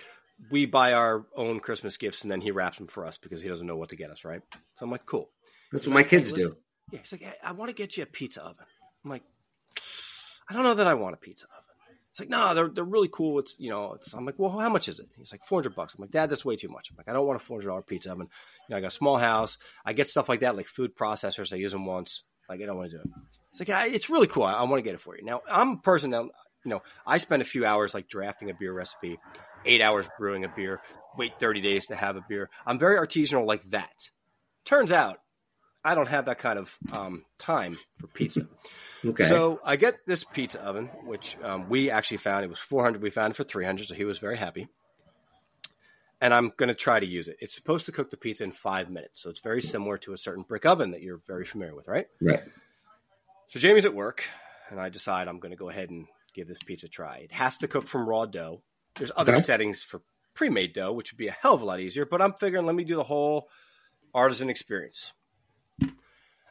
we 0.51 0.65
buy 0.65 0.93
our 0.93 1.25
own 1.35 1.59
Christmas 1.59 1.97
gifts 1.97 2.21
and 2.23 2.31
then 2.31 2.41
he 2.41 2.51
wraps 2.51 2.77
them 2.77 2.87
for 2.87 3.05
us 3.05 3.17
because 3.17 3.41
he 3.41 3.47
doesn't 3.49 3.65
know 3.67 3.77
what 3.77 3.89
to 3.89 3.95
get 3.95 4.09
us, 4.11 4.25
right? 4.25 4.41
So 4.73 4.83
I'm 4.85 4.91
like, 4.91 5.05
cool. 5.05 5.29
That's 5.71 5.83
He's 5.83 5.89
what 5.89 5.93
my 5.95 5.99
like, 6.01 6.09
"Hey, 6.09 6.17
kids 6.17 6.31
do. 6.33 6.55
Yeah, 6.91 6.99
he's 6.99 7.11
like, 7.11 7.21
hey, 7.21 7.33
I 7.43 7.51
want 7.53 7.69
to 7.69 7.75
get 7.75 7.97
you 7.97 8.03
a 8.03 8.05
pizza 8.05 8.41
oven. 8.43 8.65
I'm 9.03 9.09
like, 9.09 9.23
I 10.49 10.53
don't 10.53 10.63
know 10.63 10.75
that 10.75 10.87
I 10.87 10.93
want 10.93 11.15
a 11.15 11.17
pizza 11.17 11.45
oven. 11.45 11.61
It's 12.11 12.19
like, 12.19 12.29
no, 12.29 12.53
they're 12.53 12.69
they're 12.69 12.83
really 12.83 13.09
cool. 13.11 13.39
It's 13.39 13.59
you 13.59 13.69
know, 13.69 13.93
it's, 13.93 14.13
I'm 14.13 14.25
like, 14.25 14.35
well, 14.37 14.49
how 14.57 14.69
much 14.69 14.87
is 14.87 14.99
it? 14.99 15.07
He's 15.17 15.31
like, 15.33 15.43
four 15.45 15.57
hundred 15.59 15.75
bucks. 15.75 15.95
I'm 15.95 16.01
like, 16.01 16.11
Dad, 16.11 16.29
that's 16.29 16.45
way 16.45 16.55
too 16.55 16.69
much. 16.69 16.89
I'm 16.91 16.95
like, 16.97 17.09
I 17.09 17.13
don't 17.13 17.25
want 17.27 17.41
a 17.41 17.43
four 17.43 17.57
hundred 17.57 17.69
dollar 17.69 17.81
pizza 17.81 18.11
oven. 18.11 18.27
You 18.69 18.73
know, 18.73 18.77
I 18.77 18.81
got 18.81 18.87
a 18.87 18.91
small 18.91 19.17
house. 19.17 19.57
I 19.85 19.91
get 19.93 20.09
stuff 20.09 20.29
like 20.29 20.39
that, 20.41 20.55
like 20.55 20.67
food 20.67 20.95
processors. 20.95 21.51
I 21.51 21.57
use 21.57 21.71
them 21.73 21.85
once. 21.85 22.23
Like, 22.47 22.61
I 22.61 22.65
don't 22.67 22.77
want 22.77 22.91
to 22.91 22.97
do 22.97 23.01
it. 23.03 23.09
It's 23.49 23.59
like, 23.59 23.69
"I- 23.69 23.87
it's 23.87 24.09
really 24.09 24.27
cool. 24.27 24.43
I, 24.43 24.53
I 24.53 24.63
want 24.63 24.77
to 24.77 24.81
get 24.81 24.93
it 24.93 24.99
for 25.01 25.17
you. 25.17 25.25
Now, 25.25 25.41
I'm 25.51 25.69
a 25.71 25.77
person 25.77 26.11
that 26.11 26.23
you 26.65 26.71
know, 26.71 26.81
I 27.05 27.17
spend 27.17 27.41
a 27.41 27.45
few 27.45 27.65
hours 27.65 27.93
like 27.93 28.07
drafting 28.07 28.49
a 28.49 28.53
beer 28.53 28.73
recipe, 28.73 29.19
eight 29.63 29.81
hours 29.81 30.07
brewing 30.17 30.43
a 30.43 30.49
beer, 30.49 30.81
wait 31.17 31.39
thirty 31.39 31.61
days 31.61 31.85
to 31.87 31.95
have 31.95 32.15
a 32.17 32.25
beer. 32.27 32.49
I'm 32.65 32.79
very 32.79 32.97
artisanal 32.97 33.45
like 33.45 33.69
that. 33.69 34.09
Turns 34.65 34.91
out, 34.91 35.19
I 35.83 35.93
don't 35.93 36.07
have 36.07 36.25
that 36.25 36.39
kind 36.39 36.57
of 36.57 36.75
um, 36.91 37.25
time 37.37 37.77
for 37.97 38.07
pizza. 38.07 38.47
Okay. 39.05 39.25
So 39.25 39.59
I 39.63 39.75
get 39.75 40.07
this 40.07 40.23
pizza 40.23 40.59
oven, 40.63 40.89
which 41.03 41.37
um, 41.43 41.69
we 41.69 41.91
actually 41.91 42.17
found. 42.17 42.43
It 42.43 42.49
was 42.49 42.57
400. 42.57 43.03
We 43.03 43.11
found 43.11 43.31
it 43.31 43.37
for 43.37 43.43
300, 43.43 43.85
so 43.85 43.93
he 43.93 44.03
was 44.03 44.17
very 44.17 44.35
happy. 44.35 44.67
And 46.19 46.33
I'm 46.33 46.51
going 46.57 46.69
to 46.69 46.73
try 46.73 46.99
to 46.99 47.05
use 47.05 47.27
it. 47.27 47.37
It's 47.39 47.53
supposed 47.53 47.85
to 47.85 47.91
cook 47.91 48.09
the 48.09 48.17
pizza 48.17 48.43
in 48.43 48.51
five 48.51 48.89
minutes, 48.89 49.21
so 49.21 49.29
it's 49.29 49.41
very 49.41 49.61
similar 49.61 49.99
to 49.99 50.13
a 50.13 50.17
certain 50.17 50.43
brick 50.43 50.65
oven 50.65 50.89
that 50.89 51.03
you're 51.03 51.19
very 51.27 51.45
familiar 51.45 51.75
with, 51.75 51.87
right? 51.87 52.07
right. 52.19 52.41
So 53.49 53.59
Jamie's 53.59 53.85
at 53.85 53.93
work, 53.93 54.27
and 54.71 54.79
I 54.79 54.89
decide 54.89 55.27
I'm 55.27 55.39
going 55.39 55.51
to 55.51 55.57
go 55.57 55.69
ahead 55.69 55.91
and 55.91 56.07
give 56.35 56.47
this 56.47 56.59
pizza 56.59 56.85
a 56.87 56.89
try. 56.89 57.17
It 57.23 57.31
has 57.31 57.57
to 57.57 57.67
cook 57.67 57.87
from 57.87 58.07
raw 58.07 58.25
dough. 58.25 58.61
There's 58.95 59.11
other 59.15 59.33
Okay. 59.33 59.41
settings 59.41 59.81
for 59.83 60.01
pre-made 60.33 60.73
dough, 60.73 60.91
which 60.93 61.11
would 61.11 61.17
be 61.17 61.27
a 61.27 61.35
hell 61.41 61.53
of 61.53 61.61
a 61.61 61.65
lot 61.65 61.79
easier. 61.79 62.05
But 62.05 62.21
I'm 62.21 62.33
figuring, 62.33 62.65
let 62.65 62.75
me 62.75 62.83
do 62.83 62.95
the 62.95 63.03
whole 63.03 63.49
artisan 64.13 64.49
experience. 64.49 65.13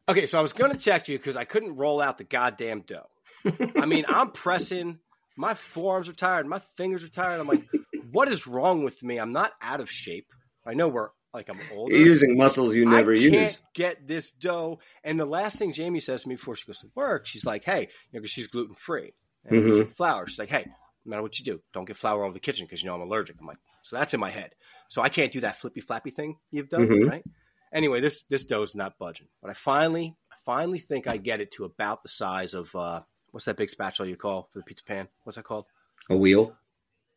Okay, 0.09 0.27
so 0.27 0.39
I 0.39 0.43
was 0.43 0.53
going 0.53 0.71
to 0.73 0.79
text 0.79 1.09
you 1.09 1.17
because 1.19 1.37
I 1.37 1.45
couldn't 1.45 1.77
roll 1.77 2.01
out 2.01 2.19
the 2.19 2.25
goddamn 2.25 2.83
dough. 2.83 3.09
I 3.77 3.87
mean, 3.87 4.05
I'm 4.09 4.31
pressing. 4.33 4.99
My 5.37 5.55
forearms 5.55 6.09
are 6.09 6.13
tired. 6.15 6.47
My 6.47 6.61
fingers 6.77 7.03
are 7.03 7.09
tired. 7.09 7.41
I'm 7.41 7.47
like, 7.49 7.67
what 8.13 8.29
is 8.29 8.47
wrong 8.47 8.85
with 8.85 9.03
me? 9.03 9.19
I'm 9.19 9.33
not 9.33 9.53
out 9.63 9.81
of 9.81 9.91
shape. 9.91 10.27
I 10.67 10.75
know 10.75 10.89
we're 10.89 11.09
like 11.33 11.49
I'm 11.49 11.59
older. 11.73 11.95
You're 11.95 12.07
using 12.07 12.37
muscles 12.37 12.75
you 12.75 12.85
never 12.87 13.13
I 13.13 13.19
can't 13.19 13.33
use. 13.33 13.59
get 13.75 14.07
this 14.07 14.31
dough. 14.31 14.79
And 15.03 15.19
the 15.19 15.25
last 15.27 15.57
thing 15.59 15.73
Jamie 15.73 16.01
says 16.01 16.23
to 16.23 16.29
me 16.29 16.37
before 16.37 16.55
she 16.55 16.67
goes 16.67 16.79
to 16.79 16.91
work, 16.95 17.27
she's 17.27 17.45
like, 17.45 17.65
"Hey, 17.65 17.81
you 17.81 17.87
know, 18.13 18.21
because 18.21 18.31
she's 18.31 18.47
gluten 18.47 18.75
free 18.77 19.15
and 19.45 19.63
Mhm. 19.63 19.67
using 19.69 19.87
flour." 19.89 20.27
She's 20.27 20.39
like, 20.39 20.49
"Hey, 20.51 20.65
no 21.05 21.11
matter 21.11 21.23
what 21.23 21.39
you 21.39 21.45
do, 21.45 21.61
don't 21.73 21.85
get 21.85 21.97
flour 21.97 22.21
all 22.21 22.27
over 22.27 22.35
the 22.35 22.41
kitchen 22.41 22.65
because 22.67 22.83
you 22.83 22.89
know 22.89 22.95
I'm 22.95 23.03
allergic." 23.03 23.37
I'm 23.41 23.47
like, 23.47 23.59
"So 23.83 23.97
that's 23.97 24.15
in 24.15 24.21
my 24.21 24.31
head. 24.31 24.55
So 24.89 25.03
I 25.03 25.09
can't 25.09 25.33
do 25.33 25.41
that 25.41 25.57
flippy 25.61 25.81
flappy 25.81 26.11
thing 26.11 26.39
you've 26.51 26.69
done, 26.69 26.87
Mhm. 26.89 27.09
right?" 27.11 27.25
Anyway, 27.73 28.01
this 28.01 28.23
this 28.25 28.45
dough's 28.45 28.75
not 28.75 28.99
budging, 28.99 29.29
but 29.43 29.51
I 29.51 29.55
finally 29.55 30.17
I 30.31 30.37
finally 30.45 30.79
think 30.79 31.07
I 31.07 31.17
get 31.17 31.41
it 31.41 31.53
to 31.53 31.65
about 31.65 32.03
the 32.03 32.09
size 32.09 32.55
of 32.55 32.75
uh, 32.77 33.03
what's 33.33 33.47
that 33.47 33.57
big 33.57 33.71
spatula 33.71 34.09
you 34.09 34.17
call 34.17 34.49
for 34.53 34.59
the 34.59 34.65
pizza 34.65 34.85
pan? 34.85 35.09
What's 35.25 35.37
that 35.37 35.45
called? 35.45 35.67
A 36.11 36.17
wheel? 36.17 36.57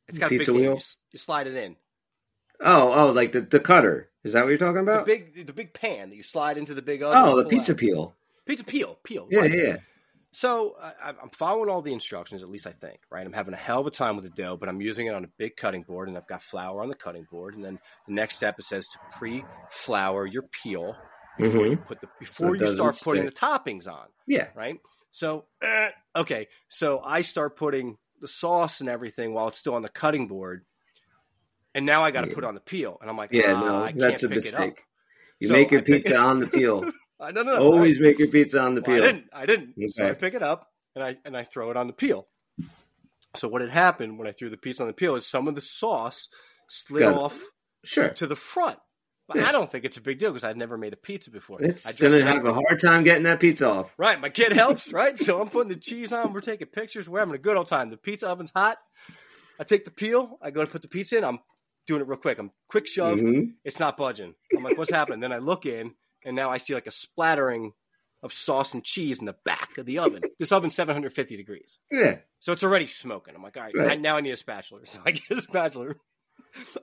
It's 0.08 0.18
got 0.18 0.30
Pizza 0.30 0.52
a 0.52 0.54
big 0.54 0.62
wheel? 0.62 0.76
You, 0.76 0.82
you 1.12 1.20
slide 1.20 1.48
it 1.48 1.56
in. 1.56 1.76
Oh, 2.60 2.94
oh, 3.10 3.12
like 3.12 3.34
the, 3.34 3.42
the 3.42 3.60
cutter. 3.60 4.10
Is 4.24 4.34
that 4.34 4.44
what 4.44 4.50
you're 4.50 4.58
talking 4.58 4.86
The 4.86 4.94
about? 4.94 5.06
big 5.06 5.46
the 5.46 5.54
big 5.54 5.74
pan 5.74 6.10
that 6.10 6.16
you 6.16 6.24
slide 6.24 6.58
into 6.58 6.74
the 6.74 6.82
big 6.82 7.04
oven. 7.04 7.22
oh, 7.22 7.36
the 7.44 7.46
pizza 7.50 7.74
out. 7.74 7.78
peel. 7.78 8.16
Pizza 8.46 8.64
peel, 8.64 8.98
peel. 9.04 9.28
Yeah, 9.30 9.42
right. 9.42 9.52
yeah, 9.52 9.62
yeah. 9.64 9.78
So 10.34 10.76
I, 10.80 11.10
I'm 11.22 11.30
following 11.32 11.70
all 11.70 11.82
the 11.82 11.94
instructions, 11.94 12.44
at 12.44 12.50
least 12.50 12.68
I 12.68 12.72
think, 12.74 13.02
right? 13.10 13.26
I'm 13.26 13.34
having 13.34 13.54
a 13.54 13.58
hell 13.58 13.80
of 13.80 13.88
a 13.88 13.92
time 13.92 14.16
with 14.16 14.26
the 14.26 14.30
dough, 14.30 14.58
but 14.58 14.70
I'm 14.70 14.82
using 14.82 15.08
it 15.08 15.14
on 15.16 15.24
a 15.24 15.30
big 15.38 15.56
cutting 15.56 15.84
board, 15.84 16.10
and 16.10 16.18
I've 16.18 16.28
got 16.28 16.44
flour 16.44 16.82
on 16.82 16.90
the 16.90 16.96
cutting 16.96 17.26
board. 17.26 17.56
And 17.56 17.64
then 17.64 17.80
the 18.06 18.14
next 18.14 18.36
step 18.36 18.56
it 18.60 18.66
says 18.66 18.88
to 18.90 19.00
pre-flour 19.10 20.26
your 20.26 20.44
peel 20.44 21.00
before 21.38 21.66
Mhm. 21.66 21.68
you 21.68 21.80
put 21.80 22.02
the 22.02 22.10
before 22.20 22.56
you 22.56 22.66
doesn't 22.66 22.68
start 22.68 23.02
putting 23.02 23.26
stick. 23.26 23.26
the 23.26 23.32
toppings 23.32 23.92
on, 23.92 24.10
Yeah. 24.28 24.52
right? 24.54 24.80
So 25.12 25.48
eh, 25.62 25.92
okay, 26.16 26.48
so 26.70 27.00
I 27.02 27.22
start 27.22 27.56
putting 27.56 27.98
the 28.20 28.28
sauce 28.28 28.80
and 28.82 28.90
everything 28.90 29.34
while 29.34 29.48
it's 29.48 29.60
still 29.60 29.76
on 29.76 29.82
the 29.82 29.90
cutting 29.90 30.28
board, 30.28 30.66
and 31.76 31.86
now 31.86 32.04
I 32.04 32.12
got 32.12 32.22
to 32.22 32.28
Yeah. 32.28 32.34
put 32.34 32.44
on 32.44 32.56
the 32.56 32.62
peel, 32.62 32.98
and 33.02 33.10
I'm 33.10 33.18
like, 33.18 33.32
Yeah, 33.32 33.54
ah, 33.54 33.54
no, 33.54 33.84
I 33.84 33.94
can't 33.94 34.24
that's 34.24 34.24
a 34.24 34.30
pick 34.30 34.46
it 34.46 34.56
up. 34.56 34.76
mistake. 34.76 34.84
You 35.40 35.50
So 35.50 35.70
make 35.72 35.72
your 35.72 35.84
pizza 35.84 36.18
on 36.18 36.40
the 36.40 36.48
peel. 36.48 36.88
I 37.20 37.32
no, 37.32 37.42
no, 37.44 37.56
no, 37.58 37.64
Always 37.64 38.00
make 38.00 38.20
your 38.20 38.28
pizza 38.28 38.62
on 38.62 38.76
the 38.76 38.82
Well, 38.82 38.96
peel. 38.98 39.04
I 39.04 39.08
didn't. 39.08 39.26
I 39.34 39.46
didn't. 39.46 39.74
So 39.92 40.08
I 40.08 40.14
pick 40.14 40.34
it 40.34 40.44
up 40.44 40.68
and 40.96 41.04
I 41.04 41.18
and 41.26 41.36
I 41.36 41.44
throw 41.44 41.72
it 41.72 41.78
on 41.78 41.88
the 41.88 41.94
peel. 41.94 42.28
So 43.36 43.48
what 43.48 43.62
had 43.62 43.72
happened 43.72 44.18
when 44.18 44.28
I 44.28 44.32
threw 44.32 44.50
the 44.50 44.58
pizza 44.58 44.84
on 44.84 44.88
the 44.88 44.94
peel 44.94 45.16
is 45.16 45.26
some 45.28 45.48
of 45.48 45.56
the 45.56 45.62
sauce 45.62 46.28
slid 46.70 47.02
Got 47.04 47.12
it. 47.14 47.18
off 47.18 47.44
Sure. 47.84 48.10
to 48.10 48.28
the 48.28 48.36
front. 48.36 48.78
But 49.28 49.38
Yeah. 49.38 49.50
I 49.50 49.52
don't 49.52 49.70
think 49.72 49.84
it's 49.84 49.98
a 49.98 50.02
big 50.02 50.20
deal 50.20 50.32
because 50.32 50.44
I've 50.46 50.56
never 50.58 50.78
made 50.78 50.94
a 50.94 50.98
pizza 50.98 51.30
before. 51.32 51.62
It's 51.62 51.86
I 51.86 51.92
gonna 51.94 52.22
have 52.24 52.46
a 52.46 52.54
hard 52.54 52.80
time 52.82 53.04
getting 53.04 53.24
that 53.24 53.40
pizza 53.40 53.68
off. 53.70 53.94
Right, 53.98 54.20
my 54.20 54.30
kid 54.30 54.54
helps, 54.54 54.92
right? 54.94 55.18
So 55.18 55.42
I'm 55.42 55.50
putting 55.50 55.70
the 55.70 55.76
cheese 55.80 56.14
on. 56.14 56.34
We're 56.34 56.40
taking 56.40 56.68
pictures. 56.68 57.10
We're 57.10 57.20
having 57.20 57.36
a 57.36 57.40
good 57.40 57.58
old 57.58 57.68
time. 57.68 57.90
The 57.90 57.98
pizza 57.98 58.28
oven's 58.30 58.52
hot. 58.56 58.78
I 59.60 59.64
take 59.64 59.86
the 59.86 59.92
peel. 59.92 60.38
I 60.42 60.52
go 60.52 60.64
to 60.64 60.72
put 60.72 60.82
the 60.82 60.88
pizza 60.88 61.18
in. 61.18 61.24
I'm 61.26 61.40
doing 61.88 62.02
it 62.02 62.08
real 62.08 62.18
quick. 62.20 62.38
I'm 62.40 62.52
quick 62.70 62.88
shove. 62.88 63.20
Mhm. 63.20 63.56
It's 63.66 63.80
not 63.80 63.98
budging. 63.98 64.34
I'm 64.56 64.64
like, 64.64 64.78
what's 64.78 64.92
happening? 64.92 65.20
Then 65.20 65.34
I 65.34 65.38
look 65.40 65.66
in, 65.66 65.94
and 66.28 66.36
now 66.36 66.52
I 66.52 66.58
see 66.58 66.74
like 66.76 66.88
a 66.88 66.92
splattering 66.92 67.72
of 68.24 68.34
sauce 68.34 68.74
and 68.74 68.84
cheese 68.84 69.20
in 69.20 69.26
the 69.26 69.36
back 69.46 69.78
of 69.78 69.86
the 69.86 70.00
oven. 70.00 70.22
This 70.40 70.52
oven's 70.52 70.76
750 70.76 71.38
degrees, 71.38 71.80
Yeah. 71.92 72.18
so 72.40 72.52
it's 72.52 72.64
already 72.64 72.88
smoking. 72.88 73.34
I'm 73.36 73.42
like, 73.44 73.58
all 73.58 73.64
right, 73.64 73.74
Right. 73.76 74.00
Now 74.00 74.18
I 74.18 74.22
need 74.22 74.32
a 74.32 74.36
spatula. 74.36 74.82
So 74.86 75.00
I 75.06 75.12
get 75.12 75.32
a 75.32 75.42
spatula. 75.42 75.94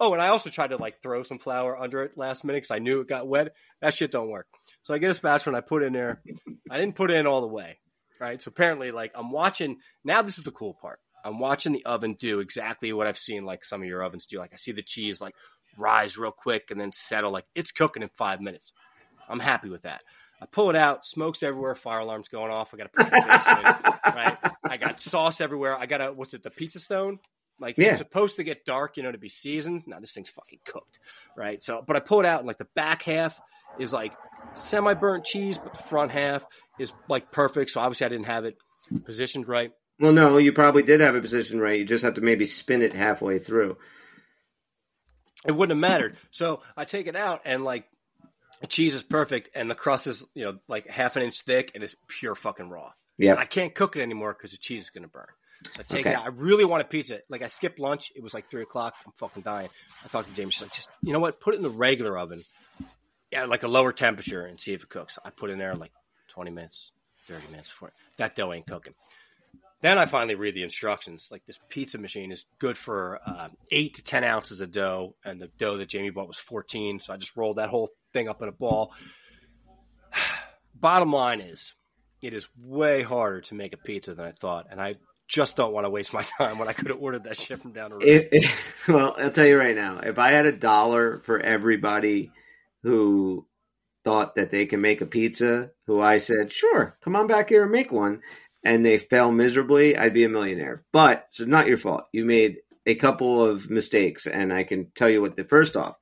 Oh, 0.01 0.13
and 0.13 0.23
I 0.23 0.29
also 0.29 0.51
tried 0.51 0.71
to 0.71 0.77
like 0.77 1.01
throw 1.03 1.23
some 1.23 1.39
flour 1.39 1.77
under 1.81 2.03
it 2.05 2.17
last 2.17 2.45
minute 2.45 2.59
because 2.63 2.71
I 2.71 2.79
knew 2.79 3.01
it 3.01 3.09
got 3.09 3.27
wet. 3.29 3.55
That 3.81 3.95
shit 3.95 4.13
don't 4.13 4.29
work. 4.31 4.47
So 4.83 4.95
I 4.95 4.99
get 4.99 5.11
a 5.11 5.15
spatula 5.15 5.57
and 5.57 5.65
I 5.65 5.67
put 5.67 5.83
it 5.83 5.87
in 5.87 5.93
there. 5.95 6.23
I 6.71 6.79
didn't 6.79 6.95
put 6.97 7.11
it 7.11 7.17
in 7.17 7.27
all 7.27 7.41
the 7.41 7.49
way, 7.49 7.79
right? 8.21 8.41
So 8.41 8.51
apparently, 8.51 8.91
like 8.93 9.13
I'm 9.17 9.31
watching. 9.33 9.79
Now 10.05 10.23
this 10.23 10.39
is 10.39 10.45
the 10.45 10.51
cool 10.53 10.75
part. 10.81 11.01
I'm 11.25 11.39
watching 11.41 11.73
the 11.73 11.85
oven 11.87 12.15
do 12.21 12.41
exactly 12.41 12.93
what 12.93 13.07
I've 13.07 13.19
seen 13.19 13.45
like 13.45 13.65
some 13.65 13.83
of 13.83 13.89
your 13.89 14.03
ovens 14.05 14.27
do. 14.27 14.39
Like 14.39 14.53
I 14.53 14.57
see 14.57 14.73
the 14.73 14.83
cheese 14.83 15.21
like 15.21 15.35
rise 15.79 16.17
real 16.17 16.33
quick 16.33 16.71
and 16.71 16.81
then 16.81 16.93
settle. 16.93 17.33
Like 17.33 17.47
it's 17.55 17.73
cooking 17.73 18.03
in 18.03 18.11
five 18.11 18.41
minutes. 18.41 18.73
I'm 19.29 19.41
happy 19.41 19.69
with 19.69 19.83
that. 19.83 20.03
I 20.41 20.47
pull 20.47 20.69
it 20.71 20.77
out, 20.77 21.05
smokes 21.05 21.43
everywhere, 21.43 21.75
fire 21.75 22.01
alarm's 22.01 22.29
going 22.29 22.51
off. 22.51 22.75
I 22.75 22.77
got 22.77 22.93
to 22.93 23.03
put 23.05 23.11
the 23.11 23.17
in, 23.17 24.15
right? 24.15 24.37
I 24.69 24.77
got 24.77 25.01
sauce 25.01 25.41
everywhere. 25.41 25.77
I 25.77 25.87
got 25.87 26.01
a 26.01 26.13
what's 26.13 26.35
it, 26.35 26.43
the 26.43 26.51
pizza 26.51 26.79
stone? 26.81 27.19
Like 27.61 27.79
Yeah. 27.79 27.91
it's 27.91 27.99
supposed 27.99 28.37
to 28.37 28.43
get 28.45 28.65
dark, 28.65 28.97
you 28.97 29.03
know, 29.05 29.13
to 29.13 29.19
be 29.19 29.29
seasoned. 29.29 29.85
Now 29.87 30.01
this 30.01 30.13
thing's 30.13 30.29
fucking 30.31 30.59
cooked, 30.67 30.99
right? 31.37 31.63
So, 31.63 31.83
but 31.87 31.97
I 31.97 32.01
pull 32.01 32.21
it 32.21 32.27
out, 32.27 32.41
and 32.41 32.47
like 32.49 32.59
the 32.59 32.67
back 32.75 33.03
half 33.05 33.41
is 33.79 33.93
like 33.93 34.13
semi 34.55 34.95
burnt 34.95 35.25
cheese, 35.25 35.57
but 35.57 35.73
the 35.73 35.83
front 35.85 36.11
half 36.11 36.45
is 36.81 36.93
like 37.09 37.31
perfect. 37.31 37.71
So 37.71 37.81
obviously 37.81 38.07
I 38.07 38.09
didn't 38.11 38.27
have 38.27 38.45
it 38.45 38.57
positioned 39.05 39.47
right. 39.49 39.71
Well, 40.01 40.13
no, 40.13 40.37
you 40.39 40.53
probably 40.53 40.83
did 40.83 41.01
have 41.01 41.15
it 41.15 41.23
positioned 41.23 41.61
right. 41.63 41.79
You 41.79 41.85
just 41.85 42.03
have 42.05 42.15
to 42.15 42.21
maybe 42.21 42.45
spin 42.45 42.83
it 42.83 42.93
halfway 42.93 43.39
through. 43.39 43.77
it 45.47 45.53
wouldn't 45.53 45.77
have 45.77 45.91
mattered. 45.91 46.17
So 46.33 46.61
I 46.77 46.85
take 46.85 47.07
it 47.07 47.17
out 47.17 47.43
and 47.45 47.65
like 47.65 47.85
cheese 48.67 48.95
is 48.95 49.03
perfect 49.03 49.51
and 49.55 49.71
the 49.71 49.75
crust 49.75 50.07
is, 50.07 50.25
you 50.35 50.45
know, 50.45 50.59
like 50.69 50.89
half 50.89 51.17
an 51.17 51.23
inch 51.23 51.43
thick 51.43 51.73
and 51.75 51.85
it's 51.85 51.95
pure 52.09 52.35
fucking 52.35 52.69
raw. 52.69 52.93
Yeah, 53.17 53.37
I 53.37 53.45
can't 53.45 53.75
cook 53.75 53.97
it 53.97 54.03
anymore 54.03 54.33
because 54.33 54.51
the 54.51 54.57
cheese 54.59 54.83
is 54.83 54.91
going 54.91 55.05
to 55.05 55.09
burn. 55.09 55.27
So 55.73 55.81
I 55.81 55.83
take 55.85 56.07
it 56.07 56.15
out. 56.15 56.25
I 56.25 56.29
really 56.29 56.65
want 56.65 56.83
a 56.83 56.85
pizza. 56.85 57.21
Like 57.29 57.43
I 57.43 57.47
skipped 57.47 57.79
lunch. 57.79 58.13
It 58.15 58.23
was 58.23 58.35
like 58.35 58.51
three 58.51 58.63
o'clock. 58.63 58.95
I'm 59.07 59.13
fucking 59.13 59.43
dying. 59.43 59.69
I 60.05 60.09
talked 60.09 60.29
to 60.29 60.35
Jamie. 60.35 60.51
She's 60.51 60.63
like, 60.63 60.73
just, 60.73 60.89
you 61.03 61.13
know 61.13 61.21
what? 61.21 61.41
Put 61.41 61.55
it 61.55 61.59
in 61.59 61.63
the 61.63 61.71
regular 61.71 62.19
oven. 62.19 62.43
Yeah, 63.31 63.45
like 63.45 63.63
a 63.63 63.69
lower 63.69 63.93
temperature 63.93 64.45
and 64.45 64.61
see 64.61 64.73
if 64.73 64.83
it 64.83 64.89
cooks. 64.89 65.19
I 65.25 65.31
put 65.31 65.51
it 65.51 65.55
in 65.55 65.59
there 65.59 65.75
like 65.75 65.93
20 66.29 66.51
minutes, 66.51 66.93
30 67.29 67.47
minutes 67.51 67.71
before 67.71 67.93
that 68.19 68.35
dough 68.35 68.53
ain't 68.53 68.67
cooking. 68.67 68.95
Then 69.81 69.99
I 69.99 70.07
finally 70.07 70.35
read 70.35 70.55
the 70.55 70.63
instructions. 70.63 71.29
Like 71.31 71.45
this 71.47 71.59
pizza 71.69 71.99
machine 71.99 72.33
is 72.33 72.47
good 72.59 72.79
for 72.79 73.21
uh, 73.27 73.49
eight 73.71 73.95
to 73.95 74.03
ten 74.03 74.25
ounces 74.25 74.63
of 74.63 74.71
dough, 74.73 75.15
and 75.25 75.39
the 75.39 75.51
dough 75.59 75.77
that 75.77 75.91
Jamie 75.91 76.11
bought 76.11 76.27
was 76.27 76.39
fourteen. 76.39 77.01
So 77.01 77.13
I 77.13 77.19
just 77.19 77.37
rolled 77.37 77.57
that 77.57 77.69
whole 77.69 77.91
thing 78.15 78.29
up 78.29 78.41
in 78.41 78.49
a 78.49 78.53
ball. 78.53 78.95
Bottom 80.75 81.13
line 81.13 81.41
is, 81.41 81.75
it 82.23 82.33
is 82.33 82.49
way 82.59 83.03
harder 83.03 83.43
to 83.43 83.55
make 83.55 83.75
a 83.75 83.77
pizza 83.77 84.15
than 84.15 84.25
I 84.25 84.31
thought, 84.31 84.69
and 84.71 84.81
I 84.81 84.95
just 85.29 85.57
don't 85.57 85.73
want 85.73 85.85
to 85.85 85.91
waste 85.91 86.15
my 86.15 86.23
time 86.39 86.59
when 86.59 86.69
I 86.69 86.73
could 86.73 86.89
have 86.89 87.01
ordered 87.01 87.25
that 87.25 87.39
shit 87.39 87.61
from 87.61 87.73
down 87.73 87.91
the 87.91 87.97
road. 87.97 88.45
Well, 88.95 89.15
I'll 89.19 89.31
tell 89.31 89.47
you 89.47 89.59
right 89.59 89.75
now, 89.75 90.01
if 90.01 90.19
I 90.19 90.33
had 90.33 90.45
a 90.45 90.53
dollar 90.53 91.17
for 91.17 91.41
everybody 91.41 92.31
who 92.83 93.47
thought 94.05 94.35
that 94.35 94.51
they 94.51 94.67
can 94.67 94.83
make 94.83 95.01
a 95.01 95.07
pizza, 95.07 95.71
who 95.87 96.03
I 96.03 96.19
said, 96.19 96.53
sure, 96.53 96.99
come 97.01 97.17
on 97.17 97.27
back 97.27 97.49
here 97.49 97.63
and 97.63 97.73
make 97.73 97.91
one, 97.91 98.21
and 98.63 98.85
they 98.85 98.99
fell 98.99 99.33
miserably, 99.33 99.97
I'd 99.97 100.13
be 100.13 100.25
a 100.25 100.29
millionaire. 100.29 100.85
But 100.93 101.27
it's 101.29 101.41
not 101.41 101.67
your 101.67 101.79
fault. 101.79 102.05
You 102.13 102.27
made 102.27 102.57
a 102.85 102.95
couple 102.95 103.43
of 103.43 103.71
mistakes, 103.71 104.27
and 104.27 104.53
I 104.53 104.65
can 104.65 104.91
tell 104.95 105.09
you 105.09 105.23
what 105.23 105.37
the 105.37 105.45
first 105.45 105.79
off, 105.79 105.97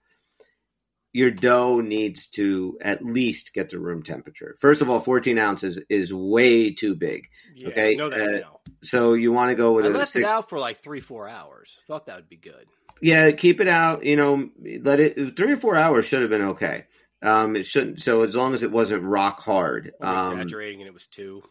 your 1.13 1.31
dough 1.31 1.81
needs 1.81 2.27
to 2.27 2.79
at 2.81 3.05
least 3.05 3.53
get 3.53 3.71
to 3.71 3.79
room 3.79 4.03
temperature. 4.03 4.57
First 4.59 4.81
of 4.81 4.89
all, 4.89 5.01
14 5.01 5.39
ounces 5.39 5.79
is 5.89 6.13
way 6.13 6.73
too 6.73 6.95
big. 6.95 7.29
yeah, 7.55 7.69
okay, 7.69 7.97
that 7.97 8.13
uh, 8.13 8.41
now. 8.41 8.61
So 8.83 9.13
you 9.15 9.33
want 9.33 9.51
to 9.51 9.55
go 9.55 9.73
with 9.73 9.85
I 9.85 9.89
a 9.89 9.93
left 9.93 10.13
six, 10.13 10.27
it 10.27 10.31
out 10.31 10.49
for 10.49 10.59
like 10.59 10.83
three, 10.83 11.01
four 11.01 11.29
hours. 11.29 11.79
Thought 11.87 12.07
that 12.07 12.17
would 12.17 12.29
be 12.29 12.37
good. 12.37 12.67
yeah, 13.01 13.31
keep 13.33 13.61
it 13.61 13.69
out. 13.69 14.05
You 14.05 14.17
know, 14.17 14.51
let 14.81 15.01
it 15.01 15.37
three 15.37 15.53
or 15.53 15.57
four 15.57 15.77
hours 15.77 16.07
should 16.07 16.23
have 16.23 16.31
been 16.31 16.43
okay. 16.43 16.87
Um, 17.23 17.55
it 17.57 17.67
shouldn't. 17.67 18.01
So 18.01 18.23
as 18.23 18.35
long 18.35 18.55
as 18.55 18.63
it 18.63 18.73
wasn't 18.73 19.03
rock 19.03 19.41
hard, 19.41 19.93
um, 20.01 20.33
exaggerating, 20.33 20.81
and 20.81 20.89
it 20.89 20.95
was 20.95 21.07
two. 21.07 21.43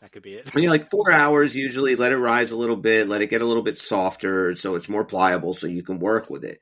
That 0.00 0.12
could 0.12 0.22
be 0.22 0.34
it. 0.34 0.50
I 0.52 0.58
mean, 0.58 0.68
like 0.68 0.90
four 0.90 1.10
hours 1.10 1.56
usually. 1.56 1.96
Let 1.96 2.12
it 2.12 2.18
rise 2.18 2.50
a 2.50 2.56
little 2.58 2.76
bit. 2.76 3.08
Let 3.08 3.22
it 3.22 3.30
get 3.30 3.40
a 3.40 3.46
little 3.46 3.62
bit 3.62 3.78
softer, 3.78 4.54
so 4.54 4.74
it's 4.74 4.88
more 4.88 5.04
pliable, 5.04 5.54
so 5.54 5.66
you 5.66 5.82
can 5.82 5.98
work 5.98 6.28
with 6.28 6.44
it. 6.44 6.58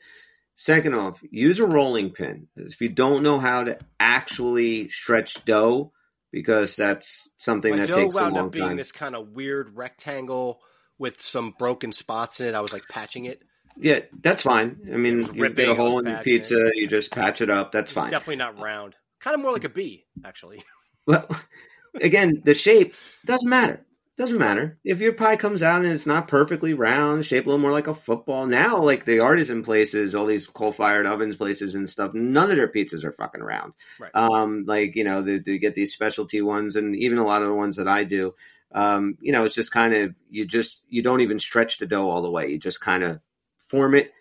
Second 0.55 0.94
off, 0.94 1.20
use 1.30 1.59
a 1.59 1.66
rolling 1.66 2.11
pin. 2.11 2.46
If 2.57 2.80
you 2.80 2.88
don't 2.90 3.22
know 3.22 3.38
how 3.38 3.64
to 3.64 3.78
actually 3.98 4.88
stretch 4.88 5.44
dough, 5.44 5.92
because 6.30 6.76
that's 6.76 7.30
something 7.36 7.72
My 7.72 7.86
that 7.86 7.92
takes 7.94 8.14
a 8.14 8.22
wound 8.22 8.34
long 8.34 8.46
up 8.46 8.53
being 8.53 8.68
time. 8.68 8.76
this 8.76 8.92
kind 8.92 9.14
of 9.16 9.28
weird 9.30 9.76
rectangle 9.76 10.61
with 10.98 11.20
some 11.20 11.55
broken 11.59 11.92
spots 11.92 12.40
in 12.40 12.46
it. 12.48 12.55
I 12.55 12.61
was 12.61 12.72
like 12.72 12.86
patching 12.88 13.24
it. 13.24 13.42
Yeah, 13.78 14.00
that's 14.20 14.42
fine. 14.42 14.78
I 14.92 14.96
mean, 14.98 15.20
It 15.22 15.34
you 15.34 15.48
get 15.48 15.68
a 15.70 15.74
hole 15.74 15.98
in 15.98 16.07
your 16.07 16.18
pizza, 16.18 16.70
you 16.74 16.86
just 16.86 17.11
patch 17.11 17.40
it 17.40 17.48
up. 17.50 17.72
That's 17.72 17.90
It's 17.90 17.98
fine. 17.98 18.11
definitely 18.11 18.36
not 18.36 18.59
round. 18.59 18.94
Kind 19.20 19.34
of 19.34 19.40
more 19.40 19.53
like 19.53 19.64
a 19.64 19.68
bee, 19.70 20.05
actually. 20.24 20.62
Well, 21.07 21.26
again, 22.00 22.42
the 22.44 22.55
shape 22.55 22.94
doesn't 23.24 23.48
matter. 23.48 23.84
Doesn't 24.22 24.38
matter 24.38 24.78
if 24.84 25.00
your 25.00 25.14
pie 25.14 25.34
comes 25.34 25.64
out 25.64 25.82
and 25.82 25.92
it's 25.92 26.06
not 26.06 26.28
perfectly 26.28 26.74
round, 26.74 27.24
shaped 27.24 27.44
a 27.44 27.48
little 27.48 27.60
more 27.60 27.72
like 27.72 27.88
a 27.88 27.94
football. 27.94 28.46
Now, 28.46 28.80
like 28.80 29.04
the 29.04 29.18
artisan 29.18 29.64
places, 29.64 30.14
all 30.14 30.26
these 30.26 30.46
coal-fired 30.46 31.06
ovens 31.06 31.34
places 31.34 31.74
and 31.74 31.90
stuff, 31.90 32.14
none 32.14 32.48
of 32.48 32.56
their 32.56 32.68
pizzas 32.68 33.02
are 33.02 33.10
fucking 33.10 33.42
round. 33.42 33.72
Right. 33.98 34.14
Um, 34.14 34.62
like 34.64 34.94
you 34.94 35.02
know, 35.02 35.22
they, 35.22 35.38
they 35.38 35.58
get 35.58 35.74
these 35.74 35.92
specialty 35.92 36.40
ones, 36.40 36.76
and 36.76 36.94
even 36.94 37.18
a 37.18 37.24
lot 37.24 37.42
of 37.42 37.48
the 37.48 37.54
ones 37.54 37.74
that 37.78 37.88
I 37.88 38.04
do, 38.04 38.36
um, 38.70 39.18
you 39.20 39.32
know, 39.32 39.44
it's 39.44 39.56
just 39.56 39.72
kind 39.72 39.92
of 39.92 40.14
you 40.30 40.46
just 40.46 40.82
you 40.88 41.02
don't 41.02 41.22
even 41.22 41.40
stretch 41.40 41.78
the 41.78 41.86
dough 41.86 42.08
all 42.08 42.22
the 42.22 42.30
way. 42.30 42.48
You 42.48 42.60
just 42.60 42.80
kind 42.80 43.02
of 43.02 43.18
form 43.58 43.96
it 43.96 44.12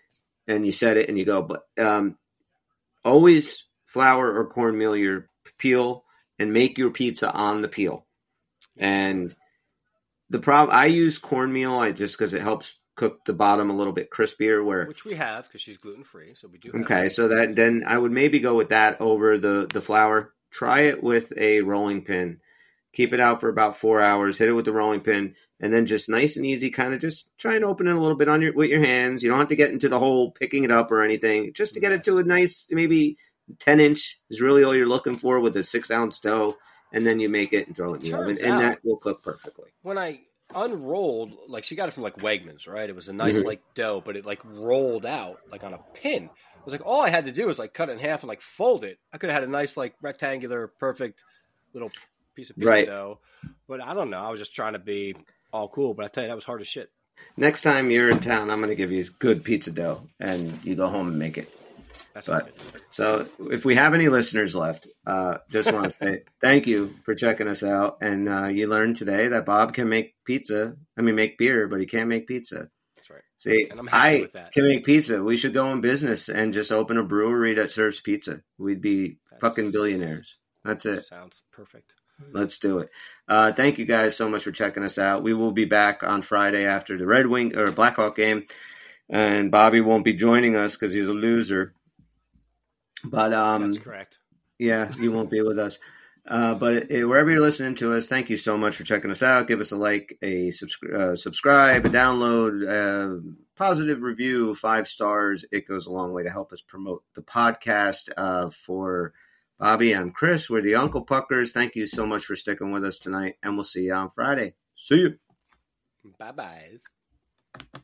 and 0.48 0.66
you 0.66 0.72
set 0.72 0.96
it 0.96 1.10
and 1.10 1.16
you 1.16 1.24
go. 1.24 1.42
But 1.42 1.62
um, 1.78 2.18
always 3.04 3.66
flour 3.86 4.34
or 4.34 4.48
cornmeal 4.48 4.96
your 4.96 5.28
peel 5.58 6.02
and 6.40 6.52
make 6.52 6.76
your 6.76 6.90
pizza 6.90 7.30
on 7.32 7.62
the 7.62 7.68
peel. 7.68 8.04
And 8.76 9.32
the 10.32 10.40
problem 10.40 10.76
I 10.76 10.86
use 10.86 11.18
cornmeal 11.18 11.74
I 11.74 11.92
just 11.92 12.16
because 12.16 12.32
it 12.34 12.40
helps 12.40 12.74
cook 12.96 13.24
the 13.24 13.32
bottom 13.34 13.70
a 13.70 13.76
little 13.76 13.92
bit 13.92 14.10
crispier. 14.10 14.64
Where 14.64 14.86
Which 14.86 15.04
we 15.04 15.14
have 15.14 15.44
because 15.44 15.60
she's 15.60 15.76
gluten 15.76 16.04
free, 16.04 16.34
so 16.34 16.48
we 16.48 16.58
do. 16.58 16.72
Have 16.72 16.82
okay, 16.82 17.08
so 17.08 17.28
that 17.28 17.54
then 17.54 17.84
I 17.86 17.98
would 17.98 18.12
maybe 18.12 18.40
go 18.40 18.54
with 18.54 18.70
that 18.70 19.00
over 19.00 19.38
the 19.38 19.68
the 19.72 19.82
flour. 19.82 20.32
Try 20.50 20.80
it 20.82 21.02
with 21.02 21.32
a 21.36 21.60
rolling 21.60 22.02
pin. 22.02 22.40
Keep 22.94 23.14
it 23.14 23.20
out 23.20 23.40
for 23.40 23.48
about 23.48 23.76
four 23.76 24.02
hours. 24.02 24.36
Hit 24.36 24.48
it 24.48 24.52
with 24.52 24.64
the 24.64 24.72
rolling 24.72 25.00
pin, 25.00 25.34
and 25.60 25.72
then 25.72 25.86
just 25.86 26.08
nice 26.08 26.36
and 26.36 26.46
easy, 26.46 26.70
kind 26.70 26.94
of 26.94 27.00
just 27.00 27.28
try 27.38 27.54
and 27.54 27.64
open 27.64 27.86
it 27.86 27.96
a 27.96 28.00
little 28.00 28.16
bit 28.16 28.28
on 28.28 28.40
your 28.40 28.54
with 28.54 28.70
your 28.70 28.84
hands. 28.84 29.22
You 29.22 29.28
don't 29.28 29.38
have 29.38 29.48
to 29.48 29.56
get 29.56 29.70
into 29.70 29.88
the 29.88 29.98
whole 29.98 30.30
picking 30.30 30.64
it 30.64 30.70
up 30.70 30.90
or 30.90 31.02
anything. 31.02 31.52
Just 31.54 31.74
to 31.74 31.80
get 31.80 31.92
it 31.92 32.04
to 32.04 32.18
a 32.18 32.24
nice, 32.24 32.66
maybe 32.70 33.18
ten 33.58 33.80
inch 33.80 34.18
is 34.30 34.40
really 34.40 34.64
all 34.64 34.74
you're 34.74 34.86
looking 34.86 35.16
for 35.16 35.40
with 35.40 35.56
a 35.56 35.64
six 35.64 35.90
ounce 35.90 36.20
dough, 36.20 36.56
and 36.92 37.06
then 37.06 37.20
you 37.20 37.28
make 37.28 37.52
it 37.52 37.66
and 37.66 37.74
throw 37.76 37.94
it 37.94 38.04
in 38.04 38.10
the 38.10 38.16
oven, 38.18 38.26
Turns 38.28 38.40
and 38.40 38.60
that 38.60 38.78
will 38.84 38.96
cook 38.96 39.22
perfectly. 39.22 39.70
when 39.82 39.98
I 39.98 40.20
unrolled, 40.54 41.32
like 41.48 41.64
she 41.64 41.74
got 41.74 41.88
it 41.88 41.92
from 41.92 42.02
like 42.02 42.16
Wegmans, 42.16 42.68
right? 42.68 42.88
It 42.88 42.94
was 42.94 43.08
a 43.08 43.12
nice 43.12 43.38
Mhm. 43.38 43.44
like 43.46 43.62
dough, 43.74 44.02
but 44.04 44.16
it 44.16 44.26
like 44.26 44.40
rolled 44.44 45.06
out 45.06 45.40
like 45.50 45.64
on 45.64 45.74
a 45.74 45.80
pin. 45.94 46.24
It 46.24 46.64
was 46.64 46.72
like 46.72 46.84
all 46.86 47.00
I 47.00 47.08
had 47.08 47.24
to 47.24 47.32
do 47.32 47.46
was 47.46 47.58
like 47.58 47.74
cut 47.74 47.88
it 47.88 47.92
in 47.92 47.98
half 47.98 48.22
and 48.22 48.28
like 48.28 48.40
fold 48.40 48.84
it. 48.84 48.98
I 49.12 49.18
could 49.18 49.30
have 49.30 49.40
had 49.40 49.48
a 49.48 49.50
nice 49.52 49.76
like 49.76 49.94
rectangular, 50.02 50.68
perfect 50.68 51.22
little 51.72 51.90
piece 52.34 52.50
of 52.50 52.56
pizza 52.56 52.68
Right. 52.70 52.86
dough. 52.86 53.20
But 53.68 53.82
I 53.82 53.94
don't 53.94 54.10
know. 54.10 54.18
I 54.18 54.30
was 54.30 54.38
just 54.40 54.54
trying 54.54 54.74
to 54.74 54.78
be 54.78 55.16
all 55.52 55.68
cool. 55.68 55.94
But 55.94 56.04
I 56.04 56.08
tell 56.08 56.24
you, 56.24 56.28
that 56.28 56.34
was 56.36 56.44
hard 56.44 56.60
as 56.60 56.68
shit. 56.68 56.90
Next 57.36 57.62
time 57.62 57.90
you're 57.90 58.10
in 58.10 58.20
town, 58.20 58.50
I'm 58.50 58.58
going 58.58 58.70
to 58.70 58.74
give 58.76 58.90
you 58.92 59.04
good 59.18 59.44
pizza 59.44 59.70
dough, 59.70 60.06
and 60.20 60.58
you 60.64 60.74
go 60.74 60.88
home 60.88 61.08
and 61.08 61.18
make 61.18 61.38
it. 61.38 61.48
That's 62.14 62.26
But- 62.26 62.44
good. 62.46 62.82
So, 62.90 63.26
if 63.50 63.64
we 63.64 63.74
have 63.76 63.94
any 63.94 64.08
listeners 64.08 64.54
left, 64.54 64.86
uh, 65.06 65.38
just 65.50 65.72
want 65.72 65.84
to 65.84 65.90
say 66.02 66.24
thank 66.40 66.66
you 66.66 66.94
for 67.04 67.14
checking 67.14 67.48
us 67.48 67.62
out. 67.62 67.98
And 68.02 68.28
uh, 68.28 68.48
you 68.48 68.66
learned 68.66 68.96
today 68.96 69.28
that 69.28 69.46
Bob 69.46 69.72
can 69.74 69.88
make 69.88 70.14
pizza. 70.24 70.74
I 70.96 71.00
mean, 71.02 71.14
make 71.14 71.38
beer, 71.38 71.68
but 71.68 71.80
he 71.80 71.86
can't 71.86 72.08
make 72.08 72.26
pizza. 72.26 72.68
That's 72.96 73.10
right. 73.10 73.22
See, 73.38 73.66
And 73.70 73.80
I'm 73.80 73.86
happy 73.86 74.26
I 74.34 74.48
can 74.52 74.64
make 74.64 74.84
pizza. 74.84 75.22
We 75.22 75.36
should 75.38 75.54
go 75.54 75.72
in 75.72 75.80
business 75.80 76.28
and 76.28 76.52
just 76.52 76.70
open 76.70 76.98
a 76.98 77.04
brewery 77.04 77.54
that 77.54 77.70
serves 77.70 78.00
pizza. 78.00 78.42
We'd 78.58 78.82
be 78.82 79.18
That's- 79.30 79.40
fucking 79.40 79.70
billionaires. 79.72 80.38
That's 80.64 80.84
it. 80.86 81.04
Sounds 81.04 81.42
perfect. 81.52 81.94
Let's 82.30 82.58
do 82.58 82.78
it. 82.80 82.90
Uh, 83.26 83.52
thank 83.52 83.78
you 83.78 83.84
guys 83.84 84.16
so 84.16 84.28
much 84.28 84.44
for 84.44 84.52
checking 84.52 84.84
us 84.84 84.96
out. 84.96 85.24
We 85.24 85.34
will 85.34 85.50
be 85.50 85.64
back 85.64 86.04
on 86.04 86.22
Friday 86.22 86.66
after 86.66 86.96
the 86.96 87.06
Red 87.06 87.26
Wing 87.26 87.56
or 87.58 87.72
Blackhawk 87.72 88.14
game, 88.14 88.46
and 89.08 89.50
Bobby 89.50 89.80
won't 89.80 90.04
be 90.04 90.14
joining 90.14 90.54
us 90.54 90.76
because 90.76 90.94
he's 90.94 91.08
a 91.08 91.12
loser. 91.14 91.74
But 93.04 93.32
um, 93.32 93.72
That's 93.72 93.82
correct. 93.84 94.18
yeah, 94.58 94.92
you 94.98 95.12
won't 95.12 95.30
be 95.30 95.42
with 95.42 95.58
us. 95.58 95.78
Uh, 96.26 96.54
but 96.54 96.84
uh, 96.84 97.08
wherever 97.08 97.30
you're 97.30 97.40
listening 97.40 97.74
to 97.74 97.94
us, 97.94 98.06
thank 98.06 98.30
you 98.30 98.36
so 98.36 98.56
much 98.56 98.76
for 98.76 98.84
checking 98.84 99.10
us 99.10 99.22
out. 99.24 99.48
Give 99.48 99.60
us 99.60 99.72
a 99.72 99.76
like, 99.76 100.16
a 100.22 100.48
subscri- 100.48 100.94
uh, 100.94 101.16
subscribe, 101.16 101.84
a 101.84 101.88
download, 101.88 102.62
uh, 102.68 103.20
positive 103.56 104.02
review, 104.02 104.54
five 104.54 104.86
stars. 104.86 105.44
It 105.50 105.66
goes 105.66 105.86
a 105.86 105.92
long 105.92 106.12
way 106.12 106.22
to 106.22 106.30
help 106.30 106.52
us 106.52 106.60
promote 106.60 107.02
the 107.14 107.22
podcast. 107.22 108.08
Uh, 108.16 108.50
for 108.50 109.14
Bobby, 109.58 109.96
I'm 109.96 110.12
Chris. 110.12 110.48
We're 110.48 110.62
the 110.62 110.76
Uncle 110.76 111.04
Puckers. 111.04 111.50
Thank 111.50 111.74
you 111.74 111.88
so 111.88 112.06
much 112.06 112.24
for 112.24 112.36
sticking 112.36 112.70
with 112.70 112.84
us 112.84 112.98
tonight, 112.98 113.34
and 113.42 113.54
we'll 113.54 113.64
see 113.64 113.86
you 113.86 113.94
on 113.94 114.10
Friday. 114.10 114.54
See 114.76 115.00
you. 115.00 115.18
Bye 116.18 116.32
bye. 116.32 117.82